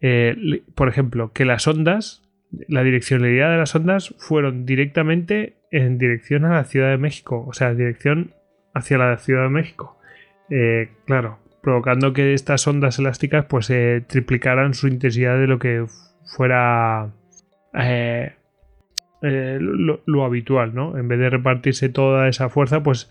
Eh, 0.00 0.62
por 0.74 0.88
ejemplo, 0.88 1.32
que 1.32 1.44
las 1.44 1.66
ondas, 1.66 2.22
la 2.68 2.82
direccionalidad 2.82 3.50
de 3.50 3.58
las 3.58 3.74
ondas 3.74 4.14
fueron 4.18 4.66
directamente 4.66 5.56
en 5.70 5.98
dirección 5.98 6.44
a 6.44 6.54
la 6.54 6.64
Ciudad 6.64 6.90
de 6.90 6.98
México, 6.98 7.44
o 7.46 7.52
sea, 7.52 7.70
en 7.70 7.78
dirección 7.78 8.34
hacia 8.74 8.98
la 8.98 9.16
Ciudad 9.18 9.44
de 9.44 9.50
México. 9.50 9.98
Eh, 10.48 10.88
claro, 11.06 11.38
provocando 11.62 12.12
que 12.12 12.34
estas 12.34 12.66
ondas 12.66 12.98
elásticas 12.98 13.44
pues 13.44 13.72
triplicaran 14.06 14.74
su 14.74 14.88
intensidad 14.88 15.38
de 15.38 15.46
lo 15.46 15.58
que 15.58 15.84
fuera 16.24 17.12
eh, 17.74 18.32
eh, 19.22 19.58
lo, 19.60 20.24
habitual, 20.24 20.74
¿no? 20.74 20.96
En 20.96 21.08
vez 21.08 21.18
de 21.18 21.30
repartirse 21.30 21.88
toda 21.88 22.28
esa 22.28 22.48
fuerza, 22.48 22.82
pues 22.82 23.10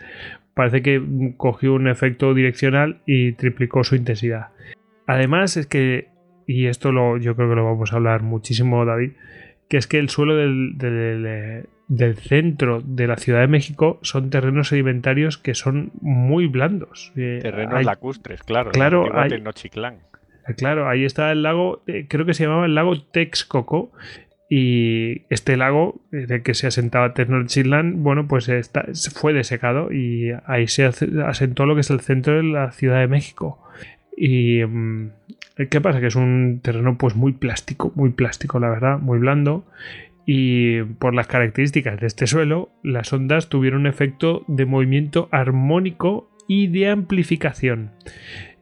parece 0.54 0.82
que 0.82 1.02
cogió 1.38 1.74
un 1.74 1.88
efecto 1.88 2.34
direccional 2.34 3.02
y 3.06 3.34
triplicó 3.34 3.84
su 3.84 3.96
intensidad. 3.96 4.48
Además 5.06 5.58
es 5.58 5.68
que, 5.68 6.10
y 6.48 6.66
esto 6.66 6.92
lo, 6.92 7.18
yo 7.18 7.36
creo 7.36 7.50
que 7.50 7.56
lo 7.56 7.66
vamos 7.66 7.94
a 7.94 7.98
hablar 7.98 8.24
muchísimo, 8.24 8.86
David, 8.86 9.12
que 9.70 9.78
es 9.78 9.88
que 9.88 10.00
el 10.00 10.10
suelo 10.10 10.36
del, 10.36 10.78
del, 11.88 12.16
centro 12.18 12.82
de 12.82 13.08
la 13.08 13.18
Ciudad 13.18 13.42
de 13.42 13.48
México 13.48 14.00
son 14.02 14.32
terrenos 14.32 14.70
sedimentarios 14.70 15.38
que 15.38 15.54
son 15.54 15.92
muy 16.02 16.48
blandos. 16.48 17.14
Eh, 17.16 17.40
terrenos 17.42 17.86
lacustres, 17.86 18.44
claro. 18.44 18.72
Claro, 18.72 19.06
Claro, 20.58 20.90
ahí 20.90 21.06
está 21.06 21.32
el 21.32 21.44
lago, 21.44 21.84
eh, 21.86 22.08
creo 22.10 22.26
que 22.26 22.34
se 22.34 22.44
llamaba 22.44 22.66
el 22.66 22.74
lago 22.74 23.00
Texcoco, 23.00 23.92
y 24.50 25.22
este 25.30 25.56
lago 25.58 26.02
eh, 26.12 26.26
de 26.26 26.42
que 26.42 26.56
se 26.56 26.66
asentaba 26.66 27.14
Tenochtitlan, 27.14 28.02
bueno, 28.02 28.28
pues 28.28 28.50
está, 28.50 28.86
fue 29.14 29.32
desecado 29.32 29.94
y 29.94 30.32
ahí 30.46 30.68
se 30.68 30.86
asentó 30.86 31.68
lo 31.68 31.76
que 31.76 31.82
es 31.82 31.92
el 31.92 32.00
centro 32.02 32.36
de 32.38 32.44
la 32.44 32.72
Ciudad 32.72 33.00
de 33.00 33.08
México. 33.08 33.64
Y 34.18 34.66
mm, 34.66 35.12
¿qué 35.70 35.82
pasa? 35.82 36.02
Que 36.02 36.08
es 36.08 36.16
un 36.16 36.62
terreno 36.64 36.98
pues 36.98 37.16
muy 37.16 37.34
plástico, 37.34 37.94
muy 37.96 38.10
plástico, 38.10 38.60
la 38.60 38.70
verdad, 38.70 38.98
muy 38.98 39.20
blando. 39.20 39.66
Y 40.26 40.82
por 40.82 41.14
las 41.14 41.28
características 41.28 42.00
de 42.00 42.08
este 42.08 42.26
suelo, 42.26 42.70
las 42.84 43.14
ondas 43.14 43.50
tuvieron 43.50 43.82
un 43.82 43.88
efecto 43.88 44.46
de 44.48 44.66
movimiento 44.66 45.30
armónico 45.32 46.32
y 46.48 46.68
de 46.68 46.90
amplificación. 46.90 47.92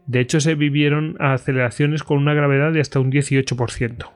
De 0.05 0.19
hecho, 0.19 0.41
se 0.41 0.55
vivieron 0.55 1.15
aceleraciones 1.19 2.03
con 2.03 2.17
una 2.17 2.33
gravedad 2.33 2.71
de 2.73 2.81
hasta 2.81 2.99
un 2.99 3.11
18%. 3.11 4.11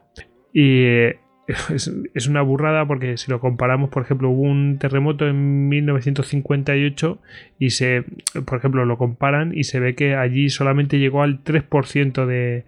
Y 0.53 1.15
eh, 1.70 2.10
es, 2.14 2.28
una 2.28 2.41
burrada 2.41 2.86
porque 2.86 3.18
si 3.18 3.32
lo 3.32 3.39
comparamos, 3.39 3.89
por 3.89 4.04
ejemplo, 4.04 4.30
hubo 4.30 4.41
un 4.41 4.78
terremoto 4.80 5.28
en 5.28 5.70
1958 5.70 7.20
y 7.60 7.72
se, 7.72 8.04
por 8.45 8.58
ejemplo, 8.58 8.86
lo 8.86 8.97
comparan 8.97 9.52
y 9.56 9.64
se 9.64 9.80
ve 9.80 9.95
que 9.95 10.16
allí 10.16 10.49
solamente 10.49 10.99
llegó 10.99 11.24
al 11.24 11.43
3% 11.43 12.26
de, 12.26 12.66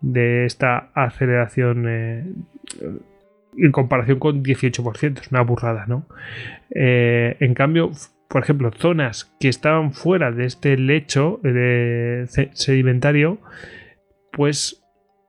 de 0.00 0.44
esta 0.44 0.90
aceleración 0.94 1.86
eh, 1.88 2.24
en 3.56 3.72
comparación 3.72 4.18
con 4.18 4.42
18%. 4.42 5.20
Es 5.20 5.30
una 5.30 5.42
burrada, 5.42 5.86
¿no? 5.86 6.06
Eh, 6.74 7.36
en 7.40 7.54
cambio, 7.54 7.90
por 8.28 8.42
ejemplo, 8.42 8.70
zonas 8.76 9.34
que 9.40 9.48
estaban 9.48 9.92
fuera 9.92 10.30
de 10.30 10.44
este 10.44 10.76
lecho 10.76 11.40
de 11.42 12.26
sedimentario, 12.52 13.38
pues 14.32 14.83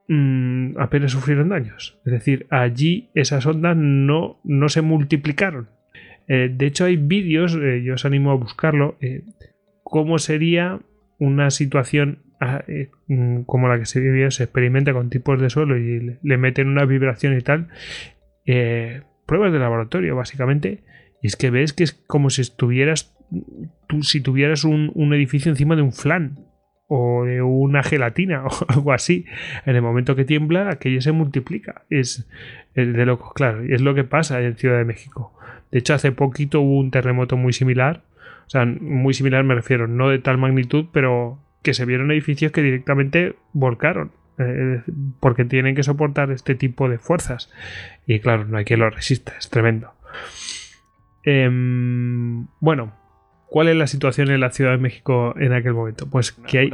mm, 0.07 0.77
apenas 0.79 1.11
sufrieron 1.11 1.49
daños. 1.49 1.99
Es 2.05 2.11
decir, 2.11 2.47
allí 2.49 3.09
esas 3.13 3.45
ondas 3.45 3.75
no, 3.77 4.39
no 4.43 4.69
se 4.69 4.81
multiplicaron. 4.81 5.69
Eh, 6.27 6.49
de 6.51 6.65
hecho, 6.65 6.85
hay 6.85 6.97
vídeos, 6.97 7.57
eh, 7.61 7.83
yo 7.83 7.93
os 7.95 8.05
animo 8.05 8.31
a 8.31 8.35
buscarlo, 8.35 8.97
cómo 9.83 10.17
sería 10.17 10.79
una 11.19 11.51
situación 11.51 12.19
ah, 12.39 12.63
mm, 13.07 13.43
como 13.43 13.67
la 13.67 13.79
que 13.79 13.85
se 13.85 13.99
vivió, 13.99 14.31
se 14.31 14.43
experimenta 14.43 14.93
con 14.93 15.09
tipos 15.09 15.39
de 15.39 15.49
suelo 15.49 15.77
y 15.77 16.17
le, 16.21 16.37
meten 16.37 16.67
una 16.67 16.85
vibración 16.85 17.37
y 17.37 17.41
tal, 17.41 17.67
eh, 18.45 19.01
pruebas 19.25 19.53
de 19.53 19.59
laboratorio, 19.59 20.15
básicamente. 20.15 20.83
Y 21.21 21.27
es 21.27 21.35
que 21.35 21.49
ves 21.49 21.73
que 21.73 21.83
es 21.83 21.93
como 21.93 22.29
si 22.29 22.41
estuvieras, 22.41 23.15
tú, 23.87 24.03
si 24.03 24.21
tuvieras 24.21 24.63
un, 24.63 24.91
edificio 25.13 25.51
encima 25.51 25.75
de 25.75 25.81
un 25.81 25.93
flan 25.93 26.44
o 26.87 27.25
de 27.25 27.41
una 27.41 27.83
gelatina 27.83 28.45
o 28.45 28.51
algo 28.67 28.93
así. 28.93 29.25
En 29.65 29.75
el 29.75 29.81
momento 29.81 30.15
que 30.15 30.25
tiembla, 30.25 30.69
aquello 30.69 31.01
se 31.01 31.11
multiplica. 31.11 31.83
Es, 31.89 32.27
de 32.75 33.05
locos, 33.05 33.33
claro. 33.33 33.63
Es 33.63 33.81
lo 33.81 33.95
que 33.95 34.03
pasa 34.03 34.41
en 34.41 34.55
Ciudad 34.55 34.77
de 34.77 34.85
México. 34.85 35.33
De 35.71 35.79
hecho, 35.79 35.93
hace 35.93 36.11
poquito 36.11 36.61
hubo 36.61 36.79
un 36.79 36.91
terremoto 36.91 37.37
muy 37.37 37.53
similar. 37.53 38.03
O 38.47 38.49
sea, 38.49 38.65
muy 38.65 39.13
similar 39.13 39.43
me 39.43 39.55
refiero, 39.55 39.87
no 39.87 40.09
de 40.09 40.19
tal 40.19 40.37
magnitud, 40.37 40.85
pero 40.91 41.39
que 41.63 41.73
se 41.73 41.85
vieron 41.85 42.11
edificios 42.11 42.51
que 42.51 42.61
directamente 42.61 43.35
volcaron. 43.53 44.11
Eh, 44.37 44.81
porque 45.21 45.45
tienen 45.45 45.75
que 45.75 45.83
soportar 45.83 46.31
este 46.31 46.55
tipo 46.55 46.89
de 46.89 46.99
fuerzas. 46.99 47.51
Y 48.05 48.19
claro, 48.19 48.45
no 48.45 48.57
hay 48.57 48.65
quien 48.65 48.81
lo 48.81 48.89
resista, 48.89 49.33
es 49.37 49.49
tremendo. 49.49 49.93
Em, 51.23 52.45
bueno, 52.59 52.93
¿cuál 53.47 53.67
es 53.67 53.75
la 53.75 53.87
situación 53.87 54.29
en 54.29 54.39
la 54.39 54.51
Ciudad 54.51 54.71
de 54.71 54.77
México 54.77 55.33
en 55.37 55.53
aquel 55.53 55.73
momento? 55.73 56.07
Pues 56.09 56.31
que 56.31 56.59
hay. 56.59 56.71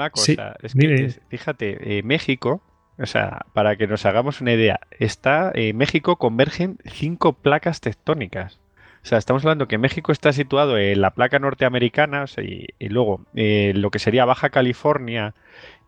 fíjate, 1.29 1.97
eh, 1.97 2.03
México, 2.03 2.61
o 2.97 3.05
sea, 3.05 3.45
para 3.53 3.75
que 3.75 3.87
nos 3.87 4.05
hagamos 4.05 4.41
una 4.41 4.53
idea, 4.53 4.79
está 4.99 5.51
eh, 5.53 5.73
México 5.73 6.17
convergen 6.17 6.77
cinco 6.85 7.33
placas 7.33 7.81
tectónicas. 7.81 8.59
O 9.03 9.05
sea, 9.05 9.17
estamos 9.17 9.43
hablando 9.43 9.67
que 9.67 9.79
México 9.79 10.11
está 10.11 10.31
situado 10.31 10.77
en 10.77 11.01
la 11.01 11.11
placa 11.11 11.39
norteamericana 11.39 12.25
y, 12.37 12.67
luego 12.87 13.25
lo 13.33 13.89
que 13.89 13.97
sería 13.97 14.25
Baja 14.25 14.51
California, 14.51 15.33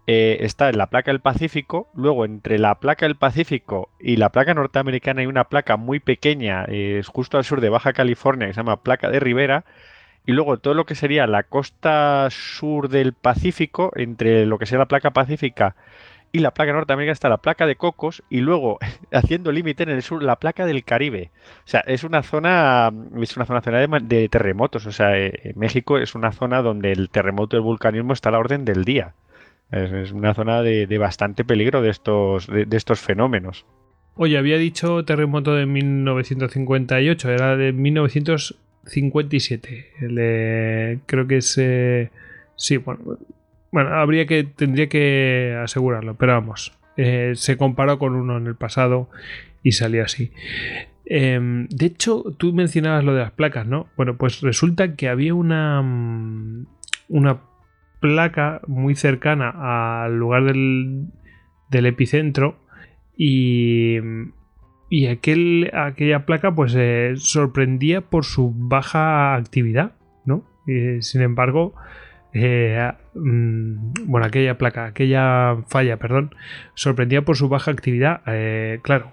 eh, 0.05 0.39
está 0.41 0.67
en 0.69 0.77
la 0.77 0.87
placa 0.87 1.11
del 1.11 1.21
Pacífico, 1.21 1.89
luego 1.95 2.25
entre 2.25 2.59
la 2.59 2.79
placa 2.79 3.05
del 3.05 3.15
Pacífico 3.15 3.89
y 3.99 4.17
la 4.17 4.29
placa 4.29 4.53
norteamericana 4.53 5.21
hay 5.21 5.27
una 5.27 5.45
placa 5.45 5.77
muy 5.77 5.99
pequeña, 5.99 6.65
es 6.65 7.07
justo 7.07 7.37
al 7.37 7.45
sur 7.45 7.61
de 7.61 7.69
Baja 7.69 7.93
California, 7.93 8.47
que 8.47 8.53
se 8.53 8.59
llama 8.59 8.81
placa 8.81 9.09
de 9.09 9.21
Rivera, 9.21 9.63
y 10.25 10.31
luego 10.31 10.57
todo 10.57 10.73
lo 10.73 10.85
que 10.85 10.95
sería 10.95 11.27
la 11.27 11.43
costa 11.43 12.27
sur 12.31 12.89
del 12.89 13.13
Pacífico, 13.13 13.91
entre 13.95 14.45
lo 14.45 14.57
que 14.57 14.65
sería 14.65 14.79
la 14.79 14.87
placa 14.87 15.11
pacífica 15.11 15.75
y 16.35 16.39
la 16.39 16.51
placa 16.51 16.73
norteamericana 16.73 17.13
está 17.13 17.29
la 17.29 17.37
placa 17.37 17.67
de 17.67 17.75
Cocos 17.75 18.23
y 18.27 18.41
luego 18.41 18.79
haciendo 19.13 19.51
límite 19.51 19.83
en 19.83 19.89
el 19.89 20.01
sur 20.01 20.21
la 20.23 20.37
placa 20.37 20.65
del 20.65 20.83
Caribe. 20.83 21.29
O 21.59 21.67
sea, 21.67 21.81
es 21.81 22.03
una 22.03 22.23
zona 22.23 22.91
es 23.21 23.37
una 23.37 23.45
zona, 23.45 23.61
de, 23.61 23.99
de 24.01 24.29
terremotos, 24.29 24.87
o 24.87 24.91
sea, 24.91 25.17
eh, 25.17 25.53
México 25.55 25.99
es 25.99 26.15
una 26.15 26.31
zona 26.31 26.63
donde 26.63 26.91
el 26.91 27.09
terremoto 27.09 27.55
del 27.55 27.63
vulcanismo 27.63 28.13
está 28.13 28.29
a 28.29 28.31
la 28.33 28.39
orden 28.39 28.65
del 28.65 28.83
día. 28.83 29.13
Es, 29.71 30.11
una 30.11 30.33
zona 30.33 30.61
de, 30.61 30.97
bastante 30.97 31.45
peligro 31.45 31.81
de 31.81 31.89
estos, 31.89 32.47
de, 32.47 32.67
estos 32.71 32.99
fenómenos. 32.99 33.65
Oye, 34.15 34.37
había 34.37 34.57
dicho 34.57 35.03
terremoto 35.05 35.55
de 35.55 35.65
1958, 35.65 37.31
era 37.31 37.57
de 37.57 37.73
1957. 38.85 41.01
creo 41.05 41.27
que 41.27 41.37
es. 41.37 41.59
Sí, 42.55 42.77
bueno, 42.77 43.17
bueno, 43.71 43.95
habría 43.95 44.25
que. 44.25 44.43
Tendría 44.43 44.87
que 44.87 45.57
asegurarlo, 45.61 46.15
pero 46.15 46.33
vamos. 46.33 46.77
Eh, 46.95 47.33
se 47.35 47.57
comparó 47.57 47.97
con 47.97 48.15
uno 48.15 48.37
en 48.37 48.47
el 48.47 48.55
pasado 48.55 49.09
y 49.63 49.71
salió 49.71 50.03
así. 50.03 50.31
Em, 51.05 51.67
de 51.67 51.87
hecho, 51.87 52.23
tú 52.37 52.53
mencionabas 52.53 53.03
lo 53.03 53.13
de 53.13 53.21
las 53.21 53.31
placas, 53.31 53.65
¿no? 53.65 53.87
Bueno, 53.97 54.17
pues 54.17 54.41
resulta 54.41 54.95
que 54.95 55.09
había 55.09 55.33
una. 55.33 55.81
Mm, 55.81 56.67
una 57.09 57.41
placa 57.99 58.61
muy 58.67 58.95
cercana 58.95 60.03
al 60.03 60.17
lugar 60.17 60.43
del, 60.43 61.07
epicentro 61.71 62.59
y, 63.15 63.97
y 64.93 65.07
aquel, 65.07 65.71
aquella 65.73 66.27
placa 66.27 66.53
pues 66.53 66.75
eh, 66.77 67.15
sorprendía 67.17 68.01
por 68.01 68.25
su 68.25 68.53
baja 68.55 69.33
actividad, 69.33 69.93
¿no? 70.23 70.45
sin 70.99 71.23
embargo, 71.23 71.73
eh, 72.31 72.91
mm, 73.15 73.93
bueno, 74.05 74.27
aquella 74.27 74.59
placa, 74.59 74.85
aquella 74.85 75.57
falla, 75.67 75.97
perdón, 75.97 76.35
sorprendía 76.75 77.23
por 77.23 77.37
su 77.37 77.49
baja 77.49 77.71
actividad. 77.71 78.21
Eh, 78.27 78.81
claro, 78.83 79.11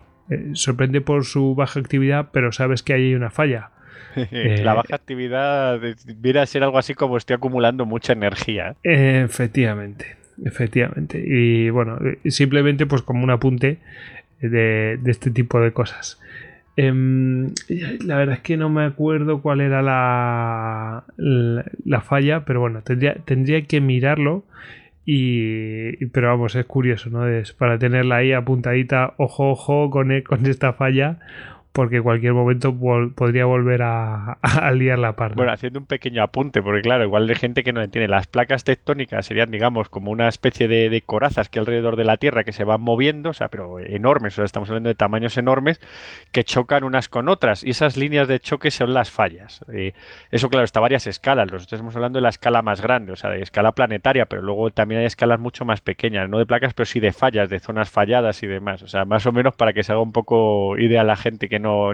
sorprende 0.53 1.01
por 1.01 1.25
su 1.25 1.55
baja 1.55 1.81
actividad, 1.81 2.29
pero 2.31 2.53
sabes 2.53 2.83
que 2.83 2.93
hay 2.93 3.15
una 3.15 3.31
falla. 3.31 3.71
La 4.31 4.75
baja 4.75 4.97
actividad 4.97 5.81
viene 6.19 6.41
a 6.41 6.47
ser 6.47 6.63
algo 6.63 6.77
así 6.77 6.93
como 6.93 7.17
estoy 7.17 7.37
acumulando 7.37 7.87
mucha 7.87 8.13
energía. 8.13 8.77
efectivamente, 8.83 10.19
efectivamente. 10.45 11.25
Y 11.27 11.71
bueno, 11.71 11.99
simplemente 12.27 12.85
pues 12.85 13.01
como 13.01 13.25
un 13.25 13.31
apunte 13.31 13.79
de, 14.41 14.99
este 15.07 15.31
tipo 15.31 15.61
de 15.61 15.73
cosas. 15.73 16.21
Em, 16.77 17.53
la 18.05 18.17
verdad 18.17 18.37
es 18.37 18.41
que 18.43 18.57
no 18.57 18.71
me 18.71 18.85
acuerdo 18.85 19.43
cuál 19.43 19.61
era 19.61 19.83
la, 19.83 21.05
la, 21.17 22.01
falla, 22.01 22.45
pero 22.45 22.61
bueno, 22.61 22.83
tendría, 22.83 23.15
tendría 23.25 23.63
que 23.63 23.81
mirarlo. 23.81 24.45
Y, 25.05 26.07
pero 26.07 26.29
vamos, 26.29 26.55
es 26.55 26.67
curioso, 26.67 27.11
¿no? 27.11 27.27
Es 27.27 27.53
para 27.53 27.79
tenerla 27.79 28.17
ahí 28.17 28.33
apuntadita, 28.33 29.15
ojo, 29.17 29.51
ojo 29.51 29.91
con, 29.91 30.21
con 30.23 30.47
esta 30.47 30.73
falla, 30.75 31.19
porque 31.73 31.99
en 31.99 32.03
cualquier 32.03 32.33
momento 32.33 32.75
podría 33.15 33.45
volver 33.45 33.83
a, 33.83 34.39
liar 34.75 34.99
la 34.99 35.15
parda. 35.15 35.37
Bueno, 35.37 35.53
haciendo 35.53 35.79
un 35.79 35.87
pequeño 35.87 36.23
apunte, 36.23 36.63
porque 36.63 36.83
claro, 36.83 37.05
igual 37.05 37.27
de 37.27 37.35
gente 37.35 37.63
que 37.63 37.73
no 37.73 37.81
entiende, 37.81 38.09
las 38.09 38.27
placas 38.27 38.65
tectónicas 38.65 39.27
serían, 39.27 39.51
digamos, 39.51 39.89
como 39.89 40.11
una 40.11 40.29
especie 40.29 40.69
de, 40.69 41.01
corazas 41.07 41.49
que 41.49 41.59
alrededor 41.59 41.97
de 41.97 42.05
la 42.05 42.17
Tierra 42.17 42.45
que 42.45 42.53
se 42.53 42.65
van 42.65 42.81
moviendo, 42.81 43.31
o 43.31 43.33
sea, 43.33 43.49
pero 43.49 43.79
enormes, 43.79 44.35
o 44.35 44.37
sea, 44.37 44.45
estamos 44.45 44.69
hablando 44.69 44.89
de 44.89 44.95
tamaños 44.95 45.39
enormes, 45.39 45.81
que 46.33 46.45
chocan 46.45 46.85
unas 46.85 47.09
con 47.09 47.29
otras, 47.29 47.65
y 47.65 47.71
esas 47.71 47.97
líneas 47.97 48.29
de 48.29 48.41
choque 48.41 48.71
son 48.71 48.93
las 48.93 49.11
fallas. 49.11 49.65
Eh, 49.73 49.93
eso, 50.31 50.49
claro, 50.51 50.65
está 50.65 50.81
a 50.81 50.83
varias 50.83 51.07
escalas, 51.07 51.47
nosotros 51.47 51.73
estamos 51.73 51.95
hablando 51.97 52.19
de 52.19 52.23
la 52.23 52.29
escala 52.29 52.63
más 52.63 52.81
grande, 52.81 53.13
o 53.13 53.17
sea, 53.17 53.31
de 53.31 53.43
escala 53.43 53.73
planetaria, 53.73 54.27
pero 54.27 54.43
luego 54.43 54.71
también 54.71 55.01
hay 55.01 55.07
escalas 55.07 55.39
mucho 55.39 55.65
más 55.65 55.81
pequeñas, 55.81 56.29
no 56.29 56.39
de 56.39 56.47
placas, 56.47 56.75
pero 56.75 56.87
sí 56.87 57.01
de 57.01 57.13
fallas, 57.13 57.49
de 57.49 57.61
zonas 57.61 57.91
falladas 57.91 58.43
y 58.43 58.47
demás, 58.47 58.83
o 58.83 58.89
sea, 58.89 59.05
más 59.05 59.25
o 59.27 59.33
menos 59.33 59.55
para 59.55 59.73
que 59.73 59.83
se 59.83 59.93
haga 59.93 60.03
un 60.03 60.13
poco 60.13 60.77
idea 60.79 61.03
a 61.03 61.05
la 61.05 61.17
gente 61.17 61.49
que 61.49 61.60
no, 61.61 61.93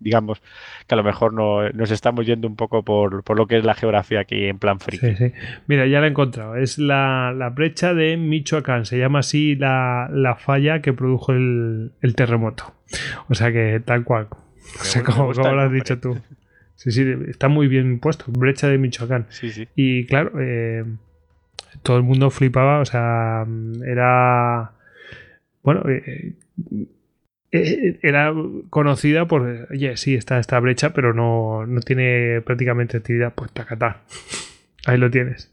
digamos 0.00 0.40
que 0.86 0.94
a 0.94 0.96
lo 0.96 1.04
mejor 1.04 1.34
no, 1.34 1.68
nos 1.70 1.90
estamos 1.90 2.26
yendo 2.26 2.48
un 2.48 2.56
poco 2.56 2.82
por, 2.84 3.36
lo 3.36 3.46
que 3.46 3.58
es 3.58 3.64
la 3.64 3.74
geografía 3.74 4.20
aquí 4.20 4.46
en 4.46 4.58
plan 4.58 4.80
frío 4.80 5.00
Mira, 5.66 5.86
ya 5.86 6.00
la 6.00 6.06
he 6.06 6.10
encontrado. 6.10 6.56
Es 6.56 6.78
la, 6.78 7.52
brecha 7.54 7.94
de 7.94 8.16
Michoacán. 8.16 8.86
Se 8.86 8.98
llama 8.98 9.20
así 9.20 9.56
la, 9.56 10.36
falla 10.38 10.80
que 10.80 10.92
produjo 10.92 11.32
el, 11.32 11.92
terremoto. 12.14 12.74
O 13.28 13.34
sea 13.34 13.52
que 13.52 13.80
tal 13.84 14.04
cual. 14.04 14.28
O 14.30 14.84
sea, 14.84 15.02
como, 15.02 15.32
lo 15.32 15.60
has 15.60 15.72
dicho 15.72 15.98
tú. 15.98 16.18
Sí, 16.76 16.92
sí, 16.92 17.04
está 17.28 17.48
muy 17.48 17.68
bien 17.68 17.98
puesto. 17.98 18.24
Brecha 18.28 18.68
de 18.68 18.78
Michoacán. 18.78 19.26
Sí, 19.28 19.50
sí. 19.50 19.68
Y 19.74 20.06
claro, 20.06 20.32
eh, 20.40 20.84
todo 21.82 21.98
el 21.98 22.02
mundo 22.02 22.30
flipaba. 22.30 22.80
O 22.80 22.84
sea, 22.84 23.46
era. 23.86 24.72
Bueno, 25.62 25.82
eh, 25.88 26.34
era 27.52 28.32
conocida 28.70 29.26
por, 29.26 29.68
oye, 29.70 29.96
sí, 29.96 30.14
está 30.14 30.38
esta 30.38 30.58
brecha, 30.60 30.92
pero 30.92 31.12
no, 31.12 31.66
no 31.66 31.80
tiene 31.80 32.40
prácticamente 32.42 32.98
actividad, 32.98 33.34
pues 33.34 33.50
tacatá. 33.52 34.02
Ahí 34.86 34.96
lo 34.96 35.10
tienes. 35.10 35.52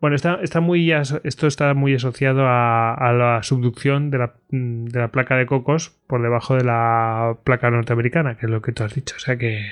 Bueno, 0.00 0.16
está, 0.16 0.40
está 0.42 0.60
muy, 0.60 0.90
esto 0.90 1.46
está 1.46 1.74
muy 1.74 1.94
asociado 1.94 2.42
a, 2.44 3.12
la 3.16 3.42
subducción 3.42 4.10
de 4.10 4.18
la, 4.18 4.34
de 4.50 4.98
la, 4.98 5.08
placa 5.08 5.36
de 5.36 5.46
cocos 5.46 5.92
por 6.08 6.22
debajo 6.22 6.56
de 6.56 6.64
la 6.64 7.36
placa 7.44 7.70
norteamericana, 7.70 8.36
que 8.36 8.46
es 8.46 8.50
lo 8.50 8.60
que 8.60 8.72
tú 8.72 8.82
has 8.82 8.94
dicho. 8.94 9.14
O 9.16 9.20
sea 9.20 9.36
que. 9.36 9.64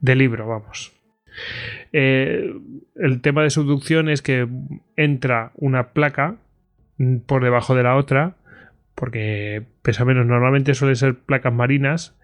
De 0.00 0.14
libro, 0.14 0.46
vamos. 0.46 0.92
Eh, 1.92 2.54
el 2.94 3.20
tema 3.22 3.42
de 3.42 3.50
subducción 3.50 4.08
es 4.08 4.22
que 4.22 4.46
entra 4.96 5.50
una 5.56 5.88
placa 5.88 6.36
por 7.26 7.42
debajo 7.42 7.74
de 7.74 7.82
la 7.82 7.96
otra, 7.96 8.34
porque 8.96 9.62
pesa 9.82 10.04
menos. 10.04 10.26
Normalmente 10.26 10.74
suelen 10.74 10.96
ser 10.96 11.14
placas 11.14 11.52
marinas 11.52 12.16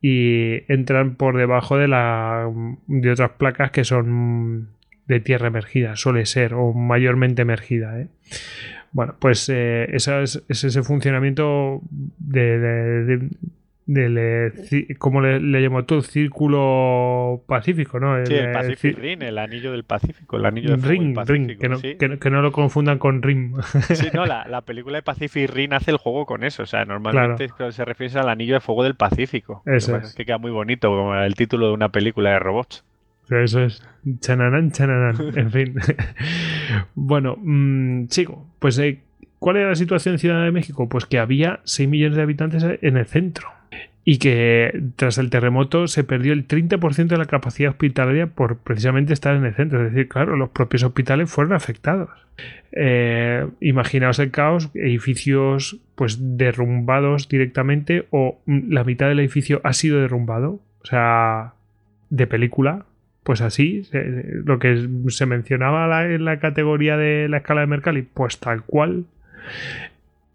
y 0.00 0.62
entran 0.72 1.16
por 1.16 1.36
debajo 1.36 1.76
de, 1.76 1.88
la, 1.88 2.48
de 2.86 3.10
otras 3.10 3.32
placas 3.32 3.72
que 3.72 3.82
son 3.82 4.68
de 5.08 5.20
tierra 5.20 5.48
emergida, 5.48 5.96
suele 5.96 6.26
ser, 6.26 6.54
o 6.54 6.72
mayormente 6.72 7.42
emergida. 7.42 7.98
¿eh? 7.98 8.08
Bueno, 8.92 9.16
pues 9.18 9.48
eh, 9.48 9.88
ese 9.92 10.22
es, 10.22 10.44
ese 10.48 10.82
funcionamiento 10.82 11.80
de, 11.90 13.28
como 14.98 15.20
le, 15.20 15.40
le 15.40 15.62
llamó 15.62 15.84
tú, 15.84 15.96
el 15.96 16.02
círculo 16.02 17.42
pacífico, 17.46 17.98
¿no? 17.98 18.16
El, 18.16 18.26
sí, 18.26 18.34
el 18.34 18.52
Pacific 18.52 18.98
Ring, 18.98 19.22
el 19.22 19.38
anillo 19.38 19.72
del 19.72 19.84
Pacífico, 19.84 20.36
el 20.36 20.44
anillo 20.44 20.70
del 20.70 20.82
Ring, 20.82 21.16
Ring, 21.26 21.58
que 21.58 21.68
no, 21.68 21.78
que, 21.80 22.30
no, 22.30 22.42
lo 22.42 22.52
confundan 22.52 22.98
con 22.98 23.22
Rim. 23.22 23.54
Sí, 23.94 24.08
no, 24.12 24.26
la, 24.26 24.46
la, 24.46 24.60
película 24.60 24.98
de 24.98 25.02
Pacific 25.02 25.50
Ring 25.50 25.72
hace 25.72 25.90
el 25.90 25.96
juego 25.96 26.26
con 26.26 26.44
eso, 26.44 26.64
o 26.64 26.66
sea, 26.66 26.84
normalmente 26.84 27.48
se 27.70 27.84
refiere 27.84 28.18
al 28.18 28.28
anillo 28.28 28.54
de 28.54 28.60
fuego 28.60 28.84
del 28.84 28.94
Pacífico. 28.94 29.62
Eso 29.64 29.96
es. 29.96 30.14
que 30.14 30.24
queda 30.24 30.38
muy 30.38 30.50
bonito, 30.50 30.88
como 30.88 31.14
el 31.14 31.34
título 31.34 31.68
de 31.68 31.72
una 31.72 31.88
película 31.88 32.30
de 32.30 32.38
robots. 32.38 32.84
Eso 33.30 33.62
es. 33.62 33.82
Chananán, 34.20 34.72
chananán. 34.72 35.16
en 35.36 35.50
fin. 35.52 35.74
bueno, 36.94 37.36
mmm, 37.38 38.06
sigo. 38.08 38.46
Pues, 38.58 38.78
eh, 38.78 39.00
¿cuál 39.38 39.56
era 39.56 39.68
la 39.70 39.74
situación 39.74 40.14
en 40.14 40.18
Ciudad 40.18 40.44
de 40.44 40.52
México? 40.52 40.88
Pues 40.88 41.06
que 41.06 41.18
había 41.18 41.60
6 41.64 41.88
millones 41.88 42.16
de 42.16 42.22
habitantes 42.22 42.64
en 42.82 42.96
el 42.96 43.06
centro. 43.06 43.48
Y 44.10 44.16
que 44.16 44.84
tras 44.96 45.18
el 45.18 45.28
terremoto 45.28 45.86
se 45.86 46.02
perdió 46.02 46.32
el 46.32 46.48
30% 46.48 47.08
de 47.08 47.18
la 47.18 47.26
capacidad 47.26 47.72
hospitalaria 47.72 48.26
por 48.26 48.56
precisamente 48.56 49.12
estar 49.12 49.36
en 49.36 49.44
el 49.44 49.54
centro. 49.54 49.84
Es 49.84 49.92
decir, 49.92 50.08
claro, 50.08 50.34
los 50.34 50.48
propios 50.48 50.82
hospitales 50.82 51.30
fueron 51.30 51.52
afectados. 51.52 52.08
Eh, 52.72 53.46
imaginaos 53.60 54.18
el 54.18 54.30
caos, 54.30 54.70
edificios 54.72 55.76
pues 55.94 56.38
derrumbados 56.38 57.28
directamente 57.28 58.06
o 58.08 58.40
la 58.46 58.82
mitad 58.82 59.08
del 59.08 59.20
edificio 59.20 59.60
ha 59.62 59.74
sido 59.74 60.00
derrumbado. 60.00 60.58
O 60.80 60.86
sea, 60.86 61.52
de 62.08 62.26
película, 62.26 62.86
pues 63.24 63.42
así, 63.42 63.82
lo 63.92 64.58
que 64.58 64.88
se 65.08 65.26
mencionaba 65.26 66.06
en 66.06 66.24
la 66.24 66.38
categoría 66.38 66.96
de 66.96 67.28
la 67.28 67.36
escala 67.36 67.60
de 67.60 67.66
Mercalli, 67.66 68.00
pues 68.00 68.40
tal 68.40 68.62
cual. 68.62 69.04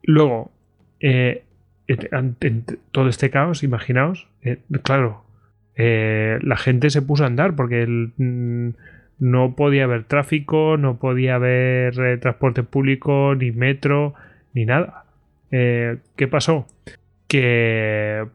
Luego, 0.03 0.51
eh, 0.99 1.41
en, 1.87 2.65
todo 2.91 3.09
este 3.09 3.29
caos, 3.29 3.63
imaginaos, 3.63 4.27
eh, 4.41 4.59
claro, 4.83 5.23
eh, 5.75 6.39
la 6.41 6.57
gente 6.57 6.89
se 6.89 7.01
puso 7.01 7.23
a 7.23 7.27
andar 7.27 7.55
porque 7.55 7.87
mm, 7.87 8.69
no 9.19 9.55
podía 9.55 9.85
haber 9.85 10.03
tráfico, 10.03 10.77
no 10.77 10.99
podía 10.99 11.35
haber 11.35 12.19
transporte 12.19 12.63
público, 12.63 13.35
ni 13.35 13.51
metro, 13.51 14.13
ni 14.53 14.65
nada. 14.65 15.05
¿Qué 15.49 16.27
pasó? 16.29 16.67
Que 17.27 18.25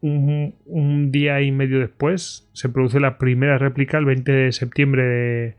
un, 0.00 1.10
día 1.10 1.40
y 1.40 1.50
medio 1.52 1.80
después 1.80 2.48
se 2.52 2.68
produce 2.68 3.00
la 3.00 3.16
primera 3.18 3.56
réplica 3.58 3.98
el 3.98 4.04
20 4.04 4.32
de 4.32 4.52
septiembre 4.52 5.56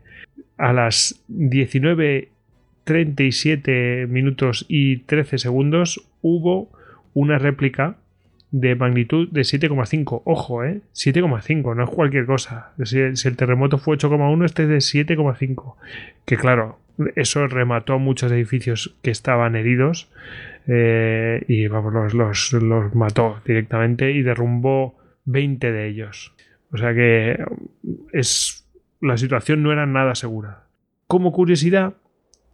a 0.56 0.72
las 0.72 1.22
19.37 1.28 4.06
minutos 4.06 4.64
y 4.68 4.98
13 4.98 5.38
segundos 5.38 6.08
hubo 6.22 6.70
una 7.16 7.38
réplica 7.38 7.96
de 8.50 8.76
magnitud 8.76 9.28
de 9.30 9.40
7,5. 9.40 10.20
Ojo, 10.26 10.64
¿eh? 10.64 10.82
7,5, 10.92 11.74
no 11.74 11.84
es 11.84 11.90
cualquier 11.90 12.26
cosa. 12.26 12.72
Si, 12.84 12.98
el 12.98 13.36
terremoto 13.36 13.78
fue 13.78 13.96
8,1, 13.96 14.44
este 14.44 14.64
es 14.64 14.68
de 14.68 15.04
7,5. 15.16 15.76
Que 16.26 16.36
claro, 16.36 16.78
eso 17.14 17.46
remató 17.46 17.98
muchos 17.98 18.30
edificios 18.30 18.94
que 19.00 19.10
estaban 19.10 19.56
heridos. 19.56 20.10
Eh, 20.68 21.42
y 21.48 21.68
vamos, 21.68 22.12
los, 22.12 22.52
los, 22.52 22.94
mató 22.94 23.40
directamente 23.46 24.12
y 24.12 24.20
derrumbó 24.20 24.98
20 25.24 25.72
de 25.72 25.88
ellos. 25.88 26.34
O 26.70 26.76
sea 26.76 26.92
que 26.92 27.42
es 28.12 28.68
la 29.00 29.16
situación 29.16 29.62
no 29.62 29.72
era 29.72 29.86
nada 29.86 30.14
segura. 30.14 30.64
Como 31.06 31.32
curiosidad, 31.32 31.94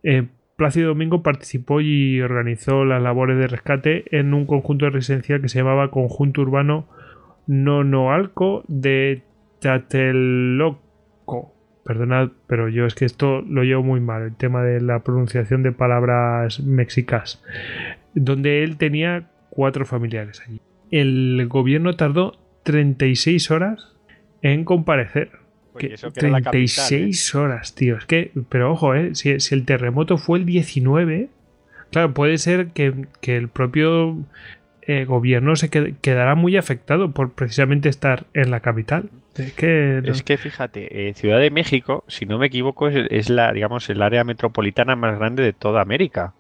eh, 0.05 0.29
Plácido 0.57 0.89
Domingo 0.89 1.23
participó 1.23 1.81
y 1.81 2.21
organizó 2.21 2.85
las 2.85 3.03
labores 3.03 3.39
de 3.39 3.47
rescate 3.47 4.05
en 4.17 4.35
un 4.35 4.47
conjunto 4.47 4.89
residencial 4.91 5.41
que 5.41 5.49
se 5.49 5.59
llamaba 5.59 5.91
Conjunto 5.91 6.43
Urbano 6.43 6.87
Nonoalco 7.47 8.65
de 8.69 9.23
Tateloco. 9.61 10.83
Perdonad, 11.85 12.31
pero 12.47 12.69
yo 12.69 12.87
es 12.87 12.95
que 12.95 13.05
esto 13.05 13.41
lo 13.43 13.65
llevo 13.65 13.83
muy 13.83 14.01
mal, 14.01 14.23
el 14.23 14.37
tema 14.37 14.63
de 14.63 14.81
la 14.81 15.01
pronunciación 15.01 15.63
de 15.63 15.73
palabras 15.73 16.61
mexicas 16.61 17.43
donde 18.15 18.63
él 18.63 18.77
tenía 18.77 19.31
cuatro 19.51 19.85
familiares 19.85 20.43
allí. 20.47 20.61
El 20.91 21.47
gobierno 21.49 21.95
tardó 21.95 22.39
36 22.65 23.51
horas 23.51 23.97
en 24.43 24.65
comparecer. 24.65 25.42
36 25.75 27.01
pues 27.01 27.35
horas, 27.35 27.75
tío. 27.75 27.97
Es 27.97 28.07
que, 28.07 28.33
pero 28.49 28.73
ojo, 28.73 28.95
eh, 28.95 29.15
si, 29.15 29.31
el 29.31 29.65
terremoto 29.65 30.19
fue 30.19 30.39
el 30.39 30.47
19, 30.47 31.29
claro, 31.91 32.15
puede 32.15 32.39
ser 32.39 32.69
que, 32.69 33.07
el 33.23 33.49
propio 33.49 34.19
eh, 34.83 35.05
gobierno 35.05 35.57
se 35.57 35.71
quedará 35.71 36.35
muy 36.35 36.57
afectado 36.57 37.13
por 37.13 37.33
precisamente 37.33 37.89
estar 37.89 38.27
en 38.35 38.51
la 38.51 38.61
capital. 38.61 39.11
Es 39.37 39.53
que, 39.55 40.03
es 40.05 40.23
que 40.23 40.37
fíjate, 40.37 41.09
eh, 41.09 41.15
Ciudad 41.15 41.41
de 41.41 41.51
México, 41.51 42.05
si 42.07 42.27
no 42.27 42.39
me 42.39 42.47
equivoco, 42.47 42.89
es, 42.89 43.07
es, 43.11 43.31
la, 43.31 43.53
digamos, 43.53 43.89
el 43.89 44.03
área 44.03 44.25
metropolitana 44.25 44.95
más 44.95 45.19
grande 45.19 45.43
de 45.43 45.53
toda 45.53 45.81
América 45.81 46.35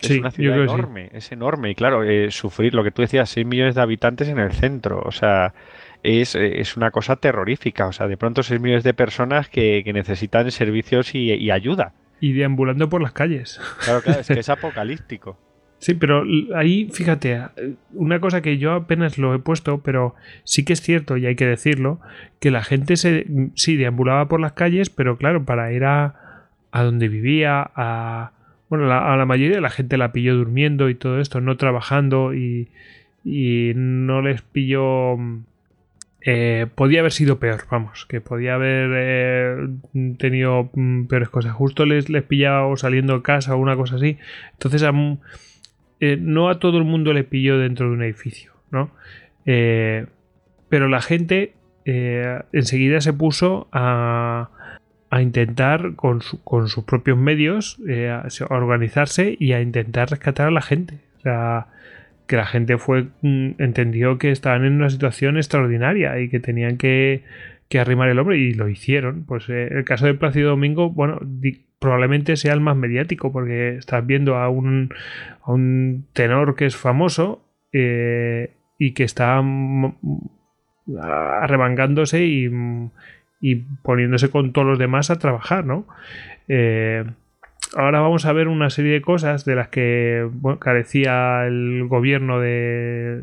es 0.00 0.10
una 0.18 0.30
ciudad 0.30 0.62
enorme, 0.62 1.10
es 1.12 1.32
enorme. 1.32 1.70
Y 1.70 1.74
claro, 1.74 2.04
eh, 2.04 2.30
sufrir 2.30 2.74
lo 2.74 2.84
que 2.84 2.90
tú 2.90 3.02
decías, 3.02 3.30
6 3.30 3.46
millones 3.46 3.74
de 3.74 3.82
habitantes 3.82 4.28
en 4.28 4.38
el 4.38 4.52
centro. 4.52 5.02
O 5.04 5.12
sea, 5.12 5.54
es, 6.02 6.34
es, 6.34 6.76
una 6.76 6.90
cosa 6.90 7.16
terrorífica. 7.16 7.86
O 7.86 7.92
sea, 7.92 8.08
de 8.08 8.16
pronto 8.16 8.42
6 8.42 8.60
millones 8.60 8.84
de 8.84 8.94
personas 8.94 9.48
que, 9.48 9.82
necesitan 9.92 10.50
servicios 10.50 11.14
y, 11.14 11.50
ayuda. 11.50 11.92
Y 12.20 12.32
deambulando 12.32 12.88
por 12.88 13.02
las 13.02 13.12
calles. 13.12 13.60
Claro, 13.84 14.02
claro, 14.02 14.20
es 14.20 14.26
que 14.26 14.40
es 14.40 14.48
apocalíptico. 14.48 15.38
Sí, 15.78 15.94
pero 15.94 16.24
ahí, 16.56 16.88
fíjate, 16.92 17.40
una 17.92 18.20
cosa 18.20 18.42
que 18.42 18.58
yo 18.58 18.72
apenas 18.72 19.16
lo 19.16 19.32
he 19.34 19.38
puesto, 19.38 19.80
pero 19.80 20.16
sí 20.42 20.64
que 20.64 20.72
es 20.72 20.80
cierto, 20.80 21.16
y 21.16 21.26
hay 21.26 21.36
que 21.36 21.46
decirlo, 21.46 22.00
que 22.40 22.50
la 22.50 22.64
gente 22.64 22.96
se, 22.96 23.26
sí 23.54 23.76
deambulaba 23.76 24.26
por 24.26 24.40
las 24.40 24.52
calles, 24.52 24.90
pero 24.90 25.16
claro, 25.16 25.44
para 25.44 25.72
ir 25.72 25.84
a, 25.84 26.48
a 26.72 26.82
donde 26.82 27.08
vivía, 27.08 27.70
a, 27.76 28.32
bueno, 28.68 28.92
a 28.92 29.16
la 29.16 29.24
mayoría 29.24 29.56
de 29.56 29.60
la 29.62 29.70
gente 29.70 29.96
la 29.96 30.12
pilló 30.12 30.34
durmiendo 30.34 30.88
y 30.88 30.94
todo 30.94 31.20
esto, 31.20 31.40
no 31.40 31.56
trabajando 31.56 32.34
y, 32.34 32.68
no 33.24 34.22
les 34.22 34.42
pilló... 34.42 35.16
Eh, 36.30 36.66
podía 36.74 37.00
haber 37.00 37.12
sido 37.12 37.38
peor, 37.38 37.64
vamos, 37.70 38.04
que 38.04 38.20
podía 38.20 38.56
haber 38.56 38.90
eh, 38.94 39.68
tenido 40.18 40.68
mm, 40.74 41.06
peores 41.06 41.30
cosas. 41.30 41.54
Justo 41.54 41.86
les, 41.86 42.10
les 42.10 42.22
pillaba 42.22 42.76
saliendo 42.76 43.14
de 43.14 43.22
casa 43.22 43.54
o 43.54 43.58
una 43.58 43.76
cosa 43.76 43.96
así. 43.96 44.18
Entonces, 44.52 44.82
eh, 46.00 46.18
no 46.20 46.50
a 46.50 46.58
todo 46.58 46.76
el 46.76 46.84
mundo 46.84 47.14
le 47.14 47.24
pilló 47.24 47.58
dentro 47.58 47.86
de 47.88 47.92
un 47.94 48.02
edificio, 48.02 48.52
¿no? 48.70 48.90
pero 50.68 50.88
la 50.88 51.00
gente 51.00 51.54
enseguida 51.86 53.00
se 53.00 53.14
puso 53.14 53.66
a, 53.72 54.50
a 55.10 55.22
intentar 55.22 55.94
con, 55.96 56.20
con 56.44 56.68
sus 56.68 56.84
propios 56.84 57.16
medios 57.16 57.78
eh, 57.88 58.10
a 58.10 58.28
organizarse 58.54 59.36
y 59.38 59.52
a 59.52 59.60
intentar 59.60 60.10
rescatar 60.10 60.48
a 60.48 60.50
la 60.50 60.60
gente. 60.60 61.00
O 61.18 61.20
sea, 61.20 61.68
que 62.28 62.36
la 62.36 62.46
gente 62.46 62.78
fue 62.78 63.08
mm, 63.22 63.50
entendió 63.58 64.18
que 64.18 64.30
estaban 64.30 64.64
en 64.64 64.74
una 64.74 64.90
situación 64.90 65.36
extraordinaria 65.36 66.20
y 66.20 66.28
que 66.28 66.38
tenían 66.38 66.76
que, 66.76 67.24
que 67.68 67.80
arrimar 67.80 68.08
el 68.08 68.20
hombro 68.20 68.36
y 68.36 68.54
lo 68.54 68.68
hicieron. 68.68 69.24
Pues 69.24 69.48
eh, 69.48 69.68
el 69.72 69.84
caso 69.84 70.06
de 70.06 70.14
Plácido 70.14 70.50
Domingo, 70.50 70.90
bueno, 70.90 71.18
probablemente 71.80 72.36
sea 72.36 72.54
el 72.54 72.60
más 72.60 72.76
mediático 72.76 73.32
porque 73.32 73.76
estás 73.76 74.06
viendo 74.06 74.36
a 74.36 74.48
un, 74.48 74.94
a 75.42 75.50
un 75.52 76.06
tenor 76.12 76.54
que 76.54 76.66
es 76.66 76.76
famoso 76.76 77.44
eh, 77.72 78.52
y 78.78 78.92
que 78.92 79.02
está 79.02 79.42
arremangándose 81.40 82.24
y 82.24 82.48
y 83.40 83.56
poniéndose 83.82 84.30
con 84.30 84.52
todos 84.52 84.66
los 84.66 84.78
demás 84.78 85.10
a 85.10 85.18
trabajar, 85.18 85.64
¿no? 85.64 85.86
Eh, 86.48 87.04
ahora 87.74 88.00
vamos 88.00 88.24
a 88.24 88.32
ver 88.32 88.48
una 88.48 88.70
serie 88.70 88.92
de 88.92 89.02
cosas 89.02 89.44
de 89.44 89.54
las 89.54 89.68
que 89.68 90.28
carecía 90.58 91.46
el 91.46 91.86
gobierno 91.86 92.40
de, 92.40 93.20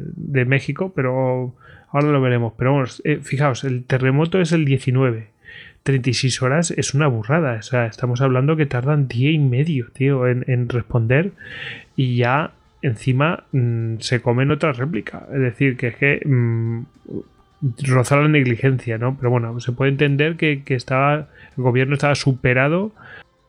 México, 0.47 0.91
pero 0.95 1.55
ahora 1.91 2.07
lo 2.07 2.21
veremos. 2.21 2.53
Pero 2.57 2.73
vamos, 2.73 3.01
eh, 3.05 3.19
fijaos, 3.21 3.63
el 3.63 3.83
terremoto 3.85 4.39
es 4.39 4.51
el 4.51 4.65
19 4.65 5.35
36 5.85 6.41
horas 6.41 6.71
es 6.71 6.95
una 6.95 7.05
burrada. 7.05 7.57
O 7.59 7.61
sea, 7.61 7.85
estamos 7.85 8.19
hablando 8.19 8.55
que 8.55 8.65
tardan 8.65 9.07
día 9.07 9.29
y 9.29 9.37
medio, 9.37 9.89
tío, 9.93 10.27
en, 10.27 10.67
responder 10.67 11.31
y 11.95 12.17
ya 12.17 12.53
encima 12.81 13.43
mm, 13.51 13.97
se 13.99 14.19
comen 14.19 14.49
otra 14.49 14.73
réplica. 14.73 15.27
Es 15.31 15.39
decir, 15.39 15.77
que 15.77 15.89
es 15.89 15.95
que 15.95 16.21
mm, 16.25 16.81
rozar 17.87 18.19
la 18.23 18.29
negligencia, 18.29 18.97
¿no? 18.97 19.15
Pero 19.15 19.29
bueno, 19.29 19.59
se 19.59 19.73
puede 19.73 19.91
entender 19.91 20.37
que, 20.37 20.63
que 20.63 20.73
estaba, 20.73 21.27
el 21.55 21.63
gobierno 21.63 21.93
estaba 21.93 22.15
superado 22.15 22.91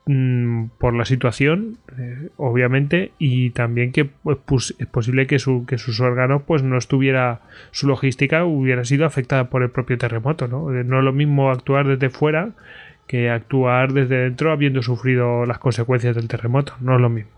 Mm, 0.09 0.67
por 0.79 0.95
la 0.95 1.05
situación, 1.05 1.79
eh, 1.99 2.29
obviamente, 2.37 3.11
y 3.19 3.51
también 3.51 3.91
que 3.91 4.05
pues, 4.05 4.73
es 4.79 4.87
posible 4.87 5.27
que, 5.27 5.41
su, 5.41 5.67
que 5.67 5.79
sus 5.79 5.99
órganos 5.99 6.43
pues 6.47 6.63
no 6.63 6.79
estuviera, 6.79 7.41
su 7.73 7.89
logística 7.89 8.45
hubiera 8.45 8.85
sido 8.85 9.05
afectada 9.05 9.51
por 9.51 9.65
el 9.65 9.71
propio 9.71 9.99
terremoto, 9.99 10.47
¿no? 10.47 10.73
Eh, 10.73 10.85
no 10.85 11.01
es 11.01 11.05
lo 11.05 11.13
mismo 11.13 11.51
actuar 11.51 11.89
desde 11.89 12.09
fuera 12.09 12.51
que 13.09 13.31
actuar 13.31 13.93
desde 13.93 14.17
dentro 14.19 14.53
habiendo 14.53 14.81
sufrido 14.81 15.45
las 15.45 15.59
consecuencias 15.59 16.15
del 16.15 16.29
terremoto, 16.29 16.75
no 16.81 16.95
es 16.95 17.01
lo 17.01 17.09
mismo. 17.09 17.33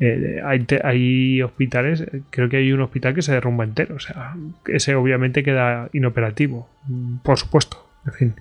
Eh, 0.00 0.40
hay, 0.44 0.66
hay, 0.82 1.42
hospitales, 1.42 2.04
creo 2.30 2.48
que 2.48 2.56
hay 2.56 2.72
un 2.72 2.80
hospital 2.80 3.14
que 3.14 3.22
se 3.22 3.32
derrumba 3.32 3.62
entero, 3.62 3.94
o 3.94 4.00
sea, 4.00 4.34
ese 4.66 4.96
obviamente 4.96 5.44
queda 5.44 5.88
inoperativo, 5.92 6.68
mm, 6.88 7.18
por 7.18 7.38
supuesto. 7.38 7.84
En 8.06 8.12
fin. 8.12 8.34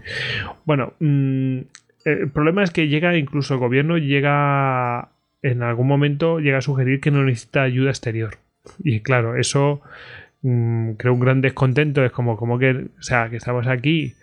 Bueno, 0.65 0.93
mm, 0.99 1.59
el 2.05 2.29
problema 2.29 2.63
es 2.63 2.71
que 2.71 2.87
llega, 2.87 3.17
incluso 3.17 3.55
el 3.55 3.59
gobierno 3.59 3.97
llega 3.97 5.09
en 5.45 5.61
algún 5.61 5.87
momento 5.87 6.39
llega 6.39 6.57
a 6.57 6.61
sugerir 6.61 6.99
que 6.99 7.11
no 7.11 7.23
necesita 7.23 7.61
ayuda 7.61 7.91
exterior. 7.91 8.37
Y 8.83 9.01
claro, 9.01 9.35
eso 9.35 9.81
mm, 10.41 10.93
crea 10.93 11.11
un 11.11 11.19
gran 11.19 11.41
descontento. 11.41 12.03
Es 12.03 12.11
como, 12.11 12.35
como 12.35 12.57
que, 12.57 12.71
o 12.71 13.01
sea, 13.01 13.29
que 13.29 13.37
estamos 13.37 13.67
aquí 13.67 14.15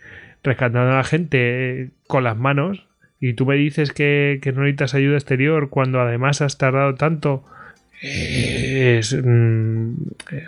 rescatando 0.43 0.91
a 0.91 0.97
la 0.97 1.05
gente 1.05 1.91
con 2.09 2.25
las 2.25 2.37
manos 2.37 2.89
y 3.21 3.35
tú 3.35 3.47
me 3.47 3.55
dices 3.55 3.93
que, 3.93 4.41
no 4.53 4.63
necesitas 4.63 4.95
ayuda 4.95 5.15
exterior 5.15 5.71
cuando 5.71 6.01
además 6.01 6.43
has 6.43 6.59
tardado 6.59 6.97
tanto. 6.97 7.45
Mm, 8.03 9.93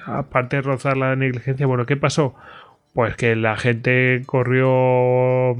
aparte 0.06 0.56
de 0.56 0.62
rozar 0.62 0.96
la 0.96 1.14
negligencia, 1.14 1.66
bueno, 1.66 1.86
¿qué 1.86 1.96
pasó? 1.96 2.34
Pues 2.94 3.16
que 3.16 3.36
la 3.36 3.56
gente 3.56 4.22
corrió 4.24 5.56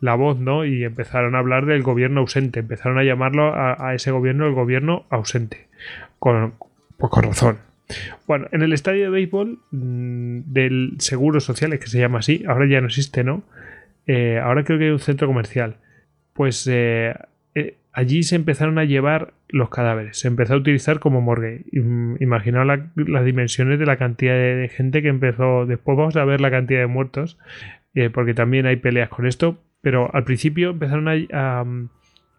la 0.00 0.14
voz, 0.14 0.38
¿no? 0.38 0.64
Y 0.64 0.84
empezaron 0.84 1.34
a 1.34 1.38
hablar 1.38 1.66
del 1.66 1.82
gobierno 1.82 2.20
ausente, 2.20 2.60
empezaron 2.60 2.98
a 2.98 3.04
llamarlo 3.04 3.54
a, 3.54 3.94
ese 3.94 4.10
gobierno 4.10 4.46
el 4.46 4.54
gobierno 4.54 5.04
ausente, 5.10 5.68
con, 6.18 6.54
pues 6.96 7.10
con 7.10 7.24
razón. 7.24 7.58
Bueno, 8.26 8.48
en 8.52 8.62
el 8.62 8.72
estadio 8.72 9.04
de 9.04 9.10
béisbol 9.10 9.58
mm, 9.70 10.40
del 10.46 10.94
Seguro 10.98 11.40
Social, 11.40 11.78
que 11.78 11.86
se 11.86 11.98
llama 11.98 12.20
así, 12.20 12.42
ahora 12.48 12.66
ya 12.66 12.80
no 12.80 12.86
existe, 12.86 13.22
¿no? 13.22 13.42
Eh, 14.06 14.40
ahora 14.42 14.64
creo 14.64 14.78
que 14.78 14.86
hay 14.86 14.90
un 14.90 14.98
centro 14.98 15.26
comercial. 15.26 15.76
Pues 16.32 16.66
eh, 16.70 17.14
eh, 17.54 17.76
allí 17.92 18.22
se 18.22 18.36
empezaron 18.36 18.78
a 18.78 18.84
llevar 18.84 19.34
los 19.48 19.70
cadáveres, 19.70 20.18
se 20.18 20.28
empezó 20.28 20.54
a 20.54 20.58
utilizar 20.58 20.98
como 20.98 21.20
morgue. 21.20 21.64
Imaginaos 22.20 22.66
las 22.96 23.24
dimensiones 23.24 23.78
de 23.78 23.86
la 23.86 23.96
cantidad 23.96 24.34
de 24.34 24.70
gente 24.74 25.02
que 25.02 25.08
empezó. 25.08 25.66
Después 25.66 25.96
vamos 25.96 26.16
a 26.16 26.24
ver 26.24 26.40
la 26.40 26.50
cantidad 26.50 26.80
de 26.80 26.86
muertos, 26.86 27.38
porque 28.14 28.34
también 28.34 28.66
hay 28.66 28.76
peleas 28.76 29.10
con 29.10 29.26
esto, 29.26 29.58
pero 29.82 30.12
al 30.14 30.24
principio 30.24 30.70
empezaron 30.70 31.08
a, 31.08 31.64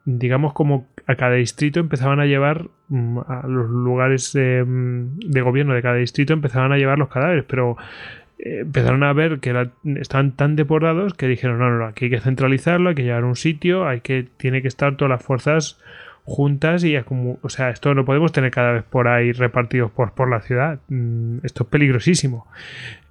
digamos 0.06 0.54
como 0.54 0.88
a 1.08 1.16
cada 1.16 1.36
distrito 1.36 1.80
empezaban 1.80 2.20
a 2.20 2.26
llevar 2.26 2.70
mm, 2.89 3.20
a 3.28 3.47
los 3.47 3.70
lugares 3.70 4.34
mm, 4.36 5.20
de, 5.20 5.41
gobierno 5.41 5.74
de 5.74 5.82
cada 5.82 5.95
distrito 5.95 6.34
empezaban 6.34 6.72
a 6.72 6.78
llevar 6.78 6.97
los 6.97 7.10
cadáveres, 7.10 7.45
pero 7.47 7.78
eh, 7.78 8.22
empezaron 8.38 9.04
a 9.04 9.14
ver 9.14 9.40
que 9.40 9.70
estaban 9.96 10.34
tan 10.34 10.56
deportados 10.56 11.14
que 11.14 11.28
dijeron 11.28 11.60
no, 11.60 11.70
no, 11.70 11.86
aquí 11.86 12.06
hay 12.06 12.12
que 12.12 12.20
centralizarlo, 12.20 12.90
hay 12.90 12.96
que 12.96 13.04
llevar 13.04 13.24
a 13.24 13.28
un 13.28 13.36
sitio, 13.36 13.88
hay 13.88 14.02
que, 14.02 14.28
tiene 14.38 14.62
que 14.62 14.68
estar 14.68 14.98
todas 14.98 15.10
las 15.10 15.24
fuerzas 15.24 15.80
juntas 16.26 16.84
y 16.84 17.00
como, 17.02 17.40
o 17.42 17.50
sea, 17.50 17.70
esto 17.70 17.94
no 17.94 18.06
podemos 18.06 18.32
tener 18.32 18.52
cada 18.52 18.72
vez 18.72 18.84
por 18.84 19.08
ahí 19.08 19.32
repartidos 19.32 19.92
por, 19.92 20.14
por 20.14 20.30
la 20.30 20.42
ciudad, 20.42 20.80
mm, 20.90 21.40
esto 21.44 21.64
es 21.64 21.70
peligrosísimo. 21.70 22.48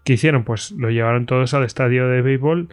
¿Qué 0.05 0.15
hicieron? 0.15 0.45
Pues 0.45 0.73
lo 0.73 0.91
llevaron 0.91 1.27
todos 1.27 1.55
al 1.55 1.65
estadio 1.65 2.09
de 2.09 2.23
béisbol 2.23 2.69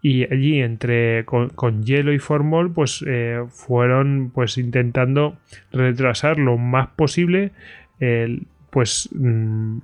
y 0.00 0.24
allí 0.24 0.60
entre 0.60 1.24
con, 1.24 1.84
hielo 1.84 2.12
y 2.12 2.18
formol 2.18 2.72
pues 2.72 3.04
eh, 3.06 3.44
fueron 3.50 4.32
pues 4.34 4.58
intentando 4.58 5.36
retrasar 5.70 6.38
lo 6.38 6.58
más 6.58 6.88
posible 6.88 7.52
el, 8.00 8.48
pues 8.70 9.08
mm, 9.12 9.78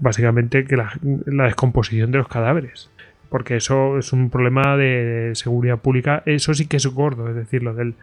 básicamente 0.00 0.64
que 0.64 0.76
la, 0.76 0.92
descomposición 1.44 2.10
de 2.10 2.18
los 2.18 2.28
cadáveres 2.28 2.90
porque 3.28 3.56
eso 3.56 3.98
es 3.98 4.12
un 4.12 4.30
problema 4.30 4.76
de 4.76 5.32
seguridad 5.34 5.78
pública 5.78 6.22
eso 6.26 6.54
sí 6.54 6.66
que 6.66 6.76
es 6.76 6.86
gordo 6.86 7.28
es 7.28 7.34
decir 7.34 7.62
lo 7.62 7.74
del 7.74 7.94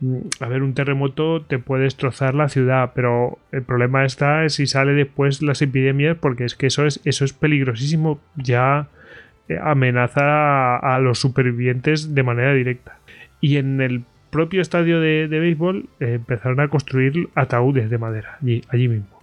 mm, 0.00 0.18
a 0.40 0.48
ver 0.48 0.62
un 0.62 0.74
terremoto 0.74 1.42
te 1.42 1.58
puede 1.58 1.84
destrozar 1.84 2.34
la 2.34 2.48
ciudad 2.48 2.92
pero 2.94 3.38
el 3.52 3.62
problema 3.62 4.04
está 4.04 4.48
si 4.48 4.66
sale 4.66 4.92
después 4.92 5.42
las 5.42 5.62
epidemias 5.62 6.16
porque 6.18 6.44
es 6.44 6.54
que 6.54 6.66
eso 6.66 6.86
es 6.86 7.00
eso 7.04 7.24
es 7.24 7.32
peligrosísimo 7.32 8.20
ya 8.36 8.88
amenaza 9.62 10.76
a, 10.76 10.98
los 10.98 11.18
supervivientes 11.18 12.14
de 12.14 12.22
manera 12.22 12.52
directa. 12.52 12.98
Y 13.40 13.56
en 13.56 13.80
el 13.80 14.02
propio 14.30 14.60
estadio 14.60 15.00
de, 15.00 15.26
béisbol 15.28 15.88
eh, 16.00 16.14
empezaron 16.14 16.60
a 16.60 16.68
construir 16.68 17.28
ataúdes 17.34 17.88
de 17.90 17.98
madera 17.98 18.38
allí, 18.42 18.62
allí 18.68 18.88
mismo. 18.88 19.15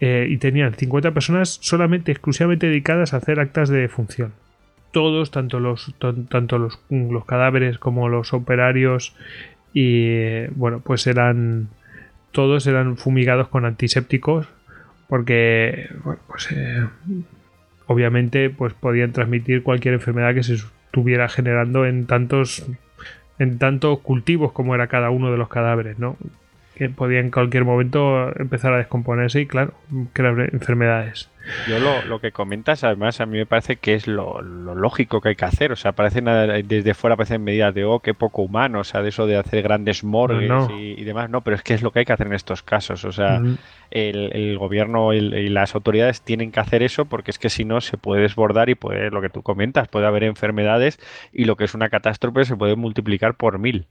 Eh, 0.00 0.26
y 0.30 0.36
tenían 0.36 0.74
50 0.74 1.10
personas 1.12 1.58
solamente, 1.60 2.12
exclusivamente 2.12 2.66
dedicadas 2.66 3.14
a 3.14 3.16
hacer 3.16 3.40
actas 3.40 3.68
de 3.68 3.88
función. 3.88 4.32
Todos, 4.92 5.30
tanto 5.30 5.60
los, 5.60 5.94
tanto 5.98 6.58
los, 6.58 6.80
los 6.88 7.24
cadáveres 7.24 7.78
como 7.78 8.08
los 8.08 8.32
operarios, 8.32 9.14
y 9.72 10.46
bueno, 10.48 10.80
pues 10.80 11.06
eran 11.06 11.68
todos 12.32 12.66
eran 12.66 12.96
fumigados 12.96 13.48
con 13.48 13.64
antisépticos 13.64 14.48
porque 15.08 15.88
bueno, 16.04 16.20
pues 16.26 16.48
eh, 16.52 16.86
obviamente 17.86 18.50
pues 18.50 18.74
podían 18.74 19.12
transmitir 19.12 19.62
cualquier 19.62 19.94
enfermedad 19.94 20.34
que 20.34 20.42
se 20.42 20.54
estuviera 20.54 21.28
generando 21.28 21.86
en 21.86 22.06
tantos 22.06 22.66
en 23.38 23.58
tantos 23.58 24.00
cultivos 24.00 24.52
como 24.52 24.74
era 24.74 24.88
cada 24.88 25.10
uno 25.10 25.30
de 25.30 25.38
los 25.38 25.48
cadáveres, 25.48 25.98
¿no? 25.98 26.16
Que 26.78 26.88
podía 26.88 27.18
en 27.18 27.32
cualquier 27.32 27.64
momento 27.64 28.32
empezar 28.38 28.72
a 28.72 28.78
descomponerse 28.78 29.40
y 29.40 29.46
claro, 29.46 29.74
crear 30.12 30.50
enfermedades. 30.52 31.28
Yo 31.66 31.78
lo, 31.78 32.04
lo, 32.04 32.20
que 32.20 32.30
comentas, 32.30 32.84
además, 32.84 33.20
a 33.20 33.26
mí 33.26 33.38
me 33.38 33.46
parece 33.46 33.76
que 33.76 33.94
es 33.94 34.06
lo, 34.06 34.42
lógico 34.42 35.20
que 35.20 35.30
hay 35.30 35.34
que 35.34 35.44
hacer. 35.44 35.72
O 35.72 35.76
sea, 35.76 35.92
parecen 35.92 36.26
desde 36.66 36.94
fuera 36.94 37.16
parecen 37.16 37.42
medidas 37.42 37.74
de, 37.74 37.84
oh, 37.84 38.00
qué 38.00 38.14
poco 38.14 38.42
humano, 38.42 38.80
o 38.80 38.84
sea, 38.84 39.02
de 39.02 39.08
eso 39.08 39.26
de 39.26 39.36
hacer 39.36 39.62
grandes 39.62 40.04
morgues 40.04 40.50
Y, 40.78 41.02
demás. 41.04 41.30
No, 41.30 41.42
pero 41.42 41.56
es 41.56 41.62
que 41.62 41.74
es 41.74 41.82
lo 41.82 41.90
que 41.90 42.00
hay 42.00 42.04
que 42.04 42.12
hacer 42.12 42.26
en 42.26 42.34
estos 42.34 42.62
casos. 42.62 43.04
O 43.04 43.12
sea, 43.12 43.40
el, 43.90 44.58
gobierno 44.58 45.12
y, 45.14 45.48
las 45.48 45.74
autoridades 45.74 46.22
tienen 46.22 46.52
que 46.52 46.60
hacer 46.60 46.82
eso 46.82 47.06
porque 47.06 47.30
es 47.30 47.38
que 47.38 47.50
si 47.50 47.64
no 47.64 47.80
se 47.80 47.96
puede 47.96 48.22
desbordar 48.22 48.68
y 48.68 48.74
puede, 48.74 49.10
lo 49.10 49.20
que 49.20 49.30
tú 49.30 49.42
comentas, 49.42 49.88
puede 49.88 50.06
haber 50.06 50.24
enfermedades 50.24 51.00
y 51.32 51.44
lo 51.44 51.56
que 51.56 51.64
es 51.64 51.74
una 51.74 51.88
catástrofe 51.88 52.44
se 52.44 52.56
puede 52.56 52.76
multiplicar 52.76 53.34
por 53.34 53.58
mil. 53.58 53.88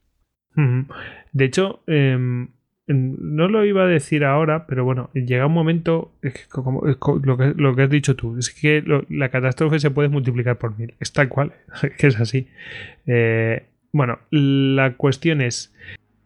De 1.34 1.46
hecho, 1.46 1.82
eh, 1.86 2.48
no 2.88 3.50
lo 3.50 3.66
iba 3.66 3.84
a 3.84 3.88
decir 3.88 4.24
ahora, 4.24 4.66
pero 4.66 4.86
bueno, 4.86 5.10
llega 5.14 5.46
un 5.46 5.54
momento, 5.54 6.12
como, 6.50 6.84
lo, 6.86 7.38
que, 7.38 7.54
lo 7.56 7.76
que 7.76 7.82
has 7.82 7.90
dicho 7.90 8.16
tú, 8.16 8.38
es 8.38 8.50
que 8.50 8.84
la 9.10 9.30
catástrofe 9.30 9.80
se 9.80 9.92
puede 9.92 10.08
multiplicar 10.08 10.58
por 10.58 10.78
mil, 10.80 10.94
es 11.00 11.12
tal 11.12 11.28
cual, 11.28 11.52
que 11.98 12.08
es 12.08 12.20
así. 12.20 12.48
Eh, 13.06 13.64
bueno, 13.92 14.20
la 14.32 14.94
cuestión 14.94 15.42
es 15.42 15.74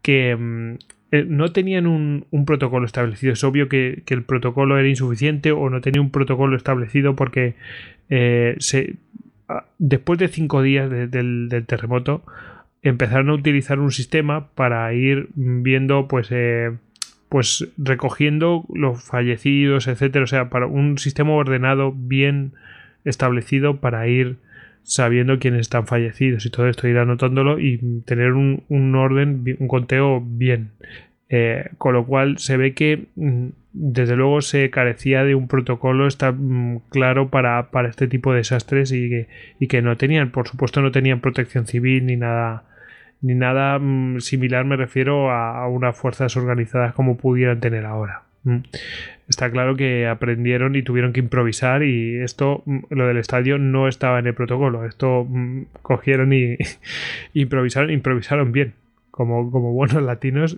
que 0.03 0.36
mm, 0.36 0.74
eh, 1.12 1.26
no 1.28 1.51
tenían 1.51 1.88
un, 1.88 2.26
protocolo 2.45 2.86
establecido, 2.86 3.34
es 3.34 3.43
obvio 3.43 3.68
que, 3.68 4.03
el 4.07 4.24
protocolo 4.24 4.78
era 4.78 4.88
insuficiente 4.88 5.51
o 5.51 5.70
no 5.70 5.82
tenía 5.82 6.01
un 6.01 6.12
protocolo 6.12 6.55
establecido 6.55 7.16
porque 7.16 7.55
eh, 8.09 8.55
se, 8.59 8.97
después 9.80 10.20
de 10.20 10.28
cinco 10.28 10.62
días 10.62 10.89
del 10.89 11.64
terremoto, 11.66 12.24
empezaron 12.84 13.29
a 13.29 13.34
utilizar 13.36 13.79
un 13.79 13.91
sistema 13.91 14.47
para 14.55 14.93
ir 14.93 15.29
viendo 15.36 16.07
pues 16.07 16.29
eh, 16.32 16.71
pues 17.29 17.67
recogiendo 17.77 18.65
los 18.73 19.03
fallecidos 19.03 19.88
etcétera. 19.88 20.23
O 20.23 20.27
sea 20.27 20.49
para 20.49 20.67
un 20.67 20.97
sistema 20.97 21.32
ordenado 21.34 21.93
bien 21.95 22.53
establecido 23.05 23.77
para 23.77 24.07
ir 24.07 24.38
sabiendo 24.84 25.39
quiénes 25.39 25.61
están 25.61 25.86
fallecidos 25.86 26.45
y 26.45 26.49
todo 26.49 26.67
esto 26.67 26.88
ir 26.88 26.97
anotándolo 26.97 27.60
y 27.60 28.01
tener 28.06 28.34
un, 28.34 28.95
orden 28.95 29.43
un 29.60 29.68
conteo 29.68 30.22
bien. 30.26 30.72
Eh, 31.34 31.69
con 31.77 31.93
lo 31.93 32.06
cual 32.06 32.39
se 32.39 32.57
ve 32.57 32.73
que 32.73 33.06
mm, 33.15 33.47
desde 33.72 34.18
luego 34.18 34.41
se 34.41 34.69
carecía 34.69 35.23
de 35.23 35.34
un 35.34 35.47
protocolo 35.47 36.06
está 36.06 36.34
mm, 36.34 36.81
claro 36.89 37.30
para, 37.30 37.72
para, 37.72 37.88
este 37.88 38.10
tipo 38.10 38.34
de 38.34 38.39
desastres 38.39 38.91
y 38.91 39.07
que, 39.10 39.27
y 39.57 39.68
que 39.68 39.81
no 39.81 39.95
tenían 39.95 40.31
por 40.31 40.45
supuesto 40.49 40.81
no 40.81 40.91
tenían 40.91 41.22
protección 41.22 41.68
civil 41.68 42.06
ni 42.06 42.18
nada 42.18 42.65
ni 43.22 43.35
nada 43.35 43.77
mm, 43.80 44.19
similar 44.19 44.65
me 44.65 44.76
refiero 44.76 45.31
a, 45.31 45.68
unas 45.68 45.98
fuerzas 45.98 46.35
organizadas 46.38 46.93
como 46.93 47.18
pudieran 47.18 47.60
tener 47.60 47.85
ahora. 47.85 48.23
Mm. 48.43 48.60
Está 49.27 49.49
claro 49.49 49.76
que 49.76 50.07
aprendieron 50.07 50.76
y 50.76 50.84
tuvieron 50.84 51.14
que 51.14 51.22
improvisar 51.22 51.84
y 51.84 52.18
esto, 52.18 52.64
mm, 52.65 52.80
lo 52.89 53.07
del 53.07 53.18
estadio 53.18 53.57
no 53.57 53.88
estaba 53.88 54.19
en 54.19 54.27
el 54.27 54.34
protocolo. 54.34 54.85
Esto 54.85 55.27
cogieron 55.81 56.34
y 56.34 56.57
improvisaron, 57.34 57.91
improvisaron 57.91 58.52
bien, 58.52 58.73
como, 59.11 59.52
como 59.52 59.72
buenos 59.73 60.02
latinos, 60.03 60.57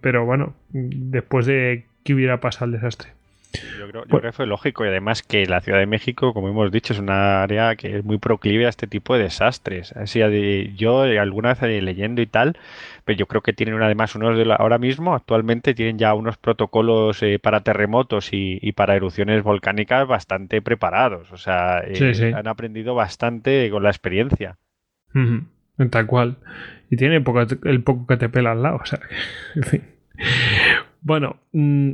pero 0.00 0.24
bueno, 0.24 0.54
después 0.70 1.46
de 1.46 1.84
que 2.04 2.14
hubiera 2.14 2.40
pasado 2.40 2.66
el 2.66 2.72
desastre. 2.72 3.10
Yo 3.78 3.88
creo, 3.88 4.04
yo 4.04 4.08
creo, 4.08 4.20
que 4.20 4.32
fue 4.32 4.46
lógico 4.46 4.84
y 4.84 4.88
además 4.88 5.22
que 5.22 5.46
la 5.46 5.60
Ciudad 5.60 5.78
de 5.78 5.86
México, 5.86 6.34
como 6.34 6.48
hemos 6.48 6.72
dicho, 6.72 6.92
es 6.92 6.98
una 6.98 7.42
área 7.42 7.76
que 7.76 7.98
es 7.98 8.04
muy 8.04 8.18
proclive 8.18 8.66
a 8.66 8.68
este 8.68 8.86
tipo 8.86 9.16
de 9.16 9.24
desastres. 9.24 9.92
Así, 9.92 10.20
yo 10.76 11.02
alguna 11.02 11.50
vez 11.50 11.62
eh, 11.62 11.80
leyendo 11.80 12.22
y 12.22 12.26
tal, 12.26 12.56
pero 13.04 13.18
yo 13.18 13.26
creo 13.26 13.42
que 13.42 13.52
tienen 13.52 13.80
además 13.82 14.14
unos 14.14 14.36
de 14.36 14.54
ahora 14.58 14.78
mismo, 14.78 15.14
actualmente 15.14 15.74
tienen 15.74 15.98
ya 15.98 16.14
unos 16.14 16.36
protocolos 16.36 17.22
eh, 17.22 17.38
para 17.38 17.60
terremotos 17.60 18.30
y, 18.32 18.72
para 18.72 18.96
erupciones 18.96 19.42
volcánicas 19.42 20.06
bastante 20.06 20.60
preparados. 20.62 21.30
O 21.32 21.36
sea, 21.36 21.82
eh, 21.86 22.34
han 22.34 22.48
aprendido 22.48 22.94
bastante 22.94 23.70
con 23.70 23.82
la 23.82 23.90
experiencia. 23.90 24.58
Tal 25.90 26.06
cual. 26.06 26.36
Y 26.90 26.96
tiene 26.96 27.16
el 27.16 27.82
poco 27.82 28.06
que 28.06 28.16
te 28.16 28.28
pela 28.28 28.52
al 28.52 28.62
lado. 28.62 28.76
O 28.82 28.86
sea, 28.86 29.00
en 29.54 29.62
fin. 29.62 29.82
Bueno, 31.00 31.36
mm, 31.52 31.92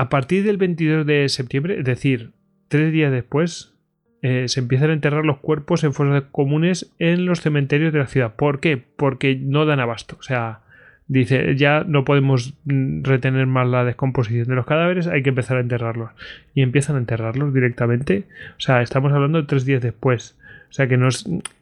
a 0.00 0.08
partir 0.08 0.44
del 0.44 0.56
22 0.56 1.04
de 1.04 1.28
septiembre, 1.28 1.78
es 1.78 1.84
decir, 1.84 2.30
tres 2.68 2.90
días 2.90 3.12
después, 3.12 3.74
eh, 4.22 4.48
se 4.48 4.60
empiezan 4.60 4.88
a 4.88 4.94
enterrar 4.94 5.26
los 5.26 5.40
cuerpos 5.40 5.84
en 5.84 5.92
fosas 5.92 6.22
comunes 6.32 6.90
en 6.98 7.26
los 7.26 7.42
cementerios 7.42 7.92
de 7.92 7.98
la 7.98 8.06
ciudad. 8.06 8.34
¿Por 8.34 8.60
qué? 8.60 8.78
Porque 8.78 9.36
no 9.36 9.66
dan 9.66 9.78
abasto. 9.78 10.16
O 10.18 10.22
sea, 10.22 10.60
dice, 11.06 11.54
ya 11.54 11.84
no 11.86 12.06
podemos 12.06 12.54
mm, 12.64 13.02
retener 13.02 13.46
más 13.46 13.68
la 13.68 13.84
descomposición 13.84 14.48
de 14.48 14.54
los 14.54 14.64
cadáveres, 14.64 15.06
hay 15.06 15.22
que 15.22 15.28
empezar 15.28 15.58
a 15.58 15.60
enterrarlos. 15.60 16.12
Y 16.54 16.62
empiezan 16.62 16.96
a 16.96 17.00
enterrarlos 17.00 17.52
directamente. 17.52 18.24
O 18.56 18.60
sea, 18.60 18.80
estamos 18.80 19.12
hablando 19.12 19.42
de 19.42 19.46
tres 19.46 19.66
días 19.66 19.82
después. 19.82 20.38
O 20.70 20.72
sea 20.72 20.88
que 20.88 20.98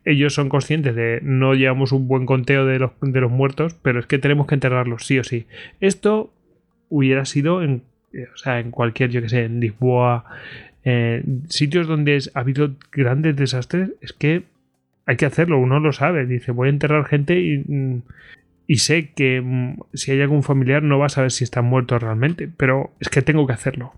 ellos 0.05 0.33
son 0.33 0.49
conscientes 0.49 0.95
de 0.95 1.19
no 1.25 1.55
llevamos 1.55 1.91
un 1.91 2.07
buen 2.07 2.25
conteo 2.25 2.67
de 2.67 2.79
los, 2.79 2.93
de 3.01 3.21
los 3.21 3.33
muertos, 3.33 3.75
pero 3.83 3.99
es 3.99 4.07
que 4.07 4.21
tenemos 4.21 4.47
que 4.47 4.55
enterrarlos 4.55 5.07
sí 5.07 5.19
o 5.19 5.25
sí. 5.25 5.49
Esto 5.81 6.33
hubiera 6.89 7.25
sido 7.25 7.65
en 7.65 7.83
o 8.13 8.37
sea, 8.37 8.61
en 8.61 8.71
cualquier, 8.71 9.11
yo 9.11 9.23
que 9.23 9.29
sé, 9.29 9.45
en 9.45 9.61
Lisboa, 9.61 10.25
eh, 10.85 11.23
sitios 11.49 11.87
donde 11.87 12.19
ha 12.35 12.41
habido 12.41 12.75
grandes 12.93 13.37
desastres, 13.37 13.91
es 14.01 14.13
que 14.13 14.45
hay 15.07 15.17
que 15.17 15.27
hacerlo, 15.27 15.59
uno 15.59 15.81
lo 15.81 15.93
sabe, 15.93 16.27
dice, 16.27 16.53
voy 16.53 16.69
a 16.69 16.71
enterrar 16.71 17.05
gente 17.07 17.41
y, 17.41 17.59
mm, 17.67 18.03
y 18.67 18.77
sé 18.77 19.11
que 19.13 19.41
mm, 19.41 19.81
si 19.95 20.13
hay 20.13 20.21
algún 20.21 20.43
familiar 20.43 20.83
no 20.83 20.99
va 20.99 21.07
a 21.07 21.11
saber 21.11 21.33
si 21.33 21.45
están 21.45 21.65
muertos 21.65 22.03
realmente, 22.03 22.49
pero 22.57 22.93
es 23.01 23.09
que 23.09 23.23
tengo 23.23 23.47
que 23.47 23.53
hacerlo, 23.53 23.93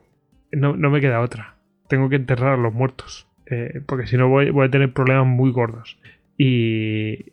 no, 0.52 0.74
me 0.74 1.00
queda 1.00 1.20
otra, 1.20 1.56
tengo 1.88 2.08
que 2.08 2.16
enterrar 2.16 2.54
a 2.54 2.62
los 2.62 2.74
muertos, 2.74 3.26
eh, 3.46 3.82
porque 3.86 4.06
si 4.06 4.16
no 4.16 4.28
voy, 4.28 4.50
voy, 4.50 4.66
a 4.66 4.70
tener 4.70 4.92
problemas 4.92 5.26
muy 5.26 5.50
gordos. 5.52 5.98
y, 6.38 7.32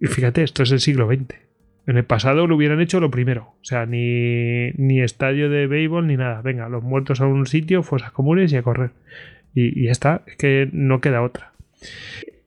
y 0.00 0.06
fíjate, 0.06 0.42
esto 0.42 0.62
es 0.62 0.72
el 0.72 0.80
siglo 0.80 1.06
XX. 1.06 1.49
En 1.90 1.96
el 1.96 2.04
pasado 2.04 2.46
lo 2.46 2.54
hubieran 2.54 2.80
hecho 2.80 3.00
lo 3.00 3.10
primero. 3.10 3.56
O 3.60 3.64
sea, 3.64 3.84
ni, 3.84 4.70
ni 4.76 5.00
estadio 5.00 5.50
de 5.50 5.66
béisbol 5.66 6.06
ni 6.06 6.16
nada. 6.16 6.40
Venga, 6.40 6.68
los 6.68 6.84
muertos 6.84 7.20
a 7.20 7.26
un 7.26 7.46
sitio, 7.46 7.82
fosas 7.82 8.12
comunes 8.12 8.52
y 8.52 8.56
a 8.56 8.62
correr. 8.62 8.92
Y, 9.56 9.86
ya 9.86 9.90
está, 9.90 10.22
es 10.28 10.36
que 10.36 10.68
no 10.72 11.00
queda 11.00 11.20
otra. 11.20 11.50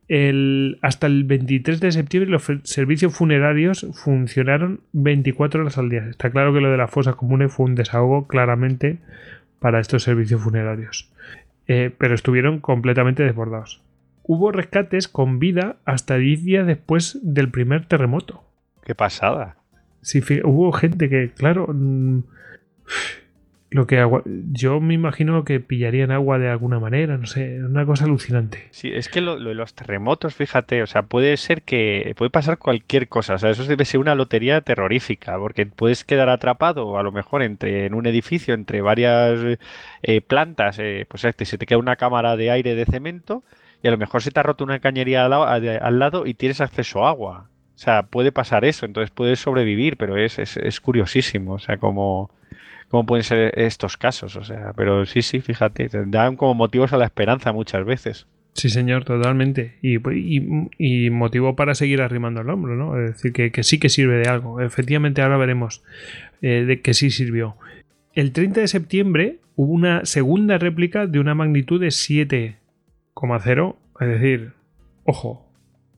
El, 0.08 0.80
hasta 0.82 1.08
el 1.08 1.26
23 1.26 1.82
de 1.82 1.92
septiembre 1.92 2.32
los 2.32 2.50
servicios 2.64 3.14
funerarios 3.18 3.86
funcionaron 3.94 4.80
24 4.94 5.60
horas 5.60 5.78
al 5.78 5.90
día. 5.90 6.08
Está 6.10 6.30
claro 6.30 6.54
que 6.54 6.62
lo 6.62 6.72
de 6.72 6.78
las 6.78 6.90
fosas 6.90 7.16
comunes 7.18 7.52
fue 7.52 7.66
un 7.66 7.76
desahogo 7.76 8.28
claramente 8.28 9.00
para 9.60 9.82
estos 9.82 10.04
servicios 10.04 10.42
funerarios. 10.42 11.12
Eh, 11.68 11.92
pero 11.98 12.16
estuvieron 12.16 12.62
completamente 12.62 13.24
desbordados. 13.24 13.82
Hubo 14.24 14.54
rescates 14.54 15.10
con 15.10 15.40
vida 15.40 15.76
hasta 15.84 16.16
10 16.16 16.46
días 16.46 16.66
después 16.66 17.20
del 17.24 17.50
primer 17.50 17.88
terremoto. 17.88 18.43
Qué 18.86 18.96
pasada. 18.96 19.58
Sí, 20.02 20.22
hubo 20.44 20.72
gente 20.74 21.10
que, 21.10 21.32
claro, 21.32 21.68
mm, 21.68 22.24
lo 23.74 23.88
que 23.88 24.06
yo 24.52 24.80
me 24.80 24.94
imagino 24.94 25.44
que 25.44 25.60
pillarían 25.60 26.12
agua 26.12 26.38
de 26.38 26.50
alguna 26.50 26.80
manera, 26.80 27.18
no 27.18 27.26
sé, 27.26 27.64
una 27.64 27.86
cosa 27.86 28.06
alucinante. 28.06 28.68
Sí, 28.72 28.92
es 28.94 29.10
que 29.10 29.20
lo, 29.22 29.40
de 29.40 29.56
los 29.56 29.74
terremotos, 29.74 30.36
fíjate, 30.36 30.84
o 30.84 30.88
sea, 30.88 31.04
puede 31.04 31.36
ser 31.38 31.64
que 31.64 32.14
puede 32.16 32.30
pasar 32.30 32.60
cualquier 32.60 33.08
cosa, 33.08 33.36
o 33.36 33.38
sea, 33.40 33.50
eso 33.50 33.66
debe 33.66 33.86
ser 33.86 34.00
una 34.00 34.14
lotería 34.14 34.62
terrorífica, 34.62 35.38
porque 35.40 35.66
puedes 35.66 36.04
quedar 36.04 36.30
atrapado 36.30 36.98
a 36.98 37.04
lo 37.04 37.12
mejor 37.12 37.42
entre 37.42 37.88
en 37.88 37.96
un 37.96 38.06
edificio 38.06 38.54
entre 38.54 38.82
varias 38.82 39.40
eh, 40.04 40.22
plantas, 40.22 40.78
eh, 40.80 41.06
pues 41.10 41.24
este, 41.26 41.46
se 41.46 41.58
te 41.58 41.66
queda 41.66 41.80
una 41.80 41.96
cámara 41.96 42.38
de 42.38 42.52
aire 42.52 42.76
de 42.76 42.86
cemento 42.86 43.44
y 43.82 43.88
a 43.88 43.92
lo 43.92 43.98
mejor 43.98 44.22
se 44.22 44.32
te 44.32 44.40
ha 44.40 44.44
roto 44.44 44.64
una 44.64 44.80
cañería 44.80 45.26
al 45.26 46.00
lado 46.00 46.26
y 46.28 46.36
tienes 46.36 46.62
acceso 46.62 47.06
a 47.06 47.10
agua. 47.10 47.50
O 47.76 47.80
sea, 47.80 48.04
puede 48.04 48.32
pasar 48.32 48.66
eso, 48.66 48.86
entonces 48.86 49.12
puedes 49.12 49.40
sobrevivir, 49.40 49.98
pero 49.98 50.18
es, 50.18 50.38
es, 50.40 50.80
curiosísimo, 50.80 51.54
o 51.54 51.60
sea, 51.60 51.78
cómo, 51.78 52.30
cómo 52.90 53.06
pueden 53.06 53.24
ser 53.24 53.60
estos 53.60 53.98
casos, 53.98 54.36
o 54.36 54.44
sea, 54.44 54.74
pero 54.76 55.06
sí, 55.06 55.22
sí, 55.22 55.42
fíjate, 55.42 55.90
dan 56.06 56.36
como 56.36 56.54
motivos 56.54 56.94
a 56.94 56.98
la 56.98 57.06
esperanza 57.06 57.52
muchas 57.52 57.84
veces. 57.84 58.28
Sí, 58.54 58.70
señor, 58.70 59.04
totalmente. 59.04 59.78
Y, 59.82 59.98
y, 60.78 61.10
motivo 61.10 61.56
para 61.56 61.74
seguir 61.74 62.02
arrimando 62.02 62.42
el 62.42 62.50
hombro, 62.50 62.76
¿no? 62.76 63.00
Es 63.00 63.14
decir, 63.14 63.34
que, 63.34 63.64
sí 63.64 63.80
que 63.80 63.90
sirve 63.90 64.18
de 64.18 64.30
algo. 64.30 64.62
Efectivamente, 64.62 65.24
ahora 65.24 65.38
veremos 65.38 65.84
eh, 66.42 66.64
de 66.66 66.82
que 66.82 66.94
sí 66.94 67.10
sirvió. 67.10 67.56
El 68.14 68.32
30 68.32 68.62
de 68.62 68.68
septiembre 68.68 69.40
hubo 69.56 69.74
una 69.74 70.06
segunda 70.06 70.60
réplica 70.60 71.08
de 71.08 71.20
una 71.20 71.34
magnitud 71.34 71.82
de 71.82 71.88
7,0. 71.88 73.76
Es 74.00 74.08
decir, 74.08 74.52
ojo, 75.04 75.43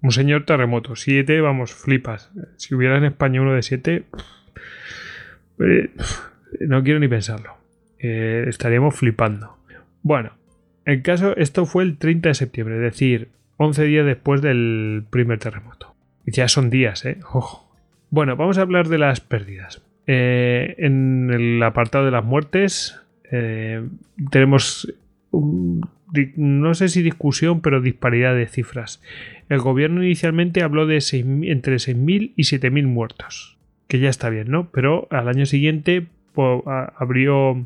un 0.06 0.12
señor 0.12 0.46
terremoto. 0.46 0.96
7, 0.96 1.42
vamos, 1.42 1.74
flipas. 1.74 2.32
Si 2.58 2.76
hubiera 2.76 2.98
en 2.98 3.06
España 3.06 3.42
uno 3.42 3.54
de 3.54 3.64
7, 3.64 4.04
eh, 5.60 5.90
no 6.60 6.84
quiero 6.84 7.00
ni 7.00 7.08
pensarlo. 7.08 7.56
Eh, 7.98 8.46
estaríamos 8.48 8.96
flipando. 8.96 9.58
Bueno, 10.04 10.34
el 10.86 11.02
caso, 11.02 11.36
esto 11.38 11.66
fue 11.66 11.84
el 11.84 11.98
30 11.98 12.30
de 12.30 12.36
septiembre, 12.36 12.76
es 12.76 12.82
decir, 12.82 13.30
11 13.58 13.84
días 13.86 14.06
después 14.06 14.44
del 14.44 15.06
primer 15.10 15.40
terremoto. 15.40 15.96
Ya 16.28 16.48
son 16.48 16.70
días, 16.70 17.04
¿eh? 17.06 17.18
Ojo. 17.34 17.68
Bueno, 18.12 18.36
vamos 18.36 18.60
a 18.60 18.62
hablar 18.62 18.88
de 18.90 19.00
las 19.00 19.22
pérdidas. 19.22 19.82
Eh, 20.06 20.76
en 20.78 21.32
el 21.34 21.64
apartado 21.64 22.06
de 22.06 22.12
las 22.12 22.24
muertes 22.24 23.02
tenemos 24.30 24.88
no 26.36 26.74
sé 26.74 26.90
si 26.90 27.02
discusión, 27.02 27.62
pero 27.62 27.82
disparidad 27.82 28.36
de 28.36 28.48
cifras. 28.48 29.02
El 29.50 29.60
gobierno 29.60 30.04
inicialmente 30.04 30.64
habló 30.64 30.88
de 30.88 30.96
entre 30.96 31.76
6.000 31.76 32.34
y 32.36 32.44
7.000 32.44 32.88
muertos, 32.88 33.58
que 33.88 34.00
ya 34.00 34.10
está 34.10 34.30
bien, 34.30 34.50
¿no? 34.50 34.70
Pero 34.72 35.08
al 35.12 35.28
año 35.28 35.46
siguiente 35.46 36.08
abrió, 36.98 37.66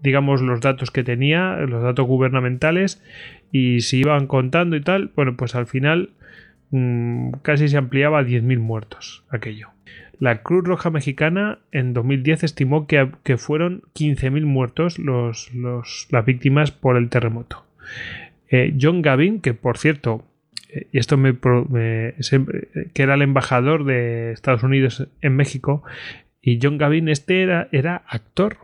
digamos, 0.00 0.40
los 0.40 0.60
datos 0.60 0.90
que 0.90 1.04
tenía, 1.04 1.56
los 1.56 1.82
datos 1.82 2.06
gubernamentales, 2.06 3.02
y 3.50 3.82
se 3.82 3.98
iban 3.98 4.26
contando 4.26 4.76
y 4.76 4.80
tal. 4.80 5.12
Bueno, 5.14 5.36
pues 5.36 5.54
al 5.54 5.66
final 5.66 6.10
mm, 6.70 7.32
casi 7.42 7.68
se 7.68 7.76
ampliaba 7.76 8.20
a 8.20 8.22
10.000 8.22 8.58
muertos 8.58 9.24
aquello. 9.28 9.68
La 10.18 10.42
Cruz 10.42 10.64
Roja 10.64 10.88
Mexicana 10.90 11.58
en 11.72 11.94
2010 11.94 12.44
estimó 12.44 12.86
que, 12.86 13.36
fueron 13.36 13.82
15.000 13.94 14.44
muertos 14.44 14.98
los, 14.98 15.50
las 16.10 16.24
víctimas 16.24 16.70
por 16.70 16.96
el 16.96 17.08
terremoto. 17.08 17.64
Eh, 18.48 18.72
John 18.80 19.02
Gavin, 19.02 19.40
que 19.40 19.52
por 19.52 19.78
cierto, 19.78 20.24
y 20.92 20.98
esto 20.98 21.16
me, 21.16 21.34
que 21.34 23.02
era 23.02 23.14
el 23.14 23.22
embajador 23.22 23.84
de 23.84 24.32
Estados 24.32 24.62
Unidos 24.62 25.08
en 25.20 25.36
México, 25.36 25.82
y 26.42 26.58
John 26.60 26.76
Gavin 26.76 27.08
este 27.08 27.42
era, 27.42 27.68
era 27.70 28.02
actor. 28.08 28.56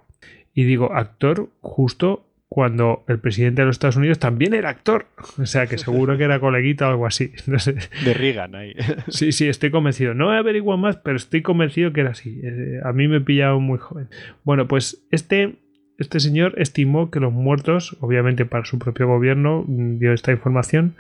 Y 0.53 0.65
digo 0.65 0.93
actor 0.93 1.49
justo 1.61 2.25
cuando 2.49 3.05
el 3.07 3.21
presidente 3.21 3.63
de 3.63 3.67
los 3.67 3.77
Estados 3.77 3.97
Unidos 3.97 4.19
también 4.19 4.53
era 4.53 4.71
actor. 4.71 5.07
O 5.41 5.47
sea 5.47 5.67
que 5.69 5.79
seguro 5.79 6.19
que 6.19 6.25
era 6.25 6.41
coleguita 6.41 6.89
o 6.89 6.91
algo 6.91 7.07
así. 7.07 7.33
No 7.47 7.61
sé. 7.61 7.77
De 8.05 8.15
Reagan 8.15 8.57
ahí. 8.57 8.75
Sí, 9.09 9.31
sí, 9.31 9.47
estoy 9.47 9.71
convencido. 9.71 10.15
No 10.15 10.35
he 10.35 10.39
averiguado 10.39 10.77
más, 10.77 10.97
pero 10.97 11.17
estoy 11.17 11.43
convencido 11.43 11.93
que 11.93 12.01
era 12.01 12.11
así. 12.11 12.41
Eh, 12.43 12.81
a 12.85 12.93
mí 12.93 13.07
me 13.07 13.21
pillado 13.21 13.61
muy 13.61 13.79
joven. 13.79 14.09
Bueno, 14.43 14.67
pues 14.67 15.07
este, 15.13 15.57
este 15.99 16.19
señor 16.19 16.55
estimó 16.57 17.11
que 17.13 17.21
los 17.21 17.33
muertos, 17.33 17.97
obviamente 18.01 18.45
para 18.45 18.65
su 18.65 18.81
propio 18.81 19.07
gobierno, 19.07 19.65
mm, 19.67 19.99
dio 19.99 20.13
esta 20.13 20.33
información, 20.33 20.97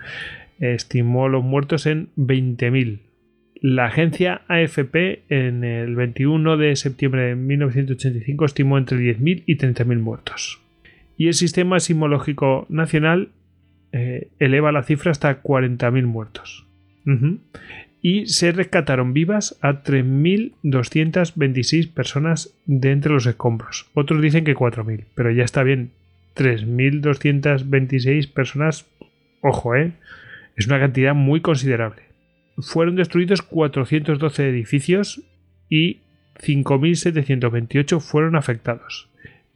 estimó 0.59 1.29
los 1.29 1.45
muertos 1.45 1.87
en 1.87 2.09
20.000. 2.17 3.01
La 3.61 3.87
agencia 3.87 4.43
AFP 4.49 5.23
en 5.29 5.65
el 5.65 5.97
21 5.97 6.57
de 6.57 6.77
septiembre 6.77 7.23
de 7.23 7.35
1985 7.35 8.45
estimó 8.45 8.79
entre 8.79 8.99
10.000 8.99 9.43
y 9.47 9.57
30.000 9.57 9.99
muertos 9.99 10.61
y 11.19 11.27
el 11.27 11.35
Sistema 11.35 11.79
Sismológico 11.81 12.65
Nacional 12.71 13.29
eh, 13.93 14.29
eleva 14.39 14.73
la 14.73 14.85
cifra 14.85 15.11
hasta 15.11 15.43
40.000 15.43 16.07
muertos. 16.07 16.65
y 18.01 18.27
se 18.27 18.53
rescataron 18.53 19.13
vivas 19.13 19.59
a 19.61 19.83
3.226 19.83 21.93
personas 21.93 22.55
de 22.67 22.93
entre 22.93 23.13
los 23.13 23.27
escombros. 23.27 23.91
Otros 23.95 24.23
dicen 24.23 24.45
que 24.45 24.55
4.000, 24.55 25.07
pero 25.17 25.33
ya 25.33 25.43
está 25.43 25.65
bien. 25.65 25.91
3.226 26.37 28.33
personas, 28.33 28.87
ojo, 29.41 29.75
¿eh? 29.75 29.95
Es 30.59 30.67
una 30.67 30.81
cantidad 30.81 31.15
muy 31.15 31.41
considerable. 31.41 32.03
Fueron 32.59 32.97
destruidos 32.97 33.43
412 33.43 34.49
edificios 34.49 35.23
y 35.69 36.01
5.728 36.41 38.01
fueron 38.01 38.35
afectados. 38.35 39.09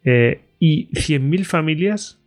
Eh, 0.05 0.43
y 0.61 0.89
100.000 0.93 1.45
familias 1.45 2.21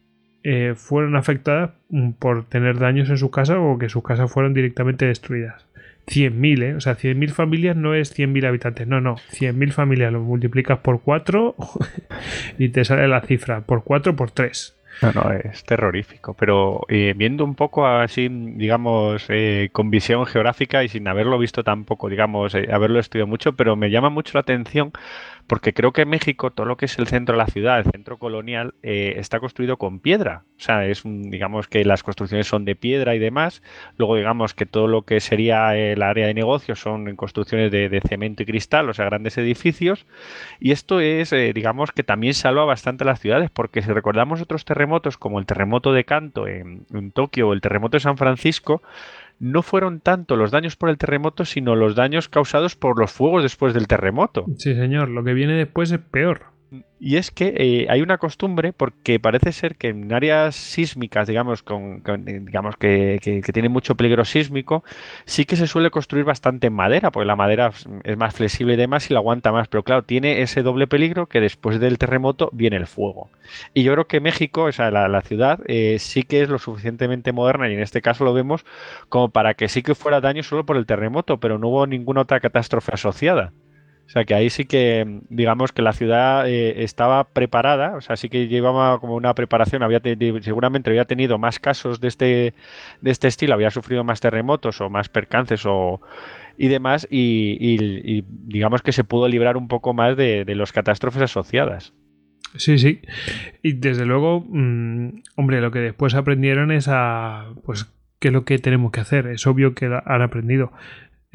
eh, 0.43 0.73
fueron 0.75 1.15
afectadas 1.15 1.71
mm, 1.89 2.11
por 2.11 2.49
tener 2.49 2.77
daños 2.77 3.09
en 3.09 3.17
su 3.17 3.31
casa 3.31 3.57
o 3.59 3.77
que 3.79 3.87
sus 3.87 4.03
casas 4.03 4.29
fueron 4.29 4.53
directamente 4.53 5.05
destruidas. 5.05 5.65
100.000, 6.07 6.63
¿eh? 6.63 6.75
O 6.75 6.81
sea, 6.81 6.97
100.000 6.97 7.29
familias 7.29 7.77
no 7.77 7.95
es 7.95 8.13
100.000 8.13 8.45
habitantes, 8.45 8.87
no, 8.87 8.99
no. 8.99 9.15
100.000 9.15 9.71
familias 9.71 10.11
lo 10.11 10.21
multiplicas 10.21 10.79
por 10.79 11.01
4 11.01 11.55
y 12.59 12.69
te 12.69 12.83
sale 12.83 13.07
la 13.07 13.21
cifra, 13.21 13.61
por 13.61 13.85
4 13.85 14.17
por 14.17 14.31
3. 14.31 14.75
No, 15.01 15.11
no, 15.11 15.31
es 15.31 15.63
terrorífico. 15.63 16.33
Pero 16.35 16.81
eh, 16.87 17.13
viendo 17.15 17.43
un 17.43 17.55
poco 17.55 17.85
así, 17.85 18.29
digamos, 18.29 19.25
eh, 19.29 19.69
con 19.71 19.89
visión 19.89 20.25
geográfica 20.25 20.83
y 20.83 20.89
sin 20.89 21.07
haberlo 21.07 21.37
visto 21.37 21.63
tampoco, 21.63 22.09
digamos, 22.09 22.55
eh, 22.55 22.69
haberlo 22.71 22.99
estudiado 22.99 23.27
mucho, 23.27 23.53
pero 23.55 23.75
me 23.75 23.89
llama 23.89 24.09
mucho 24.09 24.31
la 24.35 24.41
atención 24.41 24.91
porque 25.47 25.73
creo 25.73 25.91
que 25.93 26.05
México, 26.05 26.51
todo 26.51 26.65
lo 26.65 26.77
que 26.77 26.85
es 26.85 26.97
el 26.97 27.07
centro 27.07 27.33
de 27.33 27.37
la 27.37 27.47
ciudad, 27.47 27.79
el 27.79 27.91
centro 27.91 28.17
colonial, 28.17 28.73
está 28.81 29.39
construido 29.39 29.77
con 29.77 29.99
piedra. 29.99 30.43
O 30.57 30.61
sea, 30.61 30.85
es 30.85 31.03
digamos 31.03 31.67
que 31.67 31.83
las 31.85 32.03
construcciones 32.03 32.47
son 32.47 32.65
de 32.65 32.75
piedra 32.75 33.15
y 33.15 33.19
demás. 33.19 33.61
Luego, 33.97 34.15
digamos 34.15 34.53
que 34.53 34.65
todo 34.65 34.87
lo 34.87 35.03
que 35.03 35.19
sería 35.19 35.75
el 35.75 36.01
área 36.01 36.27
de 36.27 36.33
negocios 36.33 36.79
son 36.79 37.15
construcciones 37.15 37.71
de, 37.71 38.01
cemento 38.07 38.43
y 38.43 38.45
cristal, 38.45 38.89
o 38.89 38.93
sea, 38.93 39.05
grandes 39.05 39.37
edificios. 39.37 40.05
Y 40.59 40.71
esto 40.71 40.99
es, 40.99 41.31
digamos, 41.31 41.91
que 41.91 42.03
también 42.03 42.33
salva 42.33 42.65
bastante 42.65 43.05
las 43.05 43.19
ciudades, 43.19 43.49
porque 43.51 43.81
si 43.81 43.91
recordamos 43.91 44.41
otros 44.41 44.65
terremotos, 44.65 45.17
como 45.17 45.39
el 45.39 45.45
terremoto 45.45 45.93
de 45.93 46.05
Kanto 46.05 46.47
en, 46.47 46.85
Tokio 47.13 47.49
o 47.49 47.53
el 47.53 47.61
terremoto 47.61 47.97
de 47.97 48.01
San 48.01 48.17
Francisco, 48.17 48.81
no 49.39 49.61
fueron 49.61 49.99
tanto 49.99 50.35
los 50.35 50.51
daños 50.51 50.75
por 50.75 50.89
el 50.89 50.97
terremoto, 50.97 51.45
sino 51.45 51.75
los 51.75 51.95
daños 51.95 52.29
causados 52.29 52.75
por 52.75 52.99
los 52.99 53.11
fuegos 53.11 53.43
después 53.43 53.73
del 53.73 53.87
terremoto. 53.87 54.45
Sí, 54.57 54.75
señor, 54.75 55.09
lo 55.09 55.23
que 55.23 55.33
viene 55.33 55.53
después 55.53 55.91
es 55.91 55.99
peor. 55.99 56.54
Y 56.97 57.17
es 57.17 57.29
que 57.29 57.53
eh, 57.57 57.87
hay 57.89 58.01
una 58.01 58.17
costumbre, 58.17 58.71
porque 58.71 59.19
parece 59.19 59.51
ser 59.51 59.75
que 59.75 59.89
en 59.89 60.13
áreas 60.13 60.55
sísmicas, 60.55 61.27
digamos, 61.27 61.61
con, 61.61 62.01
digamos 62.25 62.77
que, 62.77 63.19
que, 63.21 63.41
tienen 63.53 63.71
mucho 63.71 63.95
peligro 63.95 64.23
sísmico, 64.23 64.83
sí 65.25 65.45
que 65.45 65.57
se 65.57 65.67
suele 65.67 65.91
construir 65.91 66.23
bastante 66.23 66.67
en 66.67 66.73
madera, 66.73 67.11
porque 67.11 67.27
la 67.27 67.35
madera 67.35 67.71
es 68.03 68.17
más 68.17 68.33
flexible 68.33 68.73
y 68.73 68.77
demás 68.77 69.09
y 69.09 69.13
la 69.13 69.19
aguanta 69.19 69.51
más. 69.51 69.67
Pero 69.67 69.83
claro, 69.83 70.03
tiene 70.03 70.41
ese 70.41 70.63
doble 70.63 70.87
peligro 70.87 71.27
que 71.27 71.41
después 71.41 71.79
del 71.79 71.97
terremoto 71.97 72.49
viene 72.53 72.77
el 72.77 72.87
fuego. 72.87 73.29
Y 73.73 73.83
yo 73.83 73.93
creo 73.93 74.07
que 74.07 74.21
México, 74.21 74.63
o 74.63 74.71
sea, 74.71 74.89
la, 74.89 75.21
ciudad, 75.21 75.59
eh, 75.67 75.97
sí 75.99 76.23
que 76.23 76.41
es 76.41 76.49
lo 76.49 76.59
suficientemente 76.59 77.33
moderna, 77.33 77.69
y 77.69 77.73
en 77.73 77.81
este 77.81 78.01
caso 78.01 78.23
lo 78.23 78.33
vemos, 78.33 78.65
como 79.09 79.29
para 79.29 79.53
que 79.53 79.67
sí 79.67 79.83
que 79.83 79.95
fuera 79.95 80.21
daño 80.21 80.43
solo 80.43 80.65
por 80.65 80.77
el 80.77 80.85
terremoto, 80.85 81.39
pero 81.39 81.59
no 81.59 81.67
hubo 81.67 81.87
ninguna 81.87 82.21
otra 82.21 82.39
catástrofe 82.39 82.93
asociada. 82.93 83.51
O 84.05 84.09
sea 84.09 84.23
que 84.23 84.35
ahí 84.35 84.49
sí 84.49 84.65
que, 84.65 85.21
digamos 85.29 85.71
que 85.71 85.81
la 85.81 85.91
ciudad 85.91 86.47
eh, 86.47 86.83
estaba 86.83 87.23
preparada, 87.23 87.95
o 87.95 88.01
sea, 88.01 88.15
sí 88.15 88.29
que 88.29 88.47
llevaba 88.47 88.99
como 88.99 89.15
una 89.15 89.33
preparación, 89.33 89.81
había 89.81 90.01
seguramente 90.41 90.91
había 90.91 91.05
tenido 91.05 91.39
más 91.39 91.59
casos 91.59 91.99
de 91.99 92.07
este, 92.07 92.53
de 93.01 93.11
este 93.11 93.27
estilo, 93.27 93.55
había 93.55 93.71
sufrido 93.71 94.03
más 94.03 94.21
terremotos 94.21 94.79
o 94.79 94.89
más 94.89 95.09
percances 95.09 95.65
o, 95.65 96.01
y 96.57 96.67
demás, 96.67 97.07
y, 97.09 98.23
digamos 98.27 98.83
que 98.83 98.91
se 98.91 99.03
pudo 99.03 99.27
librar 99.27 99.57
un 99.57 99.67
poco 99.67 99.93
más 99.93 100.15
de, 100.15 100.45
de 100.45 100.55
los 100.55 100.71
catástrofes 100.71 101.23
asociadas. 101.23 101.93
Sí, 102.57 102.77
sí. 102.77 103.01
Y 103.61 103.73
desde 103.73 104.05
luego, 104.05 104.45
mm, 104.47 105.23
hombre, 105.35 105.61
lo 105.61 105.71
que 105.71 105.79
después 105.79 106.15
aprendieron 106.15 106.71
es 106.71 106.87
a, 106.87 107.53
pues, 107.65 107.91
qué 108.19 108.29
es 108.29 108.33
lo 108.33 108.45
que 108.45 108.59
tenemos 108.59 108.91
que 108.91 109.01
hacer. 109.01 109.27
Es 109.27 109.45
obvio 109.47 109.75
que 109.75 109.85
han 109.85 110.21
aprendido 110.21 110.71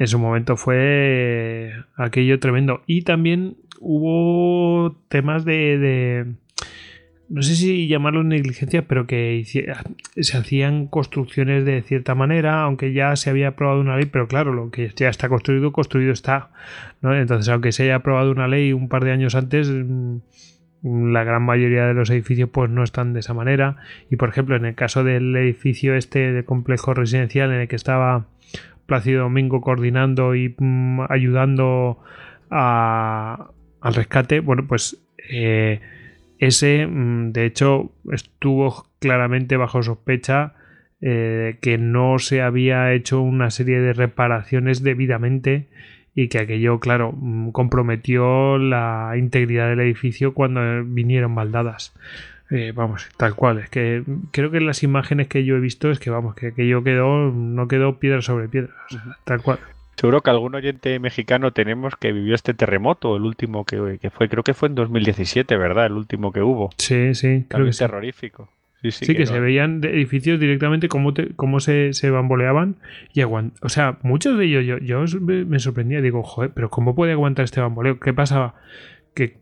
en 0.01 0.07
su 0.07 0.17
momento 0.17 0.57
fue 0.57 1.73
aquello 1.95 2.39
tremendo. 2.39 2.81
Y 2.87 3.03
también 3.03 3.57
hubo 3.79 4.97
temas 5.09 5.45
de, 5.45 6.25
no 7.29 7.43
sé 7.43 7.55
si 7.55 7.87
llamarlo 7.87 8.23
negligencia, 8.23 8.87
pero 8.87 9.05
que 9.05 9.43
se 9.45 10.37
hacían 10.37 10.87
construcciones 10.87 11.65
de 11.65 11.83
cierta 11.83 12.15
manera, 12.15 12.63
aunque 12.63 12.93
ya 12.93 13.15
se 13.15 13.29
había 13.29 13.49
aprobado 13.49 13.79
una 13.79 13.95
ley, 13.95 14.07
pero 14.07 14.27
claro, 14.27 14.53
lo 14.53 14.71
que 14.71 14.89
ya 14.95 15.07
está 15.07 15.29
construido, 15.29 15.71
construido 15.71 16.13
está. 16.13 16.49
Entonces, 17.03 17.47
aunque 17.49 17.71
se 17.71 17.83
haya 17.83 17.97
aprobado 17.97 18.31
una 18.31 18.47
ley 18.47 18.73
un 18.73 18.89
par 18.89 19.05
de 19.05 19.11
años 19.11 19.35
antes, 19.35 19.69
mm, 19.69 20.17
la 20.81 21.23
gran 21.23 21.43
mayoría 21.43 21.85
de 21.85 21.93
los 21.93 22.09
edificios 22.09 22.49
pues 22.51 22.71
no 22.71 22.81
están 22.81 23.13
de 23.13 23.19
esa 23.19 23.35
manera. 23.35 23.75
Y 24.09 24.15
por 24.15 24.29
ejemplo, 24.29 24.55
en 24.55 24.65
el 24.65 24.73
caso 24.73 25.03
del 25.03 25.35
edificio 25.35 25.93
este 25.93 26.31
de 26.31 26.43
complejo 26.43 26.95
residencial 26.95 27.51
en 27.51 27.61
el 27.61 27.67
que 27.67 27.75
estaba 27.75 28.25
Plácido 28.91 29.21
Domingo 29.21 29.61
coordinando 29.61 30.35
y 30.35 30.53
mm, 30.57 31.03
ayudando 31.07 31.99
al 32.49 33.93
rescate, 33.93 34.41
bueno, 34.41 34.67
pues 34.67 35.01
eh, 35.29 35.79
ese, 36.39 36.85
mm, 36.85 37.31
de 37.31 37.45
hecho, 37.45 37.93
estuvo 38.11 38.87
claramente 38.99 39.55
bajo 39.55 39.81
sospecha 39.81 40.55
eh, 40.99 41.55
que 41.61 41.77
no 41.77 42.19
se 42.19 42.41
había 42.41 42.91
hecho 42.91 43.21
una 43.21 43.49
serie 43.49 43.79
de 43.79 43.93
reparaciones 43.93 44.83
debidamente 44.83 45.69
y 46.13 46.27
que 46.27 46.39
aquello, 46.39 46.81
claro, 46.81 47.13
mm, 47.13 47.51
comprometió 47.51 48.57
la 48.57 49.13
integridad 49.17 49.69
del 49.69 49.79
edificio 49.79 50.33
cuando 50.33 50.83
vinieron 50.83 51.33
baldadas. 51.33 51.93
Eh, 52.51 52.73
vamos, 52.75 53.07
tal 53.17 53.33
cual. 53.33 53.59
Es 53.59 53.69
que 53.69 54.03
creo 54.31 54.51
que 54.51 54.57
en 54.57 54.67
las 54.67 54.83
imágenes 54.83 55.27
que 55.27 55.45
yo 55.45 55.55
he 55.55 55.59
visto 55.59 55.89
es 55.89 55.99
que, 55.99 56.09
vamos, 56.09 56.35
que 56.35 56.47
aquello 56.47 56.83
quedó, 56.83 57.31
no 57.31 57.67
quedó 57.67 57.97
piedra 57.97 58.21
sobre 58.21 58.49
piedra. 58.49 58.73
tal 59.23 59.41
cual. 59.41 59.59
Seguro 59.95 60.21
que 60.21 60.29
algún 60.31 60.55
oyente 60.55 60.99
mexicano 60.99 61.53
tenemos 61.53 61.95
que 61.95 62.11
vivió 62.11 62.35
este 62.35 62.53
terremoto, 62.53 63.15
el 63.15 63.23
último 63.23 63.65
que, 63.65 63.99
fue, 64.09 64.29
creo 64.29 64.43
que 64.43 64.53
fue 64.53 64.67
en 64.67 64.75
2017, 64.75 65.55
¿verdad? 65.57 65.85
El 65.85 65.93
último 65.93 66.31
que 66.31 66.41
hubo. 66.41 66.71
Sí, 66.77 67.15
sí. 67.15 67.45
Creo 67.47 67.65
que 67.65 67.71
terrorífico. 67.71 68.49
Sí, 68.81 68.91
sí, 68.91 69.15
que, 69.15 69.27
se 69.27 69.39
veían 69.39 69.83
edificios 69.83 70.39
directamente 70.39 70.87
cómo, 70.87 71.13
cómo 71.35 71.59
se, 71.59 71.93
se, 71.93 72.09
bamboleaban 72.09 72.77
y 73.13 73.21
aguant 73.21 73.53
O 73.61 73.69
sea, 73.69 73.99
muchos 74.01 74.39
de 74.39 74.45
ellos 74.45 74.65
yo, 74.65 74.79
yo 74.79 75.05
me 75.19 75.59
sorprendía, 75.59 76.01
digo, 76.01 76.23
joder, 76.23 76.49
pero 76.51 76.71
¿cómo 76.71 76.95
puede 76.95 77.11
aguantar 77.11 77.45
este 77.45 77.61
bamboleo? 77.61 77.99
¿Qué 77.99 78.11
pasaba? 78.11 78.55
Que 79.13 79.37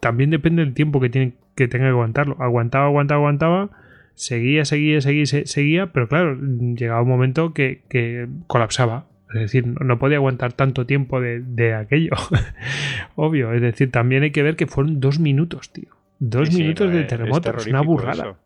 también 0.00 0.30
depende 0.30 0.64
del 0.64 0.74
tiempo 0.74 1.00
que 1.00 1.08
tienen 1.08 1.36
que 1.54 1.68
tenga 1.68 1.86
que 1.86 1.90
aguantarlo. 1.90 2.36
Aguantaba, 2.40 2.86
aguantaba, 2.86 3.20
aguantaba, 3.20 3.70
seguía, 4.14 4.64
seguía, 4.64 5.00
seguía, 5.00 5.26
seguía, 5.26 5.86
pero 5.92 6.08
claro, 6.08 6.36
llegaba 6.36 7.02
un 7.02 7.08
momento 7.08 7.52
que, 7.52 8.28
colapsaba. 8.46 9.06
Es 9.34 9.40
decir, 9.40 9.66
no 9.66 9.98
podía 9.98 10.18
aguantar 10.18 10.52
tanto 10.52 10.86
tiempo 10.86 11.20
de, 11.20 11.74
aquello. 11.74 12.12
Obvio. 13.16 13.52
Es 13.52 13.60
decir, 13.60 13.90
también 13.90 14.22
hay 14.22 14.30
que 14.30 14.42
ver 14.42 14.54
que 14.54 14.66
fueron 14.66 15.00
dos 15.00 15.18
minutos, 15.18 15.72
tío. 15.72 15.88
Dos 16.20 16.54
minutos 16.54 16.92
de 16.92 17.02
terremoto. 17.04 17.56
Es, 17.56 17.66
una 17.66 17.80
burrada. 17.80 18.36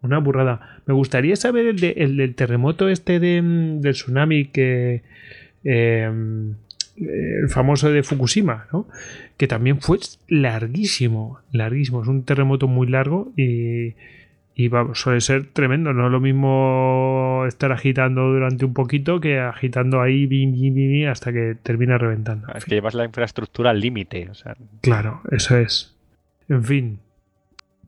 Una 0.00 0.18
burrada. 0.18 0.80
Me 0.86 0.94
gustaría 0.94 1.34
saber 1.34 1.66
el, 1.66 2.16
del 2.16 2.34
terremoto 2.36 2.88
este 2.88 3.18
de, 3.18 3.42
del 3.42 3.94
tsunami 3.94 4.46
que. 4.46 5.02
Eh, 5.64 6.08
el 7.00 7.48
famoso 7.48 7.90
de 7.90 8.02
Fukushima, 8.02 8.66
¿no? 8.72 8.86
que 9.36 9.46
también 9.46 9.80
fue 9.80 9.98
larguísimo, 10.28 11.40
larguísimo, 11.52 12.02
es 12.02 12.08
un 12.08 12.24
terremoto 12.24 12.66
muy 12.68 12.86
largo 12.88 13.32
y, 13.36 13.94
y 14.58 14.70
suele 14.94 15.20
ser 15.20 15.46
tremendo, 15.52 15.92
no 15.92 16.06
es 16.06 16.12
lo 16.12 16.18
mismo 16.18 17.44
estar 17.46 17.70
agitando 17.70 18.22
durante 18.32 18.64
un 18.64 18.74
poquito 18.74 19.20
que 19.20 19.38
agitando 19.38 20.00
ahí 20.00 20.26
bim, 20.26 20.52
bim, 20.52 20.74
bim, 20.74 21.08
hasta 21.08 21.32
que 21.32 21.56
termina 21.62 21.96
reventando. 21.96 22.48
Es 22.52 22.64
que 22.64 22.74
llevas 22.74 22.94
la 22.94 23.04
infraestructura 23.04 23.70
al 23.70 23.80
límite. 23.80 24.28
O 24.28 24.34
sea. 24.34 24.56
Claro, 24.80 25.20
eso 25.30 25.56
es. 25.56 25.96
En 26.48 26.64
fin, 26.64 26.98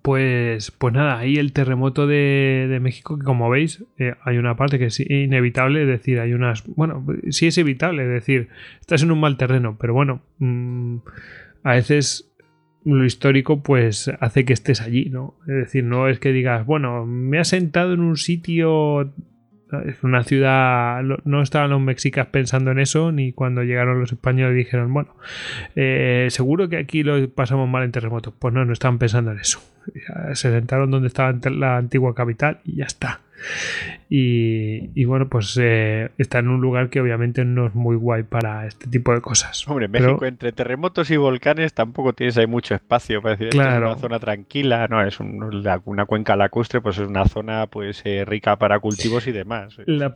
pues, 0.03 0.71
pues 0.71 0.95
nada, 0.95 1.19
ahí 1.19 1.37
el 1.37 1.53
terremoto 1.53 2.07
de, 2.07 2.79
México, 2.81 3.19
que 3.19 3.25
como 3.25 3.51
veis, 3.51 3.85
eh, 3.99 4.15
hay 4.23 4.39
una 4.39 4.57
parte 4.57 4.79
que 4.79 4.87
es 4.87 5.01
inevitable, 5.01 5.83
es 5.83 5.89
decir, 5.89 6.21
hay 6.21 6.33
unas. 6.33 6.65
Bueno, 6.67 7.05
sí 7.31 7.47
es 7.47 7.59
evitable, 7.59 8.05
es 8.05 8.11
decir, 8.11 8.49
estás 8.81 9.03
en 9.03 9.11
un 9.11 9.21
mal 9.21 9.37
terreno, 9.37 9.77
pero 9.79 9.93
bueno, 9.93 10.23
mm, 10.39 10.97
a 11.65 11.73
veces 11.75 12.33
lo 12.85 13.05
histórico 13.05 13.63
pues 13.63 14.11
hace 14.21 14.45
que 14.45 14.55
estés 14.55 14.81
allí, 14.81 15.11
¿no? 15.11 15.35
Es 15.43 15.55
decir, 15.55 15.85
no 15.85 16.09
es 16.09 16.19
que 16.19 16.33
digas, 16.33 16.65
bueno, 16.65 17.05
me 17.05 17.39
ha 17.39 17.45
sentado 17.45 17.93
en 17.93 18.01
un 18.01 18.17
sitio 18.17 19.13
una 20.03 20.25
ciudad, 20.25 21.03
no 21.03 21.43
estaban 21.43 21.71
los 21.71 21.81
mexicas 21.81 22.27
pensando 22.27 22.71
en 22.71 22.79
eso, 22.79 23.13
ni 23.13 23.33
cuando 23.33 23.63
llegaron 23.63 24.01
los 24.01 24.13
españoles 24.13 24.57
dijeron, 24.57 24.93
bueno, 24.93 25.15
eh, 25.77 26.29
seguro 26.31 26.69
que 26.69 26.77
aquí 26.77 27.03
lo 27.03 27.29
pasamos 27.31 27.69
mal 27.69 27.85
en 27.85 27.93
terremotos. 27.93 28.35
Pues 28.39 28.53
no, 28.55 28.65
no 28.65 28.73
estaban 28.73 28.99
pensando 28.99 29.33
en 29.33 29.39
eso. 29.39 29.61
Se 30.35 30.51
sentaron 30.51 30.91
donde 30.91 31.09
estaba 31.09 31.35
la 31.51 31.77
antigua 31.77 32.15
capital 32.15 32.61
y 32.65 32.77
ya 32.77 32.85
está. 32.85 33.21
Y, 34.09 35.05
bueno, 35.05 35.29
pues 35.29 35.59
eh, 35.61 36.11
está 36.19 36.41
en 36.41 36.49
un 36.49 36.61
lugar 36.61 36.91
que 36.91 37.01
obviamente 37.01 37.45
no 37.45 37.67
es 37.67 37.75
muy 37.75 37.97
guay 37.97 38.25
para 38.25 38.67
este 38.67 38.89
tipo 38.89 39.15
de 39.15 39.21
cosas. 39.21 39.67
Hombre, 39.69 39.89
México 39.89 40.25
entre 40.25 40.53
terremotos 40.53 41.11
y 41.11 41.17
volcanes 41.17 41.75
tampoco 41.75 42.13
tienes 42.13 42.37
ahí 42.37 42.47
mucho 42.47 42.75
espacio 42.75 43.23
para 43.23 43.37
decir 43.37 43.51
claro. 43.51 43.87
es 43.87 43.93
una 43.93 44.01
zona 44.01 44.19
tranquila, 44.19 44.89
no, 44.89 45.03
es 45.03 45.19
una 45.21 46.07
cuenca 46.07 46.37
lacustre, 46.37 46.81
pues 46.81 46.99
es 46.99 47.07
una 47.07 47.27
zona 47.27 47.67
pues 47.67 48.03
eh, 48.05 48.25
rica 48.25 48.57
para 48.57 48.81
cultivos 48.81 49.27
y 49.27 49.33
demás. 49.33 49.77
La, 49.87 50.13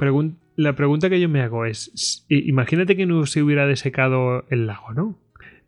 la 0.57 0.73
pregunta 0.75 1.09
que 1.09 1.21
yo 1.21 1.29
me 1.29 1.41
hago 1.43 1.65
es, 1.65 2.27
imagínate 2.29 2.97
que 2.97 3.07
no 3.07 3.27
se 3.27 3.43
hubiera 3.43 3.67
desecado 3.67 4.45
el 4.51 4.67
lago, 4.67 4.93
¿no? 4.93 5.19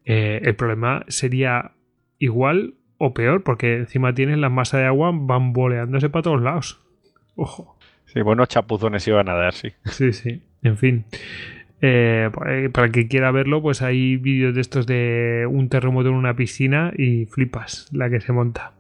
Eh, 0.05 0.41
el 0.45 0.55
problema 0.55 1.05
sería 1.09 1.73
igual 2.19 2.75
o 2.99 3.13
peor, 3.13 3.43
porque 3.43 3.77
encima 3.77 4.15
tienes 4.15 4.39
la 4.39 4.49
masa 4.49 4.79
de 4.79 4.87
agua 4.87 5.11
bamboleándose 5.13 6.09
para 6.09 6.23
todos 6.23 6.41
lados. 6.41 6.81
Ojo. 7.37 7.77
Sí, 8.07 8.21
buenos 8.23 8.49
chapuzones 8.49 9.07
iban 9.07 9.29
a 9.29 9.35
dar, 9.35 9.55
sí. 9.55 9.73
Sí, 9.85 10.13
sí. 10.13 10.43
En 10.63 10.77
fin. 10.77 11.05
Eh, 11.83 12.31
para 12.73 12.89
que 12.91 13.07
quiera 13.07 13.31
verlo, 13.31 13.61
pues 13.61 13.83
hay 13.83 14.17
vídeos 14.17 14.55
de 14.55 14.61
estos 14.61 14.87
de 14.87 15.47
un 15.49 15.69
terremoto 15.69 16.09
en 16.09 16.15
una 16.15 16.35
piscina 16.35 16.93
y 16.97 17.27
flipas 17.27 17.89
la 17.93 18.09
que 18.09 18.21
se 18.21 18.33
monta. 18.33 18.73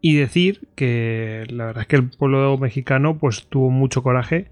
Y 0.00 0.16
decir 0.16 0.68
que 0.74 1.46
la 1.48 1.66
verdad 1.66 1.82
es 1.82 1.88
que 1.88 1.96
el 1.96 2.08
pueblo 2.10 2.58
mexicano 2.58 3.18
pues 3.18 3.46
tuvo 3.46 3.70
mucho 3.70 4.02
coraje, 4.02 4.48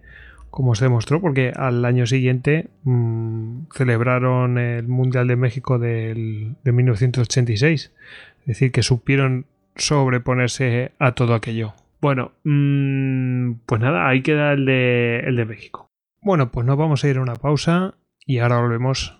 como 0.48 0.74
se 0.74 0.86
demostró, 0.86 1.20
porque 1.20 1.52
al 1.55 1.85
año 1.85 2.07
siguiente 2.07 2.69
mm, 2.85 3.65
celebraron 3.74 4.59
el 4.59 4.89
Mundial 4.89 5.27
de 5.28 5.36
México 5.36 5.78
del, 5.78 6.55
de 6.65 6.73
1986. 6.73 7.93
Es 8.40 8.47
decir, 8.47 8.73
que 8.73 8.82
supieron 8.82 9.47
sobreponerse 9.77 10.93
a 10.98 11.12
todo 11.12 11.35
aquello. 11.35 11.74
Bueno, 12.01 12.32
mm, 12.44 13.60
pues 13.66 13.81
nada, 13.81 14.09
ahí 14.09 14.22
queda 14.22 14.52
el 14.52 14.64
de, 14.64 15.20
el 15.20 15.36
de 15.36 15.44
México. 15.44 15.90
Bueno, 16.22 16.51
pues 16.51 16.66
nos 16.66 16.77
vamos 16.77 17.05
a 17.05 17.09
ir 17.09 17.18
a 17.18 17.22
una 17.22 17.35
pausa 17.35 17.94
y 18.27 18.39
ahora 18.39 18.60
volvemos. 18.60 19.16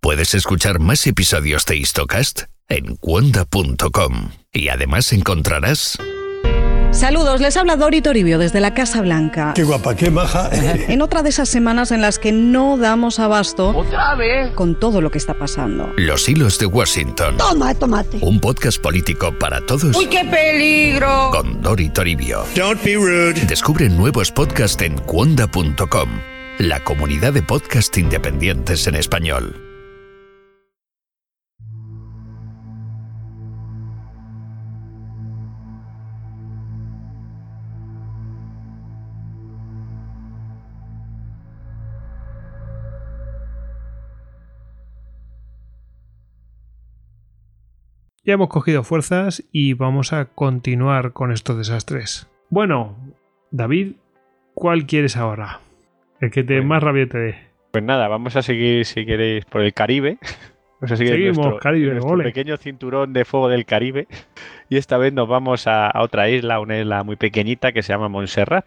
Puedes 0.00 0.34
escuchar 0.34 0.80
más 0.80 1.06
episodios 1.06 1.64
de 1.64 1.76
Histocast 1.76 2.42
en 2.68 2.96
cuonda.com 2.96 4.30
y 4.52 4.68
además 4.68 5.12
encontrarás 5.12 5.98
Saludos, 6.92 7.40
les 7.40 7.56
habla 7.56 7.76
Dori 7.76 8.02
Toribio 8.02 8.38
desde 8.38 8.60
la 8.60 8.74
Casa 8.74 9.00
Blanca. 9.00 9.52
Qué 9.54 9.64
guapa, 9.64 9.96
qué 9.96 10.10
maja. 10.10 10.50
En 10.88 11.00
otra 11.00 11.22
de 11.22 11.30
esas 11.30 11.48
semanas 11.48 11.90
en 11.90 12.02
las 12.02 12.18
que 12.18 12.32
no 12.32 12.76
damos 12.76 13.18
abasto. 13.18 13.70
¿Otra 13.70 14.14
vez? 14.14 14.52
Con 14.52 14.78
todo 14.78 15.00
lo 15.00 15.10
que 15.10 15.16
está 15.18 15.34
pasando. 15.34 15.90
Los 15.96 16.28
hilos 16.28 16.58
de 16.58 16.66
Washington. 16.66 17.38
Toma, 17.38 17.74
tomate. 17.74 18.18
Un 18.20 18.38
podcast 18.40 18.80
político 18.80 19.36
para 19.38 19.64
todos. 19.64 19.96
¡Uy, 19.96 20.06
qué 20.06 20.24
peligro! 20.24 21.30
Con 21.32 21.62
Dori 21.62 21.88
Toribio. 21.88 22.44
Don't 22.54 22.82
be 22.84 22.94
rude. 22.94 23.40
Descubre 23.46 23.88
nuevos 23.88 24.30
podcasts 24.30 24.82
en 24.82 24.98
cuonda.com, 24.98 26.10
la 26.58 26.84
comunidad 26.84 27.32
de 27.32 27.42
podcast 27.42 27.96
independientes 27.96 28.86
en 28.86 28.96
español. 28.96 29.61
Ya 48.24 48.34
hemos 48.34 48.50
cogido 48.50 48.84
fuerzas 48.84 49.42
y 49.50 49.74
vamos 49.74 50.12
a 50.12 50.26
continuar 50.26 51.12
con 51.12 51.32
estos 51.32 51.58
desastres. 51.58 52.30
Bueno, 52.50 52.96
David, 53.50 53.94
¿cuál 54.54 54.86
quieres 54.86 55.16
ahora? 55.16 55.58
El 56.20 56.30
que 56.30 56.44
te 56.44 56.62
más 56.62 56.84
rabia 56.84 57.08
te 57.08 57.18
dé. 57.18 57.34
Pues 57.72 57.82
nada, 57.82 58.06
vamos 58.06 58.36
a 58.36 58.42
seguir, 58.42 58.84
si 58.84 59.04
queréis, 59.04 59.44
por 59.44 59.62
el 59.62 59.74
Caribe. 59.74 60.18
Vamos 60.80 60.92
a 60.92 60.96
seguir 60.96 61.12
Seguimos, 61.14 61.36
nuestro, 61.38 61.58
Caribe, 61.60 61.92
nuestro 61.92 62.18
pequeño 62.18 62.56
cinturón 62.56 63.12
de 63.12 63.24
fuego 63.24 63.48
del 63.48 63.64
Caribe. 63.64 64.08
Y 64.68 64.78
esta 64.78 64.96
vez 64.98 65.12
nos 65.12 65.28
vamos 65.28 65.66
a, 65.66 65.92
otra 66.00 66.30
isla, 66.30 66.58
una 66.58 66.80
isla 66.80 67.04
muy 67.04 67.16
pequeñita 67.16 67.72
que 67.72 67.82
se 67.82 67.92
llama 67.92 68.08
Montserrat. 68.08 68.64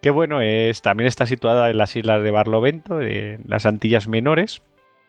Que 0.00 0.10
bueno, 0.10 0.40
es, 0.40 0.80
también 0.80 1.08
está 1.08 1.26
situada 1.26 1.70
en 1.70 1.76
las 1.76 1.96
islas 1.96 2.22
de 2.22 2.30
Barlovento, 2.30 3.00
en 3.00 3.42
las 3.46 3.66
Antillas 3.66 4.06
Menores 4.06 4.62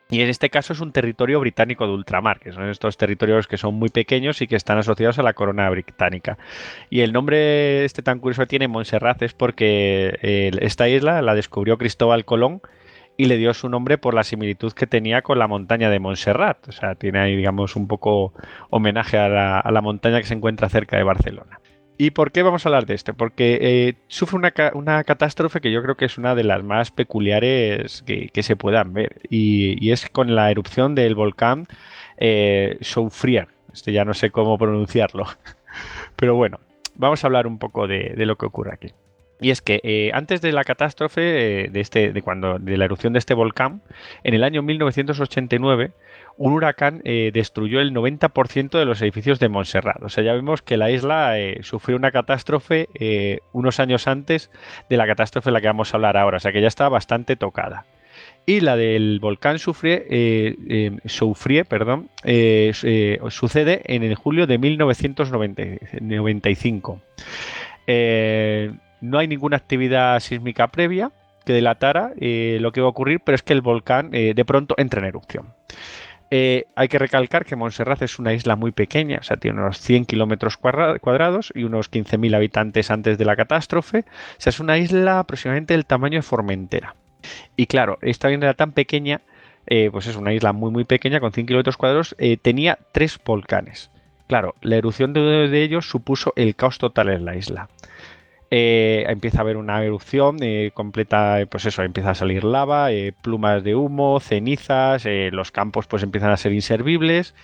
y 0.08 0.20
en 0.20 0.28
este 0.28 0.50
caso 0.50 0.72
es 0.72 0.80
un 0.80 0.92
territorio 0.92 1.40
británico 1.40 1.86
de 1.86 1.92
ultramar, 1.92 2.38
que 2.38 2.52
son 2.52 2.68
estos 2.68 2.96
territorios 2.96 3.48
que 3.48 3.56
son 3.56 3.74
muy 3.74 3.88
pequeños 3.88 4.40
y 4.40 4.46
que 4.46 4.54
están 4.54 4.78
asociados 4.78 5.18
a 5.18 5.22
la 5.22 5.32
corona 5.32 5.68
británica. 5.68 6.38
Y 6.90 7.00
el 7.00 7.12
nombre 7.12 7.84
este 7.84 8.02
tan 8.02 8.20
curioso 8.20 8.42
que 8.42 8.46
tiene 8.46 8.68
Montserrat 8.68 9.22
es 9.22 9.34
porque 9.34 10.16
eh, 10.22 10.52
esta 10.60 10.88
isla 10.88 11.22
la 11.22 11.34
descubrió 11.34 11.76
Cristóbal 11.76 12.24
Colón 12.24 12.60
y 13.16 13.24
le 13.24 13.36
dio 13.36 13.52
su 13.54 13.68
nombre 13.68 13.98
por 13.98 14.14
la 14.14 14.22
similitud 14.22 14.72
que 14.72 14.86
tenía 14.86 15.22
con 15.22 15.38
la 15.38 15.48
montaña 15.48 15.90
de 15.90 15.98
Montserrat. 15.98 16.68
O 16.68 16.72
sea, 16.72 16.94
tiene 16.94 17.18
ahí, 17.18 17.34
digamos, 17.34 17.74
un 17.74 17.88
poco 17.88 18.32
homenaje 18.70 19.18
a 19.18 19.28
la, 19.28 19.58
a 19.58 19.70
la 19.72 19.80
montaña 19.80 20.20
que 20.20 20.26
se 20.26 20.34
encuentra 20.34 20.68
cerca 20.68 20.96
de 20.96 21.02
Barcelona. 21.02 21.58
¿Y 21.98 22.10
por 22.10 22.30
qué 22.30 22.42
vamos 22.42 22.64
a 22.64 22.68
hablar 22.68 22.86
de 22.86 22.94
esto? 22.94 23.14
Porque 23.14 23.58
eh, 23.60 23.94
sufre 24.08 24.38
una, 24.74 25.04
catástrofe 25.04 25.60
que 25.60 25.72
yo 25.72 25.82
creo 25.82 25.96
que 25.96 26.04
es 26.04 26.18
una 26.18 26.34
de 26.34 26.44
las 26.44 26.62
más 26.62 26.90
peculiares 26.90 28.02
que, 28.02 28.42
se 28.42 28.56
puedan 28.56 28.92
ver. 28.92 29.20
Y, 29.30 29.90
es 29.90 30.08
con 30.10 30.34
la 30.34 30.50
erupción 30.50 30.94
del 30.94 31.14
volcán 31.14 31.66
eh, 32.18 32.76
Soufrier. 32.82 33.48
Este 33.72 33.92
ya 33.92 34.04
no 34.04 34.14
sé 34.14 34.30
cómo 34.30 34.58
pronunciarlo. 34.58 35.26
Pero 36.16 36.34
bueno, 36.34 36.60
vamos 36.96 37.24
a 37.24 37.26
hablar 37.26 37.46
un 37.46 37.58
poco 37.58 37.86
de, 37.86 38.14
lo 38.16 38.36
que 38.36 38.46
ocurre 38.46 38.72
aquí. 38.72 38.88
Y 39.40 39.50
es 39.50 39.60
que 39.60 39.80
eh, 39.82 40.10
antes 40.14 40.40
de 40.40 40.52
la 40.52 40.64
catástrofe, 40.64 41.64
eh, 41.64 41.68
de, 41.68 41.80
este, 41.80 42.12
de, 42.12 42.22
cuando, 42.22 42.58
de 42.58 42.76
la 42.78 42.86
erupción 42.86 43.12
de 43.12 43.18
este 43.18 43.34
volcán, 43.34 43.82
en 44.24 44.34
el 44.34 44.44
año 44.44 44.62
1989 44.62 45.92
un 46.38 46.52
huracán 46.52 47.00
eh, 47.04 47.30
destruyó 47.32 47.80
el 47.80 47.94
90% 47.94 48.78
de 48.78 48.84
los 48.84 49.00
edificios 49.02 49.40
de 49.40 49.48
Montserrat. 49.48 50.02
O 50.02 50.08
sea, 50.08 50.24
ya 50.24 50.32
vemos 50.34 50.62
que 50.62 50.76
la 50.76 50.90
isla 50.90 51.38
eh, 51.38 51.60
sufrió 51.62 51.96
una 51.96 52.10
catástrofe 52.10 52.88
eh, 52.94 53.38
unos 53.52 53.78
años 53.80 54.06
antes 54.06 54.50
de 54.88 54.96
la 54.96 55.06
catástrofe 55.06 55.50
de 55.50 55.52
la 55.52 55.60
que 55.60 55.66
vamos 55.68 55.92
a 55.92 55.96
hablar 55.96 56.16
ahora. 56.16 56.38
O 56.38 56.40
sea, 56.40 56.52
que 56.52 56.60
ya 56.60 56.68
está 56.68 56.88
bastante 56.88 57.36
tocada. 57.36 57.86
Y 58.46 58.60
la 58.60 58.76
del 58.76 59.18
volcán 59.20 59.58
Soufrier, 59.58 60.06
perdón, 61.68 62.08
sucede 63.28 63.82
en 63.84 64.02
el 64.04 64.14
julio 64.14 64.46
de 64.46 64.58
1995. 64.58 67.00
no 69.00 69.18
hay 69.18 69.28
ninguna 69.28 69.56
actividad 69.56 70.20
sísmica 70.20 70.68
previa 70.68 71.10
que 71.44 71.54
delatara 71.54 72.12
lo 72.16 72.72
que 72.72 72.80
va 72.80 72.86
a 72.86 72.90
ocurrir, 72.90 73.20
pero 73.24 73.34
es 73.34 73.42
que 73.42 73.52
el 73.52 73.62
volcán 73.62 74.12
de 74.12 74.44
pronto 74.46 74.76
entra 74.78 75.00
en 75.00 75.06
erupción. 75.06 75.52
Eh, 76.30 76.64
hay 76.74 76.88
que 76.88 76.98
recalcar 76.98 77.44
que 77.44 77.54
Montserrat 77.54 78.02
es 78.02 78.18
una 78.18 78.32
isla 78.32 78.56
muy 78.56 78.72
pequeña, 78.72 79.18
o 79.20 79.22
sea, 79.22 79.36
tiene 79.36 79.60
unos 79.60 79.78
100 79.78 80.06
kilómetros 80.06 80.56
cuadrados 80.56 81.52
y 81.54 81.64
unos 81.64 81.90
15.000 81.90 82.34
habitantes 82.34 82.90
antes 82.90 83.18
de 83.18 83.24
la 83.24 83.36
catástrofe. 83.36 84.00
O 84.00 84.40
sea, 84.40 84.50
es 84.50 84.60
una 84.60 84.78
isla 84.78 85.20
aproximadamente 85.20 85.74
del 85.74 85.86
tamaño 85.86 86.18
de 86.18 86.22
Formentera. 86.22 86.96
Y 87.56 87.66
claro, 87.66 87.98
esta 88.02 88.30
isla 88.30 88.54
tan 88.54 88.72
pequeña, 88.72 89.20
eh, 89.66 89.88
pues 89.92 90.06
es 90.06 90.16
una 90.16 90.32
isla 90.32 90.52
muy 90.52 90.70
muy 90.70 90.84
pequeña 90.84 91.20
con 91.20 91.32
100 91.32 91.46
kilómetros 91.46 91.76
cuadrados, 91.76 92.14
eh, 92.18 92.36
tenía 92.36 92.78
tres 92.92 93.18
volcanes. 93.24 93.90
Claro, 94.26 94.54
la 94.60 94.76
erupción 94.76 95.12
de 95.12 95.20
uno 95.20 95.48
de 95.48 95.62
ellos 95.62 95.88
supuso 95.88 96.32
el 96.34 96.56
caos 96.56 96.78
total 96.78 97.10
en 97.10 97.24
la 97.24 97.36
isla. 97.36 97.68
Eh, 98.50 99.04
empieza 99.08 99.38
a 99.38 99.40
haber 99.40 99.56
una 99.56 99.82
erupción 99.82 100.36
eh, 100.40 100.70
completa, 100.72 101.38
pues 101.50 101.66
eso, 101.66 101.82
empieza 101.82 102.10
a 102.10 102.14
salir 102.14 102.44
lava, 102.44 102.92
eh, 102.92 103.12
plumas 103.12 103.64
de 103.64 103.74
humo, 103.74 104.20
cenizas, 104.20 105.04
los 105.32 105.50
campos 105.50 105.86
pues 105.86 106.02
empiezan 106.02 106.30
a 106.30 106.36
ser 106.36 106.52
inservibles 106.52 107.34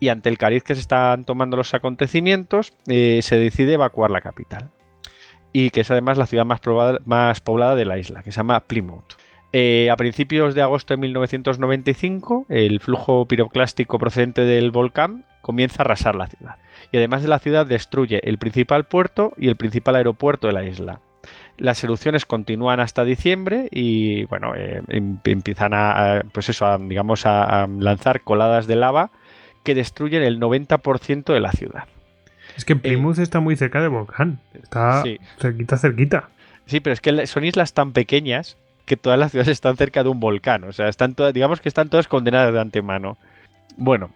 y 0.00 0.08
ante 0.08 0.28
el 0.28 0.38
cariz 0.38 0.62
que 0.62 0.74
se 0.74 0.80
están 0.80 1.24
tomando 1.24 1.56
los 1.56 1.74
acontecimientos 1.74 2.74
se 2.86 3.38
decide 3.38 3.74
evacuar 3.74 4.10
la 4.10 4.20
capital 4.20 4.70
y 5.52 5.70
que 5.70 5.80
es 5.80 5.90
además 5.90 6.18
la 6.18 6.26
ciudad 6.26 6.44
más 6.44 7.40
poblada 7.40 7.74
de 7.74 7.84
la 7.84 7.98
isla, 7.98 8.22
que 8.22 8.32
se 8.32 8.36
llama 8.36 8.60
Plymouth. 8.60 9.14
A 9.90 9.96
principios 9.96 10.54
de 10.54 10.62
agosto 10.62 10.94
de 10.94 10.98
1995, 10.98 12.46
el 12.48 12.80
flujo 12.80 13.26
piroclástico 13.26 13.98
procedente 13.98 14.42
del 14.42 14.70
volcán 14.70 15.24
comienza 15.42 15.82
a 15.82 15.84
arrasar 15.84 16.14
la 16.16 16.26
ciudad 16.26 16.56
y 16.92 16.96
además 16.96 17.22
de 17.22 17.28
la 17.28 17.38
ciudad 17.38 17.66
destruye 17.66 18.20
el 18.28 18.38
principal 18.38 18.84
puerto 18.84 19.32
y 19.36 19.48
el 19.48 19.56
principal 19.56 19.96
aeropuerto 19.96 20.46
de 20.46 20.52
la 20.52 20.64
isla. 20.64 21.00
Las 21.58 21.82
erupciones 21.82 22.26
continúan 22.26 22.80
hasta 22.80 23.04
diciembre 23.04 23.68
y 23.70 24.24
bueno, 24.24 24.54
eh, 24.54 24.82
em, 24.88 25.18
empiezan 25.24 25.72
a, 25.74 26.22
pues 26.32 26.48
eso, 26.48 26.66
a, 26.66 26.78
digamos, 26.78 27.24
a, 27.26 27.66
lanzar 27.78 28.22
coladas 28.22 28.66
de 28.66 28.76
lava 28.76 29.10
que 29.64 29.74
destruyen 29.74 30.22
el 30.22 30.38
90% 30.38 31.32
de 31.32 31.40
la 31.40 31.52
ciudad. 31.52 31.84
Es 32.56 32.64
que 32.64 32.76
Plymouth 32.76 33.18
está 33.18 33.40
muy 33.40 33.56
cerca 33.56 33.80
del 33.80 33.90
volcán. 33.90 34.38
Está 34.54 35.02
Sí. 35.02 35.18
cerquita, 35.38 35.76
cerquita. 35.76 36.28
Sí, 36.66 36.80
pero 36.80 36.94
es 36.94 37.00
que 37.00 37.26
son 37.26 37.44
islas 37.44 37.72
tan 37.72 37.92
pequeñas 37.92 38.56
que 38.86 38.96
todas 38.96 39.18
las 39.18 39.32
ciudades 39.32 39.52
están 39.52 39.76
cerca 39.76 40.02
de 40.02 40.08
un 40.08 40.20
volcán. 40.20 40.64
O 40.64 40.72
sea, 40.72 40.88
están 40.88 41.14
todas, 41.14 41.34
digamos 41.34 41.60
que 41.60 41.68
están 41.68 41.90
todas 41.90 42.08
condenadas 42.08 42.54
de 42.54 42.60
antemano. 42.60 43.18
Bueno, 43.76 44.10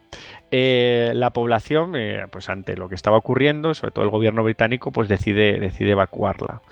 eh, 0.51 1.13
la 1.15 1.31
población, 1.31 1.95
eh, 1.97 2.25
pues 2.31 2.49
ante 2.49 2.77
lo 2.77 2.89
que 2.89 2.95
estaba 2.95 3.19
ocurriendo, 3.19 3.75
sobre 3.75 3.91
todo 3.91 4.05
el 4.05 4.11
gobierno 4.11 4.43
británico, 4.43 4.91
pues 4.91 5.09
decide, 5.09 5.61
decide 5.61 5.91
evacuarla. 5.91 6.63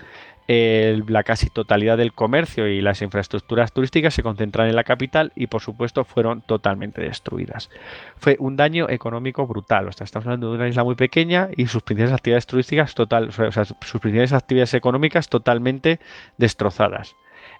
La 0.47 1.23
casi 1.23 1.47
totalidad 1.51 1.95
del 1.95 2.11
comercio 2.11 2.67
y 2.67 2.81
las 2.81 3.03
infraestructuras 3.03 3.71
turísticas 3.71 4.15
se 4.15 4.23
concentran 4.23 4.67
en 4.67 4.75
la 4.75 4.83
capital 4.83 5.31
y 5.35 5.45
por 5.45 5.61
supuesto 5.61 6.05
fueron 6.05 6.41
totalmente 6.41 7.03
destruidas. 7.03 7.69
Fue 8.17 8.35
un 8.39 8.55
daño 8.55 8.89
económico 8.89 9.45
brutal. 9.45 9.87
O 9.87 9.91
sea, 9.91 10.05
estamos 10.05 10.25
hablando 10.25 10.49
de 10.49 10.55
una 10.55 10.67
isla 10.67 10.83
muy 10.83 10.95
pequeña 10.95 11.49
y 11.55 11.67
sus 11.67 11.83
principales 11.83 12.15
actividades 12.15 12.47
turísticas 12.47 12.95
total, 12.95 13.29
o 13.29 13.51
sea, 13.51 13.63
sus 13.63 14.01
principales 14.01 14.33
actividades 14.33 14.73
económicas 14.73 15.29
totalmente 15.29 15.99
destrozadas. 16.39 17.15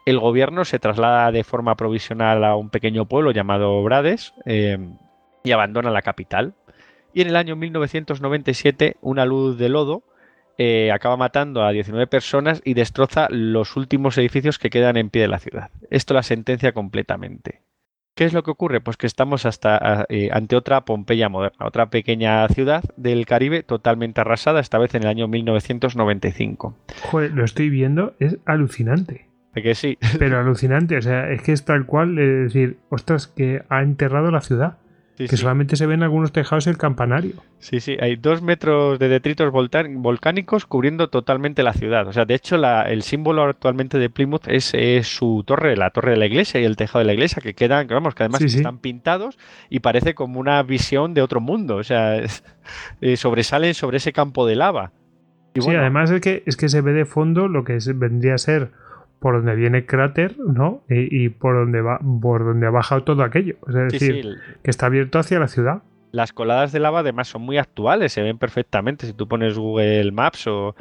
El 0.05 0.19
gobierno 0.19 0.65
se 0.65 0.79
traslada 0.79 1.31
de 1.31 1.43
forma 1.43 1.75
provisional 1.75 2.43
a 2.43 2.55
un 2.55 2.69
pequeño 2.69 3.05
pueblo 3.05 3.31
llamado 3.31 3.83
Brades 3.83 4.33
eh, 4.45 4.77
y 5.43 5.51
abandona 5.51 5.91
la 5.91 6.01
capital. 6.01 6.53
Y 7.13 7.21
en 7.21 7.27
el 7.27 7.35
año 7.35 7.55
1997 7.55 8.97
una 9.01 9.25
luz 9.25 9.57
de 9.57 9.69
lodo 9.69 10.03
eh, 10.61 10.91
acaba 10.91 11.15
matando 11.15 11.63
a 11.63 11.71
19 11.71 12.07
personas 12.07 12.61
y 12.65 12.73
destroza 12.73 13.27
los 13.29 13.77
últimos 13.77 14.17
edificios 14.17 14.59
que 14.59 14.69
quedan 14.69 14.97
en 14.97 15.09
pie 15.09 15.21
de 15.21 15.29
la 15.29 15.39
ciudad. 15.39 15.71
Esto 15.89 16.13
la 16.13 16.21
sentencia 16.21 16.73
completamente. 16.73 17.61
¿Qué 18.13 18.25
es 18.25 18.33
lo 18.33 18.43
que 18.43 18.51
ocurre? 18.51 18.81
Pues 18.81 18.97
que 18.97 19.07
estamos 19.07 19.45
hasta 19.45 20.05
eh, 20.09 20.29
ante 20.33 20.57
otra 20.57 20.83
Pompeya 20.83 21.29
moderna, 21.29 21.65
otra 21.65 21.89
pequeña 21.89 22.45
ciudad 22.49 22.83
del 22.97 23.25
Caribe 23.25 23.63
totalmente 23.63 24.19
arrasada, 24.19 24.59
esta 24.59 24.77
vez 24.77 24.93
en 24.95 25.03
el 25.03 25.07
año 25.07 25.29
1995. 25.29 26.75
Joder, 27.03 27.31
lo 27.31 27.45
estoy 27.45 27.69
viendo, 27.69 28.15
es 28.19 28.37
alucinante. 28.43 29.28
¿De 29.53 29.61
que 29.63 29.75
sí? 29.75 29.97
Pero 30.19 30.39
alucinante, 30.39 30.97
o 30.97 31.01
sea, 31.01 31.29
es 31.31 31.41
que 31.41 31.51
es 31.53 31.65
tal 31.65 31.85
cual, 31.85 32.17
es 32.19 32.53
decir, 32.53 32.77
ostras, 32.89 33.27
que 33.27 33.63
ha 33.69 33.81
enterrado 33.81 34.31
la 34.31 34.41
ciudad. 34.41 34.77
Sí, 35.17 35.27
que 35.27 35.35
sí. 35.35 35.41
solamente 35.41 35.75
se 35.75 35.85
ven 35.85 36.01
algunos 36.01 36.31
tejados 36.31 36.65
y 36.67 36.69
el 36.69 36.77
campanario. 36.77 37.33
Sí, 37.57 37.81
sí, 37.81 37.97
hay 37.99 38.15
dos 38.15 38.41
metros 38.41 38.99
de 38.99 39.09
detritos 39.09 39.51
volcánicos 39.51 40.65
cubriendo 40.65 41.09
totalmente 41.09 41.61
la 41.61 41.73
ciudad. 41.73 42.07
O 42.07 42.13
sea, 42.13 42.23
de 42.23 42.35
hecho, 42.35 42.55
la- 42.55 42.83
el 42.83 43.01
símbolo 43.01 43.43
actualmente 43.43 43.97
de 43.99 44.09
Plymouth 44.09 44.47
es, 44.47 44.73
es 44.73 45.07
su 45.13 45.43
torre, 45.45 45.75
la 45.75 45.89
torre 45.89 46.11
de 46.11 46.17
la 46.17 46.25
iglesia 46.25 46.61
y 46.61 46.63
el 46.63 46.77
tejado 46.77 46.99
de 46.99 47.05
la 47.05 47.13
iglesia, 47.13 47.41
que 47.41 47.53
quedan, 47.53 47.89
que 47.89 47.95
vamos, 47.95 48.15
que 48.15 48.23
además 48.23 48.39
Sí, 48.49 48.57
están 48.59 48.77
pintados 48.77 49.37
y 49.69 49.81
parece 49.81 50.15
como 50.15 50.39
una 50.39 50.63
visión 50.63 51.13
de 51.13 51.21
otro 51.21 51.41
mundo. 51.41 51.75
O 51.75 51.83
sea, 51.83 52.15
es- 52.15 52.45
eh, 53.01 53.17
sobresalen 53.17 53.73
sobre 53.73 53.97
ese 53.97 54.13
campo 54.13 54.47
de 54.47 54.55
lava. 54.55 54.93
Y 55.53 55.59
sí, 55.59 55.71
además 55.71 56.11
es 56.11 56.21
que, 56.21 56.43
es 56.45 56.55
que 56.55 56.69
se 56.69 56.79
ve 56.79 56.93
de 56.93 57.03
fondo 57.03 57.49
lo 57.49 57.65
que 57.65 57.77
vendría 57.93 58.35
a 58.35 58.37
ser 58.37 58.71
por 59.19 59.35
donde 59.35 59.55
viene 59.55 59.85
cráter, 59.85 60.37
¿no? 60.39 60.83
Y, 60.89 61.25
y 61.25 61.29
por 61.29 61.55
donde 61.55 61.81
va, 61.81 61.99
por 62.21 62.45
donde 62.45 62.67
ha 62.67 62.71
bajado 62.71 63.03
todo 63.03 63.23
aquello. 63.23 63.55
Es 63.67 63.73
decir, 63.73 64.23
sí, 64.23 64.55
que 64.63 64.71
está 64.71 64.85
abierto 64.87 65.19
hacia 65.19 65.39
la 65.39 65.47
ciudad. 65.47 65.83
las 66.11 66.33
coladas 66.33 66.71
de 66.71 66.79
lava 66.79 66.99
además 66.99 67.27
son 67.27 67.41
muy 67.41 67.57
actuales, 67.57 68.13
se 68.13 68.21
ven 68.21 68.37
perfectamente. 68.37 69.05
Si 69.05 69.13
tú 69.13 69.27
pones 69.27 69.57
Google 69.57 70.11
Maps 70.11 70.47
o, 70.47 70.75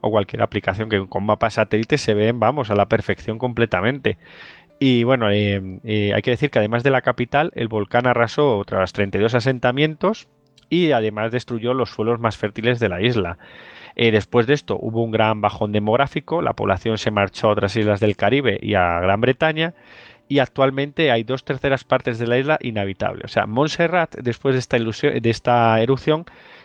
o 0.00 0.10
cualquier 0.10 0.42
aplicación 0.42 0.88
que 0.88 1.06
con 1.06 1.24
mapas 1.24 1.54
satélites 1.54 2.00
se 2.00 2.14
ven, 2.14 2.38
vamos, 2.38 2.70
a 2.70 2.74
la 2.74 2.86
perfección 2.86 3.38
completamente. 3.38 4.18
Y 4.78 5.04
bueno, 5.04 5.30
eh, 5.30 5.80
eh, 5.84 6.12
hay 6.12 6.22
que 6.22 6.32
decir 6.32 6.50
que 6.50 6.58
además 6.58 6.82
de 6.82 6.90
la 6.90 7.02
capital, 7.02 7.52
el 7.54 7.68
volcán 7.68 8.08
arrasó 8.08 8.58
otros 8.58 8.92
32 8.92 9.32
asentamientos 9.34 10.28
y 10.68 10.90
además 10.90 11.30
destruyó 11.30 11.72
los 11.72 11.90
suelos 11.90 12.18
más 12.18 12.36
fértiles 12.36 12.80
de 12.80 12.88
la 12.88 13.00
isla. 13.00 13.38
Eh, 13.96 14.10
después 14.10 14.46
de 14.46 14.54
esto 14.54 14.78
hubo 14.80 15.02
un 15.02 15.10
gran 15.10 15.40
bajón 15.40 15.72
demográfico, 15.72 16.42
la 16.42 16.54
población 16.54 16.98
se 16.98 17.10
marchó 17.10 17.48
a 17.48 17.52
otras 17.52 17.76
islas 17.76 18.00
del 18.00 18.16
Caribe 18.16 18.58
y 18.62 18.74
a 18.74 19.00
Gran 19.00 19.20
Bretaña 19.20 19.74
y 20.28 20.38
actualmente 20.38 21.10
hay 21.10 21.24
dos 21.24 21.44
terceras 21.44 21.84
partes 21.84 22.18
de 22.18 22.26
la 22.26 22.38
isla 22.38 22.58
inhabitables. 22.62 23.24
O 23.26 23.28
sea, 23.28 23.46
Montserrat, 23.46 24.14
después 24.16 24.54
de 24.54 24.60
esta, 24.60 24.76
ilusión- 24.78 25.20
de 25.20 25.30
esta 25.30 25.80
erupción, 25.80 26.24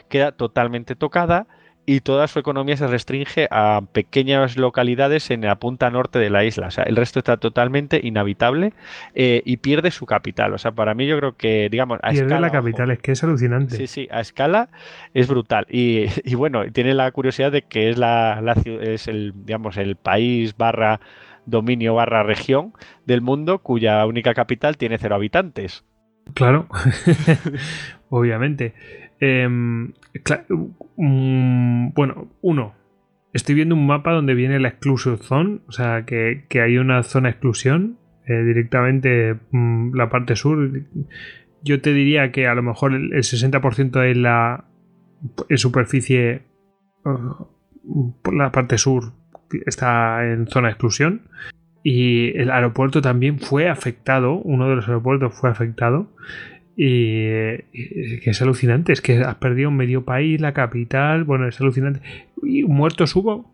queda 0.09 0.31
totalmente 0.31 0.95
tocada 0.95 1.47
y 1.89 2.01
toda 2.01 2.27
su 2.27 2.37
economía 2.37 2.75
se 2.75 2.85
restringe 2.85 3.47
a 3.49 3.81
pequeñas 3.93 4.57
localidades 4.57 5.31
en 5.31 5.39
la 5.39 5.55
punta 5.55 5.89
norte 5.89 6.19
de 6.19 6.29
la 6.29 6.43
isla. 6.43 6.67
O 6.67 6.71
sea, 6.71 6.83
el 6.83 6.97
resto 6.97 7.19
está 7.19 7.37
totalmente 7.37 8.01
inhabitable 8.03 8.73
eh, 9.15 9.41
y 9.45 9.57
pierde 9.57 9.91
su 9.91 10.05
capital. 10.05 10.53
O 10.53 10.57
sea, 10.57 10.73
para 10.73 10.93
mí 10.93 11.07
yo 11.07 11.17
creo 11.17 11.37
que, 11.37 11.69
digamos, 11.71 11.99
a 12.03 12.09
Pierde 12.09 12.25
escala, 12.25 12.41
la 12.41 12.47
ojo, 12.47 12.57
capital, 12.57 12.91
es 12.91 12.99
que 12.99 13.13
es 13.13 13.23
alucinante. 13.23 13.77
Sí, 13.77 13.87
sí, 13.87 14.07
a 14.11 14.19
escala 14.19 14.67
es 15.13 15.29
brutal. 15.29 15.65
Y, 15.69 16.07
y 16.25 16.35
bueno, 16.35 16.69
tiene 16.73 16.93
la 16.93 17.09
curiosidad 17.11 17.53
de 17.53 17.61
que 17.61 17.89
es 17.89 17.97
la, 17.97 18.41
la 18.41 18.57
es 18.81 19.07
el, 19.07 19.31
digamos, 19.45 19.77
el 19.77 19.95
país 19.95 20.57
barra 20.57 20.99
dominio 21.45 21.95
barra 21.95 22.23
región 22.23 22.73
del 23.05 23.21
mundo 23.21 23.59
cuya 23.59 24.05
única 24.05 24.33
capital 24.33 24.75
tiene 24.75 24.97
cero 24.97 25.15
habitantes. 25.15 25.85
Claro, 26.33 26.67
obviamente. 28.09 28.73
Em, 29.19 29.93
mm, 30.97 31.93
bueno, 31.93 32.27
uno, 32.41 32.75
estoy 33.33 33.55
viendo 33.55 33.75
un 33.75 33.87
mapa 33.87 34.11
donde 34.11 34.35
viene 34.35 34.59
la 34.59 34.69
exclusive 34.69 35.17
zone, 35.17 35.59
o 35.67 35.71
sea, 35.71 36.05
que, 36.05 36.45
hay 36.61 36.77
una 36.77 37.03
zona 37.03 37.29
exclusión 37.29 37.97
eh, 38.25 38.43
directamente 38.43 39.35
mm, 39.51 39.95
la 39.95 40.09
parte 40.09 40.35
sur. 40.35 40.71
Yo 41.63 41.81
te 41.81 41.93
diría 41.93 42.31
que 42.31 42.47
a 42.47 42.55
lo 42.55 42.63
mejor 42.63 42.93
el, 42.93 43.13
el 43.13 43.23
60% 43.23 43.99
de 43.99 44.15
la 44.15 44.65
superficie 45.55 46.43
uh, 47.05 48.13
por 48.21 48.33
la 48.33 48.51
parte 48.51 48.77
sur 48.77 49.13
está 49.65 50.25
en 50.31 50.47
zona 50.47 50.69
exclusión. 50.69 51.23
Y 51.83 52.37
el 52.37 52.51
aeropuerto 52.51 53.01
también 53.01 53.39
fue 53.39 53.69
afectado, 53.69 54.33
uno 54.33 54.67
de 54.67 54.75
los 54.75 54.87
aeropuertos 54.87 55.33
fue 55.33 55.49
afectado. 55.49 56.11
Y, 56.79 58.19
que 58.19 58.29
es 58.29 58.41
alucinante, 58.41 58.93
es 58.93 59.01
que 59.01 59.17
has 59.23 59.35
perdido 59.35 59.71
medio 59.71 60.05
país, 60.05 60.39
la 60.39 60.53
capital, 60.53 61.23
bueno, 61.23 61.47
es 61.47 61.59
alucinante. 61.59 62.01
¿Y 62.43 62.63
muertos 62.63 63.15
hubo? 63.15 63.51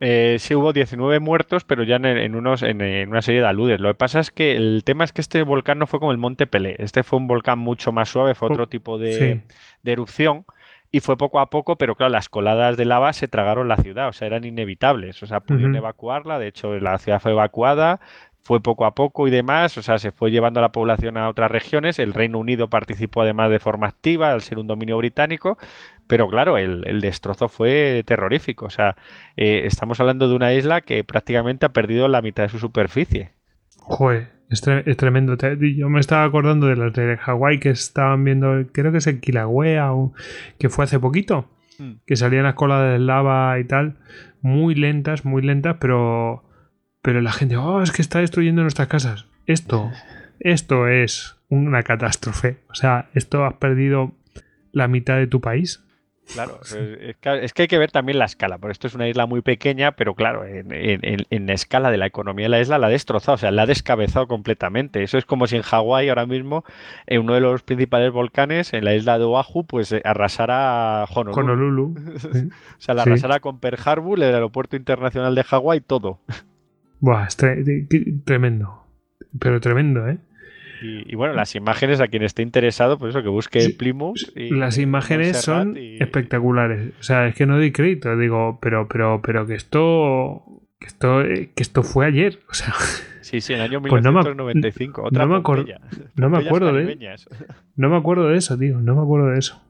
Eh, 0.00 0.36
sí 0.40 0.54
hubo 0.54 0.72
19 0.72 1.20
muertos, 1.20 1.64
pero 1.64 1.84
ya 1.84 1.96
en, 1.96 2.06
en 2.06 2.34
unos, 2.34 2.62
en, 2.62 2.80
en 2.80 3.10
una 3.10 3.22
serie 3.22 3.42
de 3.42 3.46
aludes. 3.46 3.78
Lo 3.78 3.90
que 3.90 3.94
pasa 3.94 4.18
es 4.20 4.30
que 4.32 4.56
el 4.56 4.82
tema 4.84 5.04
es 5.04 5.12
que 5.12 5.20
este 5.20 5.42
volcán 5.42 5.78
no 5.78 5.86
fue 5.86 6.00
como 6.00 6.10
el 6.12 6.18
Monte 6.18 6.46
Pelé. 6.48 6.74
Este 6.78 7.02
fue 7.02 7.18
un 7.18 7.28
volcán 7.28 7.58
mucho 7.58 7.92
más 7.92 8.08
suave, 8.08 8.34
fue 8.34 8.48
otro 8.48 8.66
tipo 8.68 8.98
de, 8.98 9.12
Sí. 9.12 9.54
de 9.82 9.92
erupción 9.92 10.44
y 10.90 11.00
fue 11.00 11.16
poco 11.16 11.40
a 11.40 11.50
poco, 11.50 11.76
pero 11.76 11.94
claro, 11.94 12.10
las 12.12 12.28
coladas 12.28 12.76
de 12.76 12.84
lava 12.84 13.12
se 13.12 13.28
tragaron 13.28 13.68
la 13.68 13.76
ciudad, 13.76 14.08
o 14.08 14.12
sea, 14.12 14.26
eran 14.26 14.44
inevitables, 14.44 15.22
o 15.22 15.26
sea, 15.26 15.40
pudieron 15.40 15.74
evacuarla, 15.74 16.38
de 16.38 16.48
hecho, 16.48 16.78
la 16.80 16.98
ciudad 16.98 17.18
fue 17.18 17.32
evacuada, 17.32 17.98
fue 18.42 18.60
poco 18.60 18.84
a 18.86 18.94
poco 18.94 19.28
y 19.28 19.30
demás, 19.30 19.78
o 19.78 19.82
sea, 19.82 19.98
se 19.98 20.10
fue 20.12 20.30
llevando 20.30 20.60
a 20.60 20.62
la 20.62 20.72
población 20.72 21.16
a 21.16 21.28
otras 21.28 21.50
regiones, 21.50 21.98
el 21.98 22.12
Reino 22.12 22.38
Unido 22.38 22.68
participó 22.68 23.22
además 23.22 23.50
de 23.50 23.58
forma 23.60 23.86
activa 23.86 24.32
al 24.32 24.40
ser 24.42 24.58
un 24.58 24.66
dominio 24.66 24.98
británico, 24.98 25.58
pero 26.08 26.28
claro, 26.28 26.58
el, 26.58 26.82
el 26.86 27.00
destrozo 27.00 27.48
fue 27.48 28.02
terrorífico, 28.04 28.66
o 28.66 28.70
sea, 28.70 28.96
eh, 29.36 29.62
estamos 29.64 30.00
hablando 30.00 30.28
de 30.28 30.34
una 30.34 30.52
isla 30.54 30.80
que 30.80 31.04
prácticamente 31.04 31.66
ha 31.66 31.72
perdido 31.72 32.08
la 32.08 32.20
mitad 32.22 32.42
de 32.42 32.48
su 32.48 32.58
superficie. 32.58 33.30
Joder, 33.78 34.30
es, 34.50 34.62
tre- 34.66 34.82
es 34.86 34.96
tremendo. 34.96 35.36
Yo 35.76 35.88
me 35.88 36.00
estaba 36.00 36.24
acordando 36.24 36.66
de 36.66 36.76
las 36.76 36.92
de 36.92 37.16
Hawái 37.16 37.58
que 37.60 37.70
estaban 37.70 38.24
viendo, 38.24 38.64
creo 38.72 38.92
que 38.92 38.98
es 38.98 39.06
en 39.06 39.20
Kilauea, 39.20 39.92
o- 39.94 40.12
que 40.58 40.68
fue 40.68 40.84
hace 40.84 40.98
poquito, 40.98 41.48
Mm. 41.78 41.92
que 42.06 42.16
salían 42.16 42.44
las 42.44 42.54
colas 42.54 42.92
de 42.92 42.98
lava 42.98 43.58
y 43.58 43.64
tal, 43.64 43.96
muy 44.42 44.74
lentas, 44.74 45.24
muy 45.24 45.42
lentas, 45.42 45.76
pero, 45.80 46.44
pero 47.02 47.20
la 47.20 47.32
gente, 47.32 47.56
oh, 47.56 47.82
es 47.82 47.92
que 47.92 48.02
está 48.02 48.20
destruyendo 48.20 48.62
nuestras 48.62 48.88
casas. 48.88 49.26
Esto, 49.46 49.90
esto 50.40 50.88
es 50.88 51.36
una 51.48 51.82
catástrofe. 51.82 52.58
O 52.70 52.74
sea, 52.74 53.08
esto 53.14 53.44
has 53.44 53.54
perdido 53.54 54.12
la 54.72 54.88
mitad 54.88 55.16
de 55.16 55.26
tu 55.26 55.40
país. 55.40 55.84
Claro, 56.32 56.60
es, 56.62 57.52
que- 57.52 57.62
hay 57.62 57.68
que 57.68 57.78
ver 57.78 57.90
también 57.90 58.16
la 58.18 58.24
escala, 58.26 58.56
porque 58.56 58.72
esto 58.72 58.86
es 58.86 58.94
una 58.94 59.08
isla 59.08 59.26
muy 59.26 59.42
pequeña, 59.42 59.92
pero 59.92 60.14
claro, 60.14 60.44
en, 60.46 60.72
en- 60.72 61.00
en- 61.04 61.26
en 61.28 61.46
la 61.48 61.52
escala 61.52 61.90
de 61.90 61.98
la 61.98 62.06
economía 62.06 62.44
de 62.44 62.48
la 62.50 62.60
isla 62.60 62.78
la 62.78 62.86
ha 62.86 62.90
destrozado, 62.90 63.34
o 63.34 63.38
sea, 63.38 63.50
la 63.50 63.62
ha 63.62 63.66
descabezado 63.66 64.28
completamente. 64.28 65.02
Eso 65.02 65.18
es 65.18 65.24
como 65.26 65.48
si 65.48 65.56
en 65.56 65.62
Hawái 65.62 66.08
ahora 66.08 66.24
mismo, 66.24 66.64
en 67.06 67.22
uno 67.22 67.34
de 67.34 67.40
los 67.40 67.64
principales 67.64 68.12
volcanes, 68.12 68.72
en 68.72 68.84
la 68.84 68.94
isla 68.94 69.18
de 69.18 69.24
Oahu, 69.24 69.66
pues 69.66 69.90
eh, 69.92 70.00
arrasara 70.04 71.04
Honolulu. 71.12 71.40
Honolulu. 71.40 71.94
Sí. 72.18 72.28
O 72.78 72.80
sea, 72.80 72.94
la 72.94 73.02
Sí. 73.02 73.10
arrasara 73.10 73.40
con 73.40 73.58
Pearl 73.58 73.78
Harbor, 73.84 74.18
el 74.22 74.32
aeropuerto 74.32 74.76
internacional 74.76 75.34
de 75.34 75.42
Hawái, 75.42 75.80
todo. 75.80 76.20
Buah, 77.02 77.26
es 77.26 77.36
tre- 77.38 78.22
tremendo. 78.24 78.84
Pero 79.38 79.60
tremendo, 79.60 80.08
¿eh? 80.08 80.18
Y, 80.82 81.12
y 81.12 81.14
bueno, 81.16 81.34
las 81.34 81.54
imágenes, 81.54 82.00
a 82.00 82.08
quien 82.08 82.22
esté 82.22 82.42
interesado, 82.42 82.98
pues 82.98 83.10
eso, 83.10 83.22
que 83.22 83.28
busque 83.28 83.60
Sí, 83.60 83.72
Plymouth. 83.72 84.16
y- 84.36 84.50
Las 84.50 84.78
imágenes 84.78 85.36
son 85.40 85.76
y- 85.76 85.98
espectaculares. 86.02 86.92
O 86.98 87.02
sea, 87.02 87.26
es 87.28 87.34
que 87.34 87.44
no 87.46 87.56
doy 87.56 87.70
crédito. 87.72 88.16
Digo, 88.16 88.58
pero, 88.62 88.88
pero, 88.88 89.20
pero 89.22 89.46
que 89.46 89.54
esto. 89.54 90.44
Que 90.80 90.86
esto, 90.88 91.22
eh, 91.22 91.50
que 91.54 91.62
esto 91.62 91.82
fue 91.82 92.06
ayer. 92.06 92.40
O 92.50 92.54
sea, 92.54 92.72
Sí, 93.20 93.40
sí, 93.40 93.52
en 93.52 93.60
el 93.60 93.66
año 93.66 93.80
Pues 93.82 94.02
no 94.02 94.10
me- 94.12 94.18
1995. 94.18 95.02
otra 95.04 95.22
no 95.24 95.28
me 95.28 95.34
no 96.16 96.30
me 96.30 96.38
acuerdo 96.38 96.72
de- 96.72 96.96
no 97.76 97.88
me 97.88 97.96
acuerdo 97.96 98.28
de 98.28 98.36
eso, 98.36 98.58
tío. 98.58 98.80
No 98.80 98.94
me 98.96 99.02
acuerdo 99.02 99.28
de 99.28 99.38
eso. 99.38 99.62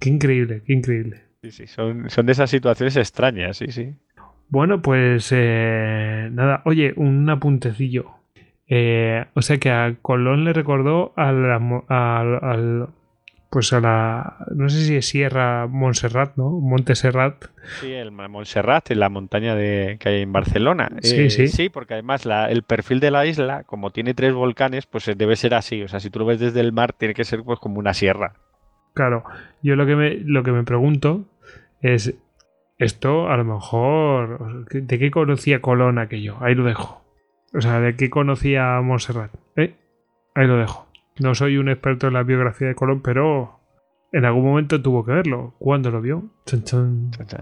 Qué 0.00 0.08
increíble, 0.10 0.62
qué 0.66 0.72
increíble. 0.72 1.22
Sí, 1.42 1.50
sí, 1.52 1.66
son, 1.68 2.10
son 2.10 2.26
de 2.26 2.32
esas 2.32 2.50
situaciones 2.50 2.96
extrañas, 2.96 3.56
sí, 3.56 3.66
sí. 3.68 3.94
Bueno, 4.48 4.80
pues 4.82 5.28
eh, 5.32 6.28
nada, 6.32 6.62
oye, 6.64 6.92
un 6.96 7.28
apuntecillo. 7.28 8.06
Eh, 8.68 9.24
o 9.34 9.42
sea 9.42 9.58
que 9.58 9.70
a 9.70 9.94
Colón 10.02 10.44
le 10.44 10.52
recordó 10.52 11.12
al, 11.16 11.44
al, 11.52 12.38
al, 12.42 12.88
pues 13.50 13.72
a 13.72 13.80
la 13.80 14.36
no 14.54 14.68
sé 14.68 14.84
si 14.84 14.96
es 14.96 15.06
Sierra 15.08 15.66
Montserrat, 15.68 16.36
¿no? 16.36 16.50
Monte 16.50 16.94
Serrat. 16.96 17.44
Sí, 17.80 17.92
el 17.92 18.10
Montserrat, 18.12 18.90
en 18.90 19.00
la 19.00 19.08
montaña 19.08 19.54
de, 19.54 19.96
que 20.00 20.08
hay 20.08 20.22
en 20.22 20.32
Barcelona. 20.32 20.90
Sí, 21.00 21.22
Eh, 21.26 21.30
sí. 21.30 21.48
Sí, 21.48 21.68
porque 21.68 21.94
además 21.94 22.24
la- 22.26 22.50
el 22.50 22.62
perfil 22.62 23.00
de 23.00 23.10
la 23.12 23.24
isla, 23.26 23.62
como 23.64 23.90
tiene 23.90 24.14
tres 24.14 24.32
volcanes, 24.34 24.86
pues 24.86 25.10
debe 25.16 25.36
ser 25.36 25.54
así. 25.54 25.82
O 25.82 25.88
sea, 25.88 26.00
si 26.00 26.10
tú 26.10 26.18
lo 26.20 26.26
ves 26.26 26.40
desde 26.40 26.60
el 26.60 26.72
mar, 26.72 26.92
tiene 26.92 27.14
que 27.14 27.24
ser 27.24 27.42
pues 27.44 27.58
como 27.60 27.78
una 27.78 27.94
sierra. 27.94 28.34
Claro, 28.94 29.24
yo 29.62 29.76
lo 29.76 29.86
que 29.86 29.94
me, 29.96 30.14
lo 30.14 30.42
que 30.42 30.52
me 30.52 30.64
pregunto 30.64 31.24
es, 31.82 32.14
esto 32.78 33.28
a 33.28 33.36
lo 33.36 33.44
mejor, 33.44 34.66
¿de 34.70 34.98
qué 34.98 35.10
conocía 35.10 35.60
Colón 35.60 35.98
aquello? 35.98 36.36
Ahí 36.40 36.54
lo 36.54 36.64
dejo. 36.64 37.02
O 37.54 37.60
sea, 37.60 37.80
¿de 37.80 37.96
qué 37.96 38.10
conocía 38.10 38.80
Montserrat? 38.82 39.32
¿Eh? 39.56 39.74
Ahí 40.34 40.46
lo 40.46 40.58
dejo. 40.58 40.86
No 41.18 41.34
soy 41.34 41.56
un 41.56 41.70
experto 41.70 42.08
en 42.08 42.12
la 42.12 42.22
biografía 42.22 42.68
de 42.68 42.74
Colón, 42.74 43.00
pero 43.00 43.60
en 44.12 44.24
algún 44.24 44.44
momento 44.44 44.80
tuvo 44.82 45.04
que 45.04 45.12
verlo. 45.12 45.54
¿Cuándo 45.58 45.90
lo 45.90 46.00
vio? 46.00 46.30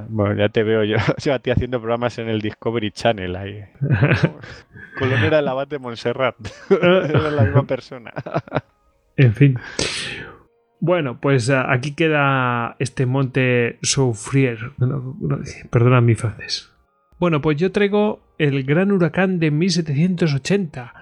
Bueno, 0.09 0.37
ya 0.37 0.49
te 0.49 0.63
veo 0.63 0.85
yo, 0.85 0.97
yo 1.19 1.35
a 1.35 1.39
ti 1.41 1.51
haciendo 1.51 1.81
programas 1.81 2.19
en 2.19 2.29
el 2.29 2.41
Discovery 2.41 2.93
Channel 2.93 3.35
ahí. 3.37 3.65
Colón 4.99 5.25
era 5.25 5.41
el 5.41 5.49
abad 5.49 5.67
de 5.67 5.79
Montserrat. 5.79 6.37
era 6.71 7.31
la 7.31 7.43
misma 7.43 7.65
persona. 7.65 8.13
En 9.17 9.35
fin. 9.35 9.59
Bueno, 10.87 11.19
pues 11.19 11.49
ah, 11.49 11.73
aquí 11.73 11.95
queda 11.95 12.77
este 12.79 13.07
monte 13.07 13.79
Soufrier. 13.81 14.73
Perdona 15.71 16.03
mi 16.03 16.15
francés. 16.15 16.75
Bueno, 17.19 17.41
pues 17.41 17.57
yo 17.57 17.73
traigo 17.73 18.21
el 18.37 18.65
gran 18.65 18.93
huracán 18.93 19.39
de 19.39 19.51
1780, 19.51 20.93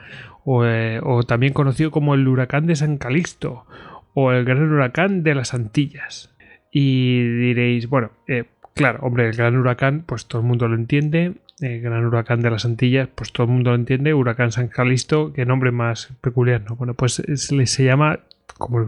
o, 0.44 0.64
eh, 0.64 1.00
o 1.02 1.24
también 1.24 1.52
conocido 1.52 1.90
como 1.90 2.14
el 2.14 2.28
huracán 2.28 2.68
de 2.68 2.76
San 2.76 2.96
Calixto, 2.96 3.66
o 4.14 4.30
el 4.30 4.44
gran 4.44 4.72
huracán 4.72 5.24
de 5.24 5.34
las 5.34 5.52
Antillas. 5.52 6.32
Y 6.70 7.20
diréis, 7.20 7.88
bueno, 7.88 8.12
eh, 8.28 8.44
claro, 8.74 9.00
hombre, 9.02 9.30
el 9.30 9.34
gran 9.34 9.56
huracán, 9.56 10.04
pues 10.06 10.26
todo 10.26 10.42
el 10.42 10.46
mundo 10.46 10.68
lo 10.68 10.76
entiende. 10.76 11.32
El 11.59 11.80
gran 11.80 12.06
huracán 12.06 12.40
de 12.40 12.50
las 12.52 12.64
Antillas, 12.64 13.09
pues 13.12 13.32
todo 13.32 13.48
el 13.48 13.52
mundo 13.52 13.70
lo 13.70 13.76
entiende. 13.76 14.14
Huracán 14.14 14.52
San 14.52 14.68
Calixto, 14.68 15.32
qué 15.32 15.44
nombre 15.44 15.72
más 15.72 16.14
peculiar, 16.20 16.62
¿no? 16.68 16.76
Bueno, 16.76 16.94
pues 16.94 17.14
se, 17.14 17.66
se 17.66 17.84
llama, 17.84 18.20
como 18.62 18.86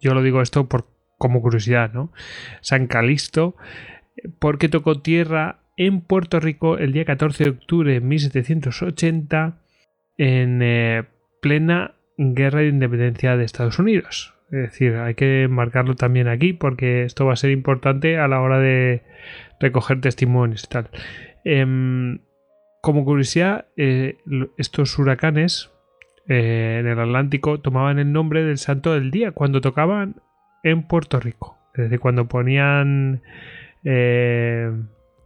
yo 0.00 0.14
lo 0.14 0.22
digo 0.22 0.40
esto 0.40 0.68
por, 0.68 0.86
como 1.18 1.42
curiosidad, 1.42 1.92
¿no? 1.92 2.12
San 2.60 2.86
Calixto, 2.86 3.56
porque 4.38 4.68
tocó 4.68 5.00
tierra 5.00 5.60
en 5.76 6.00
Puerto 6.00 6.40
Rico 6.40 6.78
el 6.78 6.92
día 6.92 7.04
14 7.04 7.44
de 7.44 7.50
octubre 7.50 7.92
de 7.92 8.00
1780 8.00 9.58
en 10.18 10.60
eh, 10.62 11.04
plena 11.42 11.94
guerra 12.16 12.60
de 12.60 12.68
independencia 12.68 13.36
de 13.36 13.44
Estados 13.44 13.78
Unidos. 13.78 14.34
Es 14.50 14.70
decir, 14.70 14.94
hay 14.94 15.14
que 15.14 15.48
marcarlo 15.50 15.96
también 15.96 16.28
aquí 16.28 16.52
porque 16.52 17.02
esto 17.02 17.26
va 17.26 17.32
a 17.32 17.36
ser 17.36 17.50
importante 17.50 18.18
a 18.18 18.28
la 18.28 18.40
hora 18.40 18.58
de 18.58 19.02
recoger 19.60 20.00
testimonios 20.00 20.64
y 20.64 20.68
tal. 20.68 20.90
Em, 21.44 22.20
como 22.80 23.04
curiosidad, 23.04 23.66
eh, 23.76 24.18
estos 24.56 24.98
huracanes 24.98 25.70
eh, 26.28 26.78
en 26.80 26.86
el 26.86 26.98
Atlántico 26.98 27.60
tomaban 27.60 27.98
el 27.98 28.12
nombre 28.12 28.44
del 28.44 28.58
santo 28.58 28.94
del 28.94 29.10
día 29.10 29.32
cuando 29.32 29.60
tocaban 29.60 30.16
en 30.62 30.82
Puerto 30.82 31.20
Rico. 31.20 31.58
Es 31.74 31.84
decir, 31.84 32.00
cuando 32.00 32.26
ponían. 32.28 33.22
eh, 33.84 34.70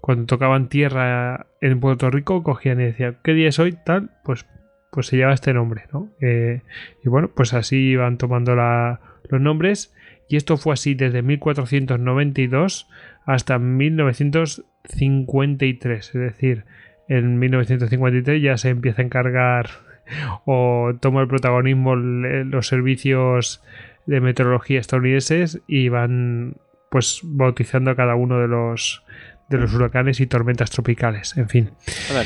cuando 0.00 0.26
tocaban 0.26 0.68
tierra 0.68 1.46
en 1.60 1.80
Puerto 1.80 2.10
Rico, 2.10 2.42
cogían 2.42 2.80
y 2.80 2.84
decían, 2.84 3.18
¿qué 3.22 3.34
día 3.34 3.48
es 3.48 3.58
hoy? 3.58 3.76
Tal, 3.84 4.10
pues, 4.24 4.46
pues 4.90 5.06
se 5.06 5.18
lleva 5.18 5.34
este 5.34 5.52
nombre, 5.52 5.84
¿no? 5.92 6.08
Eh, 6.20 6.62
y 7.04 7.08
bueno, 7.08 7.30
pues 7.34 7.52
así 7.54 7.90
iban 7.90 8.18
tomando 8.18 8.54
los 8.56 9.40
nombres. 9.40 9.94
Y 10.28 10.36
esto 10.36 10.56
fue 10.56 10.72
así 10.74 10.94
desde 10.94 11.22
1492 11.22 12.88
hasta 13.26 13.58
1953. 13.58 16.06
Es 16.06 16.12
decir, 16.20 16.64
en 17.08 17.38
1953 17.38 18.42
ya 18.42 18.56
se 18.56 18.70
empieza 18.70 19.02
a 19.02 19.04
encargar 19.04 19.68
o 20.44 20.92
toma 21.00 21.20
el 21.22 21.28
protagonismo 21.28 21.96
le- 21.96 22.44
los 22.44 22.66
servicios 22.68 23.62
de 24.06 24.20
meteorología 24.20 24.80
estadounidenses 24.80 25.60
y 25.66 25.88
van 25.88 26.56
pues 26.90 27.20
bautizando 27.24 27.90
a 27.90 27.96
cada 27.96 28.14
uno 28.16 28.38
de 28.40 28.48
los 28.48 29.04
de 29.48 29.58
los 29.58 29.74
huracanes 29.74 30.20
y 30.20 30.28
tormentas 30.28 30.70
tropicales, 30.70 31.36
en 31.36 31.48
fin. 31.48 31.70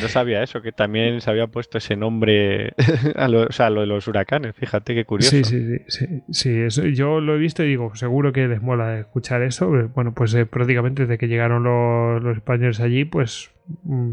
No 0.02 0.08
sabía 0.08 0.42
eso, 0.42 0.60
que 0.60 0.72
también 0.72 1.22
se 1.22 1.30
había 1.30 1.46
puesto 1.46 1.78
ese 1.78 1.96
nombre 1.96 2.74
a 3.16 3.28
lo, 3.28 3.44
o 3.44 3.50
sea, 3.50 3.68
a 3.68 3.70
lo 3.70 3.80
de 3.80 3.86
los 3.86 4.06
huracanes. 4.06 4.54
Fíjate 4.54 4.94
qué 4.94 5.06
curioso. 5.06 5.30
Sí, 5.30 5.42
sí, 5.42 5.66
sí, 5.66 5.78
sí, 5.88 6.22
sí, 6.30 6.50
eso- 6.60 6.84
yo 6.84 7.22
lo 7.22 7.34
he 7.34 7.38
visto 7.38 7.64
y 7.64 7.68
digo, 7.68 7.94
seguro 7.94 8.30
que 8.34 8.46
les 8.46 8.60
mola 8.60 8.98
escuchar 8.98 9.40
eso. 9.42 9.74
Eh, 9.74 9.84
Bueno, 9.94 10.12
pues 10.12 10.34
eh, 10.34 10.44
prácticamente 10.44 11.04
desde 11.06 11.16
que 11.16 11.26
llegaron 11.28 11.62
los, 11.64 12.22
los 12.22 12.36
españoles 12.36 12.80
allí, 12.80 13.06
pues 13.06 13.50
mm, 13.84 14.12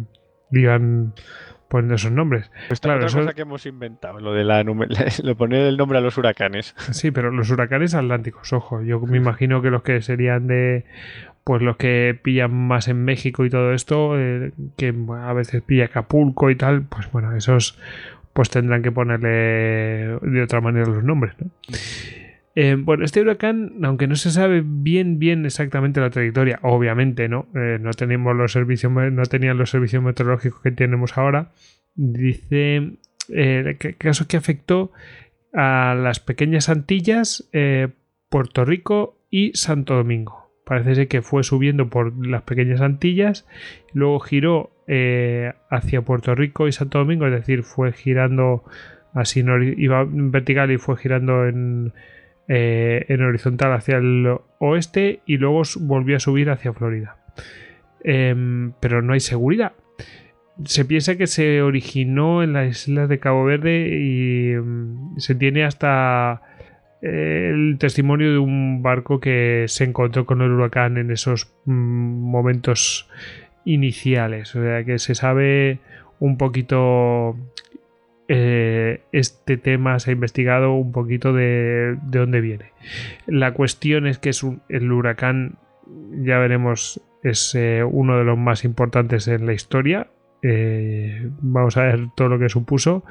iban 0.53 1.13
poniendo 1.71 1.95
esos 1.95 2.11
nombres. 2.11 2.51
Pues 2.67 2.81
Claro, 2.81 2.97
otra 2.97 3.07
eso- 3.07 3.19
cosa 3.19 3.33
que 3.33 3.41
hemos 3.43 3.65
inventado, 3.65 4.19
lo 4.19 4.33
de 4.33 4.43
la 4.43 4.61
lo 5.23 5.35
poner 5.37 5.61
el 5.65 5.77
nombre 5.77 5.97
a 5.97 6.01
los 6.01 6.17
huracanes. 6.17 6.75
Sí, 6.91 7.09
pero 7.11 7.31
los 7.31 7.49
huracanes 7.49 7.95
atlánticos, 7.95 8.51
ojo, 8.53 8.81
yo 8.83 8.99
me 8.99 9.17
imagino 9.17 9.61
que 9.61 9.69
los 9.71 9.81
que 9.81 10.01
serían 10.01 10.47
de, 10.47 10.83
pues 11.45 11.61
los 11.61 11.77
que 11.77 12.19
pillan 12.21 12.53
más 12.53 12.89
en 12.89 13.03
México 13.05 13.45
y 13.45 13.49
todo 13.49 13.71
esto, 13.73 14.19
eh, 14.19 14.51
que 14.77 14.93
a 15.23 15.33
veces 15.33 15.61
pilla 15.61 15.85
Acapulco 15.85 16.49
y 16.51 16.55
tal, 16.55 16.83
pues 16.83 17.09
bueno, 17.11 17.35
esos 17.35 17.79
pues 18.33 18.49
tendrán 18.49 18.81
que 18.81 18.91
ponerle 18.91 20.17
de 20.21 20.41
otra 20.43 20.61
manera 20.61 20.85
los 20.85 21.03
nombres, 21.03 21.33
¿no? 21.39 21.47
Eh, 22.53 22.75
bueno, 22.77 23.05
este 23.05 23.21
huracán, 23.21 23.73
aunque 23.83 24.07
no 24.07 24.15
se 24.15 24.29
sabe 24.29 24.61
bien, 24.65 25.19
bien 25.19 25.45
exactamente 25.45 26.01
la 26.01 26.09
trayectoria, 26.09 26.59
obviamente, 26.63 27.29
¿no? 27.29 27.47
Eh, 27.55 27.77
no 27.79 27.91
tenemos 27.91 28.35
los 28.35 28.51
servicios, 28.51 28.91
no 28.91 29.23
tenían 29.23 29.57
los 29.57 29.69
servicios 29.69 30.03
meteorológicos 30.03 30.61
que 30.61 30.71
tenemos 30.71 31.17
ahora. 31.17 31.51
Dice 31.95 32.97
eh, 33.29 33.77
que 33.79 33.95
caso 33.95 34.27
que 34.27 34.37
afectó 34.37 34.91
a 35.53 35.95
las 35.95 36.19
pequeñas 36.19 36.69
Antillas, 36.69 37.49
Puerto 38.29 38.65
Rico 38.65 39.17
y 39.29 39.51
Santo 39.53 39.95
Domingo. 39.95 40.51
Parece 40.65 40.95
ser 40.95 41.07
que 41.07 41.21
fue 41.21 41.43
subiendo 41.43 41.89
por 41.89 42.25
las 42.25 42.43
pequeñas 42.43 42.81
Antillas, 42.81 43.47
luego 43.93 44.19
giró 44.19 44.71
hacia 45.69 46.01
Puerto 46.01 46.35
Rico 46.35 46.67
y 46.67 46.71
Santo 46.71 46.99
Domingo, 46.99 47.25
es 47.27 47.33
decir, 47.33 47.63
fue 47.63 47.91
girando 47.91 48.63
así, 49.13 49.43
iba 49.77 50.01
en 50.01 50.31
vertical 50.31 50.71
y 50.71 50.77
fue 50.77 50.97
girando 50.97 51.47
en, 51.47 51.93
eh, 52.53 53.05
en 53.07 53.21
horizontal 53.21 53.71
hacia 53.71 53.95
el 53.95 54.27
oeste 54.59 55.21
y 55.25 55.37
luego 55.37 55.61
volvió 55.79 56.17
a 56.17 56.19
subir 56.19 56.49
hacia 56.49 56.73
Florida. 56.73 57.15
Em, 58.03 58.73
pero 58.81 59.01
no 59.01 59.13
hay 59.13 59.21
seguridad. 59.21 59.71
Se 60.65 60.83
piensa 60.83 61.15
que 61.15 61.27
se 61.27 61.61
originó 61.61 62.43
en 62.43 62.51
las 62.51 62.89
islas 62.89 63.07
de 63.07 63.19
Cabo 63.19 63.45
Verde 63.45 63.87
y 63.97 64.53
mm, 64.57 65.17
se 65.17 65.33
tiene 65.35 65.63
hasta 65.63 66.41
eh, 67.01 67.51
el 67.53 67.77
testimonio 67.79 68.33
de 68.33 68.39
un 68.39 68.83
barco 68.83 69.21
que 69.21 69.63
se 69.69 69.85
encontró 69.85 70.25
con 70.25 70.41
el 70.41 70.51
huracán 70.51 70.97
en 70.97 71.09
esos 71.09 71.53
mm, 71.63 71.71
momentos 71.71 73.09
iniciales. 73.63 74.53
O 74.57 74.61
sea 74.61 74.83
que 74.83 74.99
se 74.99 75.15
sabe 75.15 75.79
un 76.19 76.37
poquito 76.37 77.37
eh, 78.33 79.01
este 79.11 79.57
tema, 79.57 79.99
se 79.99 80.09
ha 80.09 80.13
investigado 80.13 80.73
un 80.73 80.93
poquito 80.93 81.33
de, 81.33 81.97
de 82.01 82.19
dónde 82.19 82.39
viene. 82.39 82.71
La 83.27 83.53
cuestión 83.53 84.07
es 84.07 84.19
que 84.19 84.29
es 84.29 84.45
el 84.69 84.89
huracán, 84.89 85.57
ya 86.13 86.37
veremos, 86.37 87.01
es 87.23 87.53
eh, 87.55 87.83
uno 87.83 88.17
de 88.17 88.23
los 88.23 88.37
más 88.37 88.63
importantes 88.63 89.27
en 89.27 89.45
la 89.45 89.51
historia. 89.51 90.07
Eh, 90.43 91.29
vamos 91.41 91.75
a 91.75 91.83
ver 91.83 92.07
todo 92.15 92.29
lo 92.29 92.39
que 92.39 92.47
supuso. 92.47 93.03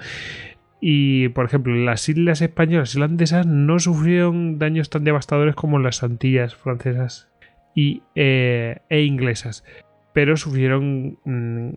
Y, 0.81 1.29
por 1.29 1.45
ejemplo, 1.45 1.75
las 1.75 2.09
islas 2.09 2.41
españolas 2.41 2.95
irlandesas 2.95 3.47
no 3.47 3.79
sufrieron 3.79 4.59
daños 4.59 4.89
tan 4.89 5.05
devastadores 5.05 5.55
como 5.55 5.79
las 5.79 6.03
Antillas 6.03 6.55
francesas 6.55 7.29
y, 7.75 8.03
e 8.15 8.81
inglesas, 8.89 9.67
pero 10.15 10.39
sufrieron 10.39 11.19
mm, 11.27 11.75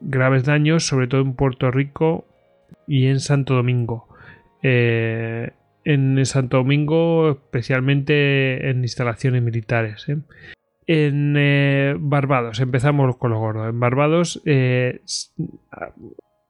graves 0.00 0.44
daños, 0.44 0.86
sobre 0.86 1.06
todo 1.06 1.20
en 1.20 1.34
Puerto 1.34 1.70
Rico 1.70 2.24
y 2.86 3.06
en 3.06 3.20
Santo 3.20 3.54
Domingo. 3.54 4.08
Eh, 4.62 5.50
en 5.84 6.24
Santo 6.26 6.58
Domingo, 6.58 7.30
especialmente 7.30 8.70
en 8.70 8.82
instalaciones 8.82 9.42
militares. 9.42 10.08
¿eh? 10.08 10.18
En 10.86 11.34
eh, 11.36 11.94
Barbados, 11.98 12.60
empezamos 12.60 13.16
con 13.16 13.30
lo 13.30 13.38
gordo. 13.38 13.68
En 13.68 13.78
Barbados, 13.78 14.42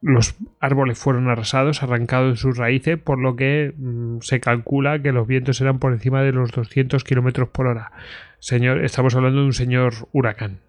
los 0.00 0.36
árboles 0.60 0.98
fueron 0.98 1.28
arrasados, 1.28 1.82
arrancados 1.82 2.32
de 2.32 2.36
sus 2.36 2.56
raíces, 2.56 2.98
por 2.98 3.18
lo 3.18 3.36
que 3.36 3.74
mm, 3.76 4.20
se 4.20 4.40
calcula 4.40 5.02
que 5.02 5.12
los 5.12 5.26
vientos 5.26 5.60
eran 5.60 5.78
por 5.78 5.92
encima 5.92 6.22
de 6.22 6.32
los 6.32 6.52
200 6.52 7.02
kilómetros 7.04 7.48
por 7.48 7.66
hora. 7.66 7.92
señor, 8.38 8.84
estamos 8.84 9.14
hablando 9.14 9.40
de 9.40 9.46
un 9.46 9.52
señor 9.52 9.94
huracán. 10.12 10.60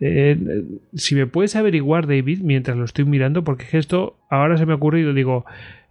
Eh, 0.00 0.64
si 0.94 1.14
me 1.14 1.26
puedes 1.26 1.56
averiguar, 1.56 2.06
David, 2.06 2.40
mientras 2.42 2.76
lo 2.76 2.84
estoy 2.84 3.04
mirando, 3.04 3.44
porque 3.44 3.66
esto 3.72 4.16
ahora 4.30 4.56
se 4.56 4.64
me 4.66 4.72
ha 4.72 4.76
ocurrido, 4.76 5.12
digo, 5.12 5.44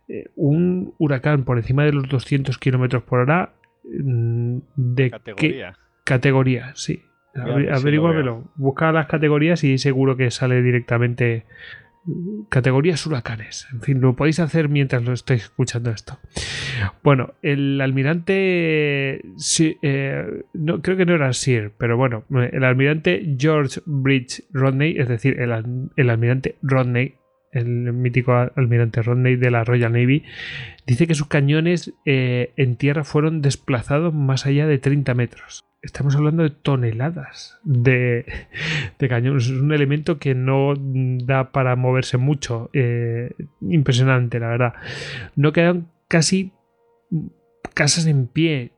eh, 0.07 0.25
un 0.35 0.93
huracán 0.97 1.43
por 1.43 1.57
encima 1.57 1.83
de 1.83 1.93
los 1.93 2.09
200 2.09 2.57
kilómetros 2.57 3.03
por 3.03 3.19
hora, 3.19 3.53
mm, 3.83 4.57
¿de 4.75 5.11
Categoría. 5.11 5.71
qué 5.73 5.79
categoría? 6.03 6.71
Sí. 6.75 7.03
Voy 7.35 7.43
a 7.43 7.55
ver 7.55 7.65
si 7.65 7.69
lo 7.69 7.75
Averíguamelo. 7.75 8.51
Busca 8.55 8.91
las 8.91 9.05
categorías 9.05 9.63
y 9.63 9.77
seguro 9.77 10.17
que 10.17 10.31
sale 10.31 10.61
directamente 10.63 11.45
categorías 12.49 13.05
huracanes. 13.05 13.67
En 13.71 13.81
fin, 13.81 14.01
lo 14.01 14.15
podéis 14.15 14.39
hacer 14.39 14.69
mientras 14.69 15.03
lo 15.03 15.13
estáis 15.13 15.43
escuchando 15.43 15.91
esto. 15.91 16.17
Bueno, 17.03 17.33
el 17.41 17.79
almirante, 17.81 19.21
sí, 19.37 19.77
eh, 19.81 20.43
no, 20.53 20.81
creo 20.81 20.97
que 20.97 21.05
no 21.05 21.15
era 21.15 21.31
Sir, 21.33 21.71
pero 21.77 21.97
bueno, 21.97 22.23
el 22.51 22.63
almirante 22.63 23.35
George 23.37 23.81
Bridge 23.85 24.43
Rodney, 24.51 24.95
es 24.97 25.07
decir, 25.07 25.39
el 25.39 26.09
almirante 26.09 26.55
Rodney, 26.61 27.18
el 27.51 27.67
mítico 27.93 28.33
almirante 28.55 29.01
Rodney 29.01 29.35
de 29.35 29.51
la 29.51 29.63
Royal 29.63 29.93
Navy, 29.93 30.23
dice 30.85 31.07
que 31.07 31.15
sus 31.15 31.27
cañones 31.27 31.93
eh, 32.05 32.53
en 32.57 32.75
tierra 32.75 33.03
fueron 33.03 33.41
desplazados 33.41 34.13
más 34.13 34.45
allá 34.45 34.67
de 34.67 34.77
30 34.77 35.13
metros. 35.13 35.65
Estamos 35.81 36.15
hablando 36.15 36.43
de 36.43 36.49
toneladas 36.49 37.57
de, 37.63 38.25
cañones. 38.97 39.45
Es 39.45 39.51
un 39.51 39.73
elemento 39.73 40.19
que 40.19 40.35
no 40.35 40.73
da 40.75 41.51
para 41.51 41.77
moverse 41.77 42.17
mucho. 42.17 42.69
Eh, 42.73 43.31
impresionante, 43.61 44.39
la 44.39 44.49
verdad. 44.49 44.73
No 45.37 45.53
quedan 45.53 45.87
casi 46.09 46.51
casas 47.73 48.07
en 48.07 48.27
pie. 48.27 48.73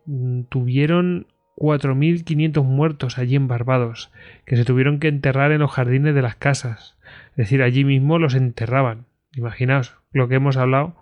Tuvieron 0.49 1.25
4.500 1.55 2.63
muertos 2.63 3.17
allí 3.17 3.35
en 3.35 3.47
Barbados, 3.47 4.11
que 4.45 4.55
se 4.55 4.65
tuvieron 4.65 4.99
que 4.99 5.07
enterrar 5.07 5.51
en 5.51 5.61
los 5.61 5.71
jardines 5.71 6.13
de 6.13 6.21
las 6.21 6.35
casas. 6.35 6.97
Es 7.41 7.47
decir, 7.47 7.63
allí 7.63 7.83
mismo 7.83 8.19
los 8.19 8.35
enterraban. 8.35 9.07
Imaginaos 9.35 9.95
lo 10.11 10.27
que 10.27 10.35
hemos 10.35 10.57
hablado. 10.57 10.95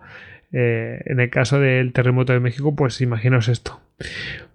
eh, 0.54 1.02
en 1.06 1.20
el 1.20 1.30
caso 1.30 1.60
del 1.60 1.92
terremoto 1.92 2.32
de 2.32 2.40
México, 2.40 2.78
pues 2.78 3.02
imaginaos 3.02 3.50
esto. 3.50 3.82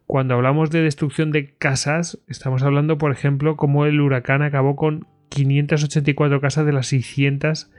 Cuando 0.06 0.32
hablamos 0.32 0.70
de 0.70 0.80
destrucción 0.80 1.30
de 1.30 1.54
casas, 1.56 2.18
estamos 2.26 2.62
hablando, 2.62 2.96
por 2.96 3.12
ejemplo, 3.12 3.58
como 3.58 3.84
el 3.84 4.00
huracán 4.00 4.40
acabó 4.40 4.76
con 4.76 5.06
584 5.28 6.40
casas 6.40 6.64
de 6.64 6.72
las 6.72 6.86
600 6.86 7.70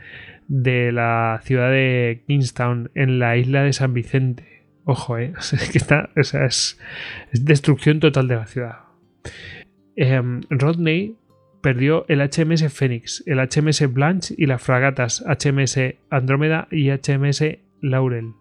de 0.47 0.91
la 0.91 1.39
ciudad 1.43 1.71
de 1.71 2.23
Kingstown, 2.27 2.91
en 2.93 3.17
la 3.17 3.37
isla 3.37 3.63
de 3.63 3.73
San 3.73 3.95
Vicente. 3.95 4.67
Ojo, 4.83 5.17
¿eh? 5.17 5.33
Es 5.39 5.71
que 5.71 5.79
está, 5.79 6.11
o 6.15 6.23
sea, 6.23 6.45
es, 6.45 6.79
es 7.31 7.43
destrucción 7.43 7.99
total 7.99 8.27
de 8.27 8.35
la 8.35 8.45
ciudad. 8.45 8.75
Em, 9.95 10.41
Rodney 10.51 11.15
perdió 11.65 12.05
el 12.09 12.21
HMS 12.21 12.71
Phoenix, 12.71 13.23
el 13.25 13.39
HMS 13.39 13.91
Blanche 13.91 14.35
y 14.37 14.45
las 14.45 14.61
fragatas 14.61 15.25
HMS 15.25 15.95
Andrómeda 16.11 16.67
y 16.69 16.91
HMS 16.91 17.43
Laurel. 17.81 18.33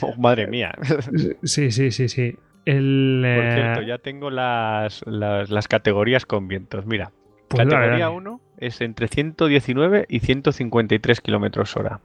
Oh, 0.00 0.16
madre 0.16 0.48
mía. 0.48 0.74
Sí, 1.44 1.70
sí, 1.70 1.92
sí, 1.92 2.08
sí. 2.08 2.34
El, 2.64 3.20
Por 3.22 3.44
eh, 3.44 3.54
cierto, 3.54 3.82
ya 3.82 3.98
tengo 3.98 4.30
las, 4.30 5.06
las, 5.06 5.48
las 5.50 5.68
categorías 5.68 6.26
con 6.26 6.48
vientos. 6.48 6.86
Mira, 6.86 7.12
pues 7.46 7.62
categoría 7.62 8.06
dale. 8.06 8.16
1 8.16 8.40
es 8.58 8.80
entre 8.80 9.06
119 9.06 10.06
y 10.08 10.18
153 10.18 11.20
kilómetros 11.20 11.76
hora. 11.76 12.00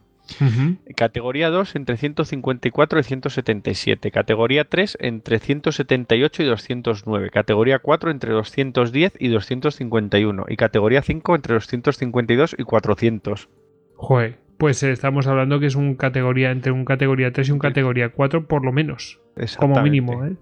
Categoría 0.95 1.49
2 1.49 1.75
entre 1.75 1.97
154 1.97 2.99
y 2.99 3.03
177. 3.03 4.11
Categoría 4.11 4.65
3 4.65 4.97
entre 5.01 5.39
178 5.39 6.43
y 6.43 6.45
209. 6.45 7.29
Categoría 7.29 7.79
4 7.79 8.11
entre 8.11 8.33
210 8.33 9.13
y 9.19 9.27
251. 9.29 10.45
Y 10.47 10.55
categoría 10.57 11.01
5 11.01 11.35
entre 11.35 11.53
252 11.55 12.55
y 12.57 12.63
400. 12.63 13.49
Joder, 13.95 14.37
pues 14.57 14.83
eh, 14.83 14.91
estamos 14.91 15.27
hablando 15.27 15.59
que 15.59 15.65
es 15.65 15.75
un 15.75 15.95
categoría 15.95 16.51
entre 16.51 16.71
un 16.71 16.85
categoría 16.85 17.31
3 17.31 17.49
y 17.49 17.51
un 17.51 17.59
categoría 17.59 18.09
4 18.09 18.45
por 18.45 18.63
lo 18.63 18.71
menos. 18.71 19.19
Como 19.57 19.81
mínimo, 19.81 20.25
¿eh? 20.25 20.35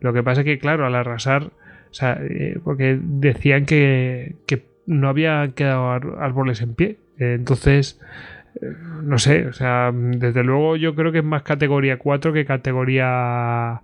Lo 0.00 0.12
que 0.12 0.22
pasa 0.22 0.40
es 0.42 0.44
que, 0.44 0.58
claro, 0.58 0.86
al 0.86 0.94
arrasar, 0.94 1.50
o 1.90 1.94
sea, 1.94 2.18
eh, 2.22 2.58
porque 2.64 2.98
decían 3.02 3.66
que, 3.66 4.36
que 4.46 4.64
no 4.86 5.08
había 5.08 5.52
quedado 5.54 5.90
árboles 5.90 6.62
en 6.62 6.74
pie. 6.74 6.98
Eh, 7.18 7.34
entonces, 7.34 8.00
no 9.02 9.18
sé, 9.18 9.46
o 9.46 9.52
sea, 9.52 9.92
desde 9.92 10.42
luego 10.42 10.76
yo 10.76 10.94
creo 10.94 11.12
que 11.12 11.18
es 11.18 11.24
más 11.24 11.42
categoría 11.42 11.98
4 11.98 12.32
que 12.32 12.44
categoría 12.44 13.82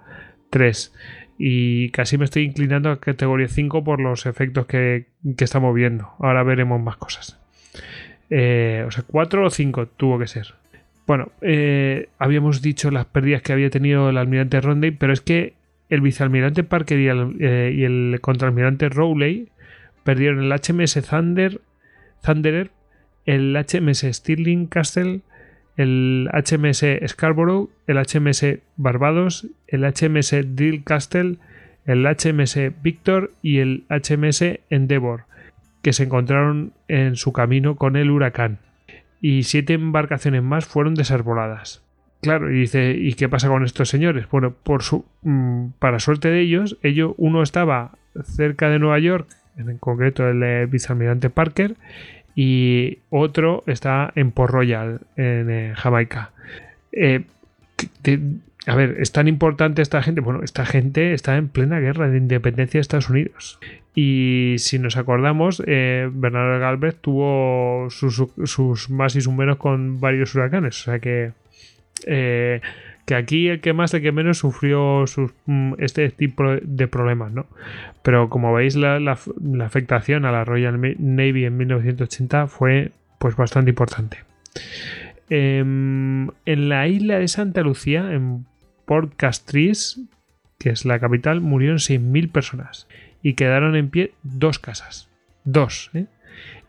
3. 0.51 0.95
Y 1.39 1.91
casi 1.91 2.19
me 2.19 2.25
estoy 2.25 2.45
inclinando 2.45 2.91
a 2.91 3.01
categoría 3.01 3.49
5 3.49 3.85
por 3.85 4.01
los 4.01 4.27
efectos 4.27 4.67
que, 4.67 5.07
que 5.37 5.45
estamos 5.45 5.75
viendo. 5.75 6.11
Ahora 6.19 6.43
veremos 6.43 6.81
más 6.81 6.97
cosas. 6.97 7.41
Eh, 8.31 8.85
o 8.87 8.91
sea, 8.91 9.05
4 9.07 9.47
o 9.47 9.51
5 9.51 9.89
tuvo 9.89 10.19
que 10.19 10.27
ser. 10.27 10.55
Bueno, 11.07 11.33
eh, 11.41 12.09
habíamos 12.19 12.63
dicho 12.63 12.91
las 12.91 13.07
pérdidas 13.07 13.43
que 13.43 13.53
había 13.53 13.71
tenido 13.71 14.09
el 14.09 14.17
almirante 14.17 14.61
Rodney, 14.61 14.93
pero 14.93 15.13
es 15.13 15.21
que 15.21 15.55
el 15.89 16.01
vicealmirante 16.01 16.65
Parker 16.65 16.99
y 16.99 17.09
el, 17.09 17.37
eh, 17.41 18.19
contraalmirante 18.21 18.89
Rowley 18.89 19.49
perdieron 20.05 20.45
el 20.45 20.53
HMS 20.53 21.03
Thunder, 21.03 21.61
Thunderer, 22.23 22.71
el 23.27 23.57
HMS 23.57 24.05
Stirling 24.13 24.67
Castle, 24.67 25.21
el 25.77 26.29
HMS 26.33 26.85
Scarborough, 27.07 27.71
el 27.87 27.97
HMS 27.99 28.59
Barbados, 28.77 29.47
el 29.67 29.85
HMS 29.85 30.55
Drill 30.55 30.85
Castle, 30.85 31.37
el 31.87 32.07
HMS 32.07 32.59
Victor 32.83 33.33
y 33.43 33.59
el 33.59 33.85
HMS 33.89 34.61
Endeavour, 34.71 35.25
que 35.83 35.93
se 35.93 36.05
encontraron 36.05 36.73
en 36.89 37.17
su 37.17 37.33
camino 37.33 37.77
con 37.77 37.97
el 37.97 38.11
huracán. 38.11 38.59
Y 39.21 39.45
siete 39.45 39.75
embarcaciones 39.75 40.43
más 40.43 40.67
fueron 40.67 40.95
desarboladas. 40.95 41.83
Claro, 42.23 42.53
y 42.53 42.61
dice, 42.61 42.93
¿y 42.93 43.15
qué 43.15 43.29
pasa 43.29 43.49
con 43.49 43.65
estos 43.65 43.89
señores? 43.89 44.29
Bueno, 44.31 44.55
mm, 45.23 45.71
para 45.81 45.99
suerte 45.99 46.29
de 46.29 46.41
ellos, 46.41 46.79
ellos, 46.83 47.15
uno 47.17 47.43
estaba 47.43 47.99
cerca 48.25 48.69
de 48.69 48.79
Nueva 48.79 49.01
York, 49.01 49.29
en 49.57 49.77
concreto 49.79 50.29
el 50.29 50.43
eh, 50.43 50.67
vicealmirante 50.67 51.31
Parker, 51.31 51.75
y 52.35 52.99
otro 53.11 53.63
está 53.67 54.13
en 54.15 54.31
Port 54.31 54.53
Royal, 54.53 55.01
en 55.17 55.51
eh, 55.51 55.73
Jamaica. 55.77 56.31
Eh, 56.93 57.25
a 58.67 58.75
ver, 58.77 58.97
¿es 59.01 59.13
tan 59.13 59.29
importante 59.29 59.83
esta 59.83 60.03
gente? 60.03 60.21
Bueno, 60.21 60.43
esta 60.43 60.65
gente 60.65 61.15
está 61.15 61.37
en 61.37 61.49
plena 61.49 61.81
guerra 61.81 62.09
de 62.09 62.19
independencia 62.19 62.79
de 62.79 62.83
Estados 62.83 63.11
Unidos. 63.11 63.59
Y 63.95 64.55
si 64.59 64.79
nos 64.79 64.97
acordamos, 64.97 65.63
eh, 65.67 66.09
Bernardo 66.13 66.61
Galvez 66.61 66.97
tuvo 67.01 67.89
sus, 67.91 68.89
más 68.89 69.17
y 69.17 69.21
sus 69.21 69.35
menos 69.35 69.57
con 69.59 70.01
varios 70.01 70.35
huracanes. 70.35 70.81
O 70.81 70.85
sea 70.85 70.99
que, 71.01 71.33
que 73.07 73.15
aquí 73.15 73.49
el 73.49 73.61
que 73.61 73.73
más, 73.73 73.93
el 73.95 74.03
que 74.03 74.13
menos 74.13 74.39
sufrió 74.39 75.05
mm, 75.47 75.75
este 75.79 76.09
tipo 76.11 76.45
de 76.63 76.89
problemas, 76.89 77.33
¿no? 77.33 77.47
Pero 78.03 78.29
como 78.29 78.53
veis, 78.53 78.77
la 78.77 79.19
afectación 79.65 80.25
a 80.25 80.33
la 80.33 80.45
Royal 80.45 80.81
Navy 80.99 81.45
en 81.45 81.57
1980 81.57 82.47
fue 82.47 82.93
pues 83.19 83.37
bastante 83.37 83.71
importante. 83.71 84.19
Em, 85.31 86.29
en 86.45 86.69
la 86.69 86.89
isla 86.89 87.19
de 87.19 87.29
Santa 87.29 87.63
Lucía, 87.63 88.13
en 88.13 88.45
Port 88.85 89.15
Castries, 89.17 90.01
que 90.59 90.71
es 90.71 90.85
la 90.85 90.99
capital, 90.99 91.41
murieron 91.41 91.79
6.000 91.79 92.31
personas 92.31 92.87
y 93.23 93.35
quedaron 93.35 93.77
en 93.77 93.89
pie 93.89 94.13
dos 94.23 94.59
casas. 94.59 95.09
Dos. 95.45 95.91
¿eh? 95.95 96.07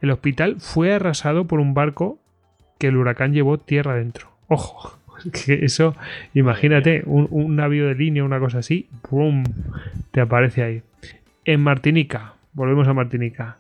El 0.02 0.12
hospital 0.12 0.58
fue 0.60 0.94
arrasado 0.94 1.46
por 1.46 1.60
un 1.60 1.74
barco 1.74 2.20
que 2.80 2.88
el 2.88 2.98
huracán 2.98 3.34
llevó 3.34 3.58
tierra 3.58 3.94
adentro. 3.94 4.32
Ojo, 4.48 4.98
que 5.46 5.66
eso, 5.66 5.96
imagínate, 6.34 7.04
un, 7.06 7.28
un 7.32 7.56
navío 7.56 7.88
de 7.88 7.96
línea, 7.96 8.24
una 8.24 8.40
cosa 8.40 8.60
así, 8.60 8.90
¡pum! 9.10 9.44
te 10.12 10.22
aparece 10.22 10.64
ahí. 10.64 10.82
En 11.46 11.62
Martinica, 11.62 12.36
volvemos 12.54 12.88
a 12.88 12.94
Martinica, 12.94 13.58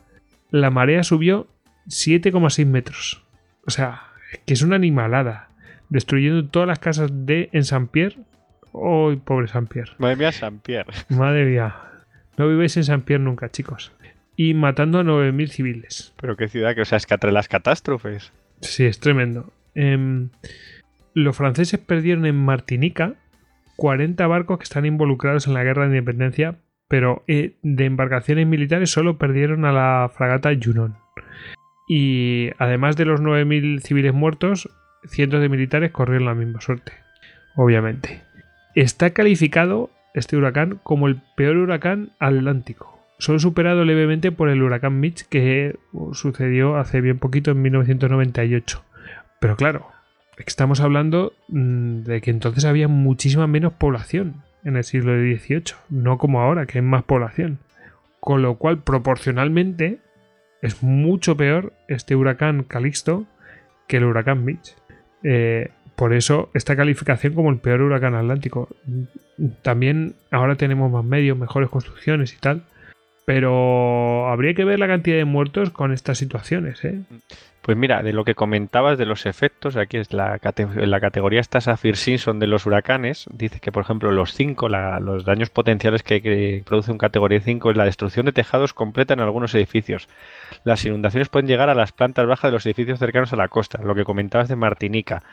la 0.51 0.69
marea 0.69 1.03
subió 1.03 1.47
7,6 1.88 2.65
metros. 2.65 3.23
O 3.65 3.71
sea, 3.71 4.03
que 4.45 4.53
es 4.53 4.61
una 4.61 4.75
animalada, 4.75 5.49
destruyendo 5.89 6.47
todas 6.47 6.67
las 6.67 6.80
casas 6.80 7.09
de 7.11 7.49
en 7.51 7.63
San 7.63 7.88
Pierre. 7.88 8.17
¡Oh, 8.71 9.13
pobre 9.23 9.47
San 9.47 9.67
Pierre! 9.67 9.91
Madre 9.97 10.15
mía, 10.15 10.31
San 10.31 10.59
Pierre. 10.59 10.91
Madre 11.09 11.45
mía. 11.45 11.75
No 12.38 12.47
vivéis 12.47 12.77
en 12.77 12.84
San 12.84 13.01
Pierre 13.01 13.23
nunca, 13.23 13.49
chicos. 13.49 13.91
Y 14.35 14.55
matando 14.55 14.99
a 14.99 15.03
9.000 15.03 15.47
civiles. 15.49 16.13
Pero 16.19 16.35
qué 16.35 16.47
ciudad, 16.47 16.73
que 16.73 16.81
o 16.81 16.85
sea, 16.85 16.97
es 16.97 17.05
que 17.05 17.13
entre 17.13 17.31
las 17.31 17.47
catástrofes. 17.47 18.31
Sí, 18.61 18.85
es 18.85 18.99
tremendo. 18.99 19.53
Em, 19.75 20.30
los 21.14 21.35
franceses 21.35 21.80
perdieron 21.80 22.26
en 22.26 22.35
Martinica 22.35 23.15
40 23.76 24.26
barcos 24.27 24.57
que 24.60 24.64
están 24.64 24.85
involucrados 24.85 25.48
en 25.48 25.53
la 25.53 25.64
guerra 25.64 25.84
de 25.84 25.98
independencia, 25.98 26.60
pero 26.88 27.23
eh, 27.27 27.56
de 27.64 27.85
embarcaciones 27.85 28.48
militares 28.48 28.91
solo 28.91 29.18
perdieron 29.18 29.65
a 29.65 29.72
la 29.72 30.11
fragata 30.14 30.52
Junon. 30.61 30.95
Y 31.88 32.52
además 32.60 32.95
de 32.95 33.06
los 33.06 33.22
9.000 33.22 33.81
civiles 33.81 34.14
muertos, 34.14 34.69
cientos 35.06 35.41
de 35.41 35.49
militares 35.49 35.91
corrieron 35.91 36.26
la 36.26 36.35
misma 36.35 36.61
suerte, 36.61 36.94
obviamente. 37.56 38.22
Está 38.76 39.11
calificado 39.11 39.90
este 40.14 40.38
huracán 40.38 40.80
como 40.84 41.07
el 41.07 41.22
peor 41.35 41.57
huracán 41.57 42.11
atlántico. 42.19 42.99
Solo 43.19 43.40
superado 43.40 43.85
levemente 43.85 44.31
por 44.31 44.49
el 44.49 44.61
huracán 44.61 44.99
Mitch 44.99 45.27
que 45.27 45.77
sucedió 46.14 46.77
hace 46.77 47.02
bien 47.02 47.19
poquito 47.19 47.52
en 47.52 47.61
1998. 47.61 48.84
Pero 49.40 49.56
claro, 49.56 49.88
estamos 50.38 50.80
hablando 50.81 51.34
mm, 51.47 52.03
de 52.03 52.22
que 52.22 52.31
entonces 52.31 52.65
había 52.65 52.88
muchísima 52.88 53.47
menos 53.47 53.73
población 53.73 54.43
en 54.64 54.77
el 54.77 54.84
siglo 54.84 55.14
XVIII, 55.14 55.76
no 55.89 56.18
como 56.18 56.41
ahora, 56.41 56.65
que 56.65 56.80
hay 56.80 56.84
más 56.84 57.03
población. 57.03 57.60
Con 58.19 58.41
lo 58.41 58.55
cual, 58.55 58.80
proporcionalmente, 58.80 59.99
es 60.61 60.81
mucho 60.81 61.35
peor 61.35 61.73
este 61.88 62.15
huracán 62.15 62.64
Calixto 62.64 63.26
que 63.88 63.97
el 63.97 64.05
huracán 64.05 64.45
Mitch. 64.45 64.76
Eh, 65.23 65.69
por 65.95 66.14
eso 66.14 66.49
esta 66.53 66.76
calificación 66.76 67.34
como 67.34 67.49
el 67.49 67.57
peor 67.57 67.81
huracán 67.81 68.15
atlántico. 68.15 68.69
También 69.61 70.15
ahora 70.31 70.55
tenemos 70.55 70.91
más 70.91 71.03
medios, 71.03 71.38
mejores 71.38 71.69
construcciones 71.69 72.34
y 72.34 72.38
tal. 72.38 72.64
Pero 73.26 74.30
habría 74.30 74.53
que 74.53 74.65
ver 74.65 74.80
la 74.80 74.88
cantidad 74.88 75.18
de 75.18 75.26
muertos 75.26 75.69
con 75.69 75.91
estas 75.91 76.18
situaciones. 76.18 76.84
¿eh? 76.84 77.01
Pues 77.64 77.77
mira, 77.77 78.03
de 78.03 78.11
lo 78.11 78.26
que 78.26 78.35
comentabas 78.35 78.98
de 78.98 79.06
los 79.06 79.26
efectos, 79.26 79.77
aquí 79.77 79.95
es 79.95 80.11
la, 80.11 80.38
la 80.76 80.99
categoría 80.99 81.40
esta 81.40 81.61
Saffir 81.61 81.95
Simpson 81.95 82.38
de 82.38 82.45
los 82.45 82.65
huracanes, 82.65 83.26
dice 83.31 83.61
que 83.61 83.72
por 83.72 83.84
ejemplo 83.84 84.11
los 84.11 84.34
5, 84.34 84.68
los 84.68 85.23
daños 85.23 85.49
potenciales 85.49 86.03
que, 86.03 86.61
produce 86.65 86.91
un 86.91 86.98
categoría 86.98 87.40
5 87.40 87.72
es 87.72 87.77
la 87.77 87.85
destrucción 87.85 88.26
de 88.26 88.34
tejados 88.34 88.73
completa 88.73 89.14
en 89.14 89.22
algunos 89.22 89.56
edificios. 89.56 90.10
Las 90.65 90.84
inundaciones 90.84 91.30
pueden 91.30 91.48
llegar 91.48 91.69
a 91.69 91.73
las 91.73 91.94
plantas 91.94 92.27
bajas 92.27 92.49
de 92.49 92.52
los 92.52 92.65
edificios 92.65 92.99
cercanos 92.99 93.31
a 93.31 93.38
la 93.38 93.48
costa, 93.48 93.81
lo 93.81 93.95
que 93.95 94.03
comentabas 94.03 94.49
de 94.49 94.57
Martinica 94.57 95.23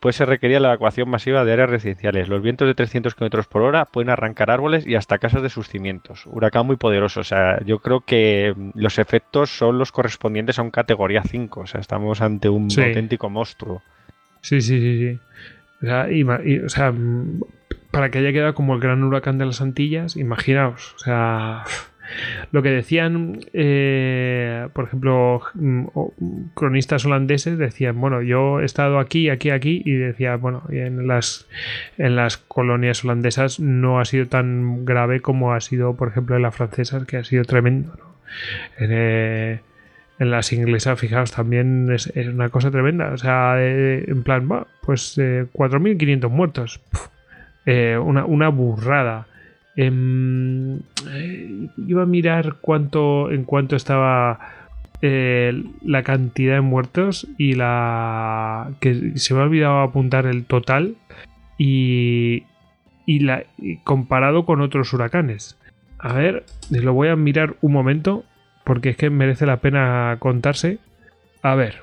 pues 0.00 0.16
se 0.16 0.24
requería 0.24 0.60
la 0.60 0.68
evacuación 0.68 1.10
masiva 1.10 1.44
de 1.44 1.52
áreas 1.52 1.68
residenciales. 1.70 2.28
Los 2.28 2.42
vientos 2.42 2.66
de 2.66 2.74
300 2.74 3.14
km 3.14 3.46
por 3.46 3.62
hora 3.62 3.84
pueden 3.84 4.08
arrancar 4.08 4.50
árboles 4.50 4.86
y 4.86 4.94
hasta 4.94 5.18
casas 5.18 5.42
de 5.42 5.50
sus 5.50 5.68
cimientos. 5.68 6.24
Huracán 6.26 6.66
muy 6.66 6.76
poderoso. 6.76 7.20
O 7.20 7.24
sea, 7.24 7.62
yo 7.64 7.80
creo 7.80 8.00
que 8.00 8.54
los 8.74 8.98
efectos 8.98 9.50
son 9.50 9.78
los 9.78 9.92
correspondientes 9.92 10.58
a 10.58 10.62
un 10.62 10.70
categoría 10.70 11.22
5. 11.22 11.60
O 11.60 11.66
sea, 11.66 11.80
estamos 11.80 12.22
ante 12.22 12.48
un 12.48 12.68
auténtico 12.70 13.28
monstruo. 13.28 13.82
Sí, 14.40 14.62
sí, 14.62 14.80
sí, 14.80 14.98
sí. 14.98 15.20
O 15.82 16.68
sea, 16.68 16.94
para 17.90 18.10
que 18.10 18.18
haya 18.18 18.32
quedado 18.32 18.54
como 18.54 18.74
el 18.74 18.80
gran 18.80 19.04
huracán 19.04 19.36
de 19.36 19.46
las 19.46 19.60
Antillas, 19.60 20.16
imaginaos. 20.16 20.94
O 20.94 20.98
sea 20.98 21.64
lo 22.52 22.62
que 22.62 22.70
decían, 22.70 23.40
eh, 23.52 24.68
por 24.72 24.86
ejemplo, 24.86 25.42
mm, 25.54 25.84
cronistas 26.54 27.04
holandeses 27.04 27.58
decían, 27.58 28.00
bueno, 28.00 28.22
yo 28.22 28.60
he 28.60 28.64
estado 28.64 28.98
aquí, 28.98 29.28
aquí, 29.30 29.50
aquí, 29.50 29.82
y 29.84 29.92
decía, 29.92 30.36
bueno, 30.36 30.62
en 30.70 31.06
las, 31.06 31.48
en 31.98 32.16
las 32.16 32.36
colonias 32.36 33.04
holandesas 33.04 33.60
no 33.60 34.00
ha 34.00 34.04
sido 34.04 34.26
tan 34.26 34.84
grave 34.84 35.20
como 35.20 35.52
ha 35.52 35.60
sido, 35.60 35.94
por 35.96 36.08
ejemplo, 36.08 36.36
en 36.36 36.42
las 36.42 36.54
francesas, 36.54 37.04
que 37.04 37.18
ha 37.18 37.24
sido 37.24 37.44
tremendo. 37.44 37.96
Eh, 38.78 39.60
en, 40.18 40.30
las 40.30 40.52
inglesas, 40.52 40.98
fijaos, 40.98 41.32
también 41.32 41.90
es, 41.92 42.12
una 42.14 42.48
cosa 42.48 42.70
tremenda. 42.70 43.12
O 43.12 43.18
sea, 43.18 43.54
en 43.58 44.22
plan, 44.22 44.48
pues 44.82 45.16
4.500 45.18 46.28
muertos. 46.28 46.80
una, 47.66 48.24
una 48.24 48.48
burrada. 48.48 49.26
Em, 49.80 50.80
eh, 51.10 51.68
iba 51.86 52.02
a 52.02 52.06
mirar 52.06 52.56
cuánto 52.60 53.30
en 53.30 53.44
cuánto 53.44 53.76
estaba 53.76 54.38
eh, 55.00 55.64
la 55.82 56.02
cantidad 56.02 56.56
de 56.56 56.60
muertos 56.60 57.26
y 57.38 57.54
la 57.54 58.72
que 58.80 59.12
se 59.16 59.32
me 59.32 59.40
ha 59.40 59.44
olvidado 59.44 59.80
apuntar 59.80 60.26
el 60.26 60.44
total 60.44 60.96
y, 61.56 62.42
y 63.06 63.20
la 63.20 63.44
comparado 63.82 64.44
con 64.44 64.60
otros 64.60 64.92
huracanes. 64.92 65.58
A 65.98 66.12
ver, 66.12 66.44
lo 66.68 66.92
voy 66.92 67.08
a 67.08 67.16
mirar 67.16 67.56
un 67.62 67.72
momento 67.72 68.24
porque 68.64 68.90
es 68.90 68.98
que 68.98 69.08
merece 69.08 69.46
la 69.46 69.62
pena 69.62 70.14
contarse. 70.18 70.78
A 71.40 71.54
ver, 71.54 71.76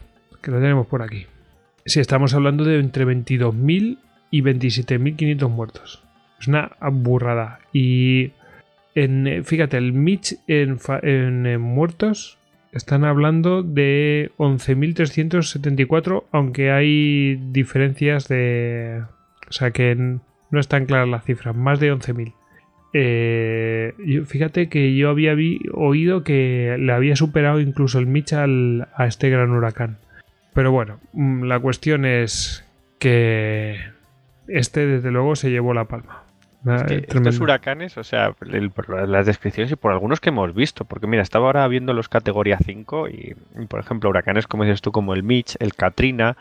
que 0.44 0.52
lo 0.52 0.60
tenemos 0.60 0.86
por 0.86 1.02
aquí. 1.02 1.26
Si 1.84 1.99
estamos 1.99 2.36
hablando 2.36 2.64
de 2.64 2.80
entre 2.80 3.07
22.000 3.07 3.98
y 4.30 4.41
27.500 4.44 5.49
muertos. 5.49 6.06
Es 6.39 6.47
una 6.47 6.72
burrada. 6.91 7.59
Y 7.73 8.31
en, 8.95 9.43
fíjate, 9.43 9.77
el 9.77 9.93
Mitch 9.93 10.38
en, 10.47 11.61
muertos 11.61 12.38
están 12.72 13.05
hablando 13.05 13.64
de 13.64 14.31
11.374, 14.38 16.23
aunque 16.31 16.72
hay 16.72 17.35
diferencias 17.51 18.27
de... 18.27 19.03
O 19.49 19.51
sea 19.51 19.72
que 19.72 19.95
no 19.95 20.59
están 20.59 20.85
claras 20.85 21.07
las 21.07 21.23
cifras, 21.23 21.55
más 21.55 21.80
de 21.80 21.93
11.000. 21.93 22.34
Eh, 22.93 23.93
fíjate 24.26 24.69
que 24.69 24.95
yo 24.95 25.09
había 25.09 25.35
oído 25.73 26.23
que 26.23 26.76
le 26.80 26.91
había 26.91 27.15
superado 27.15 27.59
incluso 27.59 27.99
el 27.99 28.07
Mitch 28.07 28.34
a 28.34 29.05
este 29.05 29.30
gran 29.30 29.51
huracán. 29.51 29.97
Pero 30.53 30.72
bueno, 30.72 30.99
mm, 31.14 31.43
la 31.43 31.59
cuestión 31.59 32.05
es 32.05 32.65
que 32.97 33.77
este 34.47 34.88
desde 34.88 35.11
luego 35.11 35.35
se 35.35 35.51
llevó 35.51 35.73
la 35.73 35.85
palma. 35.85 36.23
Estos 36.65 37.39
huracanes, 37.39 37.97
o 37.97 38.03
sea, 38.03 38.34
por 38.34 39.07
las 39.07 39.25
descripciones 39.25 39.71
y 39.71 39.75
por 39.75 39.91
algunos 39.91 40.19
que 40.19 40.29
hemos 40.29 40.53
visto, 40.53 40.85
porque 40.85 41.07
mira, 41.07 41.21
estaba 41.21 41.45
ahora 41.45 41.67
viendo 41.67 41.93
los 41.93 42.09
categoría 42.09 42.57
5 42.63 43.09
y, 43.09 43.35
por 43.67 43.79
ejemplo, 43.79 44.09
huracanes 44.09 44.47
como 44.47 44.63
dices 44.63 44.81
tú, 44.81 44.91
como 44.91 45.13
el 45.13 45.23
Mitch, 45.23 45.55
el 45.59 45.75
Katrina 45.75 46.35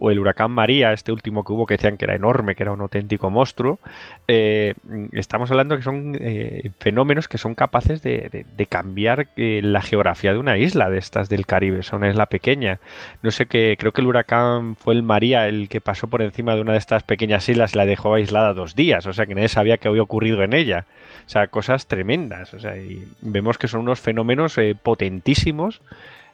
o 0.00 0.10
el 0.10 0.18
huracán 0.18 0.50
María, 0.50 0.92
este 0.92 1.12
último 1.12 1.44
que 1.44 1.52
hubo 1.52 1.66
que 1.66 1.74
decían 1.74 1.98
que 1.98 2.06
era 2.06 2.14
enorme, 2.14 2.54
que 2.54 2.62
era 2.62 2.72
un 2.72 2.80
auténtico 2.80 3.30
monstruo, 3.30 3.78
eh, 4.26 4.74
estamos 5.12 5.50
hablando 5.50 5.76
que 5.76 5.82
son 5.82 6.16
eh, 6.18 6.70
fenómenos 6.80 7.28
que 7.28 7.36
son 7.36 7.54
capaces 7.54 8.02
de, 8.02 8.46
cambiar 8.68 9.28
eh, 9.36 9.60
la 9.62 9.82
geografía 9.82 10.32
de 10.32 10.38
una 10.38 10.56
isla 10.56 10.88
de 10.88 10.98
estas 10.98 11.28
del 11.28 11.44
Caribe, 11.44 11.82
son 11.82 11.98
una 11.98 12.08
isla 12.08 12.26
pequeña. 12.26 12.80
No 13.22 13.30
sé 13.30 13.44
qué, 13.44 13.76
creo 13.78 13.92
que 13.92 14.00
el 14.00 14.06
huracán 14.06 14.74
fue 14.76 14.94
el 14.94 15.02
María 15.02 15.46
el 15.48 15.68
que 15.68 15.82
pasó 15.82 16.08
por 16.08 16.22
encima 16.22 16.54
de 16.54 16.62
una 16.62 16.72
de 16.72 16.78
estas 16.78 17.02
pequeñas 17.02 17.46
islas 17.48 17.74
y 17.74 17.78
la 17.78 17.84
dejó 17.84 18.14
aislada 18.14 18.54
dos 18.54 18.74
días, 18.74 19.06
o 19.06 19.12
sea 19.12 19.26
que 19.26 19.34
nadie 19.34 19.48
sabía 19.48 19.76
qué 19.76 19.88
había 19.88 20.02
ocurrido 20.02 20.42
en 20.42 20.54
ella. 20.54 20.86
O 21.26 21.28
sea, 21.28 21.46
cosas 21.46 21.86
tremendas. 21.86 22.54
O 22.54 22.58
sea, 22.58 22.76
y 22.76 23.06
vemos 23.20 23.56
que 23.56 23.68
son 23.68 23.82
unos 23.82 24.00
fenómenos 24.00 24.56
potentísimos 24.82 25.80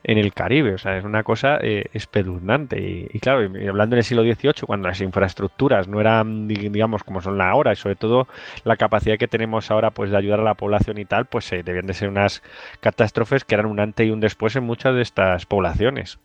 en 0.07 0.19
el 0.19 0.33
Caribe. 0.33 0.74
O 0.74 0.78
sea, 0.78 0.97
es 0.97 1.05
una 1.05 1.24
cosa 1.24 1.59
eh, 1.61 1.87
espeluznante. 1.93 3.09
Y, 3.12 3.19
claro, 3.19 3.41
hablando 3.41 3.97
en 3.97 3.99
el 3.99 4.05
siglo 4.05 4.23
XVIII, 4.23 4.62
cuando 4.65 4.89
las 4.89 5.01
infraestructuras 5.01 5.89
no 5.89 6.01
eran, 6.01 6.47
digamos, 6.47 7.03
como 7.03 7.20
son 7.20 7.41
ahora, 7.41 7.73
y 7.73 7.77
sobre 7.77 7.97
todo 7.97 8.28
la 8.65 8.77
capacidad 8.77 9.19
que 9.19 9.27
tenemos 9.27 9.70
ahora 9.70 9.91
pues 9.91 10.11
de 10.11 10.16
ayudar 10.16 10.41
a 10.41 10.45
la 10.45 10.55
población 10.55 10.99
y 10.99 11.05
tal, 11.05 11.27
pues 11.27 11.53
eh, 11.53 11.62
debían 11.65 11.87
de 11.87 11.95
ser 11.95 12.09
unas 12.09 12.43
catástrofes 12.81 13.45
que 13.45 13.57
eran 13.57 13.66
un 13.66 13.81
antes 13.81 14.07
y 14.07 14.11
un 14.11 14.20
después 14.20 14.55
en 14.55 14.62
muchas 14.62 14.95
de 14.95 15.03
estas 15.03 15.45
poblaciones. 15.45 16.20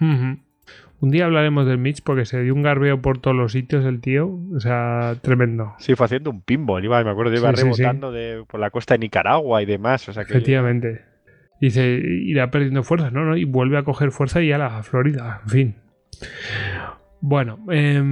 Un 0.00 1.10
día 1.10 1.26
hablaremos 1.26 1.66
del 1.66 1.76
Mitch 1.76 2.02
porque 2.02 2.24
se 2.24 2.42
dio 2.42 2.54
un 2.54 2.62
garbeo 2.62 3.02
por 3.02 3.18
todos 3.18 3.36
los 3.36 3.52
sitios 3.52 3.84
el 3.84 4.00
tío. 4.00 4.38
O 4.54 4.60
sea, 4.60 5.14
tremendo. 5.20 5.74
Sí, 5.78 5.94
fue 5.94 6.06
haciendo 6.06 6.30
un 6.30 6.40
pinball. 6.40 6.82
Iba, 6.82 7.04
me 7.04 7.10
acuerdo, 7.10 7.34
iba 7.34 7.52
rebotando 7.52 8.12
De, 8.12 8.44
por 8.48 8.60
la 8.60 8.70
costa 8.70 8.94
de 8.94 9.00
Nicaragua 9.00 9.62
y 9.62 9.66
demás. 9.66 10.08
O 10.08 10.14
sea, 10.14 10.24
que 10.24 10.32
Efectivamente. 10.32 11.15
Dice, 11.60 11.86
irá 11.86 12.50
perdiendo 12.50 12.82
fuerza, 12.82 13.10
¿no? 13.10 13.24
¿no? 13.24 13.36
Y 13.36 13.44
vuelve 13.44 13.78
a 13.78 13.82
coger 13.82 14.10
fuerza 14.10 14.42
y 14.42 14.52
a 14.52 14.58
la 14.58 14.82
Florida, 14.82 15.40
en 15.44 15.50
fin. 15.50 15.74
Bueno, 17.20 17.58
eh, 17.70 18.02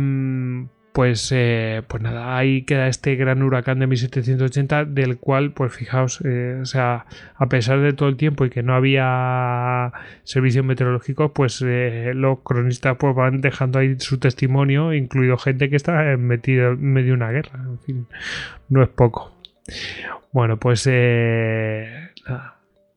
pues, 0.94 1.32
eh, 1.32 1.82
pues 1.88 2.04
nada, 2.04 2.36
ahí 2.36 2.62
queda 2.62 2.86
este 2.86 3.16
gran 3.16 3.42
huracán 3.42 3.80
de 3.80 3.88
1780, 3.88 4.84
del 4.84 5.18
cual, 5.18 5.50
pues 5.50 5.74
fijaos, 5.74 6.20
eh, 6.24 6.60
o 6.62 6.66
sea, 6.66 7.06
a 7.34 7.48
pesar 7.48 7.80
de 7.80 7.92
todo 7.94 8.08
el 8.08 8.16
tiempo 8.16 8.44
y 8.44 8.50
que 8.50 8.62
no 8.62 8.76
había 8.76 9.92
servicios 10.22 10.64
meteorológicos, 10.64 11.32
pues 11.34 11.60
eh, 11.66 12.12
los 12.14 12.42
cronistas 12.44 12.96
pues, 12.96 13.12
van 13.12 13.40
dejando 13.40 13.80
ahí 13.80 13.98
su 13.98 14.20
testimonio, 14.20 14.94
incluido 14.94 15.36
gente 15.36 15.68
que 15.68 15.74
está 15.74 16.16
metida 16.16 16.68
en 16.68 16.92
medio 16.92 17.08
de 17.08 17.14
una 17.14 17.32
guerra, 17.32 17.58
en 17.58 17.80
fin, 17.80 18.06
no 18.68 18.80
es 18.80 18.88
poco. 18.88 19.36
Bueno, 20.32 20.60
pues 20.60 20.86
nada 20.86 22.53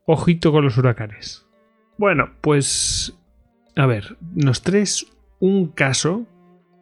Ojito 0.10 0.54
con 0.54 0.64
los 0.64 0.78
huracanes. 0.78 1.46
Bueno, 1.98 2.32
pues 2.40 3.20
a 3.76 3.86
ver, 3.86 4.16
nos 4.34 4.62
traes 4.62 5.06
un 5.42 5.68
caso 5.68 6.26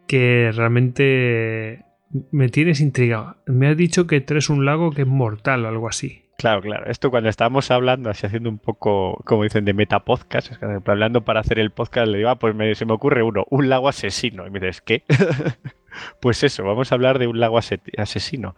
que 0.06 0.52
realmente 0.54 1.84
me 2.30 2.48
tienes 2.50 2.80
intrigado. 2.80 3.36
Me 3.46 3.66
has 3.66 3.76
dicho 3.76 4.06
que 4.06 4.20
traes 4.20 4.48
un 4.48 4.64
lago 4.64 4.92
que 4.92 5.02
es 5.02 5.08
mortal 5.08 5.64
o 5.64 5.68
algo 5.68 5.88
así. 5.88 6.22
Claro, 6.38 6.62
claro. 6.62 6.88
Esto 6.88 7.10
cuando 7.10 7.28
estábamos 7.28 7.68
hablando, 7.72 8.10
así 8.10 8.26
haciendo 8.26 8.48
un 8.48 8.58
poco, 8.58 9.20
como 9.24 9.42
dicen, 9.42 9.64
de 9.64 9.74
metapodcast, 9.74 10.52
es 10.52 10.58
que 10.58 10.66
hablando 10.86 11.24
para 11.24 11.40
hacer 11.40 11.58
el 11.58 11.72
podcast, 11.72 12.06
le 12.06 12.18
digo, 12.18 12.30
ah, 12.30 12.38
pues 12.38 12.54
se 12.78 12.86
me 12.86 12.92
ocurre 12.92 13.24
uno, 13.24 13.44
un 13.50 13.68
lago 13.68 13.88
asesino. 13.88 14.46
Y 14.46 14.50
me 14.50 14.60
dices, 14.60 14.82
¿qué? 14.82 15.02
pues 16.20 16.44
eso, 16.44 16.62
vamos 16.62 16.92
a 16.92 16.94
hablar 16.94 17.18
de 17.18 17.26
un 17.26 17.40
lago 17.40 17.58
asesino. 17.58 18.54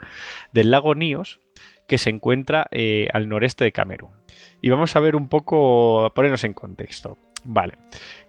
Del 0.52 0.70
lago 0.70 0.94
Níos, 0.94 1.40
que 1.86 1.96
se 1.96 2.10
encuentra 2.10 2.66
eh, 2.70 3.08
al 3.14 3.30
noreste 3.30 3.64
de 3.64 3.72
Camerún 3.72 4.17
y 4.60 4.70
vamos 4.70 4.94
a 4.96 5.00
ver 5.00 5.16
un 5.16 5.28
poco, 5.28 6.12
ponernos 6.14 6.44
en 6.44 6.54
contexto. 6.54 7.18
Vale, 7.44 7.74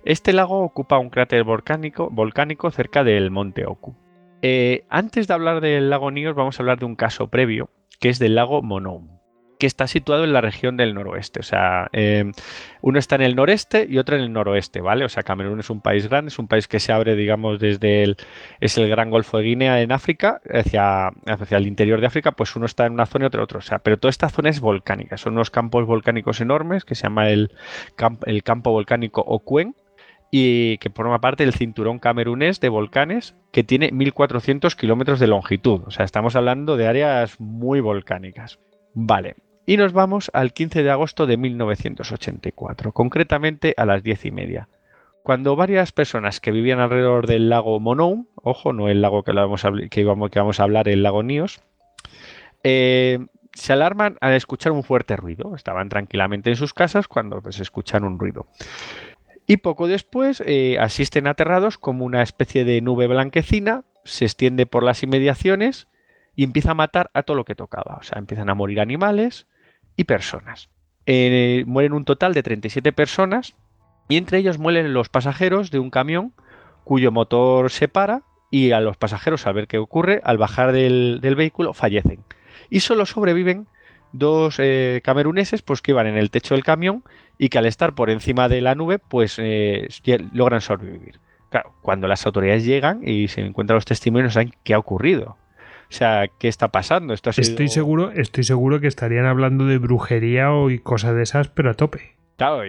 este 0.06 0.34
lago 0.34 0.60
ocupa 0.61 0.99
un 0.99 1.10
cráter 1.10 1.43
volcánico, 1.43 2.72
cerca 2.72 3.03
del 3.03 3.31
monte 3.31 3.65
Oku. 3.65 3.95
Eh, 4.41 4.85
antes 4.89 5.27
de 5.27 5.34
hablar 5.34 5.61
del 5.61 5.89
lago 5.89 6.11
Nios, 6.11 6.35
vamos 6.35 6.60
a 6.60 6.64
hablar 6.64 6.80
de 6.80 6.85
un 6.85 6.95
caso 6.95 7.27
previo, 7.27 7.69
que 7.99 8.10
es 8.10 8.19
del 8.19 8.35
lago 8.35 8.61
Monou 8.61 9.18
que 9.60 9.68
está 9.68 9.88
situado 9.88 10.23
en 10.23 10.31
la 10.31 10.40
región 10.41 10.77
del 10.77 10.95
noroeste. 10.95 11.41
O 11.41 11.44
sea, 11.44 11.90
eh, 11.91 12.31
uno 12.81 12.98
está 12.98 13.15
en 13.15 13.22
el 13.22 13.36
noreste 13.36 13.86
y 13.88 13.98
otro 13.98 14.15
en 14.15 14.23
el 14.23 14.31
noroeste, 14.31 14.80
¿vale? 14.80 15.03
O 15.03 15.10
sea, 15.10 15.23
Camerún 15.23 15.60
es 15.60 15.69
un 15.69 15.81
país 15.81 16.07
grande, 16.07 16.30
es 16.30 16.40
un 16.40 16.48
país 16.48 16.68
que 16.68 16.80
se 16.80 16.94
abre, 16.94 17.15
digamos, 17.15 17.60
desde 17.60 18.03
el, 18.03 18.18
es 18.61 18.77
el 18.77 18.90
Gran 18.90 19.11
Golfo 19.11 19.38
de 19.38 19.44
Guinea 19.44 19.81
en 19.81 19.91
África, 19.91 20.41
hacia, 20.49 21.07
hacia 21.07 21.57
el 21.57 21.68
interior 21.68 21.99
de 21.99 22.07
África, 22.07 22.31
pues 22.31 22.56
uno 22.56 22.65
está 22.65 22.86
en 22.86 22.94
una 22.94 23.06
zona 23.06 23.26
y 23.26 23.27
otro 23.27 23.41
en 23.41 23.44
otra. 23.44 23.60
O 23.60 23.61
sea, 23.61 23.80
pero 23.80 23.98
toda 23.98 24.10
esta 24.10 24.30
zona 24.30 24.49
es 24.49 24.61
volcánica. 24.61 25.18
Son 25.18 25.34
unos 25.34 25.52
campos 25.52 25.86
volcánicos 25.86 26.40
enormes 26.40 26.86
que 26.86 26.95
se 26.95 27.03
llama 27.03 27.30
el, 27.30 27.52
el 28.26 28.44
campo 28.44 28.72
volcánico 28.72 29.22
Okuen 29.27 29.76
y 30.31 30.77
que 30.77 30.90
forma 30.90 31.19
parte 31.19 31.44
del 31.44 31.53
cinturón 31.53 31.99
camerunés 31.99 32.61
de 32.61 32.69
volcanes 32.69 33.36
que 33.52 33.65
tiene 33.65 33.91
1400 33.91 34.76
kilómetros 34.77 35.19
de 35.19 35.27
longitud. 35.27 35.81
O 35.86 35.91
sea, 35.91 36.06
estamos 36.06 36.38
hablando 36.38 36.77
de 36.77 36.88
áreas 36.88 37.41
muy 37.41 37.81
volcánicas. 37.81 38.60
Vale, 38.94 39.36
y 39.69 39.77
nos 39.77 39.93
vamos 39.93 40.31
al 40.33 40.51
15 40.51 40.81
de 40.81 40.89
agosto 40.89 41.27
de 41.27 41.37
1984, 41.37 42.91
concretamente 42.91 43.75
a 43.77 43.85
las 43.85 44.01
10 44.01 44.25
y 44.25 44.31
media, 44.31 44.67
cuando 45.21 45.55
varias 45.55 45.91
personas 45.91 46.39
que 46.39 46.49
vivían 46.49 46.79
alrededor 46.79 47.27
del 47.27 47.49
lago 47.49 47.79
Monou, 47.79 48.25
ojo, 48.33 48.73
no 48.73 48.89
el 48.89 49.03
lago 49.03 49.21
que, 49.21 49.31
vamos 49.31 49.65
a, 49.65 49.71
que, 49.91 50.39
a 50.41 50.63
hablar, 50.63 50.89
el 50.89 51.03
lago 51.03 51.21
Níos, 51.21 51.61
eh, 52.63 53.19
se 53.53 53.73
alarman 53.73 54.17
al 54.21 54.33
escuchar 54.33 54.71
un 54.71 54.81
fuerte 54.81 55.15
ruido. 55.15 55.55
Estaban 55.55 55.87
tranquilamente 55.87 56.49
en 56.49 56.55
sus 56.55 56.73
casas 56.73 57.07
cuando 57.07 57.39
pues, 57.39 57.59
escuchan 57.59 58.03
un 58.03 58.17
ruido. 58.17 58.47
Y 59.45 59.57
poco 59.57 59.87
después 59.87 60.41
eh, 60.47 60.79
asisten 60.79 61.27
aterrados 61.27 61.77
como 61.77 62.05
una 62.05 62.23
especie 62.23 62.65
de 62.65 62.81
nube 62.81 63.05
blanquecina 63.05 63.83
se 64.03 64.25
extiende 64.25 64.65
por 64.65 64.81
las 64.81 65.03
inmediaciones 65.03 65.87
y 66.35 66.43
empieza 66.43 66.71
a 66.71 66.73
matar 66.73 67.11
a 67.13 67.21
todo 67.21 67.37
lo 67.37 67.45
que 67.45 67.53
tocaba. 67.53 67.97
O 67.99 68.03
sea, 68.03 68.17
empiezan 68.17 68.49
a 68.49 68.55
morir 68.55 68.79
animales, 68.79 69.45
y 69.99 70.05
personas. 70.05 70.69
Eh, 71.05 71.65
mueren 71.67 71.91
un 71.91 72.05
total 72.05 72.34
de 72.34 72.41
37 72.41 72.93
personas 72.93 73.53
y 74.07 74.15
entre 74.15 74.38
ellos 74.38 74.57
mueren 74.57 74.93
los 74.93 75.09
pasajeros 75.09 75.71
de 75.71 75.80
un 75.80 75.89
camión 75.89 76.31
cuyo 76.85 77.11
motor 77.11 77.69
se 77.69 77.89
para 77.89 78.21
y 78.49 78.71
a 78.71 78.80
los 78.80 78.95
pasajeros 78.95 79.45
al 79.45 79.55
ver 79.55 79.67
qué 79.67 79.77
ocurre, 79.77 80.21
al 80.23 80.38
bajar 80.38 80.71
del, 80.71 81.19
vehículo, 81.35 81.73
fallecen. 81.73 82.23
Y 82.69 82.80
solo 82.80 83.05
sobreviven 83.05 83.67
dos 84.13 84.55
eh, 84.59 85.01
cameruneses 85.03 85.63
pues, 85.63 85.81
que 85.81 85.91
iban 85.91 86.07
en 86.07 86.17
el 86.17 86.31
techo 86.31 86.55
del 86.55 86.63
camión 86.63 87.03
y 87.38 87.49
que 87.49 87.57
al 87.57 87.65
estar 87.65 87.93
por 87.93 88.09
encima 88.09 88.47
de 88.47 88.61
la 88.61 88.76
nube 88.76 88.99
pues 88.99 89.35
eh, 89.38 89.89
logran 90.31 90.61
sobrevivir. 90.61 91.19
Claro, 91.49 91.73
cuando 91.81 92.07
las 92.07 92.26
autoridades 92.26 92.63
llegan 92.63 93.05
y 93.05 93.27
se 93.27 93.41
encuentran 93.41 93.76
los 93.76 93.85
testimonios, 93.85 94.31
saben 94.31 94.53
qué 94.63 94.76
ha 94.76 94.80
ocurrido. 94.80 95.35
O 95.89 95.93
sea, 95.93 96.27
¿qué 96.37 96.47
está 96.47 96.67
pasando? 96.67 97.13
Esto 97.13 97.31
estoy, 97.31 97.67
seguro, 97.67 98.11
estoy 98.11 98.43
seguro 98.43 98.79
que 98.79 98.87
estarían 98.87 99.25
hablando 99.25 99.65
de 99.65 99.79
brujería 99.79 100.51
o 100.51 100.69
y 100.69 100.77
cosas 100.77 101.15
de 101.15 101.23
esas, 101.23 101.47
pero 101.47 101.71
a 101.71 101.73
tope. 101.73 102.19
Claro, 102.39 102.61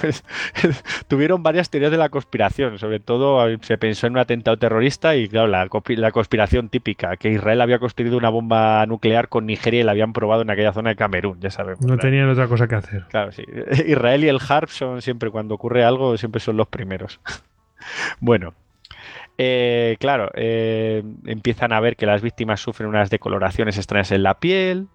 pues, 0.00 0.24
tuvieron 1.08 1.42
varias 1.42 1.68
teorías 1.68 1.90
de 1.90 1.98
la 1.98 2.08
conspiración. 2.08 2.78
Sobre 2.78 3.00
todo 3.00 3.46
se 3.60 3.76
pensó 3.76 4.06
en 4.06 4.14
un 4.14 4.18
atentado 4.18 4.56
terrorista 4.56 5.14
y, 5.14 5.28
claro, 5.28 5.46
la, 5.46 5.68
conspiración 6.10 6.70
típica, 6.70 7.18
que 7.18 7.30
Israel 7.30 7.60
había 7.60 7.78
construido 7.78 8.16
una 8.16 8.30
bomba 8.30 8.86
nuclear 8.86 9.28
con 9.28 9.44
Nigeria 9.44 9.80
y 9.80 9.82
la 9.82 9.92
habían 9.92 10.14
probado 10.14 10.40
en 10.40 10.50
aquella 10.50 10.72
zona 10.72 10.90
de 10.90 10.96
Camerún, 10.96 11.38
ya 11.40 11.50
sabemos. 11.50 11.84
No 11.84 11.98
tenían 11.98 12.30
otra 12.30 12.48
cosa 12.48 12.66
que 12.66 12.76
hacer. 12.76 13.04
Claro, 13.10 13.30
sí. 13.32 13.44
Israel 13.86 14.24
y 14.24 14.28
el 14.28 14.38
HARP 14.40 14.70
son 14.70 15.02
siempre, 15.02 15.30
cuando 15.30 15.54
ocurre 15.54 15.84
algo, 15.84 16.16
siempre 16.16 16.40
son 16.40 16.56
los 16.56 16.68
primeros. 16.68 17.20
bueno, 18.20 18.54
eh, 19.36 19.96
claro, 19.98 20.30
eh, 20.34 21.02
empiezan 21.26 21.72
a 21.72 21.80
ver 21.80 21.96
que 21.96 22.06
las 22.06 22.22
víctimas 22.22 22.60
sufren 22.60 22.88
unas 22.88 23.10
decoloraciones 23.10 23.76
extrañas 23.76 24.12
en 24.12 24.22
la 24.22 24.34
piel. 24.34 24.88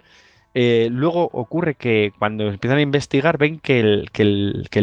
Eh, 0.56 0.88
luego 0.92 1.30
ocurre 1.32 1.76
que 1.76 2.12
cuando 2.18 2.48
empiezan 2.48 2.80
a 2.80 2.82
investigar 2.82 3.38
ven 3.38 3.60
que 3.60 3.80
el, 3.80 4.10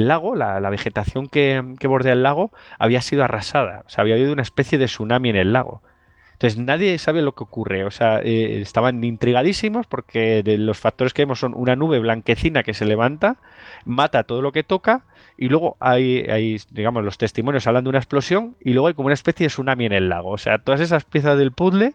lago, 0.06 0.36
la, 0.36 0.70
vegetación 0.70 1.28
que, 1.28 1.62
bordea 1.84 2.12
el 2.12 2.22
lago, 2.22 2.52
había 2.78 3.00
sido 3.02 3.24
arrasada. 3.24 3.82
O 3.86 3.90
sea, 3.90 4.02
había 4.02 4.14
habido 4.14 4.32
una 4.32 4.42
especie 4.42 4.78
de 4.78 4.86
tsunami 4.86 5.30
en 5.30 5.36
el 5.36 5.52
lago. 5.52 5.82
Entonces 6.34 6.58
nadie 6.58 6.98
sabe 6.98 7.22
lo 7.22 7.34
que 7.34 7.44
ocurre. 7.44 7.84
O 7.84 7.90
sea, 7.90 8.20
estaban 8.20 9.02
intrigadísimos 9.02 9.86
porque 9.86 10.42
los 10.44 10.78
factores 10.78 11.14
que 11.14 11.22
vemos 11.22 11.40
son 11.40 11.54
una 11.54 11.76
nube 11.76 11.98
blanquecina 11.98 12.62
que 12.62 12.74
se 12.74 12.84
levanta, 12.84 13.36
mata 13.84 14.24
todo 14.24 14.42
lo 14.42 14.52
que 14.52 14.62
toca 14.62 15.04
y 15.36 15.48
luego 15.48 15.76
hay, 15.80 16.58
digamos, 16.70 17.04
los 17.04 17.18
testimonios 17.18 17.66
hablan 17.66 17.84
de 17.84 17.90
una 17.90 17.98
explosión 17.98 18.56
y 18.60 18.72
luego 18.72 18.88
hay 18.88 18.94
como 18.94 19.06
una 19.06 19.14
especie 19.14 19.44
de 19.44 19.48
tsunami 19.48 19.86
en 19.86 19.92
el 19.92 20.08
lago. 20.08 20.30
O 20.30 20.38
sea, 20.38 20.58
todas 20.58 20.80
esas 20.80 21.04
piezas 21.04 21.38
del 21.38 21.52
puzzle 21.52 21.94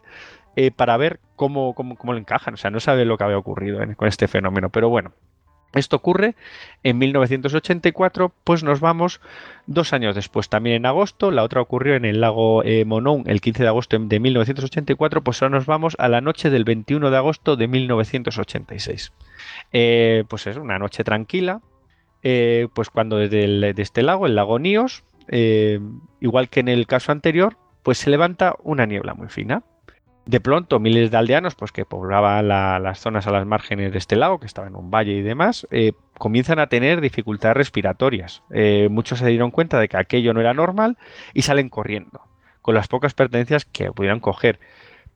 eh, 0.55 0.71
para 0.71 0.97
ver 0.97 1.19
cómo, 1.35 1.73
cómo, 1.73 1.95
cómo, 1.95 2.13
le 2.13 2.19
encajan. 2.19 2.53
O 2.53 2.57
sea, 2.57 2.71
no 2.71 2.79
sabe 2.79 3.05
lo 3.05 3.17
que 3.17 3.23
había 3.23 3.37
ocurrido 3.37 3.79
con 3.95 4.07
este 4.07 4.27
fenómeno. 4.27 4.69
Pero 4.69 4.89
bueno, 4.89 5.13
esto 5.73 5.95
ocurre 5.95 6.35
en 6.83 6.97
1984, 6.97 8.33
pues 8.43 8.63
nos 8.63 8.81
vamos 8.81 9.21
dos 9.67 9.93
años 9.93 10.15
después, 10.15 10.49
también 10.49 10.75
en 10.75 10.85
agosto, 10.85 11.31
la 11.31 11.43
otra 11.43 11.61
ocurrió 11.61 11.95
en 11.95 12.03
el 12.03 12.19
lago 12.19 12.61
eh, 12.63 12.83
Monón 12.83 13.23
el 13.27 13.39
15 13.39 13.63
de 13.63 13.69
agosto 13.69 13.97
de 13.97 14.19
1984, 14.19 15.23
pues 15.23 15.41
ahora 15.41 15.55
nos 15.55 15.65
vamos 15.65 15.95
a 15.97 16.09
la 16.09 16.19
noche 16.19 16.49
del 16.49 16.65
21 16.65 17.09
de 17.09 17.17
agosto 17.17 17.55
de 17.55 17.67
1986. 17.69 19.13
Eh, 19.71 20.25
pues 20.27 20.45
es 20.47 20.57
una 20.57 20.77
noche 20.77 21.05
tranquila, 21.05 21.61
eh, 22.23 22.67
pues 22.73 22.89
cuando 22.89 23.17
desde 23.17 23.81
este 23.81 24.03
lago, 24.03 24.25
el 24.25 24.35
lago 24.35 24.59
Níos, 24.59 25.03
eh, 25.27 25.79
igual 26.19 26.49
que 26.49 26.59
en 26.59 26.67
el 26.67 26.87
caso 26.87 27.11
anterior, 27.11 27.57
pues 27.83 27.97
se 27.97 28.09
levanta 28.09 28.55
una 28.63 28.85
niebla 28.85 29.13
muy 29.13 29.27
fina. 29.27 29.63
De 30.25 30.39
pronto, 30.39 30.79
miles 30.79 31.09
de 31.09 31.17
aldeanos, 31.17 31.55
pues 31.55 31.71
que 31.71 31.83
poblaban 31.83 32.47
las 32.47 32.99
zonas 32.99 33.25
a 33.25 33.31
las 33.31 33.45
márgenes 33.47 33.91
de 33.91 33.97
este 33.97 34.15
lago, 34.15 34.39
que 34.39 34.45
estaba 34.45 34.67
en 34.67 34.75
un 34.75 34.91
valle 34.91 35.13
y 35.13 35.21
demás, 35.23 35.67
eh, 35.71 35.93
comienzan 36.19 36.59
a 36.59 36.67
tener 36.67 37.01
dificultades 37.01 37.57
respiratorias. 37.57 38.43
muchos 38.89 39.17
se 39.19 39.27
dieron 39.27 39.49
cuenta 39.49 39.79
de 39.79 39.89
que 39.89 39.97
aquello 39.97 40.33
no 40.33 40.39
era 40.39 40.53
normal 40.53 40.97
y 41.33 41.41
salen 41.41 41.69
corriendo, 41.69 42.21
con 42.61 42.75
las 42.75 42.87
pocas 42.87 43.15
pertenencias 43.15 43.65
que 43.65 43.91
pudieran 43.91 44.19
coger 44.19 44.59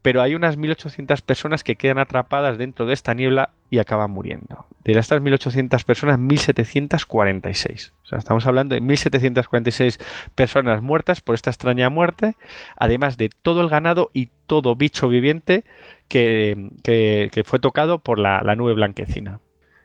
pero 0.05 0.21
hay 0.21 0.35
unas 0.35 0.55
1.800 0.55 1.23
personas 1.23 1.63
que 1.63 1.77
quedan 1.77 1.97
atrapadas 1.97 2.59
dentro 2.59 2.85
de 2.85 2.93
esta 2.93 3.15
niebla 3.15 3.49
y 3.71 3.79
acaban 3.79 4.11
muriendo. 4.11 4.67
De 4.83 4.91
estas 4.91 5.19
1.800 5.19 5.83
personas, 5.83 6.19
1.746. 6.19 7.91
O 8.03 8.05
sea, 8.05 8.19
estamos 8.19 8.45
hablando 8.45 8.75
de 8.75 8.83
1.746 8.83 9.99
personas 10.35 10.83
muertas 10.83 11.21
por 11.21 11.33
esta 11.33 11.49
extraña 11.49 11.89
muerte, 11.89 12.35
además 12.77 13.17
de 13.17 13.31
todo 13.41 13.61
el 13.61 13.67
ganado 13.67 14.11
y 14.13 14.29
todo 14.45 14.75
bicho 14.75 15.09
viviente 15.09 15.63
que, 16.07 17.41
fue 17.43 17.57
tocado 17.57 17.97
por 17.97 18.19
la, 18.19 18.43
nube 18.55 18.75
blanquecina. 18.75 19.39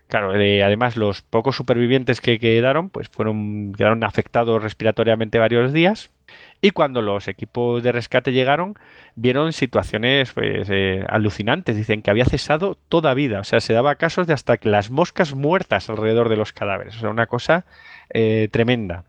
Claro, 0.09 0.39
eh, 0.39 0.63
además 0.63 0.99
los 0.99 1.23
pocos 1.23 1.57
supervivientes 1.57 2.21
que 2.21 2.39
quedaron, 2.39 2.91
pues 2.91 3.09
fueron, 3.09 3.73
quedaron 3.73 4.05
afectados 4.05 4.63
respiratoriamente 4.63 5.39
varios 5.39 5.73
días 5.73 6.11
y 6.63 6.71
cuando 6.73 7.01
los 7.01 7.27
equipos 7.29 7.83
de 7.83 7.93
rescate 7.93 8.33
llegaron, 8.33 8.75
vieron 9.15 9.53
situaciones 9.53 10.33
pues, 10.33 10.69
eh, 10.71 11.05
alucinantes. 11.09 11.77
Dicen 11.77 12.03
que 12.03 12.11
había 12.11 12.27
cesado 12.27 12.77
toda 12.89 13.15
vida. 13.15 13.41
O 13.41 13.45
sea, 13.45 13.61
se 13.61 13.73
daba 13.73 13.95
casos 13.95 14.27
de 14.27 14.35
hasta 14.35 14.59
que 14.59 14.69
las 14.69 14.91
moscas 14.91 15.35
muertas 15.35 15.89
alrededor 15.89 16.29
de 16.29 16.37
los 16.37 16.53
cadáveres. 16.53 16.97
O 16.97 17.01
sea, 17.01 17.11
una 17.11 17.27
cosa 17.27 17.65
eh, 18.11 18.49
tremenda. 18.53 19.05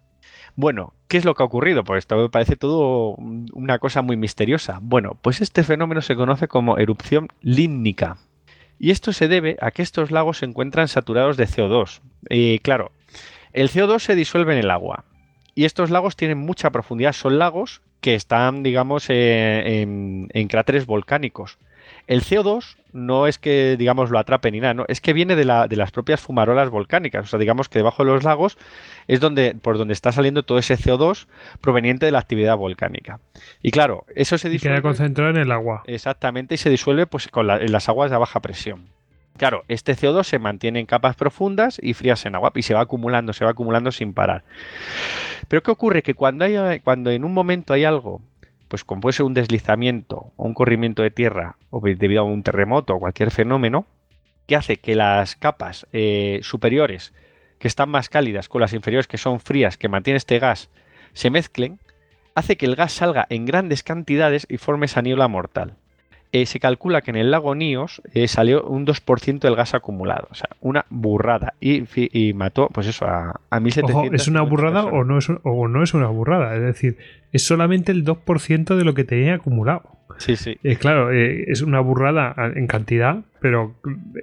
Bueno, 0.56 0.94
¿qué 1.10 1.18
es 1.18 1.26
lo 1.26 1.36
que 1.36 1.44
ha 1.44 1.46
ocurrido? 1.46 1.84
Pues 1.84 2.00
esto 2.00 2.16
me 2.16 2.30
parece 2.30 2.56
todo 2.56 3.16
una 3.54 3.80
cosa 3.80 4.02
muy 4.02 4.16
misteriosa. 4.16 4.80
Bueno, 4.82 5.18
pues 5.22 5.42
este 5.42 5.64
fenómeno 5.64 6.02
se 6.02 6.16
conoce 6.16 6.48
como 6.48 6.78
erupción 6.78 7.28
límnica. 7.42 8.18
Y 8.80 8.92
esto 8.92 9.12
se 9.12 9.28
debe 9.28 9.58
a 9.62 9.72
que 9.72 9.82
estos 9.82 10.10
lagos 10.10 10.40
se 10.40 10.46
encuentran 10.46 10.88
saturados 10.88 11.38
de 11.38 11.48
CO2. 11.48 12.02
Y 12.30 12.60
claro, 12.60 12.92
el 13.54 13.70
CO2 13.70 14.00
se 14.00 14.16
disuelve 14.16 14.54
en 14.54 14.60
el 14.60 14.72
agua 14.72 15.06
y 15.56 15.66
estos 15.66 15.90
lagos 15.90 16.16
tienen 16.16 16.38
mucha 16.38 16.70
profundidad. 16.70 17.14
Son 17.14 17.38
lagos 17.40 17.82
que 18.00 18.16
están, 18.16 18.64
digamos, 18.64 19.06
eh, 19.10 19.82
en, 19.82 20.48
cráteres 20.48 20.86
volcánicos. 20.86 21.58
El 22.08 22.24
CO2 22.24 22.78
no 22.94 23.28
es 23.28 23.38
que, 23.38 23.76
digamos, 23.78 24.10
lo 24.10 24.20
atrape 24.20 24.52
ni 24.52 24.60
nada, 24.60 24.74
¿no? 24.74 24.86
es 24.88 25.02
que 25.02 25.14
viene 25.14 25.36
de, 25.36 25.46
las 25.46 25.92
propias 25.92 26.20
fumarolas 26.20 26.70
volcánicas. 26.70 27.26
O 27.26 27.28
sea, 27.28 27.40
digamos 27.40 27.70
que 27.70 27.80
debajo 27.80 28.04
de 28.04 28.12
los 28.12 28.24
lagos 28.24 28.58
es 29.08 29.20
donde, 29.20 29.56
por 29.56 29.78
donde 29.78 29.94
está 29.94 30.12
saliendo 30.12 30.44
todo 30.44 30.58
ese 30.58 30.78
CO2 30.78 31.28
proveniente 31.62 32.06
de 32.06 32.12
la 32.12 32.20
actividad 32.20 32.58
volcánica. 32.58 33.20
Y 33.62 33.72
claro, 33.72 34.06
eso 34.16 34.38
se 34.38 34.50
disuelve. 34.50 34.78
queda 34.78 34.82
concentrado 34.82 35.32
en 35.32 35.38
el 35.38 35.52
agua. 35.52 35.84
Exactamente, 35.86 36.56
y 36.56 36.58
se 36.58 36.70
disuelve 36.70 37.06
pues, 37.06 37.28
con 37.28 37.50
en 37.50 37.72
las 37.72 37.88
aguas 37.88 38.10
de 38.10 38.18
baja 38.18 38.40
presión. 38.40 38.88
Claro, 39.38 39.64
este 39.68 39.96
CO2 39.96 40.24
se 40.24 40.40
mantiene 40.40 40.80
en 40.80 40.86
capas 40.86 41.16
profundas 41.16 41.80
y 41.82 41.94
frías 41.94 42.26
en 42.26 42.36
agua 42.36 42.52
y 42.56 42.62
se 42.62 42.74
va 42.74 42.82
acumulando, 42.82 43.34
se 43.34 43.46
va 43.46 43.52
acumulando 43.52 43.92
sin 43.92 44.14
parar. 44.14 44.44
Pero 45.48 45.64
¿qué 45.64 45.72
ocurre? 45.72 46.04
Que 46.04 46.14
cuando, 46.14 46.46
hay, 46.46 46.80
cuando 46.82 47.10
en 47.12 47.24
un 47.24 47.34
momento 47.34 47.74
hay 47.74 47.84
algo, 47.84 48.22
pues 48.68 48.84
como 48.84 49.02
puede 49.02 49.14
ser 49.14 49.26
un 49.26 49.34
deslizamiento 49.34 50.32
o 50.36 50.46
un 50.46 50.54
corrimiento 50.54 51.02
de 51.02 51.12
tierra 51.12 51.58
o 51.70 51.82
debido 51.82 52.22
a 52.22 52.26
un 52.26 52.44
terremoto 52.44 52.96
o 52.96 53.00
cualquier 53.00 53.32
fenómeno, 53.32 53.86
que 54.48 54.56
hace 54.56 54.78
que 54.78 54.96
las 54.96 55.36
capas 55.36 55.88
eh, 55.92 56.40
superiores, 56.44 57.14
que 57.58 57.68
están 57.68 57.90
más 57.90 58.10
cálidas, 58.10 58.50
con 58.50 58.62
las 58.62 58.74
inferiores 58.74 59.08
que 59.08 59.18
son 59.18 59.40
frías, 59.40 59.78
que 59.78 59.90
mantienen 59.90 60.18
este 60.18 60.40
gas, 60.40 60.70
se 61.14 61.30
mezclen, 61.30 61.80
hace 62.36 62.58
que 62.58 62.66
el 62.66 62.76
gas 62.76 62.94
salga 62.94 63.28
en 63.30 63.46
grandes 63.46 63.84
cantidades 63.84 64.46
y 64.50 64.58
forme 64.58 64.86
esa 64.86 65.02
niebla 65.02 65.28
mortal. 65.28 65.78
Eh, 66.34 66.46
se 66.46 66.60
calcula 66.62 67.02
que 67.02 67.12
en 67.12 67.18
el 67.18 67.30
lago 67.30 67.56
Níos 67.56 68.02
eh, 68.14 68.28
salió 68.28 68.64
un 68.64 68.86
2% 68.86 69.40
del 69.40 69.56
gas 69.56 69.74
acumulado. 69.74 70.28
O 70.32 70.36
sea, 70.36 70.50
una 70.62 70.86
burrada. 70.90 71.56
Y, 71.60 71.84
y 71.96 72.34
mató, 72.34 72.70
pues 72.74 72.88
eso, 72.88 73.06
a, 73.06 73.42
a 73.50 73.60
1700. 73.60 74.22
¿Es 74.22 74.28
una 74.30 74.42
burrada 74.42 74.86
o 74.86 75.04
no 75.04 75.18
es, 75.18 75.28
o 75.30 75.68
no 75.68 75.84
es 75.84 75.94
una 75.94 76.08
burrada? 76.08 76.56
Es 76.56 76.62
decir, 76.62 76.98
es 77.34 77.44
solamente 77.44 77.92
el 77.92 78.06
2% 78.06 78.76
de 78.76 78.84
lo 78.86 78.94
que 78.94 79.04
tenía 79.04 79.36
acumulado. 79.36 79.98
Sí, 80.18 80.36
sí. 80.36 80.58
Eh, 80.64 80.76
claro, 80.78 81.12
es 81.12 81.62
una 81.62 81.80
burrada 81.80 82.36
en 82.56 82.68
cantidad, 82.68 83.24
pero 83.40 83.76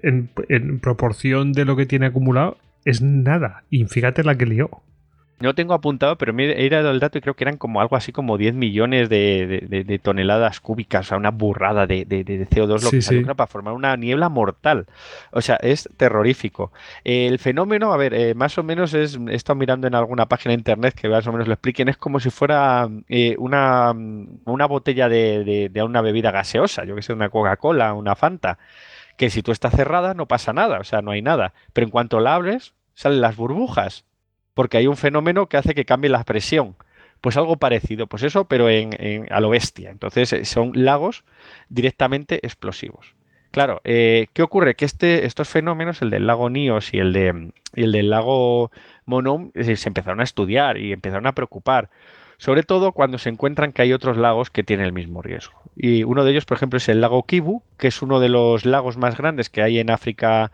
en, 0.02 0.30
en 0.48 0.78
proporción 0.80 1.52
de 1.52 1.64
lo 1.64 1.76
que 1.76 1.86
tiene 1.86 2.06
acumulado 2.06 2.56
es 2.84 3.02
nada. 3.02 3.64
Y 3.68 3.84
fíjate 3.84 4.24
la 4.24 4.36
que 4.36 4.46
lió. 4.46 4.70
No 5.40 5.54
tengo 5.54 5.72
apuntado, 5.72 6.18
pero 6.18 6.32
me 6.32 6.64
he 6.64 6.68
dado 6.68 6.90
el 6.90 6.98
dato 6.98 7.18
y 7.18 7.20
creo 7.20 7.34
que 7.34 7.44
eran 7.44 7.58
como 7.58 7.80
algo 7.80 7.94
así 7.94 8.10
como 8.10 8.36
10 8.36 8.54
millones 8.54 9.08
de, 9.08 10.00
toneladas 10.02 10.60
cúbicas, 10.60 11.06
o 11.06 11.08
sea, 11.10 11.16
una 11.16 11.30
burrada 11.30 11.86
de, 11.86 12.06
CO2 12.50 12.82
lo 12.82 12.90
que 12.90 13.02
sí. 13.02 13.20
para 13.22 13.46
formar 13.46 13.74
una 13.74 13.96
niebla 13.96 14.28
mortal. 14.28 14.86
O 15.30 15.40
sea, 15.40 15.56
es 15.56 15.88
terrorífico. 15.96 16.72
El 17.04 17.38
fenómeno, 17.38 17.92
a 17.92 17.96
ver, 17.96 18.14
eh, 18.14 18.34
más 18.34 18.58
o 18.58 18.64
menos 18.64 18.94
es, 18.94 19.16
he 19.28 19.34
estado 19.34 19.56
mirando 19.56 19.86
en 19.86 19.94
alguna 19.94 20.26
página 20.26 20.50
de 20.50 20.58
internet 20.58 20.94
que 20.94 21.08
más 21.08 21.24
o 21.28 21.32
menos 21.32 21.46
lo 21.46 21.54
expliquen, 21.54 21.88
es 21.88 21.96
como 21.96 22.18
si 22.18 22.30
fuera 22.30 22.88
eh, 23.08 23.36
una, 23.38 23.92
una 23.92 24.66
botella 24.66 25.08
de, 25.08 25.70
una 25.84 26.00
bebida 26.00 26.32
gaseosa, 26.32 26.84
yo 26.84 26.96
que 26.96 27.02
sé, 27.02 27.12
una 27.12 27.28
Coca-Cola, 27.28 27.94
una 27.94 28.16
Fanta, 28.16 28.58
que 29.16 29.30
si 29.30 29.42
tú 29.42 29.52
estás 29.52 29.72
cerrada 29.72 30.14
no 30.14 30.26
pasa 30.26 30.52
nada, 30.52 30.80
o 30.80 30.84
sea, 30.84 31.00
no 31.00 31.12
hay 31.12 31.22
nada. 31.22 31.52
Pero 31.72 31.84
en 31.84 31.90
cuanto 31.92 32.18
la 32.18 32.34
abres, 32.34 32.74
salen 32.94 33.20
las 33.20 33.36
burbujas 33.36 34.04
porque 34.58 34.76
hay 34.76 34.88
un 34.88 34.96
fenómeno 34.96 35.48
que 35.48 35.56
hace 35.56 35.72
que 35.72 35.84
cambie 35.84 36.10
la 36.10 36.24
presión. 36.24 36.74
Pues 37.20 37.36
algo 37.36 37.58
parecido, 37.58 38.08
pues 38.08 38.24
eso, 38.24 38.46
pero 38.46 38.68
en, 38.68 38.90
a 39.30 39.38
lo 39.38 39.50
bestia. 39.50 39.88
Entonces 39.88 40.32
eh, 40.32 40.44
son 40.44 40.72
lagos 40.74 41.22
directamente 41.68 42.44
explosivos. 42.44 43.14
Claro, 43.52 43.80
eh, 43.84 44.26
¿qué 44.32 44.42
ocurre? 44.42 44.74
Que 44.74 44.84
este, 44.84 45.26
estos 45.26 45.48
fenómenos, 45.48 46.02
el 46.02 46.10
del 46.10 46.26
lago 46.26 46.50
Níos 46.50 46.92
y 46.92 46.98
el, 46.98 47.12
de, 47.12 47.52
el 47.74 47.92
del 47.92 48.10
lago 48.10 48.72
Monom, 49.06 49.52
eh, 49.54 49.76
se 49.76 49.88
empezaron 49.88 50.18
a 50.18 50.24
estudiar 50.24 50.76
y 50.76 50.92
empezaron 50.92 51.28
a 51.28 51.36
preocupar. 51.36 51.88
Sobre 52.38 52.62
todo 52.62 52.92
cuando 52.92 53.18
se 53.18 53.28
encuentran 53.28 53.72
que 53.72 53.82
hay 53.82 53.92
otros 53.92 54.16
lagos 54.16 54.50
que 54.50 54.62
tienen 54.62 54.86
el 54.86 54.92
mismo 54.92 55.22
riesgo. 55.22 55.60
Y 55.76 56.04
uno 56.04 56.24
de 56.24 56.30
ellos, 56.30 56.44
por 56.44 56.56
ejemplo, 56.56 56.76
es 56.76 56.88
el 56.88 57.00
lago 57.00 57.24
Kivu, 57.24 57.62
que 57.76 57.88
es 57.88 58.00
uno 58.00 58.20
de 58.20 58.28
los 58.28 58.64
lagos 58.64 58.96
más 58.96 59.16
grandes 59.16 59.50
que 59.50 59.60
hay 59.60 59.78
en 59.80 59.90
África 59.90 60.52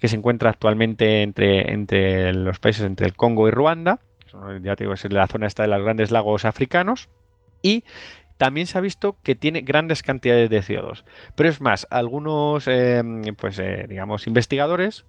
que 0.00 0.08
se 0.08 0.16
encuentra 0.16 0.50
actualmente 0.50 1.22
entre, 1.22 1.72
entre 1.72 2.32
los 2.32 2.58
países 2.58 2.84
entre 2.84 3.06
el 3.06 3.14
Congo 3.14 3.48
y 3.48 3.50
Ruanda. 3.50 4.00
Ya 4.62 4.76
te 4.76 4.84
digo, 4.84 4.94
es 4.94 5.12
la 5.12 5.26
zona 5.26 5.46
esta 5.46 5.62
de 5.62 5.68
los 5.68 5.82
grandes 5.82 6.10
lagos 6.10 6.44
africanos. 6.44 7.08
Y 7.62 7.84
también 8.38 8.66
se 8.66 8.78
ha 8.78 8.80
visto 8.80 9.16
que 9.22 9.34
tiene 9.34 9.62
grandes 9.62 10.02
cantidades 10.02 10.50
de 10.50 10.62
CO2. 10.62 11.04
Pero 11.34 11.48
es 11.48 11.60
más, 11.60 11.86
algunos, 11.90 12.66
em, 12.68 13.22
pues, 13.34 13.58
eh, 13.58 13.86
digamos, 13.88 14.26
investigadores, 14.26 15.04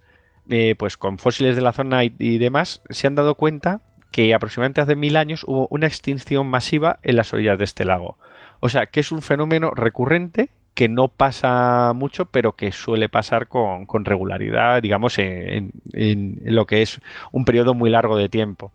eh, 0.48 0.74
pues 0.78 0.96
con 0.96 1.18
fósiles 1.18 1.56
de 1.56 1.62
la 1.62 1.72
zona 1.72 2.04
y, 2.04 2.38
demás, 2.38 2.82
se 2.88 3.06
han 3.06 3.14
dado 3.14 3.34
cuenta 3.34 3.82
que 4.10 4.34
aproximadamente 4.34 4.80
hace 4.80 4.96
mil 4.96 5.16
años 5.16 5.44
hubo 5.46 5.68
una 5.70 5.86
extinción 5.86 6.46
masiva 6.48 6.98
en 7.02 7.16
las 7.16 7.32
orillas 7.32 7.58
de 7.58 7.64
este 7.64 7.84
lago. 7.84 8.16
O 8.60 8.68
sea, 8.68 8.86
que 8.86 9.00
es 9.00 9.12
un 9.12 9.22
fenómeno 9.22 9.70
recurrente 9.70 10.50
que 10.74 10.88
no 10.88 11.08
pasa 11.08 11.92
mucho, 11.94 12.26
pero 12.26 12.52
que 12.52 12.70
suele 12.72 13.08
pasar 13.08 13.48
con, 13.48 13.86
regularidad, 14.04 14.80
digamos, 14.80 15.18
en, 15.18 15.72
lo 16.44 16.66
que 16.66 16.82
es 16.82 17.00
un 17.32 17.44
periodo 17.44 17.74
muy 17.74 17.90
largo 17.90 18.16
de 18.16 18.28
tiempo. 18.28 18.72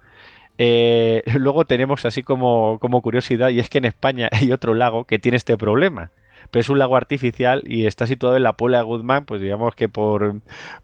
Eh, 0.58 1.24
luego 1.38 1.66
tenemos 1.66 2.06
así 2.06 2.22
como, 2.24 2.78
como 2.80 3.02
curiosidad, 3.02 3.50
y 3.50 3.60
es 3.60 3.70
que 3.70 3.78
en 3.80 3.86
España 3.86 4.30
hay 4.34 4.52
otro 4.52 4.74
lago 4.74 5.06
que 5.06 5.20
tiene 5.20 5.38
este 5.38 5.58
problema 5.58 6.12
pero 6.54 6.62
es 6.62 6.70
un 6.70 6.78
lago 6.78 6.96
artificial 6.96 7.64
y 7.66 7.88
está 7.88 8.06
situado 8.06 8.38
en 8.38 8.44
la 8.44 8.54
Puebla 8.54 8.78
de 8.78 8.84
Guzmán, 8.84 9.26
pues 9.26 9.42
digamos 9.42 9.74
que 9.74 9.90
por, 9.90 10.36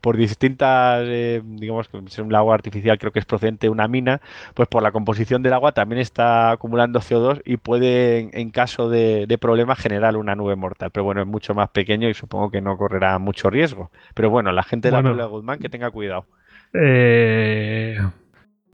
por 0.02 0.18
distintas, 0.18 1.04
eh, 1.06 1.44
digamos 1.46 1.88
que 1.88 2.00
es 2.00 2.18
un 2.18 2.32
lago 2.32 2.52
artificial, 2.52 2.98
creo 2.98 3.12
que 3.12 3.20
es 3.20 3.26
procedente 3.26 3.68
de 3.68 3.70
una 3.70 3.88
mina, 3.88 4.20
pues 4.56 4.68
por 4.68 4.82
la 4.82 4.91
composición 4.91 5.44
del 5.44 5.54
agua 5.54 5.72
también 5.72 6.02
está 6.02 6.50
acumulando 6.50 7.02
CO2 7.02 7.44
y 7.46 7.58
puede, 7.58 8.32
en, 8.34 8.50
caso 8.50 8.90
de, 8.90 9.38
problemas, 9.40 9.78
generar 9.78 10.18
una 10.18 10.34
nube 10.34 10.56
mortal. 10.56 10.90
Pero 10.90 11.04
bueno, 11.04 11.22
es 11.22 11.28
mucho 11.28 11.54
más 11.54 11.70
pequeño 11.70 12.10
y 12.10 12.16
supongo 12.16 12.50
que 12.50 12.62
no 12.62 12.76
correrá 12.76 13.20
mucho 13.20 13.52
riesgo. 13.52 13.91
Pero 14.16 14.32
bueno, 14.32 14.52
la 14.52 14.64
gente 14.64 14.88
de 14.88 14.94
la 14.94 15.04
Puebla 15.04 15.26
de 15.26 15.30
Guzmán 15.30 15.60
que 15.60 15.70
tenga 15.70 15.91
cuidado. 15.91 16.26
Eh, 16.74 18.00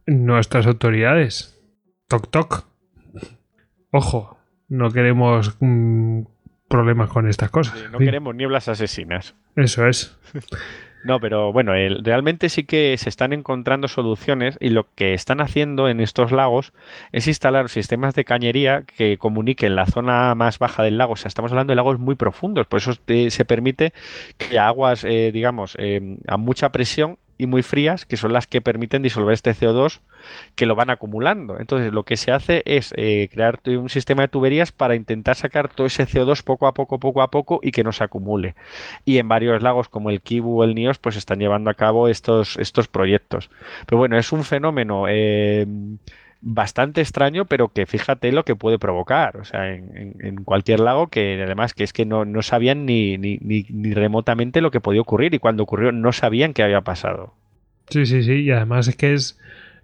nuestras 0.06 0.66
autoridades. 0.66 1.62
Toc 2.08 2.30
toc. 2.30 2.64
Ojo, 3.90 4.38
no 4.68 4.90
queremos 4.90 5.58
mm, 5.60 6.22
problemas 6.68 7.10
con 7.10 7.28
estas 7.28 7.50
cosas. 7.50 7.90
no 7.90 7.98
queremos 7.98 8.34
nieblas 8.34 8.68
asesinas. 8.68 9.34
Eso 9.54 9.86
es. 9.86 10.16
No, 11.06 11.20
pero 11.20 11.52
bueno, 11.52 11.72
realmente 12.02 12.48
sí 12.48 12.64
que 12.64 12.96
se 12.98 13.08
están 13.08 13.32
encontrando 13.32 13.86
soluciones 13.86 14.58
y 14.60 14.70
lo 14.70 14.88
que 14.96 15.14
están 15.14 15.40
haciendo 15.40 15.88
en 15.88 16.00
estos 16.00 16.32
lagos 16.32 16.72
es 17.12 17.28
instalar 17.28 17.68
sistemas 17.68 18.16
de 18.16 18.24
cañería 18.24 18.82
que 18.82 19.16
comuniquen 19.16 19.76
la 19.76 19.86
zona 19.86 20.34
más 20.34 20.58
baja 20.58 20.82
del 20.82 20.98
lago. 20.98 21.12
O 21.12 21.16
sea, 21.16 21.28
estamos 21.28 21.52
hablando 21.52 21.70
de 21.70 21.76
lagos 21.76 22.00
muy 22.00 22.16
profundos, 22.16 22.66
por 22.66 22.78
eso 22.78 22.92
se 23.06 23.44
permite 23.44 23.92
que 24.36 24.58
aguas, 24.58 25.04
eh, 25.04 25.30
digamos, 25.32 25.76
eh, 25.78 26.18
a 26.26 26.38
mucha 26.38 26.72
presión 26.72 27.18
y 27.38 27.46
muy 27.46 27.62
frías, 27.62 28.06
que 28.06 28.16
son 28.16 28.32
las 28.32 28.46
que 28.46 28.60
permiten 28.60 29.02
disolver 29.02 29.34
este 29.34 29.52
CO2 29.52 30.00
que 30.54 30.66
lo 30.66 30.74
van 30.74 30.90
acumulando. 30.90 31.58
Entonces, 31.58 31.92
lo 31.92 32.04
que 32.04 32.16
se 32.16 32.32
hace 32.32 32.62
es 32.64 32.92
eh, 32.96 33.28
crear 33.32 33.60
un 33.66 33.88
sistema 33.88 34.22
de 34.22 34.28
tuberías 34.28 34.72
para 34.72 34.94
intentar 34.94 35.36
sacar 35.36 35.68
todo 35.68 35.86
ese 35.86 36.06
CO2 36.06 36.42
poco 36.42 36.66
a 36.66 36.74
poco, 36.74 36.98
poco 36.98 37.22
a 37.22 37.30
poco 37.30 37.60
y 37.62 37.72
que 37.72 37.84
no 37.84 37.92
se 37.92 38.04
acumule. 38.04 38.54
Y 39.04 39.18
en 39.18 39.28
varios 39.28 39.62
lagos 39.62 39.88
como 39.88 40.10
el 40.10 40.20
Kibu 40.20 40.60
o 40.60 40.64
el 40.64 40.74
Nios, 40.74 40.98
pues 40.98 41.16
están 41.16 41.38
llevando 41.38 41.70
a 41.70 41.74
cabo 41.74 42.08
estos, 42.08 42.56
estos 42.56 42.88
proyectos. 42.88 43.50
Pero 43.86 43.98
bueno, 43.98 44.18
es 44.18 44.32
un 44.32 44.44
fenómeno. 44.44 45.04
Eh, 45.08 45.66
bastante 46.40 47.00
extraño, 47.00 47.46
pero 47.46 47.68
que 47.68 47.86
fíjate 47.86 48.32
lo 48.32 48.44
que 48.44 48.56
puede 48.56 48.78
provocar. 48.78 49.36
O 49.36 49.44
sea, 49.44 49.74
en, 49.74 50.44
cualquier 50.44 50.80
lago 50.80 51.08
que 51.08 51.42
además 51.42 51.74
que 51.74 51.84
es 51.84 51.92
que 51.92 52.04
no, 52.04 52.24
sabían 52.42 52.86
ni, 52.86 53.18
ni, 53.18 53.38
ni, 53.38 53.94
remotamente 53.94 54.60
lo 54.60 54.70
que 54.70 54.80
podía 54.80 55.00
ocurrir 55.00 55.34
y 55.34 55.38
cuando 55.38 55.62
ocurrió 55.62 55.92
no 55.92 56.12
sabían 56.12 56.52
qué 56.52 56.62
había 56.62 56.82
pasado. 56.82 57.34
Sí, 57.88 58.06
sí, 58.06 58.22
sí. 58.22 58.42
Y 58.42 58.50
además 58.50 58.88
es 58.88 58.96
que 58.96 59.14
es 59.14 59.38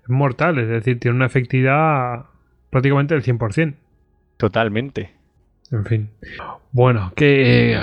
mortal, 0.06 0.58
es 0.58 0.68
decir, 0.68 0.98
tiene 0.98 1.16
una 1.16 1.26
efectividad 1.26 2.26
prácticamente 2.70 3.14
del 3.14 3.22
100%. 3.22 3.74
Totalmente. 4.36 5.10
En 5.70 5.84
fin. 5.84 6.10
Bueno, 6.72 7.12
qué, 7.16 7.78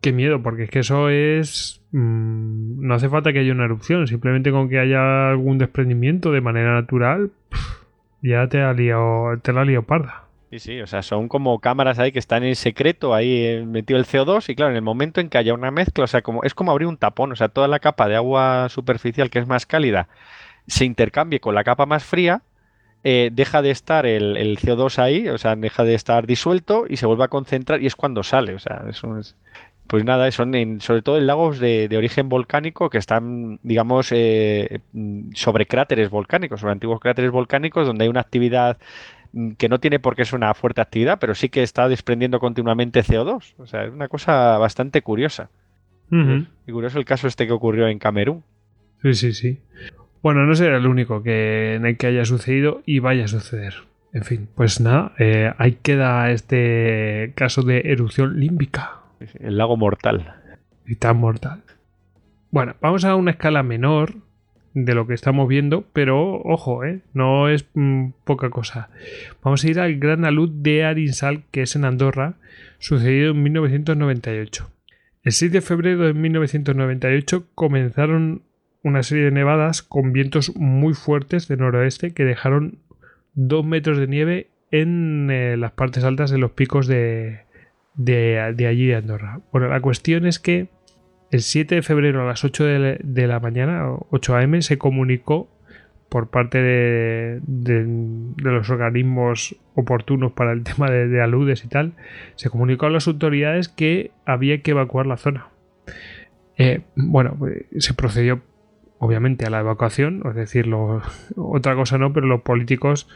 qué 0.00 0.12
miedo, 0.12 0.42
porque 0.42 0.64
es 0.64 0.70
que 0.70 0.80
eso 0.80 1.08
es... 1.08 1.80
Mm, 1.92 2.86
no 2.86 2.94
hace 2.94 3.08
falta 3.08 3.32
que 3.32 3.38
haya 3.38 3.52
una 3.52 3.64
erupción, 3.64 4.06
simplemente 4.06 4.50
con 4.50 4.68
que 4.68 4.78
haya 4.78 5.30
algún 5.30 5.58
desprendimiento 5.58 6.32
de 6.32 6.40
manera 6.40 6.74
natural 6.74 7.30
ya 8.24 8.48
te 8.48 8.62
ha 8.62 8.72
liado, 8.72 9.38
te 9.42 9.52
la 9.52 9.62
ha 9.62 9.82
parda. 9.82 10.24
Sí, 10.50 10.58
sí, 10.58 10.80
o 10.80 10.86
sea, 10.86 11.02
son 11.02 11.28
como 11.28 11.58
cámaras 11.60 11.98
ahí 11.98 12.12
que 12.12 12.18
están 12.18 12.44
en 12.44 12.54
secreto, 12.54 13.14
ahí 13.14 13.44
eh, 13.44 13.64
metido 13.66 13.98
el 13.98 14.06
CO2 14.06 14.48
y 14.48 14.54
claro, 14.54 14.70
en 14.70 14.76
el 14.76 14.82
momento 14.82 15.20
en 15.20 15.28
que 15.28 15.38
haya 15.38 15.52
una 15.52 15.70
mezcla, 15.70 16.04
o 16.04 16.06
sea, 16.06 16.22
como 16.22 16.42
es 16.44 16.54
como 16.54 16.70
abrir 16.70 16.86
un 16.86 16.96
tapón, 16.96 17.32
o 17.32 17.36
sea, 17.36 17.48
toda 17.48 17.68
la 17.68 17.80
capa 17.80 18.08
de 18.08 18.16
agua 18.16 18.68
superficial 18.68 19.30
que 19.30 19.40
es 19.40 19.46
más 19.46 19.66
cálida 19.66 20.08
se 20.66 20.84
intercambie 20.84 21.40
con 21.40 21.54
la 21.54 21.64
capa 21.64 21.86
más 21.86 22.04
fría, 22.04 22.42
eh, 23.02 23.30
deja 23.32 23.62
de 23.62 23.70
estar 23.70 24.06
el, 24.06 24.58
CO2 24.58 24.98
ahí, 24.98 25.28
o 25.28 25.38
sea, 25.38 25.56
deja 25.56 25.84
de 25.84 25.94
estar 25.94 26.26
disuelto 26.26 26.86
y 26.88 26.96
se 26.96 27.06
vuelve 27.06 27.24
a 27.24 27.28
concentrar 27.28 27.82
y 27.82 27.86
es 27.86 27.96
cuando 27.96 28.22
sale, 28.22 28.54
o 28.54 28.58
sea, 28.58 28.84
eso 28.88 29.18
es... 29.18 29.36
Pues 29.86 30.04
nada, 30.04 30.30
son 30.30 30.54
en, 30.54 30.80
sobre 30.80 31.02
todo 31.02 31.18
en 31.18 31.26
lagos 31.26 31.58
de, 31.58 31.88
origen 31.96 32.28
volcánico 32.28 32.88
que 32.88 32.98
están, 32.98 33.58
digamos, 33.62 34.08
eh, 34.12 34.80
sobre 35.34 35.66
cráteres 35.66 36.10
volcánicos, 36.10 36.60
sobre 36.60 36.72
antiguos 36.72 37.00
cráteres 37.00 37.30
volcánicos 37.30 37.86
donde 37.86 38.04
hay 38.04 38.08
una 38.08 38.20
actividad 38.20 38.78
mm, 39.32 39.52
que 39.52 39.68
no 39.68 39.80
tiene 39.80 39.98
por 39.98 40.16
qué 40.16 40.24
ser 40.24 40.36
una 40.36 40.54
fuerte 40.54 40.80
actividad, 40.80 41.18
pero 41.20 41.34
sí 41.34 41.50
que 41.50 41.62
está 41.62 41.88
desprendiendo 41.88 42.40
continuamente 42.40 43.02
CO2. 43.02 43.54
O 43.58 43.66
sea, 43.66 43.84
es 43.84 43.92
una 43.92 44.08
cosa 44.08 44.56
bastante 44.58 45.02
curiosa. 45.02 45.50
Y 46.66 46.70
curioso 46.70 46.98
el 46.98 47.04
caso 47.04 47.26
este 47.26 47.46
que 47.46 47.52
ocurrió 47.52 47.88
en 47.88 47.98
Camerún. 47.98 48.44
Sí, 49.02 49.14
sí, 49.14 49.32
sí. 49.32 49.58
Bueno, 50.22 50.46
no 50.46 50.54
será 50.54 50.76
el 50.78 50.86
único 50.86 51.22
que, 51.22 51.74
en 51.74 51.84
el 51.84 51.96
que 51.96 52.06
haya 52.06 52.24
sucedido 52.24 52.82
y 52.86 53.00
vaya 53.00 53.24
a 53.24 53.28
suceder. 53.28 53.74
En 54.14 54.22
fin, 54.22 54.48
pues 54.54 54.80
nada, 54.80 55.12
eh, 55.18 55.52
ahí 55.58 55.76
queda 55.82 56.30
este 56.30 57.32
caso 57.34 57.62
de 57.62 57.80
erupción 57.80 58.38
límbica. 58.38 59.03
El 59.40 59.58
lago 59.58 59.76
mortal. 59.76 60.34
Y 60.86 60.96
tan 60.96 61.16
mortal. 61.16 61.62
Bueno, 62.50 62.76
vamos 62.80 63.04
a 63.04 63.16
una 63.16 63.32
escala 63.32 63.62
menor 63.62 64.14
de 64.74 64.94
lo 64.94 65.06
que 65.06 65.14
estamos 65.14 65.48
viendo, 65.48 65.84
pero 65.92 66.40
ojo, 66.42 66.84
¿eh? 66.84 67.00
no 67.14 67.48
es 67.48 67.66
mm, 67.74 68.10
poca 68.24 68.50
cosa. 68.50 68.90
Vamos 69.42 69.64
a 69.64 69.70
ir 69.70 69.80
al 69.80 69.96
gran 69.98 70.24
alud 70.24 70.50
de 70.50 70.84
Arinsal, 70.84 71.44
que 71.52 71.62
es 71.62 71.76
en 71.76 71.84
Andorra, 71.84 72.34
sucedido 72.78 73.30
en 73.30 73.42
1998. 73.42 74.70
El 75.22 75.32
6 75.32 75.52
de 75.52 75.60
febrero 75.62 76.06
de 76.06 76.12
1998 76.12 77.46
comenzaron 77.54 78.42
una 78.82 79.02
serie 79.02 79.24
de 79.24 79.30
nevadas 79.30 79.82
con 79.82 80.12
vientos 80.12 80.54
muy 80.56 80.92
fuertes 80.92 81.48
de 81.48 81.56
noroeste 81.56 82.12
que 82.12 82.24
dejaron 82.24 82.78
2 83.34 83.64
metros 83.64 83.96
de 83.96 84.06
nieve 84.06 84.50
en 84.70 85.30
eh, 85.30 85.56
las 85.56 85.72
partes 85.72 86.04
altas 86.04 86.30
de 86.30 86.38
los 86.38 86.50
picos 86.50 86.86
de, 86.86 87.44
de, 87.94 88.40
allí 88.40 88.86
de 88.86 88.96
Andorra. 88.96 89.40
Bueno, 89.52 89.68
la 89.68 89.80
cuestión 89.80 90.26
es 90.26 90.38
que 90.38 90.68
el 91.30 91.42
7 91.42 91.76
de 91.76 91.82
febrero 91.82 92.22
a 92.22 92.26
las 92.26 92.44
8 92.44 92.64
de, 92.64 93.26
la 93.26 93.40
mañana, 93.40 93.88
8 94.10 94.36
am, 94.36 94.62
se 94.62 94.78
comunicó 94.78 95.48
por 96.08 96.28
parte 96.28 96.58
de, 96.58 97.40
los 98.36 98.70
organismos 98.70 99.56
oportunos 99.74 100.32
para 100.32 100.52
el 100.52 100.62
tema 100.64 100.90
de, 100.90 101.20
aludes 101.22 101.64
y 101.64 101.68
tal, 101.68 101.94
se 102.36 102.50
comunicó 102.50 102.86
a 102.86 102.90
las 102.90 103.08
autoridades 103.08 103.68
que 103.68 104.10
había 104.24 104.62
que 104.62 104.72
evacuar 104.72 105.06
la 105.06 105.16
zona. 105.16 105.48
Eh, 106.56 106.82
bueno, 106.94 107.36
se 107.78 107.94
procedió 107.94 108.42
obviamente 108.98 109.44
a 109.44 109.50
la 109.50 109.60
evacuación, 109.60 110.22
es 110.28 110.34
decir, 110.36 110.70
otra 111.36 111.74
cosa 111.74 111.98
no, 111.98 112.12
pero 112.12 112.26
los 112.26 112.42
políticos 112.42 113.08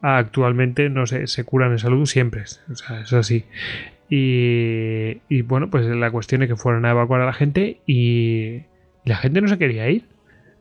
actualmente 0.00 0.88
no 0.88 1.06
se, 1.06 1.26
se 1.26 1.44
curan 1.44 1.72
en 1.72 1.78
salud 1.78 2.06
siempre, 2.06 2.42
o 2.70 2.74
sea, 2.74 3.00
es 3.00 3.12
así. 3.12 3.44
Y, 4.08 5.42
bueno, 5.42 5.70
pues 5.70 5.86
la 5.86 6.10
cuestión 6.10 6.42
es 6.42 6.48
que 6.48 6.56
fueron 6.56 6.84
a 6.84 6.90
evacuar 6.90 7.20
a 7.20 7.26
la 7.26 7.32
gente 7.32 7.80
y 7.86 8.62
la 9.04 9.16
gente 9.16 9.40
no 9.40 9.48
se 9.48 9.58
quería 9.58 9.88
ir. 9.90 10.04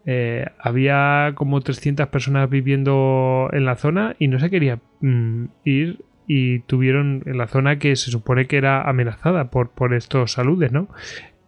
Eh, 0.05 0.45
había 0.59 1.33
como 1.35 1.61
300 1.61 2.07
personas 2.09 2.49
viviendo 2.49 3.49
en 3.53 3.65
la 3.65 3.75
zona 3.75 4.15
y 4.19 4.27
no 4.27 4.39
se 4.39 4.51
quería 4.51 4.79
mm, 5.01 5.45
ir 5.63 5.99
y 6.27 6.59
tuvieron 6.59 7.23
en 7.25 7.37
la 7.37 7.47
zona 7.47 7.79
que 7.79 7.95
se 7.95 8.11
supone 8.11 8.45
que 8.45 8.57
era 8.57 8.87
amenazada 8.87 9.49
por, 9.49 9.71
por 9.71 9.93
estos 9.93 10.33
saludes, 10.33 10.71
¿no? 10.71 10.87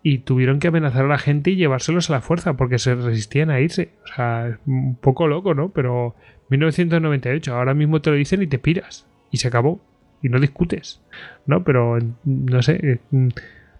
Y 0.03 0.19
tuvieron 0.19 0.59
que 0.59 0.69
amenazar 0.69 1.05
a 1.05 1.07
la 1.07 1.17
gente 1.17 1.51
y 1.51 1.55
llevárselos 1.55 2.09
a 2.09 2.13
la 2.13 2.21
fuerza 2.21 2.53
porque 2.53 2.79
se 2.79 2.95
resistían 2.95 3.49
a 3.49 3.59
irse. 3.59 3.89
O 4.03 4.07
sea, 4.15 4.59
un 4.65 4.95
poco 4.95 5.27
loco, 5.27 5.53
¿no? 5.53 5.69
Pero 5.69 6.15
1998, 6.49 7.53
ahora 7.53 7.73
mismo 7.73 8.01
te 8.01 8.11
lo 8.11 8.15
dicen 8.15 8.41
y 8.41 8.47
te 8.47 8.59
piras. 8.59 9.07
Y 9.31 9.37
se 9.37 9.49
acabó 9.49 9.81
y 10.21 10.29
no 10.29 10.39
discutes, 10.39 11.01
¿no? 11.45 11.63
Pero 11.63 11.99
no 12.25 12.61
sé, 12.61 12.79
eh, 12.83 12.99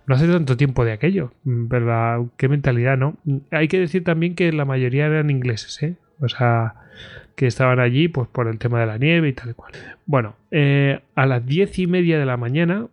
no 0.08 0.16
hace 0.16 0.28
tanto 0.28 0.58
tiempo 0.58 0.86
de 0.86 0.94
aquello, 0.94 1.34
pero 1.70 2.30
qué 2.38 2.48
mentalidad, 2.48 2.98
¿no? 2.98 3.18
Hay 3.52 3.68
que 3.68 3.80
decir 3.80 4.04
también 4.04 4.36
que 4.36 4.52
la 4.52 4.66
mayoría 4.66 5.06
eran 5.06 5.30
ingleses, 5.30 5.82
¿eh? 5.84 5.96
O 6.20 6.30
sea, 6.30 6.76
que 7.36 7.46
estaban 7.46 7.80
allí 7.80 8.08
pues 8.08 8.28
por 8.28 8.48
el 8.48 8.58
tema 8.58 8.80
de 8.80 8.88
la 8.88 8.98
nieve 8.98 9.30
y 9.30 9.34
tal 9.34 9.52
y 9.52 9.54
cual. 9.54 9.74
Bueno, 10.06 10.36
eh, 10.52 11.02
a 11.16 11.26
las 11.26 11.46
diez 11.46 11.78
y 11.78 11.88
media 11.88 12.18
de 12.18 12.26
la 12.26 12.38
mañana 12.38 12.88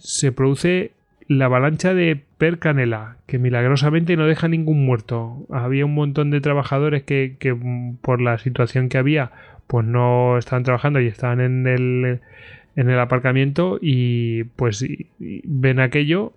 se 0.00 0.32
produce 0.32 0.92
la 1.28 1.46
avalancha 1.46 1.94
de 1.94 2.22
Percanela, 2.38 3.16
que 3.26 3.38
milagrosamente 3.38 4.16
no 4.16 4.26
deja 4.26 4.48
ningún 4.48 4.84
muerto. 4.84 5.46
Había 5.50 5.84
un 5.84 5.94
montón 5.94 6.30
de 6.30 6.40
trabajadores 6.40 7.02
que 7.02 7.36
por 8.02 8.20
la 8.20 8.38
situación 8.38 8.88
que 8.88 8.98
había 8.98 9.32
pues 9.66 9.86
no 9.86 10.38
estaban 10.38 10.62
trabajando 10.62 11.00
y 11.00 11.06
estaban 11.06 11.40
en 11.40 11.66
el, 11.66 12.20
en 12.76 12.90
el 12.90 12.98
aparcamiento 12.98 13.78
y 13.80 14.44
pues 14.44 14.84
ven 15.18 15.80
aquello 15.80 16.32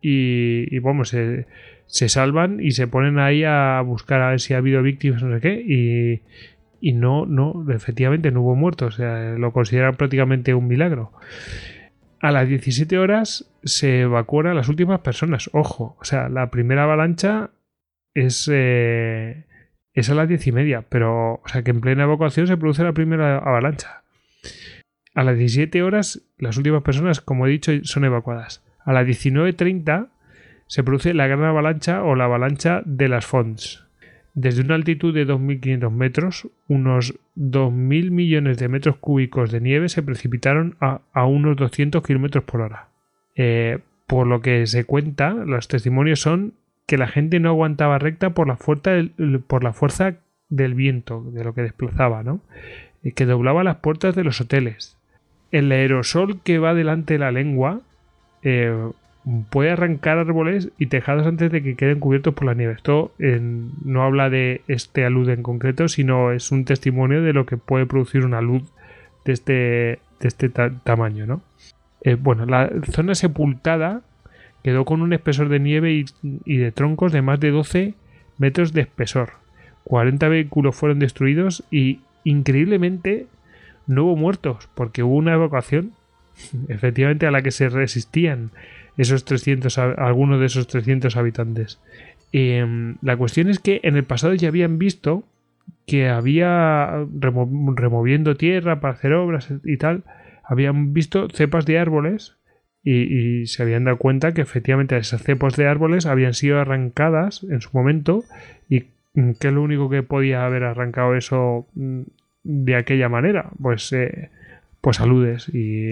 y, 0.00 0.74
y 0.74 0.78
vamos, 0.80 1.10
se, 1.10 1.46
se, 1.86 2.08
salvan 2.08 2.60
y 2.60 2.72
se 2.72 2.86
ponen 2.88 3.18
ahí 3.18 3.44
a 3.44 3.80
buscar 3.82 4.20
a 4.20 4.30
ver 4.30 4.40
si 4.40 4.54
ha 4.54 4.58
habido 4.58 4.82
víctimas 4.82 5.22
no 5.22 5.34
sé 5.34 5.40
qué 5.40 6.20
y, 6.80 6.92
no, 6.92 7.24
no, 7.24 7.64
efectivamente 7.70 8.30
no 8.30 8.42
hubo 8.42 8.56
muertos, 8.56 8.94
o 8.94 8.96
sea, 8.98 9.38
lo 9.38 9.54
consideran 9.54 9.96
prácticamente 9.96 10.52
un 10.52 10.68
milagro. 10.68 11.12
A 12.20 12.30
las 12.30 12.46
17 12.46 12.98
horas 12.98 13.50
se 13.64 14.02
evacuan 14.02 14.54
las 14.54 14.68
últimas 14.68 15.00
personas, 15.00 15.48
ojo, 15.54 15.96
o 15.98 16.04
sea, 16.04 16.28
la 16.28 16.50
primera 16.50 16.82
avalancha 16.82 17.52
es... 18.12 18.50
Eh, 18.52 19.44
es 19.94 20.10
a 20.10 20.14
las 20.14 20.28
diez 20.28 20.46
y 20.46 20.52
media, 20.52 20.82
pero, 20.88 21.34
o 21.34 21.42
sea 21.46 21.62
que 21.62 21.70
en 21.70 21.80
plena 21.80 22.02
evacuación 22.02 22.46
se 22.46 22.56
produce 22.56 22.82
la 22.82 22.92
primera 22.92 23.38
avalancha. 23.38 24.02
A 25.14 25.22
las 25.22 25.38
17 25.38 25.82
horas, 25.82 26.22
las 26.38 26.56
últimas 26.56 26.82
personas, 26.82 27.20
como 27.20 27.46
he 27.46 27.50
dicho, 27.50 27.72
son 27.84 28.04
evacuadas. 28.04 28.64
A 28.84 28.92
las 28.92 29.06
19.30 29.06 30.08
se 30.66 30.82
produce 30.82 31.14
la 31.14 31.28
gran 31.28 31.44
avalancha 31.44 32.02
o 32.02 32.16
la 32.16 32.24
avalancha 32.24 32.82
de 32.84 33.08
las 33.08 33.24
Fonts. 33.24 33.84
Desde 34.34 34.62
una 34.62 34.74
altitud 34.74 35.14
de 35.14 35.26
2.500 35.28 35.90
metros, 35.92 36.48
unos 36.66 37.14
2.000 37.36 38.10
millones 38.10 38.58
de 38.58 38.68
metros 38.68 38.96
cúbicos 38.96 39.52
de 39.52 39.60
nieve 39.60 39.88
se 39.88 40.02
precipitaron 40.02 40.76
a, 40.80 41.24
unos 41.24 41.56
200 41.56 42.02
kilómetros 42.02 42.42
por 42.42 42.62
hora. 42.62 42.88
Eh, 43.36 43.78
por 44.08 44.26
lo 44.26 44.40
que 44.40 44.66
se 44.66 44.84
cuenta, 44.84 45.30
los 45.32 45.68
testimonios 45.68 46.20
son 46.20 46.54
que 46.86 46.98
la 46.98 47.06
gente 47.06 47.40
no 47.40 47.48
aguantaba 47.48 47.98
recta 47.98 48.30
por 48.30 48.46
la 48.46 48.56
fuerza 48.56 48.90
del, 50.48 50.74
viento, 50.74 51.22
de 51.32 51.44
lo 51.44 51.54
que 51.54 51.62
desplazaba, 51.62 52.22
¿no? 52.22 52.40
que 53.14 53.26
doblaba 53.26 53.64
las 53.64 53.76
puertas 53.76 54.14
de 54.14 54.24
los 54.24 54.40
hoteles. 54.40 54.96
El 55.50 55.70
aerosol 55.70 56.40
que 56.42 56.58
va 56.58 56.74
delante 56.74 57.14
de 57.14 57.18
la 57.18 57.32
lengua 57.32 57.80
eh, 58.42 58.74
puede 59.50 59.70
arrancar 59.70 60.18
árboles 60.18 60.70
y 60.78 60.86
tejados 60.86 61.26
antes 61.26 61.50
de 61.50 61.62
que 61.62 61.76
queden 61.76 62.00
cubiertos 62.00 62.34
por 62.34 62.46
la 62.46 62.54
nieve. 62.54 62.74
Esto 62.74 63.12
no 63.18 64.02
habla 64.02 64.30
de 64.30 64.62
este 64.68 65.04
alud 65.04 65.28
en 65.28 65.42
concreto, 65.42 65.88
sino 65.88 66.32
es 66.32 66.50
un 66.52 66.64
testimonio 66.64 67.22
de 67.22 67.32
lo 67.32 67.46
que 67.46 67.56
puede 67.56 67.86
producir 67.86 68.24
una 68.24 68.40
luz 68.40 68.62
de 69.24 69.32
este, 69.32 69.98
este 70.20 70.48
tamaño, 70.48 71.26
¿no? 71.26 71.42
Eh, 72.02 72.16
bueno, 72.16 72.44
la 72.44 72.70
zona 72.90 73.14
sepultada 73.14 74.02
quedó 74.64 74.86
con 74.86 75.02
un 75.02 75.12
espesor 75.12 75.50
de 75.50 75.60
nieve 75.60 76.04
y, 76.22 76.56
de 76.56 76.72
troncos 76.72 77.12
de 77.12 77.20
más 77.20 77.38
de 77.38 77.50
12 77.50 77.94
metros 78.38 78.72
de 78.72 78.80
espesor. 78.80 79.34
40 79.84 80.26
vehículos 80.28 80.74
fueron 80.74 80.98
destruidos 80.98 81.62
y 81.70 82.00
increíblemente 82.24 83.26
no 83.86 84.04
hubo 84.04 84.16
muertos 84.16 84.70
porque 84.74 85.02
hubo 85.02 85.16
una 85.16 85.34
evacuación 85.34 85.92
efectivamente 86.68 87.26
a 87.26 87.30
la 87.30 87.42
que 87.42 87.50
se 87.50 87.68
resistían 87.68 88.50
esos 88.96 89.26
300 89.26 89.76
algunos 89.78 90.40
de 90.40 90.46
esos 90.46 90.66
300 90.66 91.14
habitantes. 91.18 91.78
Em, 92.32 92.96
la 93.02 93.18
cuestión 93.18 93.50
es 93.50 93.58
que 93.58 93.80
en 93.84 93.96
el 93.96 94.04
pasado 94.04 94.32
ya 94.32 94.48
habían 94.48 94.78
visto 94.78 95.24
que 95.86 96.08
había 96.08 97.04
removiendo 97.20 98.36
tierra 98.36 98.80
para 98.80 98.94
hacer 98.94 99.12
obras 99.12 99.52
y 99.62 99.76
tal, 99.76 100.04
habían 100.42 100.94
visto 100.94 101.28
cepas 101.28 101.66
de 101.66 101.78
árboles 101.78 102.36
y, 102.84 103.46
se 103.46 103.62
habían 103.62 103.84
dado 103.84 103.96
cuenta 103.96 104.34
que 104.34 104.42
efectivamente 104.42 104.96
esas 104.96 105.22
cepos 105.22 105.56
de 105.56 105.66
árboles 105.66 106.06
habían 106.06 106.34
sido 106.34 106.60
arrancadas 106.60 107.42
en 107.44 107.60
su 107.60 107.70
momento 107.72 108.24
y 108.68 108.84
mm, 109.14 109.32
que 109.40 109.50
lo 109.50 109.62
único 109.62 109.88
que 109.88 110.02
podía 110.02 110.44
haber 110.44 110.64
arrancado 110.64 111.14
eso 111.14 111.66
mm, 111.74 112.02
de 112.42 112.76
aquella 112.76 113.08
manera 113.08 113.46
pues 113.60 113.90
eh, 113.92 114.28
pues 114.82 115.00
aludes 115.00 115.48
y 115.48 115.86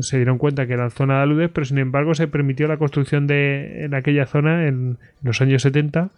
se 0.00 0.16
dieron 0.16 0.38
cuenta 0.38 0.66
que 0.66 0.72
era 0.72 0.88
zona 0.88 1.18
de 1.18 1.22
aludes 1.24 1.50
pero 1.52 1.66
sin 1.66 1.76
embargo 1.76 2.14
se 2.14 2.26
permitió 2.26 2.66
la 2.66 2.78
construcción 2.78 3.26
de 3.26 3.84
en 3.84 3.94
aquella 3.94 4.24
zona 4.24 4.66
en, 4.66 4.96
los 5.22 5.42
años 5.42 5.60
70 5.60 6.08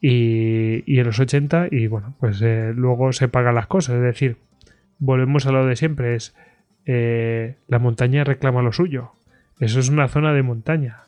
y, 0.00 0.82
y, 0.86 0.98
en 0.98 1.06
los 1.06 1.20
80 1.20 1.68
y 1.70 1.88
bueno 1.88 2.14
pues 2.20 2.40
eh, 2.40 2.72
luego 2.74 3.12
se 3.12 3.28
pagan 3.28 3.54
las 3.54 3.66
cosas. 3.66 3.96
Es 3.96 4.02
decir 4.02 4.36
volvemos 4.98 5.46
a 5.46 5.52
lo 5.52 5.66
de 5.66 5.76
siempre 5.76 6.14
es 6.14 6.34
eh, 6.86 7.56
la 7.68 7.78
montaña 7.78 8.24
reclama 8.24 8.62
lo 8.62 8.72
suyo 8.72 9.12
eso 9.60 9.80
es 9.80 9.88
una 9.88 10.08
zona 10.08 10.32
de 10.32 10.42
montaña. 10.42 10.98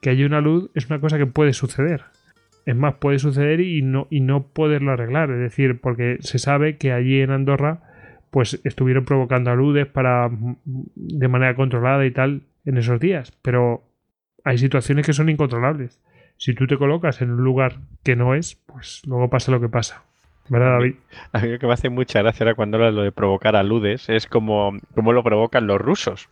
Que 0.00 0.10
haya 0.10 0.26
una 0.26 0.40
luz 0.40 0.70
es 0.74 0.86
una 0.86 1.00
cosa 1.00 1.18
que 1.18 1.26
puede 1.26 1.52
suceder. 1.52 2.04
Es 2.66 2.76
más, 2.76 2.94
puede 2.94 3.18
suceder 3.18 3.60
y 3.60 3.82
no, 3.82 4.06
y 4.10 4.20
no 4.20 4.44
poderlo 4.44 4.92
arreglar. 4.92 5.30
Es 5.30 5.38
decir, 5.38 5.80
porque 5.80 6.18
se 6.20 6.38
sabe 6.38 6.76
que 6.76 6.92
allí 6.92 7.20
en 7.20 7.30
Andorra 7.30 7.80
pues 8.30 8.60
estuvieron 8.64 9.04
provocando 9.04 9.50
aludes 9.50 9.86
para 9.86 10.30
de 10.94 11.28
manera 11.28 11.54
controlada 11.54 12.04
y 12.04 12.10
tal 12.10 12.42
en 12.64 12.76
esos 12.76 13.00
días. 13.00 13.32
Pero 13.42 13.82
hay 14.44 14.58
situaciones 14.58 15.06
que 15.06 15.12
son 15.12 15.28
incontrolables. 15.28 16.00
Si 16.36 16.54
tú 16.54 16.66
te 16.66 16.76
colocas 16.76 17.20
en 17.20 17.32
un 17.32 17.42
lugar 17.42 17.78
que 18.04 18.16
no 18.16 18.34
es, 18.34 18.54
pues 18.54 19.02
luego 19.06 19.28
pasa 19.28 19.50
lo 19.50 19.60
que 19.60 19.68
pasa. 19.68 20.04
¿Verdad, 20.48 20.78
David? 20.78 20.94
A 21.32 21.40
mí 21.40 21.48
lo 21.48 21.58
que 21.58 21.66
me 21.66 21.72
hace 21.72 21.90
mucha 21.90 22.22
gracia 22.22 22.44
era 22.44 22.54
cuando 22.54 22.76
hablas 22.76 22.94
lo 22.94 23.02
de 23.02 23.12
provocar 23.12 23.56
aludes, 23.56 24.08
es 24.08 24.26
como, 24.26 24.78
como 24.94 25.12
lo 25.12 25.22
provocan 25.22 25.66
los 25.66 25.80
rusos. 25.80 26.28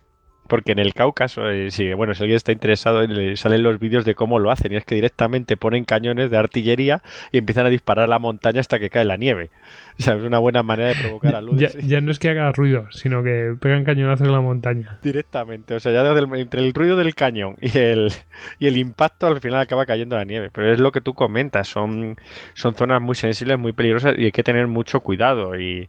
Porque 0.46 0.72
en 0.72 0.78
el 0.78 0.94
Cáucaso, 0.94 1.48
eh, 1.50 1.70
si, 1.70 1.92
bueno, 1.92 2.14
si 2.14 2.22
alguien 2.22 2.36
está 2.36 2.52
interesado, 2.52 3.06
salen 3.36 3.62
los 3.62 3.78
vídeos 3.78 4.04
de 4.04 4.14
cómo 4.14 4.38
lo 4.38 4.50
hacen. 4.50 4.72
Y 4.72 4.76
es 4.76 4.84
que 4.84 4.94
directamente 4.94 5.56
ponen 5.56 5.84
cañones 5.84 6.30
de 6.30 6.36
artillería 6.36 7.02
y 7.32 7.38
empiezan 7.38 7.66
a 7.66 7.70
disparar 7.70 8.04
a 8.04 8.08
la 8.08 8.18
montaña 8.18 8.60
hasta 8.60 8.78
que 8.78 8.90
cae 8.90 9.04
la 9.04 9.16
nieve. 9.16 9.50
O 9.98 10.02
sea, 10.02 10.14
es 10.14 10.22
una 10.22 10.38
buena 10.38 10.62
manera 10.62 10.90
de 10.90 10.94
provocar 10.96 11.36
a 11.36 11.40
luz. 11.40 11.58
Ya, 11.58 12.00
no 12.00 12.10
es 12.10 12.18
que 12.18 12.28
haga 12.28 12.52
ruido, 12.52 12.86
sino 12.90 13.22
que 13.22 13.54
pegan 13.58 13.84
cañonazos 13.84 14.26
en 14.26 14.32
la 14.32 14.40
montaña. 14.40 14.98
Directamente. 15.02 15.74
O 15.74 15.80
sea, 15.80 15.92
ya 15.92 16.06
entre 16.36 16.60
el 16.60 16.74
ruido 16.74 16.96
del 16.96 17.14
cañón 17.14 17.56
y 17.60 17.78
el, 17.78 18.12
y 18.58 18.66
el 18.66 18.76
impacto, 18.76 19.26
al 19.26 19.40
final 19.40 19.60
acaba 19.60 19.86
cayendo 19.86 20.16
la 20.16 20.24
nieve. 20.24 20.50
Pero 20.52 20.72
es 20.72 20.80
lo 20.80 20.92
que 20.92 21.00
tú 21.00 21.14
comentas. 21.14 21.68
Son, 21.68 22.16
son 22.54 22.74
zonas 22.74 23.00
muy 23.00 23.14
sensibles, 23.14 23.58
muy 23.58 23.72
peligrosas 23.72 24.14
y 24.18 24.26
hay 24.26 24.32
que 24.32 24.42
tener 24.42 24.66
mucho 24.66 25.00
cuidado. 25.00 25.58
Y 25.58 25.88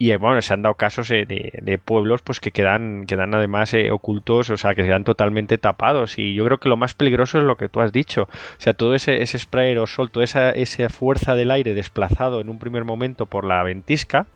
y 0.00 0.12
eh, 0.12 0.16
bueno, 0.16 0.40
se 0.42 0.54
han 0.54 0.62
dado 0.62 0.76
casos 0.76 1.10
eh, 1.10 1.26
de, 1.26 1.78
pueblos 1.78 2.22
pues 2.22 2.38
que 2.38 2.52
quedan, 2.52 3.04
quedan 3.06 3.34
además 3.34 3.74
eh, 3.74 3.90
ocultos, 3.90 4.48
o 4.48 4.56
sea, 4.56 4.76
que 4.76 4.84
quedan 4.84 5.02
totalmente 5.02 5.58
tapados. 5.58 6.18
Y 6.18 6.34
yo 6.34 6.44
creo 6.44 6.58
que 6.58 6.68
lo 6.68 6.76
más 6.76 6.94
peligroso 6.94 7.38
es 7.38 7.44
lo 7.44 7.56
que 7.56 7.68
tú 7.68 7.80
has 7.80 7.92
dicho. 7.92 8.22
O 8.22 8.60
sea, 8.60 8.74
todo 8.74 8.94
ese, 8.94 9.22
ese 9.22 9.38
spray 9.40 9.68
aerosol, 9.68 10.12
toda 10.12 10.24
esa, 10.24 10.50
esa 10.50 10.88
fuerza 10.88 11.34
del 11.34 11.50
aire 11.50 11.74
desplazado 11.74 12.40
en 12.40 12.48
un 12.48 12.60
primer 12.60 12.84
momento 12.84 13.26
por 13.26 13.44
la 13.44 13.60
ventisca, 13.64 14.26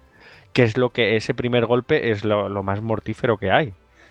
que 0.53 0.65
es 0.65 0.77
lo 0.77 0.91
que 0.91 1.17
ese 1.17 1.33
primer 1.33 1.67
golpe 1.67 2.11
es 2.11 2.25
lo, 2.25 2.63
más 2.65 2.83
mortífero 2.83 3.39
que 3.39 3.53
hay. 3.53 3.69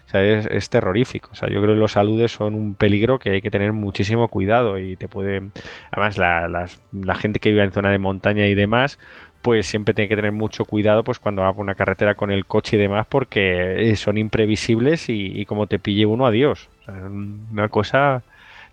O 0.07 0.09
sea, 0.11 0.23
es, 0.23 0.69
terrorífico. 0.69 1.29
O 1.31 1.35
sea, 1.35 1.49
yo 1.49 1.61
creo 1.61 1.75
que 1.75 1.79
los 1.79 1.93
saludes 1.93 2.31
son 2.31 2.53
un 2.55 2.75
peligro 2.75 3.19
que 3.19 3.31
hay 3.31 3.41
que 3.41 3.51
tener 3.51 3.71
muchísimo 3.73 4.29
cuidado 4.29 4.77
y 4.79 4.95
te 4.95 5.07
puede... 5.07 5.51
Además, 5.91 6.17
la, 6.17 6.67
la 6.91 7.15
gente 7.15 7.39
que 7.39 7.49
vive 7.49 7.63
en 7.63 7.71
zona 7.71 7.91
de 7.91 7.97
montaña 7.97 8.47
y 8.47 8.55
demás, 8.55 8.99
pues 9.41 9.65
siempre 9.65 9.93
tiene 9.93 10.09
que 10.09 10.15
tener 10.15 10.31
mucho 10.31 10.65
cuidado 10.65 11.03
pues 11.03 11.19
cuando 11.19 11.41
va 11.41 11.53
por 11.53 11.63
una 11.63 11.75
carretera 11.75 12.15
con 12.15 12.31
el 12.31 12.45
coche 12.45 12.77
y 12.77 12.79
demás 12.79 13.07
porque 13.07 13.89
eh, 13.89 13.95
son 13.95 14.17
imprevisibles 14.17 15.05
y, 15.09 15.45
como 15.45 15.67
te 15.67 15.79
pille 15.79 16.05
uno, 16.05 16.25
adiós. 16.25 16.69
una 16.87 17.69
cosa 17.69 18.23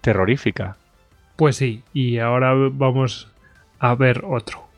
terrorífica. 0.00 0.76
Pues 1.36 1.56
sí, 1.56 1.82
y 1.92 2.18
ahora 2.18 2.52
vamos 2.54 3.30
a 3.78 3.94
ver 3.94 4.22
otro. 4.24 4.68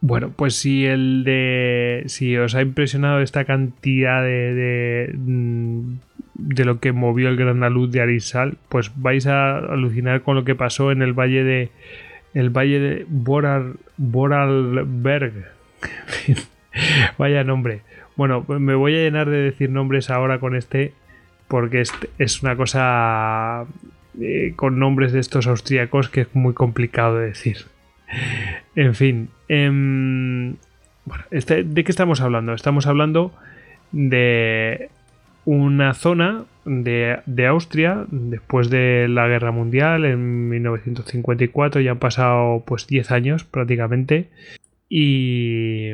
Bueno, 0.00 0.30
pues 0.34 0.54
si 0.54 0.86
el 0.86 1.24
de. 1.24 2.04
Si 2.06 2.36
os 2.36 2.54
ha 2.54 2.62
impresionado 2.62 3.20
esta 3.20 3.44
cantidad 3.44 4.22
de. 4.22 4.54
de, 4.54 5.14
mm, 5.16 5.98
de 6.34 6.64
lo 6.64 6.80
que 6.80 6.92
movió 6.92 7.28
el 7.28 7.36
gran 7.36 7.60
luz 7.72 7.90
de 7.90 8.02
Arisal, 8.02 8.58
pues 8.68 8.92
vais 8.96 9.26
a 9.26 9.56
alucinar 9.58 10.22
con 10.22 10.36
lo 10.36 10.44
que 10.44 10.54
pasó 10.54 10.92
en 10.92 11.02
el 11.02 11.12
valle 11.12 11.44
de 11.44 11.70
el 12.36 12.50
valle 12.50 12.78
de 12.78 13.06
Boral, 13.08 13.76
Boralberg. 13.96 15.32
Vaya 17.18 17.44
nombre. 17.44 17.80
Bueno, 18.14 18.44
me 18.46 18.74
voy 18.74 18.94
a 18.94 18.98
llenar 18.98 19.30
de 19.30 19.38
decir 19.38 19.70
nombres 19.70 20.10
ahora 20.10 20.38
con 20.38 20.54
este, 20.54 20.92
porque 21.48 21.82
es, 22.18 22.42
una 22.42 22.54
cosa 22.54 23.64
eh, 24.20 24.52
con 24.54 24.78
nombres 24.78 25.12
de 25.12 25.20
estos 25.20 25.46
austríacos 25.46 26.10
que 26.10 26.22
es 26.22 26.34
muy 26.34 26.52
complicado 26.52 27.18
de 27.18 27.28
decir. 27.28 27.56
En 28.74 28.94
fin, 28.94 29.30
em, 29.48 30.56
este, 31.30 31.64
¿de 31.64 31.84
qué 31.84 31.90
estamos 31.90 32.20
hablando? 32.20 32.52
Estamos 32.52 32.86
hablando 32.86 33.32
de 33.92 34.90
una 35.46 35.94
zona 35.94 36.44
de, 36.66 37.46
Austria 37.46 38.04
después 38.10 38.68
de 38.70 39.06
la 39.08 39.28
guerra 39.28 39.52
mundial 39.52 40.04
en 40.04 40.48
1954 40.48 41.80
ya 41.80 41.92
han 41.92 41.98
pasado 41.98 42.64
pues 42.66 42.86
10 42.86 43.10
años 43.12 43.44
prácticamente. 43.44 44.28
Y 44.88 45.90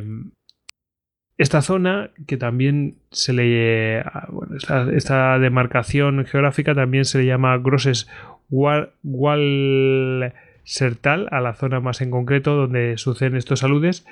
esta 1.39 1.63
zona 1.63 2.11
que 2.27 2.37
también 2.37 2.97
se 3.11 3.33
le 3.33 4.05
bueno, 4.29 4.57
esta, 4.57 5.39
demarcación 5.39 6.25
geográfica 6.25 6.75
también 6.75 7.05
se 7.05 7.19
le 7.19 7.27
llama 7.27 7.57
Grosses 7.59 8.09
Wall 8.51 10.33
Sertal 10.65 11.29
a 11.31 11.41
la 11.41 11.55
zona 11.55 11.81
más 11.81 12.01
en 12.01 12.11
concreto 12.11 12.55
donde 12.55 12.97
suceden 12.99 13.37
estos 13.37 13.61
saludes 13.61 14.07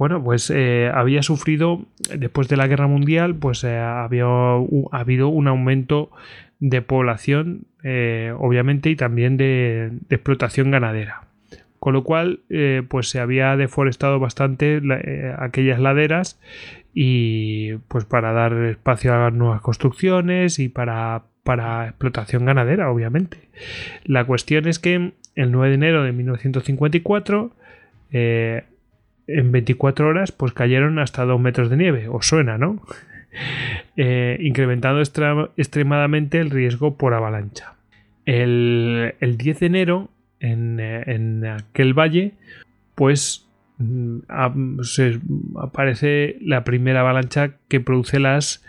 bueno, 0.00 0.24
pues 0.24 0.48
eh, 0.48 0.90
había 0.94 1.22
sufrido, 1.22 1.84
después 2.16 2.48
de 2.48 2.56
la 2.56 2.66
guerra 2.66 2.86
mundial, 2.86 3.34
pues 3.34 3.64
eh, 3.64 3.76
había 3.76 4.24
habido 4.92 5.28
un 5.28 5.46
aumento 5.46 6.10
de 6.58 6.80
población, 6.80 7.66
eh, 7.82 8.32
obviamente, 8.38 8.88
y 8.88 8.96
también 8.96 9.36
de, 9.36 9.92
explotación 10.08 10.70
ganadera. 10.70 11.24
Con 11.78 11.92
lo 11.92 12.02
cual, 12.02 12.40
pues 12.88 13.10
se 13.10 13.20
había 13.20 13.56
deforestado 13.58 14.18
bastante 14.18 14.80
aquellas 15.38 15.78
laderas 15.78 16.40
y 16.94 17.74
pues 17.88 18.06
para 18.06 18.32
dar 18.32 18.54
espacio 18.54 19.12
a 19.12 19.30
nuevas 19.30 19.60
construcciones 19.60 20.58
y 20.60 20.70
para, 20.70 21.24
para 21.42 21.88
explotación 21.88 22.46
ganadera, 22.46 22.90
obviamente. 22.90 23.50
La 24.04 24.24
cuestión 24.24 24.66
es 24.66 24.78
que 24.78 25.12
el 25.34 25.52
9 25.52 25.68
de 25.68 25.74
enero 25.74 26.04
de 26.04 26.12
1954 26.12 27.52
en 29.36 29.52
24 29.52 30.08
horas 30.08 30.32
pues 30.32 30.52
cayeron 30.52 30.98
hasta 30.98 31.24
2 31.24 31.40
metros 31.40 31.70
de 31.70 31.76
nieve. 31.76 32.08
Os 32.08 32.26
suena, 32.26 32.58
¿no? 32.58 32.80
Eh, 33.96 34.38
incrementando 34.40 35.00
extremadamente 35.00 36.40
el 36.40 36.50
riesgo 36.50 36.96
por 36.96 37.14
avalancha. 37.14 37.74
El, 38.24 39.14
10 39.20 39.60
de 39.60 39.66
enero, 39.66 40.10
en, 40.40 41.44
aquel 41.46 41.94
valle, 41.94 42.32
pues 42.96 43.46
mm, 43.78 44.20
aparece 45.58 46.38
la 46.40 46.64
primera 46.64 47.00
avalancha 47.00 47.52
que 47.68 47.78
produce 47.78 48.18
las 48.18 48.66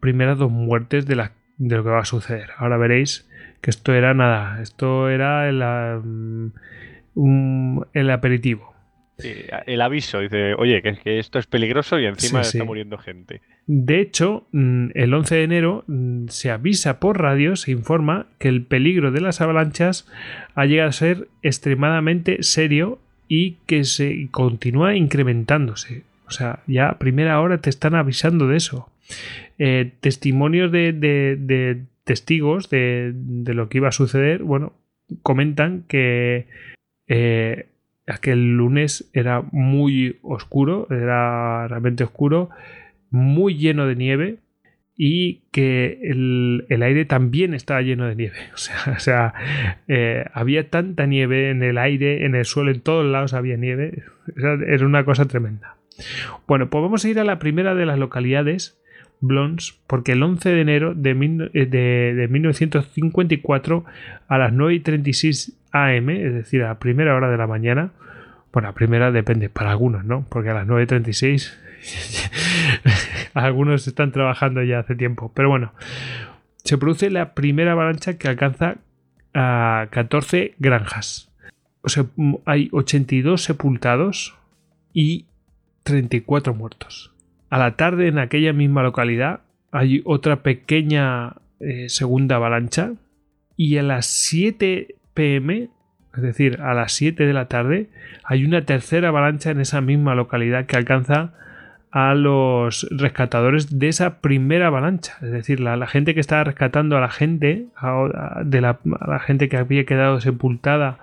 primeras 0.00 0.38
dos 0.38 0.50
muertes 0.50 1.06
de, 1.06 1.14
lo 1.14 1.28
que 1.58 1.90
va 1.90 2.00
a 2.00 2.04
suceder. 2.04 2.50
Ahora 2.56 2.78
veréis 2.78 3.28
que 3.60 3.70
esto 3.70 3.94
era 3.94 4.12
nada, 4.12 4.60
esto 4.60 5.08
era 5.08 5.48
el, 5.48 5.62
mm, 7.14 7.82
el 7.92 8.10
aperitivo 8.10 8.69
el 9.66 9.80
aviso, 9.80 10.20
dice, 10.20 10.54
oye, 10.54 10.82
que, 10.82 11.18
esto 11.18 11.38
es 11.38 11.46
peligroso 11.46 11.98
y 11.98 12.06
encima 12.06 12.40
está 12.40 12.64
muriendo 12.64 12.98
gente. 12.98 13.40
De 13.66 14.00
hecho, 14.00 14.46
mm, 14.52 14.88
el 14.94 15.14
11 15.14 15.34
de 15.36 15.42
enero 15.42 15.84
mm, 15.86 16.28
se 16.28 16.50
avisa 16.50 16.98
por 16.98 17.20
radio, 17.20 17.56
se 17.56 17.70
informa 17.70 18.26
que 18.38 18.48
el 18.48 18.62
peligro 18.62 19.12
de 19.12 19.20
las 19.20 19.40
avalanchas 19.40 20.06
ha 20.54 20.66
llegado 20.66 20.88
a 20.88 20.92
ser 20.92 21.28
extremadamente 21.42 22.42
serio 22.42 22.98
y 23.28 23.58
que 23.66 23.84
se 23.84 24.28
continúa 24.32 24.96
incrementándose. 24.96 26.02
O 26.26 26.32
sea, 26.32 26.60
ya 26.66 26.88
a 26.88 26.98
primera 26.98 27.40
hora 27.40 27.58
te 27.58 27.70
están 27.70 27.94
avisando 27.94 28.48
de 28.48 28.56
eso. 28.56 28.90
Eh, 29.58 29.92
testimonios 30.00 30.72
de, 30.72 31.82
testigos 32.04 32.70
de, 32.70 33.12
lo 33.46 33.68
que 33.68 33.78
iba 33.78 33.88
a 33.88 33.92
suceder, 33.92 34.42
bueno, 34.42 34.72
comentan 35.22 35.84
que 35.88 36.46
eh, 37.08 37.66
aquel 38.10 38.56
lunes 38.56 39.10
era 39.12 39.42
muy 39.52 40.18
oscuro, 40.22 40.86
era 40.90 41.68
realmente 41.68 42.04
oscuro, 42.04 42.50
muy 43.10 43.56
lleno 43.56 43.86
de 43.86 43.96
nieve 43.96 44.38
y 44.96 45.40
que 45.50 45.98
el, 46.02 46.82
aire 46.82 47.06
también 47.06 47.54
estaba 47.54 47.80
lleno 47.80 48.06
de 48.06 48.16
nieve. 48.16 48.36
O 48.94 48.98
sea, 48.98 49.34
eh, 49.88 50.26
había 50.34 50.68
tanta 50.68 51.06
nieve 51.06 51.50
en 51.50 51.62
el 51.62 51.78
aire, 51.78 52.26
en 52.26 52.34
el 52.34 52.44
suelo, 52.44 52.70
en 52.70 52.80
todos 52.80 53.06
lados 53.06 53.32
había 53.32 53.56
nieve. 53.56 54.02
Era 54.36 54.84
una 54.84 55.04
cosa 55.04 55.26
tremenda. 55.26 55.76
Bueno, 56.46 56.68
pues 56.68 56.82
vamos 56.82 57.04
a 57.04 57.08
ir 57.08 57.18
a 57.18 57.24
la 57.24 57.38
primera 57.38 57.74
de 57.74 57.86
las 57.86 57.98
localidades, 57.98 58.78
Blons, 59.20 59.80
porque 59.86 60.12
el 60.12 60.22
11 60.22 60.50
de 60.50 60.60
enero 60.60 60.94
de, 60.94 61.10
eh, 61.54 61.66
de 61.66 62.28
1954 62.28 63.84
a 64.28 64.38
las 64.38 64.52
9 64.52 64.74
y 64.74 64.80
36 64.80 65.58
AM, 65.72 66.10
es 66.10 66.34
decir, 66.34 66.62
a 66.62 66.68
la 66.68 66.78
primera 66.78 67.14
hora 67.14 67.30
de 67.30 67.36
la 67.36 67.46
mañana. 67.46 67.92
Bueno, 68.52 68.68
a 68.68 68.72
primera 68.72 69.12
depende, 69.12 69.48
para 69.48 69.70
algunos, 69.70 70.04
¿no? 70.04 70.26
Porque 70.28 70.50
a 70.50 70.54
las 70.54 70.66
9.36 70.66 71.52
algunos 73.34 73.86
están 73.86 74.12
trabajando 74.12 74.62
ya 74.62 74.80
hace 74.80 74.96
tiempo. 74.96 75.32
Pero 75.34 75.48
bueno, 75.48 75.72
se 76.64 76.78
produce 76.78 77.10
la 77.10 77.34
primera 77.34 77.72
avalancha 77.72 78.18
que 78.18 78.28
alcanza 78.28 78.76
a 79.34 79.88
14 79.90 80.54
granjas. 80.58 81.30
O 81.82 81.88
sea, 81.88 82.06
hay 82.44 82.68
82 82.72 83.42
sepultados 83.42 84.36
y 84.92 85.26
34 85.84 86.54
muertos. 86.54 87.12
A 87.48 87.58
la 87.58 87.76
tarde 87.76 88.08
en 88.08 88.18
aquella 88.18 88.52
misma 88.52 88.82
localidad 88.82 89.40
hay 89.72 90.02
otra 90.04 90.42
pequeña 90.42 91.36
eh, 91.60 91.88
segunda 91.88 92.36
avalancha 92.36 92.92
y 93.56 93.76
a 93.76 93.82
las 93.82 94.06
7 94.06 94.94
pm, 95.14 95.68
es 96.16 96.22
decir, 96.22 96.60
a 96.60 96.74
las 96.74 96.92
7 96.92 97.24
de 97.24 97.32
la 97.32 97.46
tarde, 97.46 97.88
hay 98.24 98.44
una 98.44 98.62
tercera 98.62 99.08
avalancha 99.08 99.50
en 99.50 99.60
esa 99.60 99.80
misma 99.80 100.14
localidad 100.14 100.66
que 100.66 100.76
alcanza 100.76 101.32
a 101.92 102.14
los 102.14 102.86
rescatadores 102.90 103.78
de 103.78 103.88
esa 103.88 104.20
primera 104.20 104.68
avalancha. 104.68 105.14
Es 105.22 105.30
decir, 105.32 105.60
la, 105.60 105.86
gente 105.86 106.14
que 106.14 106.20
estaba 106.20 106.44
rescatando 106.44 106.96
a 106.96 107.00
la 107.00 107.10
gente, 107.10 107.66
a, 107.76 108.42
de 108.44 108.60
la, 108.60 108.78
gente 109.20 109.48
que 109.48 109.56
había 109.56 109.84
quedado 109.84 110.20
sepultada 110.20 110.98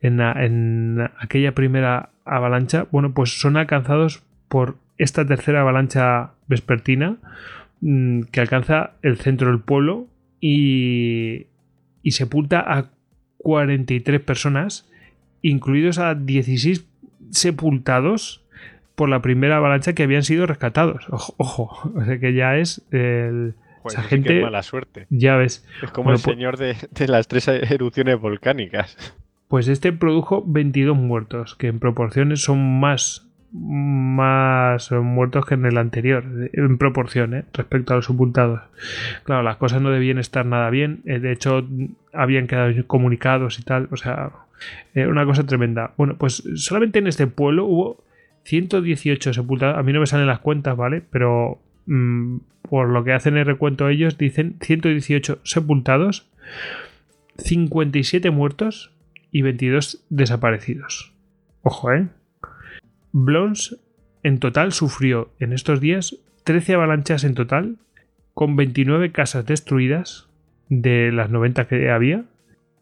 en, 0.00 0.20
en, 0.20 1.10
aquella 1.18 1.52
primera 1.52 2.10
avalancha, 2.24 2.86
bueno, 2.90 3.12
pues 3.12 3.40
son 3.40 3.56
alcanzados 3.56 4.22
por 4.48 4.76
esta 4.98 5.26
tercera 5.26 5.60
avalancha 5.60 6.30
vespertina 6.46 7.16
mm, 7.80 8.22
que 8.30 8.40
alcanza 8.40 8.92
el 9.02 9.16
centro 9.16 9.48
del 9.48 9.60
pueblo 9.60 10.06
y, 10.40 11.46
y 12.02 12.10
sepulta 12.12 12.60
a 12.60 12.86
43 13.44 14.20
personas, 14.22 14.90
incluidos 15.42 15.98
a 15.98 16.14
16 16.14 16.84
sepultados 17.30 18.42
por 18.94 19.08
la 19.08 19.20
primera 19.20 19.58
avalancha 19.58 19.92
que 19.92 20.02
habían 20.02 20.24
sido 20.24 20.46
rescatados. 20.46 21.06
Ojo, 21.10 21.92
o 21.94 22.04
sea 22.04 22.18
que 22.18 22.32
ya 22.32 22.56
es 22.56 22.82
el... 22.90 23.54
esa 23.84 24.02
gente, 24.02 24.40
mala 24.40 24.62
suerte. 24.62 25.06
Ya 25.10 25.36
ves. 25.36 25.64
Es 25.82 25.90
como 25.90 26.10
el 26.10 26.14
pues 26.14 26.22
señor 26.22 26.56
de, 26.56 26.74
de, 26.90 27.08
las 27.08 27.28
tres 27.28 27.46
erupciones 27.46 28.18
volcánicas. 28.18 28.96
Pues 29.48 29.68
este 29.68 29.92
produjo 29.92 30.42
22 30.46 30.96
muertos, 30.96 31.54
que 31.54 31.68
en 31.68 31.78
proporciones 31.78 32.42
son 32.42 32.80
más 32.80 33.28
más 33.54 34.90
muertos 34.90 35.46
que 35.46 35.54
en 35.54 35.64
el 35.64 35.78
anterior, 35.78 36.24
en 36.52 36.76
proporción, 36.76 37.34
¿eh? 37.34 37.44
respecto 37.52 37.92
a 37.92 37.96
los 37.96 38.06
sepultados. 38.06 38.62
Claro, 39.22 39.44
las 39.44 39.56
cosas 39.58 39.80
no 39.80 39.90
debían 39.90 40.18
estar 40.18 40.44
nada 40.44 40.68
bien, 40.70 41.02
eh, 41.04 41.20
de 41.20 41.30
hecho 41.30 41.64
habían 42.12 42.48
quedado 42.48 42.72
comunicados 42.88 43.60
y 43.60 43.62
tal, 43.62 43.88
o 43.92 43.96
sea, 43.96 44.32
una 44.94 45.24
cosa 45.24 45.46
tremenda. 45.46 45.92
Bueno, 45.96 46.16
pues 46.18 46.42
solamente 46.56 46.98
en 46.98 47.06
este 47.06 47.28
pueblo 47.28 47.64
hubo 47.66 48.04
118 48.42 49.32
sepultados. 49.32 49.78
A 49.78 49.82
mí 49.84 49.92
no 49.92 50.00
me 50.00 50.06
salen 50.06 50.26
las 50.26 50.40
cuentas, 50.40 50.76
¿vale? 50.76 51.02
Pero 51.10 51.60
mm, 51.86 52.38
por 52.68 52.88
lo 52.88 53.04
que 53.04 53.12
hacen 53.12 53.36
el 53.36 53.46
recuento 53.46 53.88
ellos, 53.88 54.18
dicen 54.18 54.56
118 54.60 55.38
sepultados, 55.44 56.28
57 57.38 58.30
muertos 58.30 58.92
y 59.30 59.42
22 59.42 60.04
desaparecidos. 60.10 61.12
Ojo, 61.62 61.92
¿eh? 61.92 62.08
Blons 63.14 63.78
en 64.24 64.40
total 64.40 64.72
sufrió 64.72 65.30
en 65.38 65.52
estos 65.52 65.80
días 65.80 66.16
13 66.42 66.74
avalanchas 66.74 67.22
en 67.22 67.34
total, 67.34 67.76
con 68.34 68.56
29 68.56 69.12
casas 69.12 69.46
destruidas 69.46 70.26
de 70.68 71.12
las 71.12 71.30
90 71.30 71.68
que 71.68 71.90
había, 71.90 72.24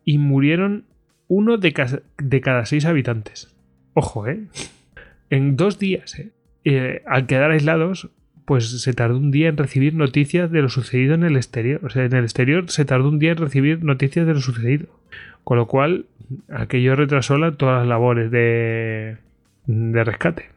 y 0.07 0.17
murieron 0.17 0.85
uno 1.29 1.59
de, 1.59 1.75
cada 1.75 2.65
seis 2.65 2.87
habitantes. 2.87 3.55
Ojo, 3.93 4.27
¿eh? 4.27 4.41
En 5.29 5.57
dos 5.57 5.79
días, 5.79 6.19
¿eh? 6.19 6.31
¿eh? 6.65 7.03
Al 7.07 7.27
quedar 7.27 7.51
aislados, 7.51 8.09
pues 8.47 8.83
se 8.83 8.95
tardó 8.95 9.19
un 9.19 9.31
día 9.31 9.49
en 9.49 9.59
recibir 9.59 9.95
noticias 9.95 10.51
de 10.51 10.63
lo 10.63 10.71
sucedido 10.71 11.15
en 11.15 11.25
el 11.25 11.37
exterior. 11.37 11.81
O 11.85 11.91
sea, 11.91 12.05
en 12.05 12.15
el 12.15 12.25
exterior 12.25 12.71
se 12.71 12.87
tardó 12.87 13.11
un 13.11 13.19
día 13.19 13.33
en 13.33 13.39
recibir 13.39 13.85
noticias 13.85 14.27
de 14.27 14.33
lo 14.33 14.41
sucedido. 14.41 14.87
Con 15.45 15.59
lo 15.59 15.67
cual, 15.67 16.07
aquello 16.51 16.97
retrasó 16.97 17.37
todas 17.53 17.81
las 17.81 17.89
labores 17.89 18.31
de, 18.31 19.19
de 19.67 20.05
rescate. 20.05 20.51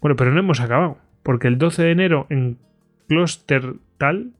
Bueno, 0.00 0.16
pero 0.16 0.30
no 0.32 0.40
hemos 0.40 0.60
acabado, 0.60 0.98
porque 1.22 1.48
el 1.48 1.58
12 1.58 1.82
de 1.82 1.90
enero 1.90 2.26
en 2.30 2.58
Klostertal, 3.08 4.30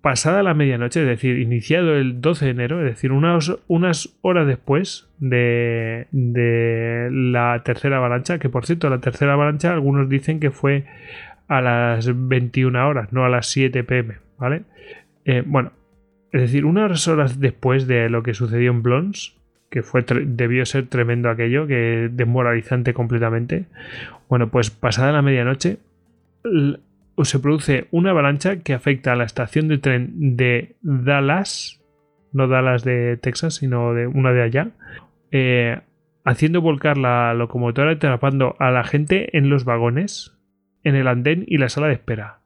pasada 0.00 0.42
la 0.42 0.54
medianoche, 0.54 1.00
es 1.00 1.06
decir, 1.06 1.38
iniciado 1.38 1.94
el 1.94 2.20
12 2.20 2.46
de 2.46 2.50
enero, 2.50 2.80
es 2.80 2.86
decir, 2.86 3.12
unas, 3.12 3.56
unas 3.68 4.16
horas 4.22 4.46
después 4.46 5.08
de, 5.18 6.06
de 6.10 7.08
la 7.12 7.62
tercera 7.64 7.98
avalancha, 7.98 8.38
que 8.38 8.48
por 8.48 8.66
cierto, 8.66 8.90
la 8.90 9.00
tercera 9.00 9.34
avalancha 9.34 9.72
algunos 9.72 10.08
dicen 10.08 10.40
que 10.40 10.50
fue 10.50 10.86
a 11.48 11.60
las 11.60 12.10
21 12.28 12.88
horas, 12.88 13.12
no 13.12 13.24
a 13.24 13.28
las 13.28 13.46
7 13.48 13.84
pm, 13.84 14.16
¿vale? 14.38 14.62
Eh, 15.24 15.42
bueno, 15.46 15.72
es 16.32 16.40
decir, 16.40 16.64
unas 16.64 17.06
horas 17.08 17.38
después 17.38 17.86
de 17.86 18.08
lo 18.08 18.22
que 18.22 18.34
sucedió 18.34 18.70
en 18.70 18.82
Blons, 18.82 19.36
que 19.72 19.82
fue 19.82 20.04
debió 20.26 20.66
ser 20.66 20.86
tremendo 20.88 21.30
aquello, 21.30 21.66
que 21.66 22.10
desmoralizante 22.12 22.92
completamente. 22.92 23.64
Bueno, 24.28 24.48
pues 24.50 24.68
pasada 24.68 25.12
la 25.12 25.22
medianoche 25.22 25.78
se 27.22 27.38
produce 27.38 27.86
una 27.90 28.10
avalancha 28.10 28.56
que 28.58 28.74
afecta 28.74 29.14
a 29.14 29.16
la 29.16 29.24
estación 29.24 29.68
de 29.68 29.78
tren 29.78 30.36
de 30.36 30.76
Dallas, 30.82 31.80
no 32.34 32.48
Dallas 32.48 32.84
de 32.84 33.16
Texas, 33.16 33.54
sino 33.54 33.94
de 33.94 34.06
una 34.06 34.32
de 34.32 34.42
allá, 34.42 34.68
eh, 35.30 35.80
haciendo 36.22 36.60
volcar 36.60 36.98
la 36.98 37.32
locomotora 37.32 37.92
y 37.92 37.94
atrapando 37.94 38.56
a 38.58 38.70
la 38.70 38.84
gente 38.84 39.38
en 39.38 39.48
los 39.48 39.64
vagones, 39.64 40.36
en 40.84 40.96
el 40.96 41.08
andén 41.08 41.44
y 41.48 41.56
la 41.56 41.70
sala 41.70 41.86
de 41.86 41.94
espera. 41.94 42.40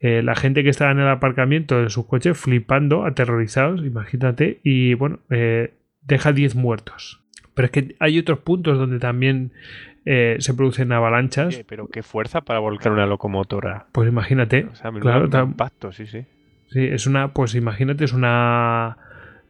Eh, 0.00 0.20
la 0.24 0.34
gente 0.34 0.64
que 0.64 0.70
estaba 0.70 0.90
en 0.90 0.98
el 0.98 1.08
aparcamiento 1.08 1.80
de 1.80 1.90
sus 1.90 2.06
coches 2.06 2.36
flipando, 2.36 3.04
aterrorizados, 3.04 3.84
imagínate, 3.84 4.58
y 4.64 4.94
bueno, 4.94 5.20
eh, 5.30 5.74
deja 6.06 6.32
10 6.32 6.54
muertos. 6.54 7.20
Pero 7.54 7.66
es 7.66 7.72
que 7.72 7.96
hay 7.98 8.18
otros 8.18 8.38
puntos 8.40 8.78
donde 8.78 8.98
también 8.98 9.52
eh, 10.04 10.36
se 10.40 10.54
producen 10.54 10.92
avalanchas. 10.92 11.62
pero 11.66 11.88
qué 11.88 12.02
fuerza 12.02 12.40
para 12.40 12.58
volcar 12.58 12.92
una 12.92 13.06
locomotora. 13.06 13.86
Pues 13.92 14.08
imagínate. 14.08 14.66
claro, 15.00 15.28
impacto, 15.44 15.92
sí, 15.92 16.06
sí. 16.06 16.24
Sí, 16.68 16.84
es 16.84 17.06
una, 17.06 17.34
pues 17.34 17.54
imagínate, 17.54 18.04
es 18.04 18.14
una 18.14 18.96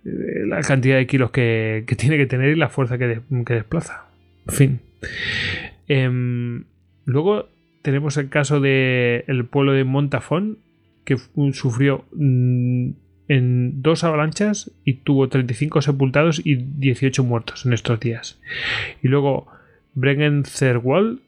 eh, 0.05 0.45
la 0.47 0.61
cantidad 0.63 0.97
de 0.97 1.07
kilos 1.07 1.31
que, 1.31 1.85
tiene 1.97 2.17
que 2.17 2.27
tener 2.27 2.51
y 2.51 2.57
la 2.57 2.69
fuerza 2.69 2.99
que, 2.99 3.21
desplaza. 3.29 4.07
En 4.49 4.55
fin. 4.55 4.81
Em, 5.87 6.65
luego 7.05 7.49
tenemos 7.83 8.17
el 8.17 8.29
caso 8.29 8.61
del 8.61 9.25
el 9.27 9.45
pueblo 9.45 9.73
de 9.73 9.85
Montafón, 9.85 10.59
que 11.05 11.17
sufrió 11.53 12.05
mm, 12.13 12.91
en 13.33 13.81
dos 13.81 14.05
avalanchas 14.05 14.71
y 14.85 14.95
tuvo 14.95 15.31
35 15.31 15.81
sepultados 15.81 16.43
y 16.45 16.57
18 16.57 17.25
muertos 17.25 17.65
en 17.65 17.73
estos 17.73 17.99
días. 17.99 18.39
Y 19.03 19.09
luego 19.09 19.47
Bregenzer-Wald 19.95 21.21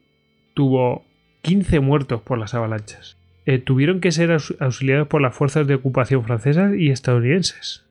tuvo 0.53 1.03
15 1.41 1.79
muertos 1.79 2.21
por 2.21 2.37
las 2.37 2.53
avalanchas. 2.53 3.17
Eh, 3.47 3.57
tuvieron 3.57 4.01
que 4.01 4.11
ser 4.11 4.37
auxiliados 4.59 5.07
por 5.07 5.19
las 5.19 5.33
fuerzas 5.33 5.65
de 5.65 5.73
ocupación 5.73 6.23
francesas 6.23 6.75
y 6.77 6.91
estadounidenses. 6.91 7.85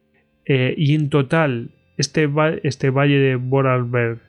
Eh, 0.45 0.74
y 0.77 0.95
en 0.95 1.11
total, 1.11 1.70
este, 1.97 2.31
este 2.62 2.91
valle 2.91 3.19
de 3.19 3.35
Vorarlberg, 3.35 4.20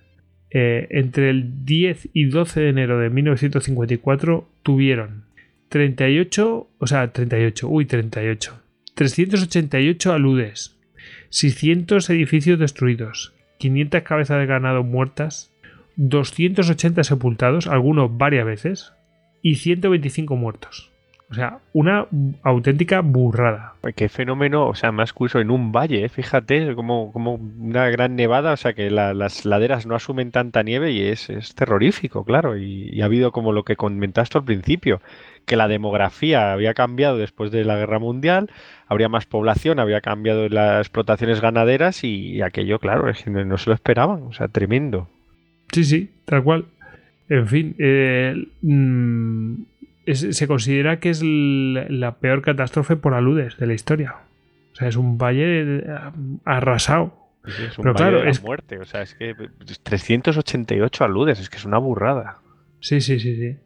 eh, 0.50 0.88
entre 0.90 1.30
el 1.30 1.64
10 1.64 2.10
y 2.12 2.26
12 2.26 2.60
de 2.60 2.70
enero 2.70 2.98
de 2.98 3.12
1954, 3.12 4.48
tuvieron 4.64 5.26
38, 5.70 6.70
o 6.76 6.88
sea, 6.88 7.12
38, 7.12 7.68
uy, 7.68 7.86
38, 7.86 8.65
388 8.96 10.14
aludes, 10.14 10.78
600 11.30 12.10
edificios 12.10 12.58
destruidos, 12.58 13.34
500 13.58 14.04
cabezas 14.04 14.40
de 14.40 14.46
ganado 14.46 14.84
muertas, 14.84 15.52
280 15.98 17.04
sepultados, 17.04 17.68
algunos 17.68 18.18
varias 18.18 18.46
veces, 18.46 18.94
y 19.42 19.56
125 19.56 20.38
muertos. 20.38 20.92
O 21.30 21.34
sea, 21.34 21.60
una 21.74 22.08
auténtica 22.44 23.02
burrada. 23.02 23.74
Qué 23.96 24.10
fenómeno, 24.10 24.68
o 24.68 24.76
sea, 24.76 24.92
más 24.92 25.12
curioso 25.12 25.40
en 25.40 25.50
un 25.50 25.72
valle, 25.72 26.06
¿eh? 26.06 26.10
fíjate, 26.10 26.76
como, 26.76 27.12
como 27.12 27.34
una 27.34 27.90
gran 27.90 28.16
nevada, 28.16 28.54
o 28.54 28.58
sea, 28.58 28.74
que 28.74 28.92
las 28.92 29.44
laderas 29.44 29.88
no 29.88 29.96
asumen 29.96 30.32
tanta 30.32 30.62
nieve 30.62 30.92
y 30.92 31.02
es, 31.02 31.28
terrorífico, 31.56 32.24
claro. 32.24 32.58
Y, 32.58 33.02
ha 33.02 33.06
habido 33.06 33.32
como 33.32 33.54
lo 33.54 33.64
que 33.64 33.76
comentaste 33.76 34.38
al 34.38 34.46
principio, 34.46 35.02
que 35.46 35.56
la 35.56 35.68
demografía 35.68 36.52
había 36.54 36.74
cambiado 36.74 37.18
después 37.18 37.52
de 37.52 37.64
la 37.64 37.78
guerra 37.78 38.00
mundial, 38.00 38.50
habría 38.88 39.10
más 39.10 39.26
población, 39.26 39.80
había 39.80 40.02
cambiado 40.02 40.50
las 40.50 40.82
explotaciones 40.82 41.42
ganaderas 41.42 42.04
y, 42.04 42.42
aquello, 42.42 42.80
claro, 42.80 43.12
no 43.46 43.58
se 43.58 43.70
lo 43.70 43.74
esperaban, 43.74 44.24
o 44.24 44.34
sea, 44.34 44.48
tremendo. 44.48 45.10
Sí, 45.72 45.84
sí, 45.84 46.12
tal 46.26 46.44
cual. 46.44 46.66
En 47.30 47.48
fin, 47.48 47.76
eh, 47.80 48.36
mm, 48.62 49.56
se 50.14 50.48
considera 50.48 51.00
que 51.00 51.10
es 51.10 51.22
la 51.24 52.16
peor 52.20 52.42
catástrofe 52.42 52.96
por 52.96 53.14
aludes 53.14 53.58
de 53.58 53.68
la 53.68 53.74
historia. 53.74 54.16
O 54.74 54.76
sea, 54.76 54.88
es 54.88 54.96
un 54.96 55.18
valle 55.18 55.80
eh, 55.80 55.84
arrasado. 56.44 57.18
es 57.48 57.78
un 57.78 57.84
Pero 57.84 57.96
claro, 57.96 58.24
es 58.24 58.44
muerte. 58.44 58.78
O 58.78 58.86
sea, 58.86 59.02
es 59.02 59.16
que 59.16 59.34
388 59.84 61.04
aludes, 61.04 61.40
es 61.40 61.50
que 61.50 61.58
es 61.58 61.66
una 61.66 61.78
burrada. 61.78 62.40
Sí, 62.82 63.02
sí, 63.02 63.20
sí, 63.20 63.36
sí. 63.36 63.58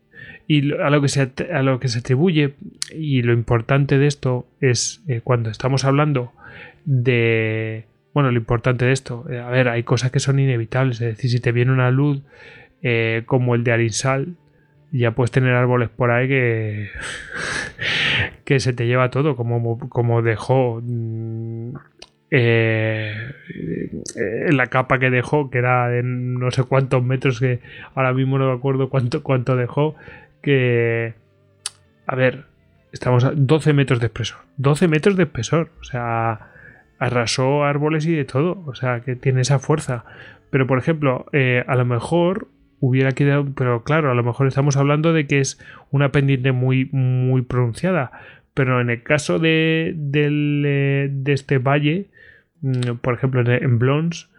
Y 0.51 0.73
a 0.73 0.89
lo 0.89 0.99
que 0.99 1.09
se, 1.09 1.31
a 1.53 1.61
lo 1.61 1.79
que 1.79 1.89
se 1.89 1.99
atribuye, 1.99 2.55
y 2.91 3.21
lo 3.21 3.33
importante 3.33 3.99
de 3.99 4.07
esto 4.07 4.47
es 4.61 5.03
eh, 5.07 5.21
cuando 5.23 5.51
estamos 5.51 5.85
hablando 5.85 6.33
de. 6.85 7.85
Bueno, 8.15 8.31
lo 8.31 8.39
importante 8.39 8.85
de 8.85 8.91
esto, 8.91 9.27
eh, 9.29 9.37
a 9.37 9.49
ver, 9.49 9.69
hay 9.69 9.83
cosas 9.83 10.09
que 10.09 10.19
son 10.19 10.39
inevitables. 10.39 10.99
Es 11.01 11.15
decir, 11.15 11.29
si 11.29 11.39
te 11.39 11.51
viene 11.51 11.71
una 11.71 11.91
luz 11.91 12.23
como 13.27 13.53
el 13.53 13.63
de 13.63 13.73
Arinsal, 13.73 14.37
ya 14.91 15.11
puedes 15.11 15.29
tener 15.29 15.53
árboles 15.53 15.89
por 15.89 16.09
ahí 16.09 16.27
que, 16.27 16.89
que 18.43 18.59
se 18.59 18.73
te 18.73 18.87
lleva 18.87 19.11
todo, 19.11 19.35
como, 19.35 19.77
como 19.89 20.23
dejó 20.23 20.81
mm, 20.81 21.75
eh, 22.31 23.13
la 24.51 24.67
capa 24.67 24.99
que 24.99 25.09
dejó, 25.09 25.49
que 25.49 25.57
era 25.57 25.89
de 25.89 26.03
no 26.03 26.51
sé 26.51 26.63
cuántos 26.63 27.03
metros, 27.03 27.39
que 27.39 27.59
ahora 27.95 28.13
mismo 28.13 28.37
no 28.37 28.47
me 28.47 28.53
acuerdo 28.53 28.89
cuánto, 28.89 29.23
cuánto 29.23 29.55
dejó, 29.55 29.95
que, 30.41 31.13
a 32.07 32.15
ver, 32.15 32.45
estamos 32.91 33.23
a 33.23 33.31
12 33.31 33.73
metros 33.73 33.99
de 33.99 34.07
espesor, 34.07 34.39
12 34.57 34.87
metros 34.87 35.15
de 35.15 35.23
espesor, 35.23 35.71
o 35.79 35.83
sea, 35.83 36.51
arrasó 36.99 37.63
árboles 37.63 38.05
y 38.05 38.13
de 38.13 38.25
todo, 38.25 38.63
o 38.65 38.75
sea, 38.75 39.01
que 39.01 39.15
tiene 39.15 39.41
esa 39.41 39.59
fuerza. 39.59 40.05
Pero, 40.49 40.67
por 40.67 40.77
ejemplo, 40.77 41.25
eh, 41.31 41.63
a 41.67 41.75
lo 41.75 41.85
mejor 41.85 42.47
hubiera 42.79 43.11
quedado, 43.11 43.45
pero 43.55 43.83
claro, 43.83 44.11
a 44.11 44.15
lo 44.15 44.23
mejor 44.23 44.47
estamos 44.47 44.77
hablando 44.77 45.13
de 45.13 45.27
que 45.27 45.39
es 45.39 45.59
una 45.91 46.11
pendiente 46.11 46.51
muy, 46.51 46.89
muy 46.91 47.41
pronunciada, 47.41 48.11
pero 48.53 48.81
en 48.81 48.89
el 48.89 49.03
caso 49.03 49.39
de, 49.39 49.95
eh, 50.13 51.09
de 51.11 51.33
este 51.33 51.57
valle, 51.57 52.07
mm, 52.61 52.97
por 53.01 53.13
ejemplo 53.13 53.41
en 53.45 53.79
Blons, 53.79 54.29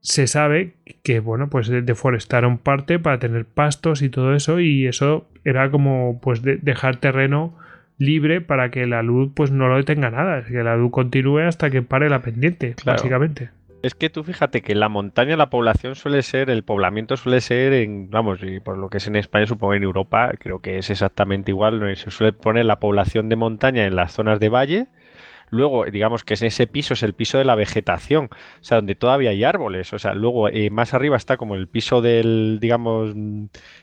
se 0.00 0.26
sabe 0.26 0.74
que 1.02 1.20
bueno, 1.20 1.48
pues 1.48 1.68
deforestaron 1.68 2.58
parte 2.58 2.98
para 2.98 3.18
tener 3.18 3.44
pastos 3.44 4.02
y 4.02 4.08
todo 4.08 4.34
eso, 4.34 4.60
y 4.60 4.86
eso 4.86 5.26
era 5.44 5.70
como 5.70 6.20
pues 6.20 6.42
dejar 6.42 6.96
terreno 6.96 7.54
libre 7.98 8.40
para 8.40 8.70
que 8.70 8.86
la 8.86 9.02
luz 9.02 9.30
pues 9.34 9.50
no 9.50 9.68
lo 9.68 9.76
detenga 9.76 10.10
nada, 10.10 10.44
que 10.44 10.62
la 10.62 10.76
luz 10.76 10.90
continúe 10.90 11.40
hasta 11.40 11.70
que 11.70 11.82
pare 11.82 12.08
la 12.08 12.22
pendiente, 12.22 12.74
básicamente. 12.84 13.50
Es 13.82 13.94
que 13.94 14.10
tú 14.10 14.24
fíjate 14.24 14.60
que 14.60 14.74
la 14.74 14.90
montaña 14.90 15.36
la 15.36 15.48
población 15.48 15.94
suele 15.94 16.22
ser, 16.22 16.50
el 16.50 16.64
poblamiento 16.64 17.16
suele 17.16 17.40
ser 17.40 17.72
en, 17.72 18.10
vamos, 18.10 18.42
y 18.42 18.60
por 18.60 18.76
lo 18.76 18.90
que 18.90 18.98
es 18.98 19.06
en 19.06 19.16
España, 19.16 19.46
supongo 19.46 19.74
en 19.74 19.82
Europa, 19.82 20.32
creo 20.38 20.60
que 20.60 20.78
es 20.78 20.90
exactamente 20.90 21.50
igual. 21.50 21.96
Se 21.96 22.10
suele 22.10 22.34
poner 22.34 22.66
la 22.66 22.78
población 22.78 23.30
de 23.30 23.36
montaña 23.36 23.86
en 23.86 23.96
las 23.96 24.12
zonas 24.12 24.38
de 24.38 24.50
valle, 24.50 24.86
Luego, 25.50 25.84
digamos 25.86 26.24
que 26.24 26.34
ese 26.34 26.66
piso 26.66 26.94
es 26.94 27.02
el 27.02 27.14
piso 27.14 27.38
de 27.38 27.44
la 27.44 27.54
vegetación, 27.54 28.30
o 28.32 28.64
sea, 28.64 28.78
donde 28.78 28.94
todavía 28.94 29.30
hay 29.30 29.44
árboles. 29.44 29.92
O 29.92 29.98
sea, 29.98 30.14
luego 30.14 30.48
eh, 30.48 30.70
más 30.70 30.94
arriba 30.94 31.16
está 31.16 31.36
como 31.36 31.56
el 31.56 31.68
piso 31.68 32.00
del, 32.00 32.58
digamos, 32.60 33.14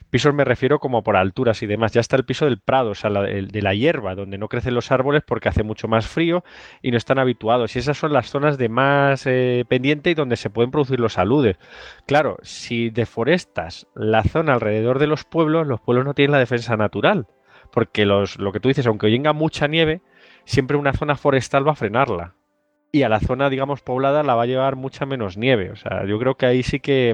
pisos 0.10 0.34
me 0.34 0.46
refiero 0.46 0.80
como 0.80 1.04
por 1.04 1.18
alturas 1.18 1.62
y 1.64 1.68
demás. 1.68 1.92
Ya 1.92 2.02
está 2.02 2.16
el 2.16 2.26
piso 2.26 2.46
del 2.46 2.60
prado, 2.60 2.92
o 2.92 2.96
sea, 2.96 3.10
de 3.10 3.62
la 3.62 3.74
hierba, 3.74 4.16
donde 4.16 4.38
no 4.38 4.48
crecen 4.48 4.74
los 4.74 4.92
árboles 4.92 5.24
porque 5.26 5.50
hace 5.50 5.64
mucho 5.64 5.88
más 5.88 6.08
frío 6.08 6.44
y 6.82 6.92
no 6.92 6.98
están 6.98 7.20
habituados. 7.20 7.76
Y 7.76 7.80
esas 7.80 7.98
son 7.98 8.14
las 8.14 8.30
zonas 8.30 8.58
de 8.58 8.70
más 8.70 9.26
eh, 9.26 9.66
pendiente 9.68 10.12
y 10.12 10.14
donde 10.16 10.38
se 10.38 10.50
pueden 10.50 10.72
producir 10.72 11.00
los 11.00 11.18
aludes. 11.18 11.58
Claro, 12.06 12.38
si 12.42 12.90
deforestas 12.90 13.88
la 13.96 14.24
zona 14.24 14.54
alrededor 14.54 15.00
de 15.00 15.08
los 15.08 15.26
pueblos, 15.26 15.68
los 15.68 15.82
pueblos 15.82 16.06
no 16.06 16.14
tienen 16.14 16.32
la 16.32 16.40
defensa 16.40 16.78
natural. 16.78 17.28
Porque 17.72 18.06
los, 18.06 18.40
lo 18.40 18.54
que 18.54 18.62
tú 18.62 18.70
dices, 18.70 18.88
aunque 18.88 19.08
venga 19.08 19.34
mucha 19.34 19.68
nieve, 19.68 20.02
siempre 20.48 20.78
una 20.78 20.94
zona 20.94 21.16
forestal 21.16 21.68
va 21.68 21.74
a 21.74 21.76
frenarla. 21.76 22.34
Y 22.92 23.04
a 23.04 23.10
la 23.10 23.20
zona, 23.20 23.50
digamos, 23.50 23.82
poblada 23.82 24.24
la 24.24 24.34
va 24.34 24.44
a 24.44 24.48
llevar 24.48 24.78
mucha 24.78 25.06
menos 25.06 25.38
nieve. 25.38 25.72
O 25.72 25.76
sea, 25.76 26.06
yo 26.06 26.18
creo 26.20 26.36
que 26.36 26.46
ahí 26.46 26.64
sí 26.64 26.80
que, 26.80 27.14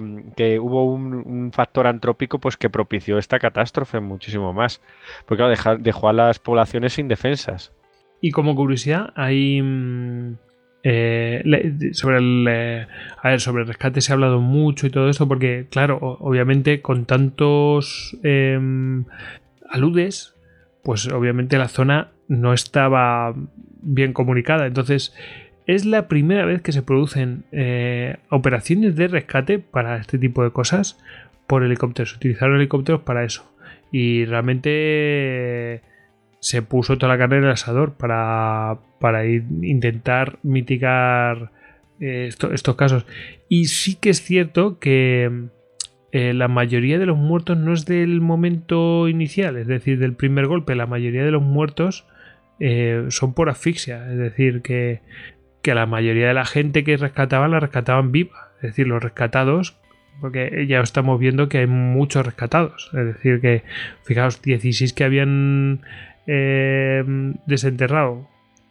hubo 0.62 0.86
un, 0.86 1.52
factor 1.52 1.88
antrópico 1.88 2.40
pues 2.40 2.58
que 2.58 2.70
propició 2.70 3.18
esta 3.18 3.40
catástrofe 3.40 4.00
muchísimo 4.00 4.54
más. 4.54 4.82
Porque 5.26 5.44
claro, 5.56 5.80
dejó 5.80 6.10
a 6.10 6.14
las 6.14 6.38
poblaciones 6.38 7.00
indefensas. 7.00 7.74
Y 8.22 8.32
como 8.32 8.56
curiosidad, 8.56 9.12
hay... 9.16 9.62
Mm, 9.62 10.38
eh, 10.86 11.92
sobre 11.94 12.18
el 12.18 12.46
eh, 12.50 12.88
a 13.22 13.30
ver, 13.30 13.40
sobre 13.40 13.62
el 13.62 13.70
rescate 13.70 14.02
se 14.02 14.12
ha 14.12 14.16
hablado 14.16 14.42
mucho 14.42 14.86
y 14.86 14.90
todo 14.90 15.10
esto 15.10 15.30
porque 15.30 15.68
claro 15.72 15.98
obviamente 16.20 16.82
con 16.82 17.06
tantos 17.06 18.18
em, 18.22 19.06
aludes 19.70 20.36
pues 20.84 21.08
obviamente 21.08 21.58
la 21.58 21.70
zona 21.70 22.12
no 22.28 22.54
estaba 22.54 23.34
bien 23.82 24.14
comunicada. 24.14 24.66
Entonces, 24.66 25.14
es 25.66 25.86
la 25.86 26.08
primera 26.08 26.46
vez 26.46 26.62
que 26.62 26.72
se 26.72 26.82
producen 26.82 27.46
eh, 27.52 28.18
operaciones 28.30 28.96
de 28.96 29.08
rescate 29.08 29.60
para 29.60 29.98
este 29.98 30.18
tipo 30.18 30.44
de 30.44 30.52
cosas 30.52 31.00
por 31.48 31.64
helicópteros. 31.64 32.16
Utilizaron 32.16 32.58
helicópteros 32.58 33.02
para 33.02 33.24
eso. 33.24 33.50
Y 33.92 34.26
realmente 34.26 34.70
eh, 35.76 35.82
se 36.40 36.62
puso 36.62 36.98
toda 36.98 37.14
la 37.14 37.20
carne 37.20 37.38
en 37.38 37.44
el 37.46 37.52
asador 37.52 37.94
para, 37.94 38.80
para 39.00 39.26
intentar 39.26 40.40
mitigar 40.44 41.52
eh, 42.00 42.30
estos 42.30 42.76
casos. 42.76 43.06
Y 43.48 43.66
sí 43.66 43.96
que 43.96 44.10
es 44.10 44.22
cierto 44.22 44.80
que 44.80 45.50
la 46.12 46.48
mayoría 46.48 47.00
de 47.00 47.08
los 47.08 47.18
muertos 47.18 47.58
no 47.58 47.74
es 47.74 47.88
del 47.88 48.22
momento 48.22 49.08
inicial, 49.08 49.58
es 49.58 49.66
decir, 49.66 49.98
del 49.98 50.14
primer 50.14 50.46
golpe. 50.46 50.76
La 50.76 50.86
mayoría 50.86 51.24
de 51.24 51.32
los 51.32 51.42
muertos 51.42 52.06
eh, 52.66 53.08
son 53.10 53.34
por 53.34 53.50
asfixia. 53.50 54.10
Es 54.10 54.18
decir, 54.18 54.62
que, 54.62 55.02
la 55.66 55.86
mayoría 55.86 56.30
de 56.30 56.34
la 56.34 56.46
gente 56.46 56.86
que 56.86 56.96
rescataban 56.96 57.52
la 57.52 57.60
rescataban 57.60 58.14
viva. 58.14 58.52
Es 58.58 58.70
decir, 58.70 58.88
los 58.88 59.04
rescatados, 59.04 59.78
porque 60.22 60.66
ya 60.66 60.80
estamos 60.80 61.20
viendo 61.20 61.50
que 61.50 61.58
hay 61.58 61.68
muchos 61.68 62.26
rescatados. 62.26 62.90
Es 62.94 63.06
decir, 63.06 63.42
que 63.42 63.64
fijaos, 64.06 64.42
16 64.42 64.94
que 64.94 65.04
habían 65.04 65.82
eh, 66.26 67.04
desenterrado, 67.46 68.30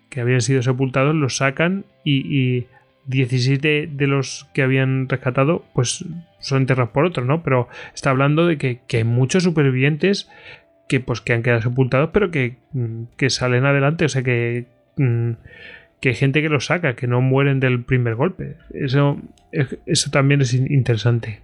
que 0.09 0.23
habían 0.23 0.41
sido 0.41 0.63
sepultados, 0.63 1.15
los 1.15 1.37
sacan 1.37 1.85
y, 2.03 2.65
17 3.05 3.91
de, 3.93 4.07
los 4.07 4.49
que 4.55 4.63
habían 4.63 5.09
rescatado, 5.09 5.67
pues 5.75 6.05
son 6.39 6.63
enterrados 6.63 6.93
por 6.93 7.05
otros, 7.05 7.27
¿no? 7.27 7.43
Pero 7.43 7.69
está 7.95 8.11
hablando 8.11 8.47
de 8.47 8.57
que, 8.57 8.81
que 8.87 8.99
hay 8.99 9.05
muchos 9.05 9.43
supervivientes 9.43 10.31
que 10.93 11.01
pues 11.01 11.23
que 11.23 11.33
han 11.33 11.43
quedado 11.43 11.63
sepultados, 11.63 12.11
pero 12.13 12.31
que, 12.31 12.57
mm, 12.75 13.05
que 13.17 13.31
salen 13.31 13.65
adelante, 13.65 14.05
o 14.05 14.09
sea 14.11 14.23
que, 14.23 14.67
mm, 14.99 15.31
que 16.01 16.11
hay 16.11 16.15
gente 16.15 16.43
que 16.43 16.51
los 16.51 16.67
saca, 16.67 16.97
que 16.97 17.07
no 17.07 17.23
mueren 17.23 17.61
del 17.61 17.83
primer 17.83 18.15
golpe. 18.15 18.57
Eso, 18.75 19.19
eso 19.87 20.11
también 20.11 20.43
es 20.43 20.53
interesante. 20.53 21.41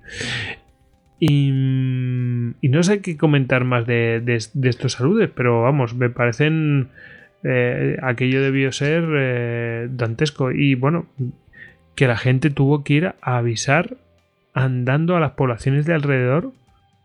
Y, 1.18 1.50
mm, 1.50 2.56
y, 2.60 2.68
no 2.68 2.82
sé 2.82 3.00
qué 3.00 3.16
comentar 3.16 3.64
más 3.64 3.86
de, 3.86 4.20
de, 4.20 4.68
estos 4.68 4.92
saludes, 4.92 5.30
pero 5.34 5.62
vamos, 5.62 5.94
me 5.94 6.10
parecen. 6.10 6.88
Eh, 7.42 7.96
aquello 8.02 8.42
debió 8.42 8.70
ser 8.72 9.04
eh, 9.16 9.88
dantesco. 9.90 10.50
Y 10.52 10.74
bueno, 10.74 11.06
que 11.94 12.06
la 12.06 12.18
gente 12.18 12.50
tuvo 12.50 12.84
que 12.84 12.94
ir 12.94 13.06
a 13.06 13.38
avisar 13.38 13.96
andando 14.52 15.16
a 15.16 15.20
las 15.20 15.32
poblaciones 15.32 15.86
de 15.86 15.94
alrededor 15.94 16.52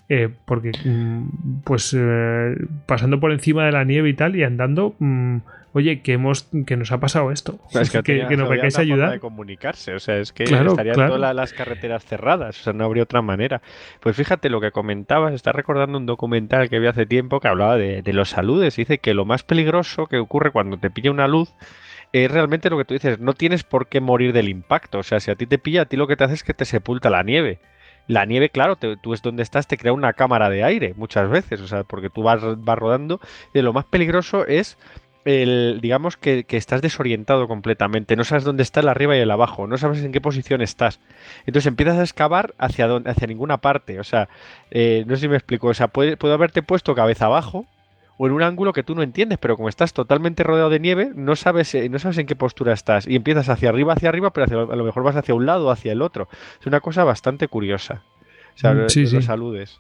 eh, 0.09 0.29
porque, 0.45 0.71
mm, 0.83 1.61
pues, 1.63 1.95
eh, 1.97 2.55
pasando 2.85 3.19
por 3.19 3.31
encima 3.31 3.65
de 3.65 3.71
la 3.71 3.83
nieve 3.83 4.09
y 4.09 4.13
tal, 4.13 4.35
y 4.35 4.43
andando, 4.43 4.95
mm, 4.99 5.37
oye, 5.73 6.01
que 6.01 6.13
hemos 6.13 6.49
que 6.65 6.75
nos 6.77 6.91
ha 6.91 6.99
pasado 6.99 7.31
esto. 7.31 7.59
Es 7.73 7.89
que, 7.89 8.03
que, 8.27 8.37
nos 8.37 8.49
vengáis 8.49 8.77
a 8.77 8.81
ayudar. 8.81 9.11
de 9.11 9.19
comunicarse, 9.19 9.93
o 9.93 9.99
sea, 9.99 10.17
es 10.17 10.33
que 10.33 10.43
estarían 10.43 10.95
todas 10.95 11.35
las 11.35 11.53
carreteras 11.53 12.05
cerradas, 12.05 12.59
o 12.59 12.63
sea, 12.63 12.73
no 12.73 12.83
habría 12.83 13.03
otra 13.03 13.21
manera. 13.21 13.61
Pues 14.01 14.15
fíjate 14.15 14.49
lo 14.49 14.59
que 14.59 14.71
comentabas, 14.71 15.33
está 15.33 15.51
recordando 15.51 15.97
un 15.97 16.05
documental 16.05 16.69
que 16.69 16.79
vi 16.79 16.87
hace 16.87 17.05
tiempo 17.05 17.39
que 17.39 17.47
hablaba 17.47 17.77
de, 17.77 18.01
de 18.01 18.13
los 18.13 18.29
saludes. 18.29 18.75
Dice 18.75 18.97
que 18.97 19.13
lo 19.13 19.25
más 19.25 19.43
peligroso 19.43 20.07
que 20.07 20.17
ocurre 20.17 20.51
cuando 20.51 20.77
te 20.77 20.89
pilla 20.89 21.11
una 21.11 21.27
luz 21.27 21.53
es 22.13 22.29
realmente 22.29 22.69
lo 22.69 22.77
que 22.77 22.85
tú 22.85 22.93
dices, 22.93 23.19
no 23.19 23.33
tienes 23.33 23.63
por 23.63 23.87
qué 23.87 23.99
morir 23.99 24.33
del 24.33 24.47
impacto. 24.47 24.99
O 24.99 25.03
sea, 25.03 25.19
si 25.19 25.31
a 25.31 25.35
ti 25.35 25.47
te 25.47 25.57
pilla, 25.57 25.81
a 25.81 25.85
ti 25.85 25.97
lo 25.97 26.07
que 26.07 26.15
te 26.15 26.23
hace 26.23 26.35
es 26.35 26.43
que 26.43 26.53
te 26.53 26.65
sepulta 26.65 27.09
la 27.09 27.23
nieve. 27.23 27.59
La 28.07 28.25
nieve, 28.25 28.49
claro, 28.49 28.75
tú 28.75 29.13
es 29.13 29.21
donde 29.21 29.43
estás, 29.43 29.67
te 29.67 29.77
crea 29.77 29.93
una 29.93 30.13
cámara 30.13 30.49
de 30.49 30.63
aire 30.63 30.93
muchas 30.97 31.29
veces, 31.29 31.61
o 31.61 31.67
sea, 31.67 31.83
porque 31.83 32.09
tú 32.09 32.23
vas, 32.23 32.41
rodando. 32.41 33.19
Y 33.53 33.61
lo 33.61 33.71
más 33.71 33.85
peligroso 33.85 34.45
es 34.45 34.77
el, 35.25 35.79
digamos 35.81 36.17
que, 36.17 36.45
estás 36.49 36.81
desorientado 36.81 37.47
completamente, 37.47 38.15
no 38.15 38.25
sabes 38.25 38.43
dónde 38.43 38.63
está 38.63 38.81
el 38.81 38.89
arriba 38.89 39.15
y 39.15 39.19
el 39.19 39.31
abajo, 39.31 39.67
no 39.67 39.77
sabes 39.77 40.03
en 40.03 40.11
qué 40.11 40.19
posición 40.19 40.61
estás. 40.61 40.99
Entonces 41.45 41.67
empiezas 41.67 41.97
a 41.97 42.03
excavar 42.03 42.53
hacia, 42.57 42.87
donde, 42.87 43.09
hacia 43.09 43.27
ninguna 43.27 43.57
parte, 43.57 43.99
o 43.99 44.03
sea, 44.03 44.27
eh, 44.71 45.05
no 45.07 45.15
sé 45.15 45.21
si 45.21 45.27
me 45.29 45.37
explico, 45.37 45.67
o 45.67 45.73
sea, 45.73 45.87
puede, 45.87 46.17
puedo 46.17 46.33
haberte 46.33 46.61
puesto 46.61 46.95
cabeza 46.95 47.27
abajo 47.27 47.65
o 48.17 48.27
en 48.27 48.33
un 48.33 48.43
ángulo 48.43 48.73
que 48.73 48.83
tú 48.83 48.95
no 48.95 49.03
entiendes, 49.03 49.37
pero 49.39 49.55
como 49.55 49.69
estás 49.69 49.93
totalmente 49.93 50.43
rodeado 50.43 50.69
de 50.69 50.79
nieve, 50.79 51.11
no 51.15 51.35
sabes, 51.35 51.73
eh, 51.75 51.89
no 51.89 51.99
sabes 51.99 52.17
en 52.17 52.27
qué 52.27 52.35
postura 52.35 52.73
estás. 52.73 53.07
Y 53.07 53.15
empiezas 53.15 53.49
hacia 53.49 53.69
arriba, 53.69 53.93
hacia 53.93 54.09
arriba, 54.09 54.31
pero 54.31 54.71
a 54.71 54.75
lo 54.75 54.83
mejor 54.83 55.03
vas 55.03 55.15
hacia 55.15 55.33
un 55.33 55.45
lado 55.45 55.67
o 55.67 55.71
hacia 55.71 55.91
el 55.91 56.01
otro. 56.01 56.27
Es 56.59 56.67
una 56.67 56.79
cosa 56.79 57.03
bastante 57.03 57.47
curiosa. 57.47 58.03
O 58.55 58.57
sea, 58.57 58.73
mm, 58.73 58.89
sí, 58.89 59.07
saludes. 59.21 59.79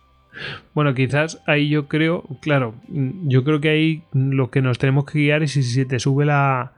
Bueno, 0.73 0.95
quizás 0.95 1.41
ahí 1.45 1.69
yo 1.69 1.87
creo, 1.87 2.23
claro, 2.41 2.73
yo 2.87 3.43
creo 3.43 3.61
que 3.61 3.69
ahí 3.69 4.03
lo 4.13 4.49
que 4.49 4.61
nos 4.61 4.79
tenemos 4.79 5.05
que 5.05 5.19
guiar 5.19 5.43
es 5.43 5.51
si 5.51 5.61
se 5.61 5.85
te 5.85 5.99
sube 5.99 6.25
la, 6.25 6.73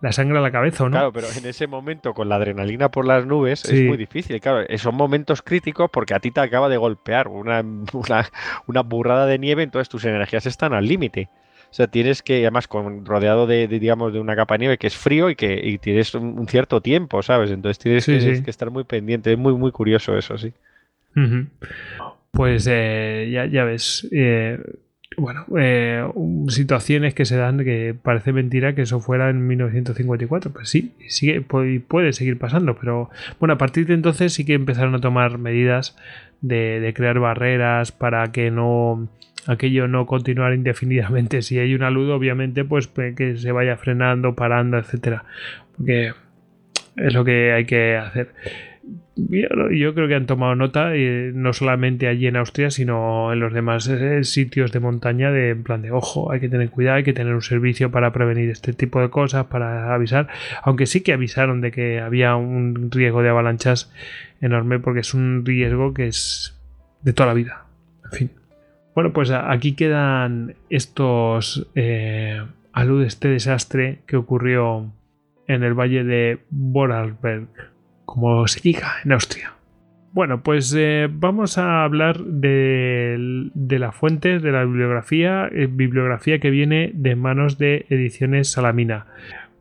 la 0.00 0.12
sangre 0.12 0.38
a 0.38 0.40
la 0.40 0.52
cabeza, 0.52 0.84
¿no? 0.84 0.90
Claro, 0.90 1.12
pero 1.12 1.26
en 1.36 1.44
ese 1.44 1.66
momento 1.66 2.14
con 2.14 2.28
la 2.28 2.36
adrenalina 2.36 2.90
por 2.90 3.04
las 3.04 3.26
nubes 3.26 3.64
es 3.64 3.86
muy 3.86 3.96
difícil. 3.96 4.40
Claro, 4.40 4.64
son 4.78 4.94
momentos 4.94 5.42
críticos 5.42 5.90
porque 5.92 6.14
a 6.14 6.20
ti 6.20 6.30
te 6.30 6.40
acaba 6.40 6.68
de 6.68 6.76
golpear 6.76 7.28
una, 7.28 7.64
una, 8.66 8.82
burrada 8.82 9.26
de 9.26 9.38
nieve, 9.38 9.62
entonces 9.62 9.88
tus 9.88 10.04
energías 10.04 10.46
están 10.46 10.72
al 10.72 10.86
límite. 10.86 11.28
O 11.70 11.74
sea, 11.74 11.86
tienes 11.86 12.22
que, 12.22 12.40
además, 12.40 12.66
con, 12.66 13.04
rodeado 13.04 13.46
de, 13.46 13.66
digamos, 13.68 14.12
de 14.12 14.20
una 14.20 14.34
capa 14.36 14.54
de 14.54 14.58
nieve 14.60 14.78
que 14.78 14.86
es 14.86 14.96
frío 14.96 15.28
y 15.28 15.36
que 15.36 15.60
y 15.62 15.78
tienes 15.78 16.14
un, 16.14 16.46
cierto 16.48 16.80
tiempo, 16.80 17.22
¿sabes? 17.22 17.50
Entonces 17.50 17.78
tienes 17.78 18.40
que, 18.40 18.50
estar 18.50 18.70
muy 18.70 18.84
pendiente. 18.84 19.32
Es 19.32 19.38
muy, 19.38 19.52
muy 19.52 19.70
curioso 19.70 20.16
eso, 20.16 20.38
sí. 20.38 20.52
Pues 22.30 22.66
eh, 22.70 23.28
ya, 23.30 23.46
ya, 23.46 23.64
ves. 23.64 24.08
Eh, 24.12 24.58
bueno, 25.16 25.46
eh, 25.58 26.06
situaciones 26.48 27.14
que 27.14 27.24
se 27.24 27.36
dan 27.36 27.64
que 27.64 27.94
parece 28.00 28.32
mentira 28.32 28.74
que 28.74 28.82
eso 28.82 29.00
fuera 29.00 29.30
en 29.30 29.46
1954. 29.46 30.52
Pues 30.52 30.68
sí, 30.68 30.92
sigue, 31.08 31.40
puede, 31.40 32.12
seguir 32.12 32.38
pasando, 32.38 32.76
pero 32.76 33.10
bueno, 33.40 33.54
a 33.54 33.58
partir 33.58 33.86
de 33.86 33.94
entonces 33.94 34.32
sí 34.32 34.44
que 34.44 34.54
empezaron 34.54 34.94
a 34.94 35.00
tomar 35.00 35.38
medidas 35.38 35.96
de, 36.40 36.92
crear 36.94 37.18
barreras 37.18 37.90
para 37.92 38.30
que 38.32 38.50
no 38.50 39.08
aquello 39.46 39.88
no 39.88 40.06
continuara 40.06 40.54
indefinidamente. 40.54 41.42
Si 41.42 41.58
hay 41.58 41.74
una 41.74 41.90
luz, 41.90 42.10
obviamente, 42.10 42.64
pues 42.64 42.88
que 42.88 43.36
se 43.36 43.52
vaya 43.52 43.76
frenando, 43.76 44.34
parando, 44.34 44.78
etcétera. 44.78 45.24
Porque 45.76 46.12
es 46.96 47.14
lo 47.14 47.24
que 47.24 47.52
hay 47.52 47.64
que 47.64 47.96
hacer 47.96 48.34
yo, 49.16 49.94
creo 49.94 50.08
que 50.08 50.14
han 50.14 50.26
tomado 50.26 50.54
nota, 50.54 50.94
eh, 50.94 51.32
no 51.34 51.52
solamente 51.52 52.08
allí 52.08 52.26
en 52.26 52.36
Austria, 52.36 52.70
sino 52.70 53.32
en 53.32 53.40
los 53.40 53.52
demás 53.52 53.88
eh, 53.88 54.24
sitios 54.24 54.72
de 54.72 54.80
montaña, 54.80 55.30
de 55.30 55.50
en 55.50 55.62
plan 55.62 55.82
de 55.82 55.90
ojo, 55.90 56.30
hay 56.32 56.40
que 56.40 56.48
tener 56.48 56.70
cuidado, 56.70 56.96
hay 56.96 57.04
que 57.04 57.12
tener 57.12 57.34
un 57.34 57.42
servicio 57.42 57.90
para 57.90 58.12
prevenir 58.12 58.50
este 58.50 58.72
tipo 58.72 59.00
de 59.00 59.10
cosas, 59.10 59.46
para 59.46 59.92
avisar, 59.94 60.28
aunque 60.62 60.86
sí 60.86 61.02
que 61.02 61.12
avisaron 61.12 61.60
de 61.60 61.70
que 61.70 62.00
había 62.00 62.36
un 62.36 62.90
riesgo 62.90 63.22
de 63.22 63.28
avalanchas 63.28 63.92
enorme, 64.40 64.78
porque 64.78 65.00
es 65.00 65.14
un 65.14 65.44
riesgo 65.44 65.94
que 65.94 66.06
es 66.06 66.58
de 67.02 67.12
toda 67.12 67.28
la 67.28 67.34
vida. 67.34 67.66
En 68.04 68.10
fin. 68.10 68.30
Bueno, 68.94 69.12
pues 69.12 69.30
aquí 69.30 69.74
quedan 69.74 70.56
estos 70.70 71.68
eh, 71.74 72.42
de 72.74 73.06
este 73.06 73.28
desastre 73.28 74.00
que 74.06 74.16
ocurrió 74.16 74.92
en 75.46 75.62
el 75.62 75.74
valle 75.74 76.04
de 76.04 76.40
Vorarlberg 76.50 77.48
como 78.08 78.48
se 78.48 78.60
diga 78.60 78.94
en 79.04 79.12
Austria. 79.12 79.52
Bueno, 80.12 80.42
pues 80.42 80.74
eh, 80.76 81.08
vamos 81.12 81.58
a 81.58 81.84
hablar 81.84 82.18
de, 82.18 83.50
la 83.54 83.92
fuente 83.92 84.38
de 84.38 84.50
la 84.50 84.64
bibliografía, 84.64 85.46
eh, 85.52 85.68
bibliografía 85.70 86.38
que 86.38 86.48
viene 86.48 86.90
de 86.94 87.16
manos 87.16 87.58
de 87.58 87.84
Ediciones 87.90 88.48
Salamina. 88.48 89.06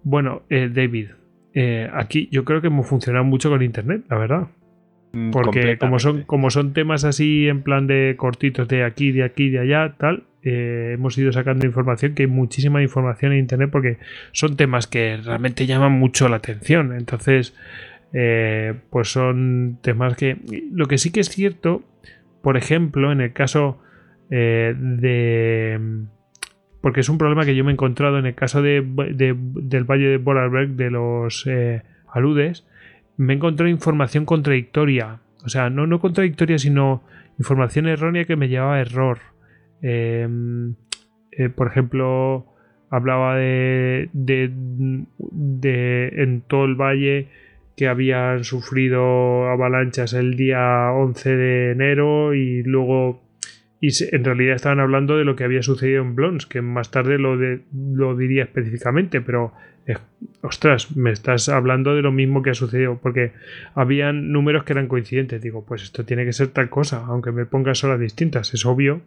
Bueno, 0.04 0.44
eh, 0.50 0.70
David, 0.74 1.10
eh, 1.54 1.90
aquí 1.94 2.30
yo 2.32 2.46
creo 2.46 2.62
que 2.62 2.68
hemos 2.68 2.88
funcionado 2.88 3.26
mucho 3.26 3.50
con 3.50 3.62
Internet, 3.62 4.06
la 4.10 4.18
verdad. 4.18 4.48
Mm, 5.12 5.32
Porque 5.32 5.78
como 5.78 6.00
son, 6.00 6.24
como 6.24 6.50
son 6.50 6.72
temas 6.72 7.04
así 7.04 7.50
en 7.50 7.64
plan 7.64 7.86
de 7.86 8.16
cortitos 8.18 8.70
de 8.70 8.86
aquí, 8.86 9.12
de 9.12 9.24
aquí, 9.24 9.50
de 9.50 9.60
allá, 9.60 9.96
tal, 9.98 10.24
eh, 10.50 10.92
hemos 10.94 11.18
ido 11.18 11.32
sacando 11.34 11.66
información, 11.66 12.14
que 12.14 12.24
hay 12.24 12.28
muchísima 12.28 12.82
información 12.82 13.34
en 13.34 13.40
Internet 13.40 13.70
porque 13.70 13.98
son 14.32 14.56
temas 14.56 14.88
que 14.88 15.18
realmente 15.18 15.66
llaman 15.66 15.92
mucho 15.92 16.30
la 16.30 16.38
atención. 16.38 16.96
Entonces, 16.96 17.54
eh, 18.14 18.74
pues 18.90 19.10
son 19.12 19.80
temas 19.82 20.16
que... 20.16 20.38
Lo 20.72 20.86
que 20.88 20.98
sí 20.98 21.12
que 21.12 21.20
es 21.20 21.30
cierto, 21.30 21.84
por 22.42 22.58
ejemplo, 22.58 23.12
en 23.12 23.22
el 23.22 23.34
caso 23.34 23.82
eh, 24.30 24.74
de... 24.78 25.80
Porque 26.82 27.00
es 27.02 27.10
un 27.10 27.18
problema 27.18 27.44
que 27.46 27.56
yo 27.56 27.64
me 27.64 27.72
he 27.72 27.74
encontrado 27.74 28.20
en 28.20 28.26
el 28.28 28.36
caso 28.36 28.62
de, 28.62 28.82
de- 29.14 29.36
del 29.38 29.84
Valle 29.84 30.08
de 30.08 30.18
Vorarlberg, 30.18 30.70
de 30.76 30.92
los 30.92 31.46
eh, 31.48 31.82
aludes, 32.14 32.66
me 33.18 33.34
he 33.34 33.36
encontrado 33.36 33.70
información 33.70 34.26
contradictoria. 34.26 35.20
O 35.44 35.50
sea, 35.50 35.70
no, 35.70 35.88
no 35.88 36.00
contradictoria, 36.00 36.58
sino 36.58 37.04
información 37.40 37.88
errónea 37.88 38.26
que 38.26 38.36
me 38.36 38.48
llevaba 38.48 38.76
a 38.76 38.82
error. 38.82 39.20
Eh, 39.82 40.28
por 41.56 41.68
ejemplo, 41.68 42.46
hablaba 42.90 43.36
de, 43.36 44.10
de, 44.14 44.50
de 45.20 46.08
en 46.16 46.42
todo 46.42 46.66
el 46.66 46.76
valle 46.76 47.28
que 47.78 47.88
habían 47.88 48.44
sufrido 48.44 49.48
avalanchas 49.50 50.12
el 50.14 50.36
día 50.36 50.92
11 50.92 51.30
de 51.38 51.72
enero 51.72 52.34
y 52.34 52.64
luego 52.64 53.22
y 53.80 53.90
en 54.12 54.24
realidad 54.24 54.56
estaban 54.56 54.80
hablando 54.80 55.18
de 55.18 55.24
lo 55.24 55.36
que 55.36 55.44
había 55.44 55.62
sucedido 55.62 56.02
en 56.02 56.16
Blons, 56.16 56.48
que 56.48 56.62
más 56.64 56.90
tarde 56.90 57.20
lo, 57.20 57.38
de- 57.38 57.62
lo 57.94 58.18
diría 58.18 58.42
específicamente, 58.46 59.22
pero 59.22 59.54
eh, 59.86 59.98
ostras, 60.42 60.98
me 60.98 61.12
estás 61.12 61.48
hablando 61.48 61.94
de 61.96 62.02
lo 62.02 62.12
mismo 62.12 62.42
que 62.42 62.50
ha 62.50 62.54
sucedido, 62.56 62.98
porque 63.00 63.34
habían 63.76 64.32
números 64.32 64.64
que 64.64 64.74
eran 64.74 64.88
coincidentes. 64.88 65.44
Digo, 65.44 65.64
pues 65.64 65.84
esto 65.84 66.04
tiene 66.06 66.26
que 66.26 66.34
ser 66.34 66.48
tal 66.48 66.70
cosa, 66.72 67.06
aunque 67.06 67.32
me 67.32 67.46
pongas 67.46 67.84
horas 67.84 68.00
distintas. 68.00 68.52
Es 68.56 68.66
obvio 68.66 69.02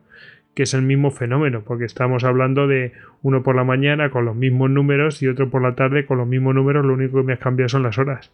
que 0.54 0.64
es 0.64 0.74
el 0.74 0.82
mismo 0.82 1.10
fenómeno, 1.10 1.62
porque 1.64 1.84
estamos 1.84 2.24
hablando 2.24 2.66
de 2.66 2.92
uno 3.22 3.42
por 3.42 3.54
la 3.54 3.64
mañana 3.64 4.10
con 4.10 4.24
los 4.24 4.34
mismos 4.34 4.70
números 4.70 5.22
y 5.22 5.28
otro 5.28 5.50
por 5.50 5.62
la 5.62 5.74
tarde 5.74 6.06
con 6.06 6.18
los 6.18 6.26
mismos 6.26 6.54
números, 6.54 6.84
lo 6.84 6.94
único 6.94 7.18
que 7.18 7.24
me 7.24 7.32
has 7.34 7.38
cambiado 7.38 7.68
son 7.68 7.82
las 7.82 7.98
horas. 7.98 8.32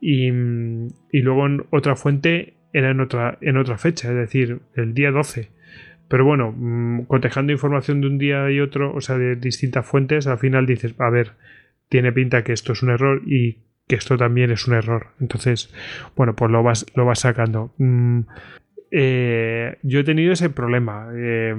Y, 0.00 0.30
mm, 0.30 0.88
y 1.12 1.22
luego 1.22 1.46
en 1.46 1.64
otra 1.70 1.96
fuente 1.96 2.54
era 2.72 2.90
en 2.90 3.00
otra, 3.00 3.38
en 3.40 3.56
otra 3.56 3.78
fecha, 3.78 4.08
es 4.08 4.14
decir, 4.14 4.60
el 4.74 4.94
día 4.94 5.10
12. 5.10 5.50
Pero 6.08 6.24
bueno, 6.24 6.54
mm, 6.56 7.02
cotejando 7.04 7.52
información 7.52 8.00
de 8.00 8.06
un 8.06 8.18
día 8.18 8.50
y 8.50 8.60
otro, 8.60 8.94
o 8.94 9.00
sea, 9.00 9.18
de 9.18 9.36
distintas 9.36 9.86
fuentes, 9.86 10.26
al 10.26 10.38
final 10.38 10.66
dices, 10.66 10.94
a 10.98 11.10
ver, 11.10 11.32
tiene 11.88 12.12
pinta 12.12 12.44
que 12.44 12.52
esto 12.52 12.72
es 12.72 12.82
un 12.82 12.90
error 12.90 13.22
y 13.26 13.58
que 13.86 13.96
esto 13.96 14.16
también 14.16 14.50
es 14.50 14.66
un 14.66 14.74
error. 14.74 15.08
Entonces, 15.20 15.74
bueno, 16.16 16.34
pues 16.34 16.50
lo 16.50 16.62
vas, 16.62 16.86
lo 16.94 17.04
vas 17.04 17.20
sacando. 17.20 17.74
Eh, 18.90 19.78
yo 19.82 20.00
he 20.00 20.04
tenido 20.04 20.32
ese 20.32 20.50
problema, 20.50 21.08
eh, 21.14 21.54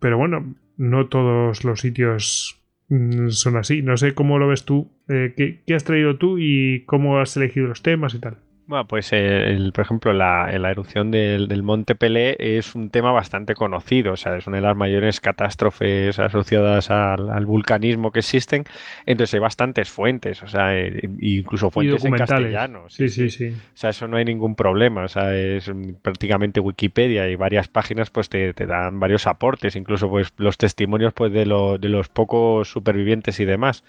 pero 0.00 0.18
bueno, 0.18 0.54
no 0.76 1.08
todos 1.08 1.64
los 1.64 1.80
sitios 1.80 2.60
mm, 2.88 3.28
son 3.28 3.56
así. 3.56 3.82
No 3.82 3.96
sé 3.96 4.14
cómo 4.14 4.38
lo 4.38 4.48
ves 4.48 4.64
tú, 4.64 4.90
eh, 5.08 5.34
¿qué, 5.36 5.62
qué 5.66 5.74
has 5.74 5.84
traído 5.84 6.16
tú 6.16 6.38
y 6.38 6.84
cómo 6.86 7.18
has 7.18 7.36
elegido 7.36 7.66
los 7.66 7.82
temas 7.82 8.14
y 8.14 8.18
tal. 8.20 8.38
Bueno, 8.66 8.86
pues 8.86 9.12
eh, 9.12 9.50
el- 9.50 9.72
por 9.74 9.84
ejemplo, 9.84 10.14
la, 10.14 10.50
la 10.58 10.70
erupción 10.70 11.10
del, 11.10 11.48
del 11.48 11.62
Monte 11.62 11.94
Pelé 11.94 12.34
es 12.38 12.74
un 12.74 12.88
tema 12.88 13.12
bastante 13.12 13.54
conocido, 13.54 14.14
o 14.14 14.16
sea, 14.16 14.38
es 14.38 14.46
una 14.46 14.56
de 14.56 14.62
las 14.62 14.74
mayores 14.74 15.20
catástrofes 15.20 16.18
asociadas 16.18 16.90
al, 16.90 17.28
al 17.28 17.44
vulcanismo 17.44 18.10
que 18.10 18.20
existen. 18.20 18.64
Entonces 19.04 19.34
hay 19.34 19.40
bastantes 19.40 19.90
fuentes, 19.90 20.42
o 20.42 20.46
sea, 20.48 20.74
eh, 20.78 20.98
incluso 21.20 21.66
Y 21.66 21.70
fuentes 21.72 22.04
en 22.06 22.12
castellano. 22.16 22.84
Sí, 22.88 23.10
sí, 23.10 23.28
sí. 23.28 23.48
O 23.48 23.76
sea, 23.76 23.90
eso 23.90 24.08
no 24.08 24.16
hay 24.16 24.24
ningún 24.24 24.54
problema. 24.54 25.04
O 25.04 25.08
sea, 25.08 25.34
es 25.36 25.70
prácticamente 26.00 26.58
Wikipedia 26.60 27.28
y 27.28 27.36
varias 27.36 27.68
páginas 27.68 28.08
pues 28.08 28.30
te, 28.30 28.54
te 28.54 28.64
dan 28.64 28.98
varios 28.98 29.26
aportes, 29.26 29.76
incluso 29.76 30.08
pues 30.08 30.32
los 30.38 30.56
testimonios 30.56 31.12
pues 31.12 31.30
de, 31.34 31.44
lo- 31.44 31.76
de 31.76 31.90
los 31.90 32.08
pocos 32.08 32.66
supervivientes 32.70 33.38
y 33.40 33.44
demás. 33.44 33.84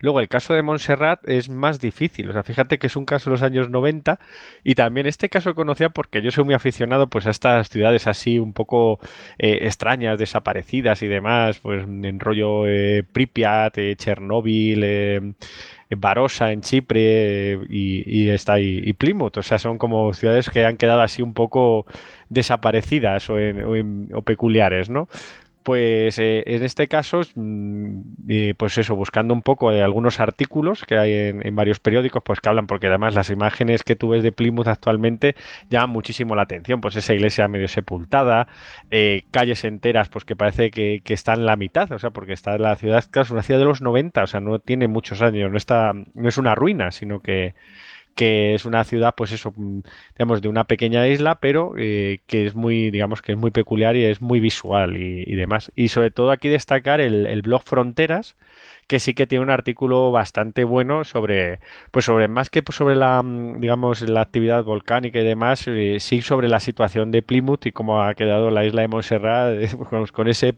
Luego, 0.00 0.20
el 0.20 0.28
caso 0.28 0.54
de 0.54 0.62
Montserrat 0.62 1.26
es 1.28 1.48
más 1.48 1.80
difícil. 1.80 2.28
O 2.30 2.32
sea, 2.32 2.42
fíjate 2.42 2.78
que 2.78 2.86
es 2.86 2.96
un 2.96 3.04
caso 3.04 3.30
de 3.30 3.34
los 3.34 3.42
años 3.42 3.70
90 3.70 4.18
y 4.64 4.74
también 4.74 5.06
este 5.06 5.28
caso 5.28 5.54
conocía 5.54 5.90
porque 5.90 6.22
yo 6.22 6.30
soy 6.30 6.44
muy 6.44 6.54
aficionado 6.54 7.08
pues 7.08 7.26
a 7.26 7.30
estas 7.30 7.68
ciudades 7.68 8.06
así 8.06 8.38
un 8.38 8.52
poco 8.52 9.00
eh, 9.38 9.60
extrañas, 9.62 10.18
desaparecidas 10.18 11.02
y 11.02 11.08
demás, 11.08 11.60
pues 11.60 11.84
en 11.84 12.20
rollo 12.20 12.66
eh, 12.66 13.04
Pripyat, 13.10 13.78
eh, 13.78 13.96
Chernóbil, 13.96 14.82
eh, 14.84 15.32
Barossa 15.90 16.52
en 16.52 16.62
Chipre 16.62 17.60
y, 17.68 18.28
está 18.28 18.58
y, 18.60 18.92
Plymouth. 18.94 19.38
O 19.38 19.42
sea, 19.42 19.58
son 19.58 19.78
como 19.78 20.12
ciudades 20.14 20.50
que 20.50 20.64
han 20.64 20.76
quedado 20.76 21.00
así 21.00 21.22
un 21.22 21.32
poco 21.32 21.86
desaparecidas 22.28 23.30
o, 23.30 23.36
o 23.36 24.22
peculiares, 24.22 24.90
¿no? 24.90 25.08
Pues 25.66 26.16
eh, 26.20 26.44
en 26.46 26.62
este 26.62 26.86
caso, 26.86 27.22
mm, 27.34 28.00
eh, 28.28 28.54
pues 28.56 28.78
eso, 28.78 28.94
buscando 28.94 29.34
un 29.34 29.42
poco 29.42 29.72
de 29.72 29.82
algunos 29.82 30.20
artículos 30.20 30.84
que 30.84 30.96
hay 30.96 31.12
en, 31.12 31.56
varios 31.56 31.80
periódicos, 31.80 32.22
pues 32.24 32.40
que 32.40 32.48
hablan, 32.48 32.68
porque 32.68 32.86
además 32.86 33.16
las 33.16 33.30
imágenes 33.30 33.82
que 33.82 33.96
tú 33.96 34.10
ves 34.10 34.22
de 34.22 34.30
Plymouth 34.30 34.68
actualmente 34.68 35.34
llaman 35.68 35.90
muchísimo 35.90 36.36
la 36.36 36.42
atención, 36.42 36.80
pues 36.80 36.94
esa 36.94 37.14
iglesia 37.14 37.48
medio 37.48 37.66
sepultada, 37.66 38.46
eh, 38.92 39.24
calles 39.32 39.64
enteras, 39.64 40.08
pues 40.08 40.24
que 40.24 40.36
parece 40.36 40.70
que, 40.70 41.02
que 41.04 41.14
está 41.14 41.32
en 41.34 41.44
la 41.46 41.56
mitad, 41.56 41.90
o 41.90 41.98
sea, 41.98 42.10
porque 42.10 42.32
está 42.32 42.56
la 42.58 42.76
ciudad, 42.76 43.04
claro, 43.10 43.24
es 43.24 43.30
una 43.32 43.42
ciudad 43.42 43.58
de 43.58 43.66
los 43.66 43.82
90, 43.82 44.22
o 44.22 44.26
sea, 44.28 44.38
no 44.38 44.60
tiene 44.60 44.86
muchos 44.86 45.20
años, 45.20 45.50
no 45.50 45.56
está, 45.56 45.92
no 46.14 46.28
es 46.28 46.38
una 46.38 46.54
ruina, 46.54 46.92
sino 46.92 47.18
que 47.18 47.56
que 48.16 48.54
es 48.54 48.64
una 48.64 48.84
ciudad, 48.84 49.14
pues 49.16 49.30
eso, 49.32 49.52
mm, 49.56 49.80
digamos, 50.16 50.42
de 50.42 50.48
una 50.48 50.64
pequeña 50.64 51.06
isla, 51.06 51.36
pero 51.36 51.74
eh, 51.78 52.20
que 52.26 52.46
es 52.46 52.54
muy, 52.56 52.90
digamos, 52.90 53.22
que 53.22 53.32
es 53.32 53.38
muy 53.38 53.50
peculiar 53.52 53.94
y 53.96 54.04
es 54.04 54.20
muy 54.22 54.40
visual 54.40 54.96
y, 54.96 55.34
demás. 55.36 55.70
Y 55.76 55.88
sobre 55.88 56.10
todo 56.10 56.30
aquí 56.32 56.48
destacar 56.48 57.00
el, 57.00 57.42
blog 57.42 57.62
Fronteras, 57.64 58.36
que 58.88 59.00
sí 59.00 59.14
que 59.14 59.26
tiene 59.26 59.44
un 59.44 59.50
artículo 59.50 60.12
bastante 60.12 60.64
bueno 60.64 61.04
sobre, 61.04 61.60
pues 61.90 62.06
sobre 62.06 62.28
más 62.28 62.50
que 62.50 62.62
sobre 62.70 62.96
la, 62.96 63.22
mm, 63.22 63.60
digamos, 63.60 64.00
la 64.02 64.22
actividad 64.22 64.64
volcánica 64.64 65.20
y 65.20 65.24
demás, 65.24 65.66
eh, 65.68 65.98
sí 66.00 66.22
sobre 66.22 66.48
la 66.48 66.60
situación 66.60 67.10
de 67.10 67.22
Plymouth 67.22 67.66
y 67.66 67.72
cómo 67.72 68.02
ha 68.02 68.14
quedado 68.14 68.50
la 68.50 68.64
isla 68.64 68.82
de 68.82 68.88
Montserrat 68.88 69.62
eh, 69.62 69.70
con, 70.12 70.28
ese 70.28 70.54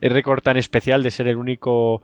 récord 0.00 0.42
tan 0.42 0.56
especial 0.56 1.02
de 1.02 1.10
ser 1.12 1.28
el 1.28 1.36
único 1.36 2.02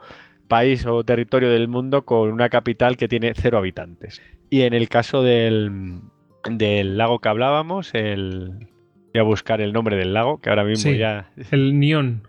país 0.49 0.87
o 0.87 1.05
territorio 1.05 1.51
del 1.51 1.69
mundo 1.69 2.05
con 2.05 2.31
una 2.33 2.49
capital 2.49 2.97
que 2.97 3.09
tiene 3.09 3.33
cero 3.35 3.59
habitantes. 3.59 4.23
Y 4.51 4.63
en 4.63 4.75
el 4.75 4.89
caso 4.89 5.23
del, 5.23 6.01
del 6.49 6.97
lago 6.99 7.19
que 7.21 7.29
hablábamos, 7.29 7.95
el... 7.95 8.69
Voy 9.13 9.21
a 9.21 9.23
buscar 9.23 9.61
el 9.63 9.73
nombre 9.73 9.97
del 9.97 10.13
lago, 10.13 10.41
que 10.41 10.51
ahora 10.51 10.65
mismo 10.65 10.91
Sí. 10.93 10.99
ya... 10.99 11.31
El 11.51 11.79
Nión. 11.81 12.23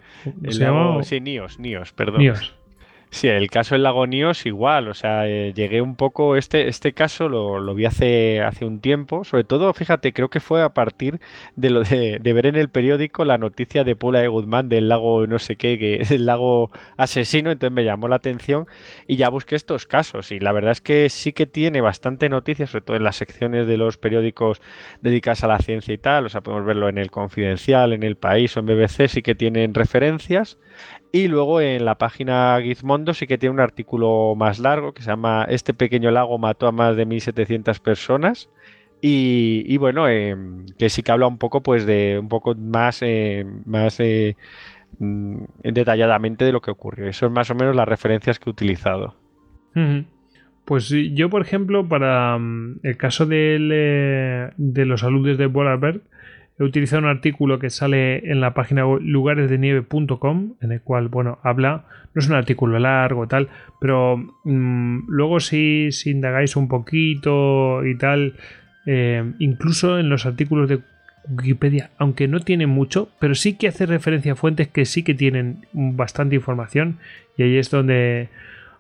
El 0.44 0.54
¿Se 0.54 0.64
lago- 0.64 0.92
llama? 0.94 1.04
Sí, 1.04 1.20
Nios, 1.20 1.60
Nios, 1.60 1.92
perdón. 1.94 2.22
Nios. 2.22 2.56
Sí, 3.10 3.30
el 3.30 3.50
caso 3.50 3.74
del 3.74 3.84
lago 3.84 4.06
Nios 4.06 4.46
igual, 4.46 4.90
o 4.90 4.94
sea, 4.94 5.28
eh, 5.28 5.54
llegué 5.56 5.82
un 5.82 5.96
poco, 5.96 6.36
este, 6.36 6.68
este 6.68 6.92
caso 6.94 7.30
lo, 7.30 7.58
lo 7.60 7.74
vi 7.74 7.86
hace, 7.86 8.42
hace 8.42 8.66
un 8.66 8.82
tiempo, 8.82 9.24
sobre 9.24 9.46
todo, 9.46 9.74
fíjate, 9.74 10.12
creo 10.12 10.30
que 10.30 10.42
fue 10.42 10.62
a 10.62 10.74
partir 10.74 11.22
de 11.56 11.70
lo 11.70 11.84
de, 11.84 12.20
ver 12.22 12.46
en 12.46 12.58
el 12.58 12.70
periódico 12.70 13.24
la 13.24 13.38
noticia 13.38 13.86
de 13.86 13.96
Paula 13.96 14.20
de 14.20 14.28
Guzmán 14.28 14.68
del 14.68 14.90
lago 14.90 15.26
no 15.26 15.40
sé 15.40 15.56
qué, 15.56 15.80
que 15.80 15.96
es 16.02 16.12
el 16.12 16.26
lago 16.26 16.70
asesino, 16.98 17.50
entonces 17.50 17.74
me 17.74 17.86
llamó 17.86 18.10
la 18.10 18.18
atención 18.18 18.68
y 19.08 19.16
ya 19.16 19.30
busqué 19.30 19.56
estos 19.56 19.88
casos 19.88 20.32
y 20.34 20.40
la 20.40 20.52
verdad 20.52 20.72
es 20.72 20.82
que 20.82 21.10
sí 21.10 21.32
que 21.32 21.48
tiene 21.48 21.80
bastante 21.80 22.28
noticias, 22.28 22.72
sobre 22.72 22.84
todo 22.84 22.98
en 22.98 23.04
las 23.04 23.16
secciones 23.16 23.68
de 23.68 23.78
los 23.78 23.98
periódicos 23.98 24.62
dedicadas 25.02 25.44
a 25.46 25.48
la 25.48 25.60
ciencia 25.60 25.94
y 25.94 25.98
tal, 25.98 26.26
o 26.26 26.30
sea, 26.30 26.42
podemos 26.42 26.66
verlo 26.66 26.90
en 26.90 26.98
el 26.98 27.10
Confidencial, 27.10 27.94
en 27.94 28.04
el 28.04 28.18
País 28.18 28.56
o 28.58 28.60
en 28.60 28.66
BBC, 28.66 29.08
sí 29.08 29.22
que 29.22 29.34
tienen 29.34 29.74
referencias. 29.74 30.58
Y 31.12 31.28
luego 31.28 31.62
en 31.62 31.86
la 31.86 31.96
página 31.96 32.60
Gizmondo 32.62 33.14
sí 33.14 33.28
que 33.28 33.38
tiene 33.38 33.54
un 33.54 33.60
artículo 33.60 34.36
más 34.36 34.60
largo 34.60 34.94
que 34.94 35.02
se 35.02 35.10
llama 35.10 35.46
Este 35.50 35.74
pequeño 35.74 36.12
lago 36.12 36.38
mató 36.38 36.68
a 36.68 36.72
más 36.72 36.96
de 36.96 37.08
1.700 37.08 37.80
personas. 37.80 38.50
Y, 39.00 39.78
bueno, 39.78 40.10
eh, 40.10 40.36
que 40.78 40.90
sí 40.90 41.04
que 41.04 41.12
habla 41.12 41.28
un 41.28 41.38
poco 41.38 41.62
pues 41.62 41.86
de 41.86 42.18
un 42.20 42.30
poco 42.30 42.56
más, 42.56 43.02
eh, 43.04 43.46
más 43.66 44.00
eh, 44.00 44.36
mm, 45.00 45.44
detalladamente 45.64 46.46
de 46.46 46.52
lo 46.52 46.62
que 46.62 46.72
ocurrió. 46.72 47.08
Eso 47.08 47.28
es 47.28 47.32
más 47.32 47.50
o 47.52 47.56
menos 47.56 47.76
las 47.76 47.88
referencias 47.88 48.40
que 48.40 48.50
he 48.50 48.52
utilizado. 48.52 49.16
Pues 50.68 50.90
yo, 50.90 51.30
por 51.30 51.42
ejemplo, 51.42 51.88
para 51.88 52.38
mm, 52.38 52.80
el 52.84 52.98
caso 52.98 53.26
eh, 53.32 54.50
de 54.58 54.86
los 54.86 55.04
aludes 55.04 55.38
de 55.38 55.46
Vorarlberg, 55.46 56.02
he 56.60 56.64
utilizado 56.64 57.02
un 57.02 57.10
artículo 57.10 57.60
que 57.60 57.70
sale 57.70 58.32
en 58.32 58.42
la 58.42 58.54
página 58.54 58.84
lugaresdenieve.com, 58.84 60.54
en 60.62 60.72
el 60.72 60.82
cual, 60.82 61.08
bueno, 61.08 61.40
habla, 61.44 61.86
no 62.14 62.20
es 62.20 62.28
un 62.28 62.36
artículo 62.36 62.80
largo, 62.80 63.28
tal, 63.28 63.50
pero 63.80 64.18
mm, 64.44 65.06
luego 65.08 65.40
si, 65.40 65.90
indagáis 66.06 66.56
un 66.56 66.68
poquito 66.68 67.86
y 67.86 67.96
tal, 67.98 68.34
eh, 68.86 69.34
incluso 69.40 70.00
en 70.00 70.10
los 70.10 70.26
artículos 70.26 70.68
de 70.68 70.80
Wikipedia, 71.30 71.92
aunque 71.98 72.28
no 72.28 72.40
tiene 72.40 72.68
mucho, 72.68 73.10
pero 73.20 73.36
sí 73.36 73.58
que 73.58 73.68
hace 73.68 73.86
referencia 73.86 74.34
a 74.34 74.36
fuentes 74.36 74.68
que 74.70 74.86
sí 74.86 75.04
que 75.04 75.14
tienen 75.14 75.66
bastante 75.74 76.36
información, 76.36 76.98
y 77.38 77.44
ahí 77.44 77.58
es 77.58 77.70
donde 77.70 78.30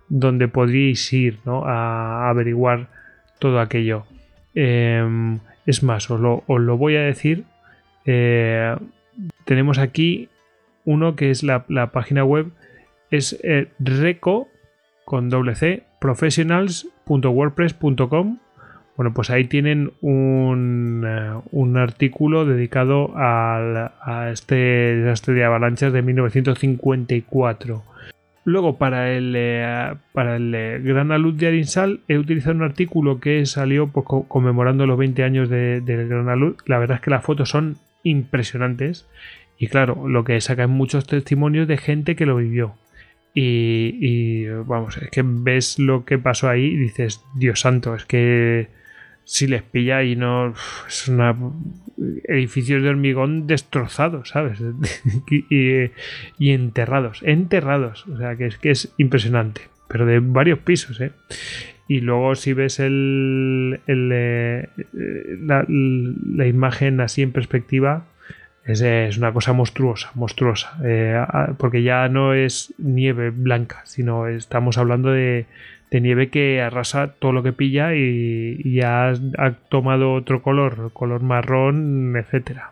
donde 0.09 0.47
podríais 0.47 1.11
ir 1.13 1.39
¿no? 1.45 1.65
a 1.65 2.29
averiguar 2.29 2.87
todo 3.39 3.59
aquello. 3.59 4.05
Em, 4.55 5.39
es 5.65 5.83
más, 5.83 6.09
os 6.09 6.19
lo, 6.19 6.77
voy 6.77 6.95
a 6.95 7.01
decir. 7.01 7.43
Eh, 8.07 8.75
tenemos 9.45 9.77
aquí 9.77 10.29
uno 10.85 11.15
que 11.15 11.29
es 11.29 11.43
la, 11.43 11.67
página 11.91 12.23
web, 12.23 12.47
es 13.11 13.39
eh, 13.43 13.67
reco 13.79 14.47
con 15.05 15.29
doble 15.29 15.53
c 15.55 15.83
professionals.wordpress.com. 16.01 18.39
Bueno, 18.95 19.13
pues 19.13 19.29
ahí 19.29 19.45
tienen 19.45 19.91
un, 20.01 21.03
eh, 21.05 21.33
un 21.51 21.77
artículo 21.77 22.45
dedicado 22.45 23.13
a 23.15 24.29
este 24.31 24.55
desastre 24.55 25.35
de 25.35 25.43
avalanchas 25.43 25.93
de 25.93 26.01
1954 26.01 27.83
Luego, 28.47 28.77
para 28.77 29.11
el, 29.11 29.33
eh, 29.35 29.93
para 30.13 30.37
el 30.37 30.81
Gran 30.81 31.11
Alud 31.11 31.33
de 31.33 31.47
Arinsal, 31.47 31.99
he 32.07 32.17
utilizado 32.17 32.55
un 32.55 32.63
artículo 32.63 33.19
que 33.19 33.45
salió 33.45 33.89
pues, 33.89 34.05
conmemorando 34.29 34.87
los 34.87 34.97
20 34.97 35.21
años 35.23 35.49
del 35.49 36.07
Gran 36.07 36.29
Alud. 36.29 36.55
La 36.65 36.79
verdad 36.79 36.95
es 36.95 37.01
que 37.01 37.09
las 37.09 37.25
fotos 37.25 37.49
son 37.49 37.75
impresionantes. 38.09 39.07
Y 39.57 39.67
claro, 39.67 40.07
lo 40.07 40.23
que 40.23 40.39
saca 40.41 40.63
es 40.63 40.69
muchos 40.69 41.07
testimonios 41.07 41.67
de 41.67 41.77
gente 41.77 42.15
que 42.15 42.25
lo 42.25 42.35
vivió. 42.35 42.75
Y, 43.39 44.45
vamos, 44.47 44.97
es 44.97 45.09
que 45.11 45.21
ves 45.23 45.77
lo 45.77 46.05
que 46.05 46.17
pasó 46.17 46.49
ahí 46.49 46.65
y 46.65 46.75
dices, 46.75 47.23
Dios 47.35 47.59
santo, 47.59 47.93
es 47.93 48.05
que 48.05 48.69
si 49.25 49.45
les 49.45 49.61
pilla 49.61 50.03
y 50.03 50.15
no. 50.15 50.53
Es 50.87 51.07
una. 51.07 51.35
Edificios 52.23 52.81
de 52.81 52.89
hormigón 52.89 53.45
destrozados, 53.45 54.29
¿sabes? 54.29 54.59
y, 55.29 56.49
enterrados. 56.51 57.21
Enterrados. 57.23 58.07
O 58.07 58.17
sea 58.17 58.35
que 58.37 58.47
es 58.47 58.57
que 58.57 58.71
es 58.71 58.93
impresionante. 58.97 59.61
Pero 59.87 60.05
de 60.05 60.19
varios 60.19 60.59
pisos, 60.59 60.99
¿eh? 60.99 61.11
Y 61.87 62.01
luego 62.01 62.35
si 62.35 62.53
ves 62.53 62.79
el, 62.79 63.79
el 63.87 64.09
eh, 64.13 64.69
la, 65.41 65.65
imagen 66.45 66.99
así 66.99 67.21
en 67.21 67.31
perspectiva, 67.31 68.05
es, 68.65 69.17
una 69.17 69.31
cosa 69.31 69.53
monstruosa, 69.53 70.11
monstruosa. 70.15 70.77
Eh, 70.83 71.23
porque 71.57 71.83
ya 71.83 72.09
no 72.09 72.33
es 72.33 72.73
nieve 72.77 73.29
blanca, 73.29 73.81
sino 73.85 74.27
estamos 74.27 74.77
hablando 74.77 75.11
de, 75.11 75.45
nieve 75.91 76.29
que 76.29 76.61
arrasa 76.61 77.13
todo 77.19 77.31
lo 77.31 77.43
que 77.43 77.53
pilla 77.53 77.95
y, 77.95 78.73
ya 78.73 79.13
ha, 79.37 79.51
tomado 79.69 80.13
otro 80.13 80.41
color, 80.41 80.91
color 80.91 81.21
marrón, 81.21 82.15
etcétera. 82.17 82.71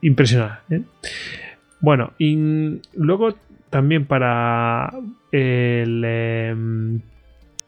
impresionante. 0.00 0.76
¿eh? 0.76 0.82
Bueno, 1.82 2.12
y 2.16 2.80
luego 2.94 3.34
también 3.68 4.06
para 4.06 4.92
el, 5.32 6.04
em, 6.04 7.00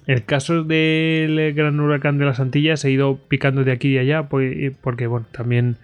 el 0.07 0.25
caso 0.25 0.65
del 0.65 1.55
gran 1.55 1.81
huracán 1.81 2.19
de 2.19 2.27
las 2.27 2.41
Antillas 2.41 2.85
he 2.85 2.91
ido 2.91 3.19
picando 3.29 3.65
de 3.65 3.73
aquí 3.73 3.95
y 3.95 3.99
allá 3.99 4.29
porque, 4.29 5.07
bueno, 5.07 5.27
también 5.33 5.79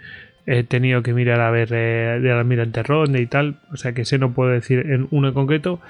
he 0.46 0.62
tenido 0.64 1.02
que 1.02 1.14
mirar 1.14 1.40
a 1.40 1.50
ver 1.50 1.70
eh, 1.72 2.18
del 2.20 2.32
almirante 2.32 2.82
Ronde 2.82 3.22
y 3.22 3.26
tal, 3.26 3.56
o 3.72 3.76
sea 3.76 3.92
que 3.92 4.02
ese 4.02 4.18
no 4.18 4.32
puedo 4.32 4.50
decir 4.50 4.90
en 4.90 5.06
uno 5.10 5.28
en 5.28 5.34
concreto, 5.34 5.80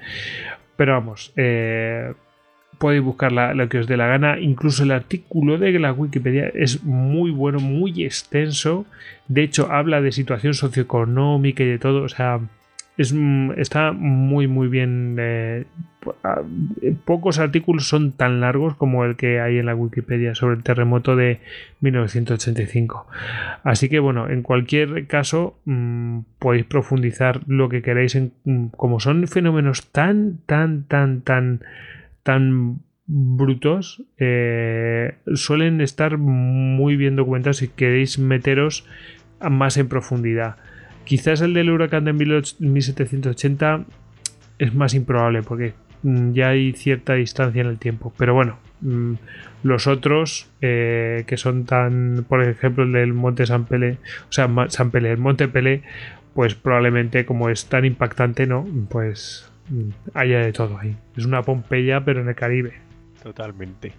Pero 0.77 0.93
vamos, 0.93 1.33
eh, 1.37 2.13
podéis 2.83 3.03
buscar 3.03 3.33
lo 3.33 3.69
que 3.69 3.79
os 3.79 3.87
dé 3.87 3.97
la 3.97 4.09
gana. 4.09 4.41
Incluso 4.41 4.83
el 4.83 4.91
artículo 4.91 5.57
de 5.57 5.71
la 5.79 5.93
Wikipedia 5.93 6.51
es 6.53 6.83
muy 6.83 7.31
bueno, 7.31 7.61
muy 7.61 8.05
extenso. 8.05 8.87
De 9.29 9.45
hecho, 9.45 9.71
habla 9.71 10.01
de 10.01 10.11
situación 10.13 10.53
socioeconómica 10.55 11.63
y 11.63 11.69
de 11.69 11.79
todo. 11.79 12.03
O 12.03 12.09
sea, 12.09 12.41
es, 12.97 13.13
mm, 13.13 13.53
está 13.59 13.93
muy 13.93 14.47
muy 14.47 14.69
bien. 14.69 15.17
Eh, 15.19 15.65
ah, 16.25 16.43
pocos 17.05 17.39
artículos 17.39 17.89
son 17.89 18.13
tan 18.13 18.41
largos 18.41 18.77
como 18.77 19.05
el 19.05 19.17
que 19.17 19.41
hay 19.41 19.59
en 19.59 19.67
la 19.67 19.75
Wikipedia 19.75 20.35
sobre 20.35 20.57
el 20.57 20.63
terremoto 20.63 21.17
de 21.17 21.41
1985. 21.81 23.07
Así 23.65 23.89
que 23.89 23.99
bueno, 23.99 24.29
en 24.29 24.43
cualquier 24.43 25.07
caso 25.07 25.59
mm, 25.65 26.21
podéis 26.39 26.67
profundizar 26.67 27.41
lo 27.47 27.69
que 27.69 27.83
queráis 27.83 28.15
en 28.15 28.33
mm, 28.45 28.67
como 28.77 29.01
son 29.01 29.27
fenómenos 29.27 29.91
tan 29.91 30.39
tan 30.47 30.85
tan 30.85 31.23
tan 31.23 31.61
tan 32.23 32.81
brutos 33.07 34.03
eh, 34.19 35.17
suelen 35.35 35.81
estar 35.81 36.19
muy 36.19 36.97
bien 36.97 37.17
documentados 37.17 37.59
si 37.59 37.69
queréis 37.69 38.19
meteros 38.19 38.87
más 39.41 39.77
en 39.77 39.89
profundidad. 39.89 40.57
Quizás 41.05 41.41
el 41.41 41.55
del 41.55 41.71
huracán 41.71 42.05
de 42.05 42.13
1780 42.13 43.85
es 44.59 44.75
más 44.75 44.95
improbable 44.95 45.43
porque 45.43 45.75
mm, 46.03 46.33
ya 46.33 46.51
hay 46.51 46.73
cierta 46.73 47.15
distancia 47.15 47.61
en 47.61 47.69
el 47.69 47.79
tiempo. 47.79 48.13
Pero 48.17 48.35
bueno, 48.35 48.59
mm, 48.81 49.15
los 49.63 49.87
otros 49.87 50.49
eh, 50.61 51.25
que 51.27 51.37
son 51.37 51.65
tan, 51.65 52.25
por 52.29 52.43
ejemplo, 52.43 52.85
el 52.85 52.93
del 52.93 53.13
Monte 53.13 53.47
San 53.47 53.65
Pele, 53.65 53.99
o 54.29 54.33
sea, 54.33 54.49
San 54.69 54.91
Pele, 54.91 55.11
el 55.11 55.19
Monte 55.19 55.49
Pele, 55.49 55.83
pues 56.35 56.55
probablemente 56.55 57.27
como 57.27 57.49
es 57.49 57.67
tan 57.67 57.85
impactante, 57.85 58.47
¿no? 58.47 58.67
Pues 58.89 59.51
mm, 59.71 59.89
haya 60.15 60.41
de 60.41 60.53
todo 60.53 60.79
ahí. 60.79 60.97
Es 61.17 61.25
una 61.25 61.43
Pompeya, 61.43 62.05
pero 62.05 62.21
en 62.21 62.29
el 62.29 62.35
Caribe. 62.35 62.75
Totalmente. 63.23 63.93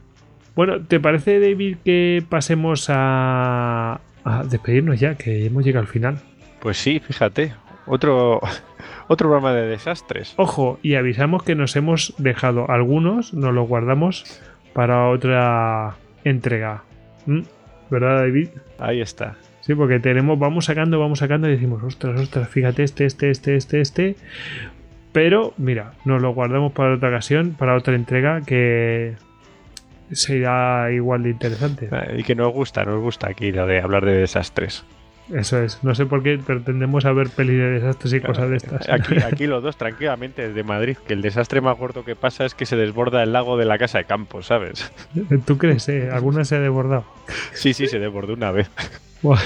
Bueno, 0.56 0.82
¿te 0.82 1.00
parece, 1.00 1.40
David, 1.40 1.78
que 1.84 2.24
pasemos 2.30 2.88
a, 2.90 4.02
a 4.24 4.44
despedirnos 4.44 5.00
ya, 5.00 5.16
que 5.16 5.46
hemos 5.46 5.66
llegado 5.66 5.82
al 5.82 5.88
final? 5.88 6.20
Pues 6.64 6.78
sí, 6.78 7.02
fíjate. 7.02 7.54
Otro, 7.86 8.40
otro 9.08 9.28
programa 9.28 9.54
de 9.54 9.68
desastres. 9.68 10.34
Ojo, 10.38 10.80
y 10.82 10.96
avisamos 10.96 11.44
que 11.44 11.56
nos 11.56 11.76
hemos 11.76 12.14
dejado 12.18 12.72
algunos, 12.72 13.34
nos 13.34 13.54
los 13.54 13.68
guardamos 13.68 14.42
para 14.72 15.10
otra 15.10 15.98
entrega. 16.24 16.84
¿Mm? 17.26 17.42
¿Verdad, 17.90 18.22
David? 18.22 18.48
Ahí 18.80 19.02
está. 19.02 19.36
Sí, 19.60 19.76
porque 19.76 20.00
tenemos, 20.00 20.40
vamos 20.40 20.66
sacando, 20.66 21.02
vamos 21.02 21.20
sacando 21.20 21.50
y 21.50 21.52
decimos, 21.52 21.84
ostras, 21.84 22.18
ostras, 22.18 22.48
fíjate, 22.48 22.84
este, 22.84 23.06
este, 23.08 23.30
este, 23.30 23.58
este, 23.58 23.82
este. 23.82 24.16
Pero, 25.12 25.54
mira, 25.58 25.92
nos 26.06 26.22
lo 26.22 26.34
guardamos 26.34 26.72
para 26.72 26.96
otra 26.96 27.10
ocasión, 27.10 27.56
para 27.60 27.76
otra 27.76 27.94
entrega 27.94 28.40
que 28.40 29.16
será 30.14 30.94
igual 30.94 31.24
de 31.24 31.32
interesante. 31.32 31.90
Y 32.18 32.24
que 32.24 32.36
nos 32.36 32.54
gusta, 32.54 32.86
nos 32.86 33.02
gusta 33.02 33.28
aquí 33.30 33.52
lo 33.52 33.68
de 33.68 33.82
hablar 33.82 34.06
de 34.06 34.14
desastres. 34.14 34.86
Eso 35.32 35.62
es, 35.62 35.84
no 35.84 35.96
sé 35.96 36.06
por 36.06 36.22
qué, 36.22 36.40
pero 36.46 36.62
tendemos 36.62 37.06
a 37.06 37.14
ver 37.14 37.30
pelis 37.30 37.58
de 37.58 37.70
desastres 37.72 38.14
y 38.14 38.20
cosas 38.20 38.50
de 38.50 38.58
estas. 38.58 38.90
Aquí, 38.90 39.16
aquí 39.26 39.48
los 39.48 39.64
dos, 39.64 39.78
tranquilamente, 39.78 40.50
desde 40.50 40.64
Madrid, 40.64 40.98
que 41.08 41.14
el 41.14 41.22
desastre 41.22 41.62
más 41.62 41.78
gordo 41.78 42.04
que 42.04 42.16
pasa 42.16 42.46
es 42.46 42.54
que 42.54 42.66
se 42.66 42.76
desborda 42.76 43.24
el 43.24 43.32
lago 43.32 43.58
de 43.58 43.66
la 43.66 43.78
casa 43.78 44.00
de 44.00 44.06
campo, 44.06 44.42
¿sabes? 44.42 44.92
¿Tú 45.46 45.58
crees? 45.58 45.88
Eh? 45.90 46.10
¿Alguna 46.12 46.44
se 46.46 46.56
ha 46.56 46.60
desbordado? 46.60 47.06
Sí, 47.54 47.74
sí, 47.74 47.88
se 47.88 48.00
desbordó 48.00 48.34
una 48.34 48.52
vez. 48.52 48.70
Bueno, 49.22 49.42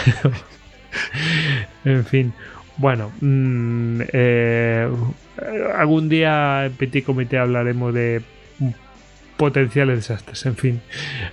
en 1.85 2.06
fin. 2.06 2.33
Bueno, 2.77 3.11
mm, 3.22 4.01
eh, 4.14 4.89
algún 5.75 6.09
día 6.09 6.65
en 6.65 6.73
Petit 6.73 7.06
Comité 7.06 7.38
hablaremos 7.38 7.93
de 7.93 8.22
potenciales 9.38 9.95
desastres, 9.98 10.45
en 10.45 10.56
fin. 10.56 10.82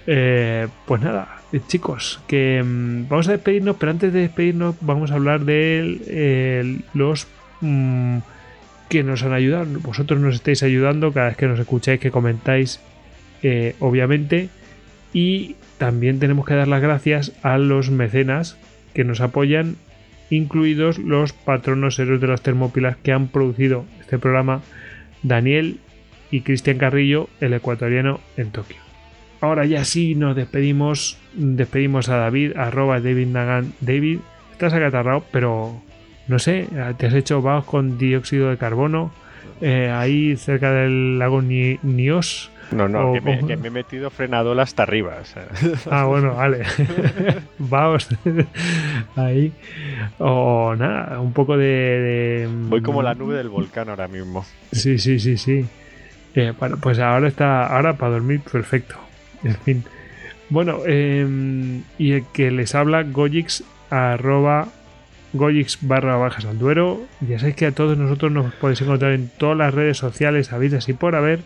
Eh, 0.07 0.69
pues 0.87 1.03
nada, 1.03 1.39
eh, 1.53 1.61
chicos, 1.67 2.21
que 2.29 2.63
mm, 2.63 3.09
vamos 3.09 3.29
a 3.29 3.33
despedirnos, 3.33 3.77
pero 3.77 3.91
antes 3.91 4.13
de 4.13 4.21
despedirnos 4.21 4.77
vamos 4.81 5.11
a 5.11 5.15
hablar 5.15 5.45
de 5.45 6.01
eh, 6.07 6.79
los 6.93 7.27
mm, 7.61 8.19
que 8.89 9.03
nos 9.03 9.23
han 9.23 9.33
ayudado. 9.33 9.67
Vosotros 9.81 10.21
nos 10.21 10.35
estáis 10.35 10.63
ayudando 10.63 11.13
cada 11.13 11.29
vez 11.29 11.37
que 11.37 11.47
nos 11.47 11.59
escucháis, 11.59 11.99
que 11.99 12.11
comentáis, 12.11 12.81
obviamente. 13.81 14.49
Y 15.13 15.57
también 15.79 16.19
tenemos 16.19 16.47
que 16.47 16.55
dar 16.55 16.69
las 16.69 16.81
gracias 16.81 17.33
a 17.43 17.59
los 17.59 17.91
mecenas 17.91 18.57
que 18.95 19.05
nos 19.05 19.21
apoyan, 19.21 19.77
incluidos 20.31 20.99
los 20.99 21.33
patronos 21.33 21.99
héroes 21.99 22.21
de 22.21 22.27
las 22.27 22.43
termópilas 22.43 22.97
que 22.97 23.13
han 23.13 23.29
producido 23.29 23.85
este 24.01 24.19
programa. 24.19 24.63
Daniel 25.23 25.79
y 26.31 26.41
Cristian 26.43 26.79
Carrillo, 26.79 27.29
el 27.41 27.55
ecuatoriano 27.55 28.21
en 28.37 28.51
Tokio. 28.51 28.77
Ahora 29.41 29.67
ya 29.67 29.85
sí 29.85 30.15
nos 30.15 30.35
despedimos, 30.35 31.19
despedimos 31.35 32.09
a 32.09 32.17
David, 32.17 32.57
arroba 32.57 33.01
David 33.01 33.27
Nagan. 33.27 33.73
David, 33.81 34.21
estás 34.53 34.73
acatarrado, 34.73 35.25
pero 35.31 35.83
no 36.29 36.39
sé, 36.39 36.67
te 36.97 37.07
has 37.07 37.15
hecho 37.15 37.43
vagos 37.43 37.65
con 37.65 37.99
dióxido 37.99 38.51
de 38.51 38.57
carbono 38.57 39.13
eh, 39.61 39.91
ahí 39.91 40.37
cerca 40.37 40.73
del 40.73 41.19
lago 41.19 41.43
Nios. 41.43 42.51
No, 42.71 42.89
no, 42.89 43.13
que, 43.13 43.21
me, 43.21 43.69
he 43.69 43.71
metido 43.71 44.11
frenador 44.11 44.59
hasta 44.59 44.83
arriba. 44.83 45.19
Ah, 45.91 46.05
bueno, 46.07 46.35
vale. 46.35 46.65
Vamos 47.59 48.09
ahí. 49.17 49.53
O 50.19 50.75
nada, 50.77 51.21
un 51.21 51.33
poco 51.33 51.57
de, 51.57 52.49
Voy 52.69 52.83
como 52.83 53.03
la 53.03 53.15
nube 53.15 53.37
del 53.37 53.49
volcán 53.49 53.91
ahora 53.91 54.09
mismo. 54.09 54.45
Sí, 54.73 54.99
sí, 54.99 55.19
sí, 55.19 55.37
sí. 55.37 55.67
Eh, 56.35 56.53
bueno, 56.59 56.79
pues 56.81 56.99
ahora 56.99 57.29
está, 57.29 57.67
ahora 57.67 57.95
para 57.97 58.13
dormir 58.13 58.41
perfecto. 58.41 58.97
En 59.43 59.57
fin. 59.57 59.85
Bueno, 60.51 60.81
em, 60.87 61.83
y 61.99 62.13
el 62.13 62.25
que 62.33 62.51
les 62.51 62.75
habla, 62.75 63.03
Gojix, 63.03 63.65
arroba 63.91 64.69
Gojix 65.33 65.79
barra 65.83 66.17
bajas 66.17 66.45
al 66.45 66.59
duero. 66.59 67.03
Ya 67.21 67.39
sabéis 67.39 67.57
que 67.57 67.67
a 67.67 67.73
todos 67.73 67.99
nosotros 67.99 68.33
nos 68.33 68.55
podéis 68.55 68.81
encontrar 68.81 69.13
en 69.13 69.29
todas 69.37 69.57
las 69.57 69.75
redes 69.75 69.99
sociales 69.99 70.53
habidas 70.53 70.89
y 70.89 70.93
por 70.93 71.15
haber. 71.15 71.41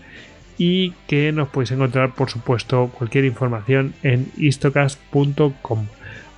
Y 0.58 0.92
que 1.06 1.30
nos 1.32 1.48
podéis 1.48 1.70
encontrar, 1.70 2.14
por 2.14 2.30
supuesto, 2.30 2.90
cualquier 2.96 3.24
información 3.24 3.94
en 4.02 4.30
istocast.com. 4.36 5.86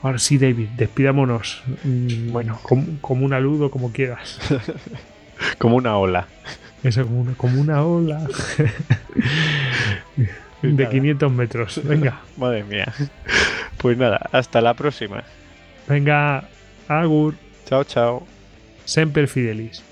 Ahora 0.03 0.19
sí, 0.19 0.39
David, 0.39 0.69
despidámonos. 0.77 1.63
Mm, 1.85 2.31
bueno, 2.31 2.59
como, 2.63 2.85
como 3.01 3.25
un 3.25 3.33
aludo, 3.33 3.71
como 3.71 3.93
quieras. 3.93 4.39
como 5.59 5.77
una 5.77 5.97
ola. 5.97 6.29
Eso 6.83 7.05
como 7.05 7.21
una, 7.21 7.35
como 7.35 7.61
una 7.61 7.85
ola 7.85 8.21
de 10.63 10.89
500 10.89 11.33
metros. 11.33 11.81
Venga. 11.85 12.21
Madre 12.37 12.65
mía. 12.65 12.93
Pues 13.77 13.99
nada, 13.99 14.29
hasta 14.33 14.61
la 14.61 14.75
próxima. 14.75 15.23
Venga, 15.89 16.49
agur. 16.89 17.35
Chao, 17.67 17.85
chao. 17.85 18.27
Semper 18.85 19.29
Fidelis. 19.29 19.83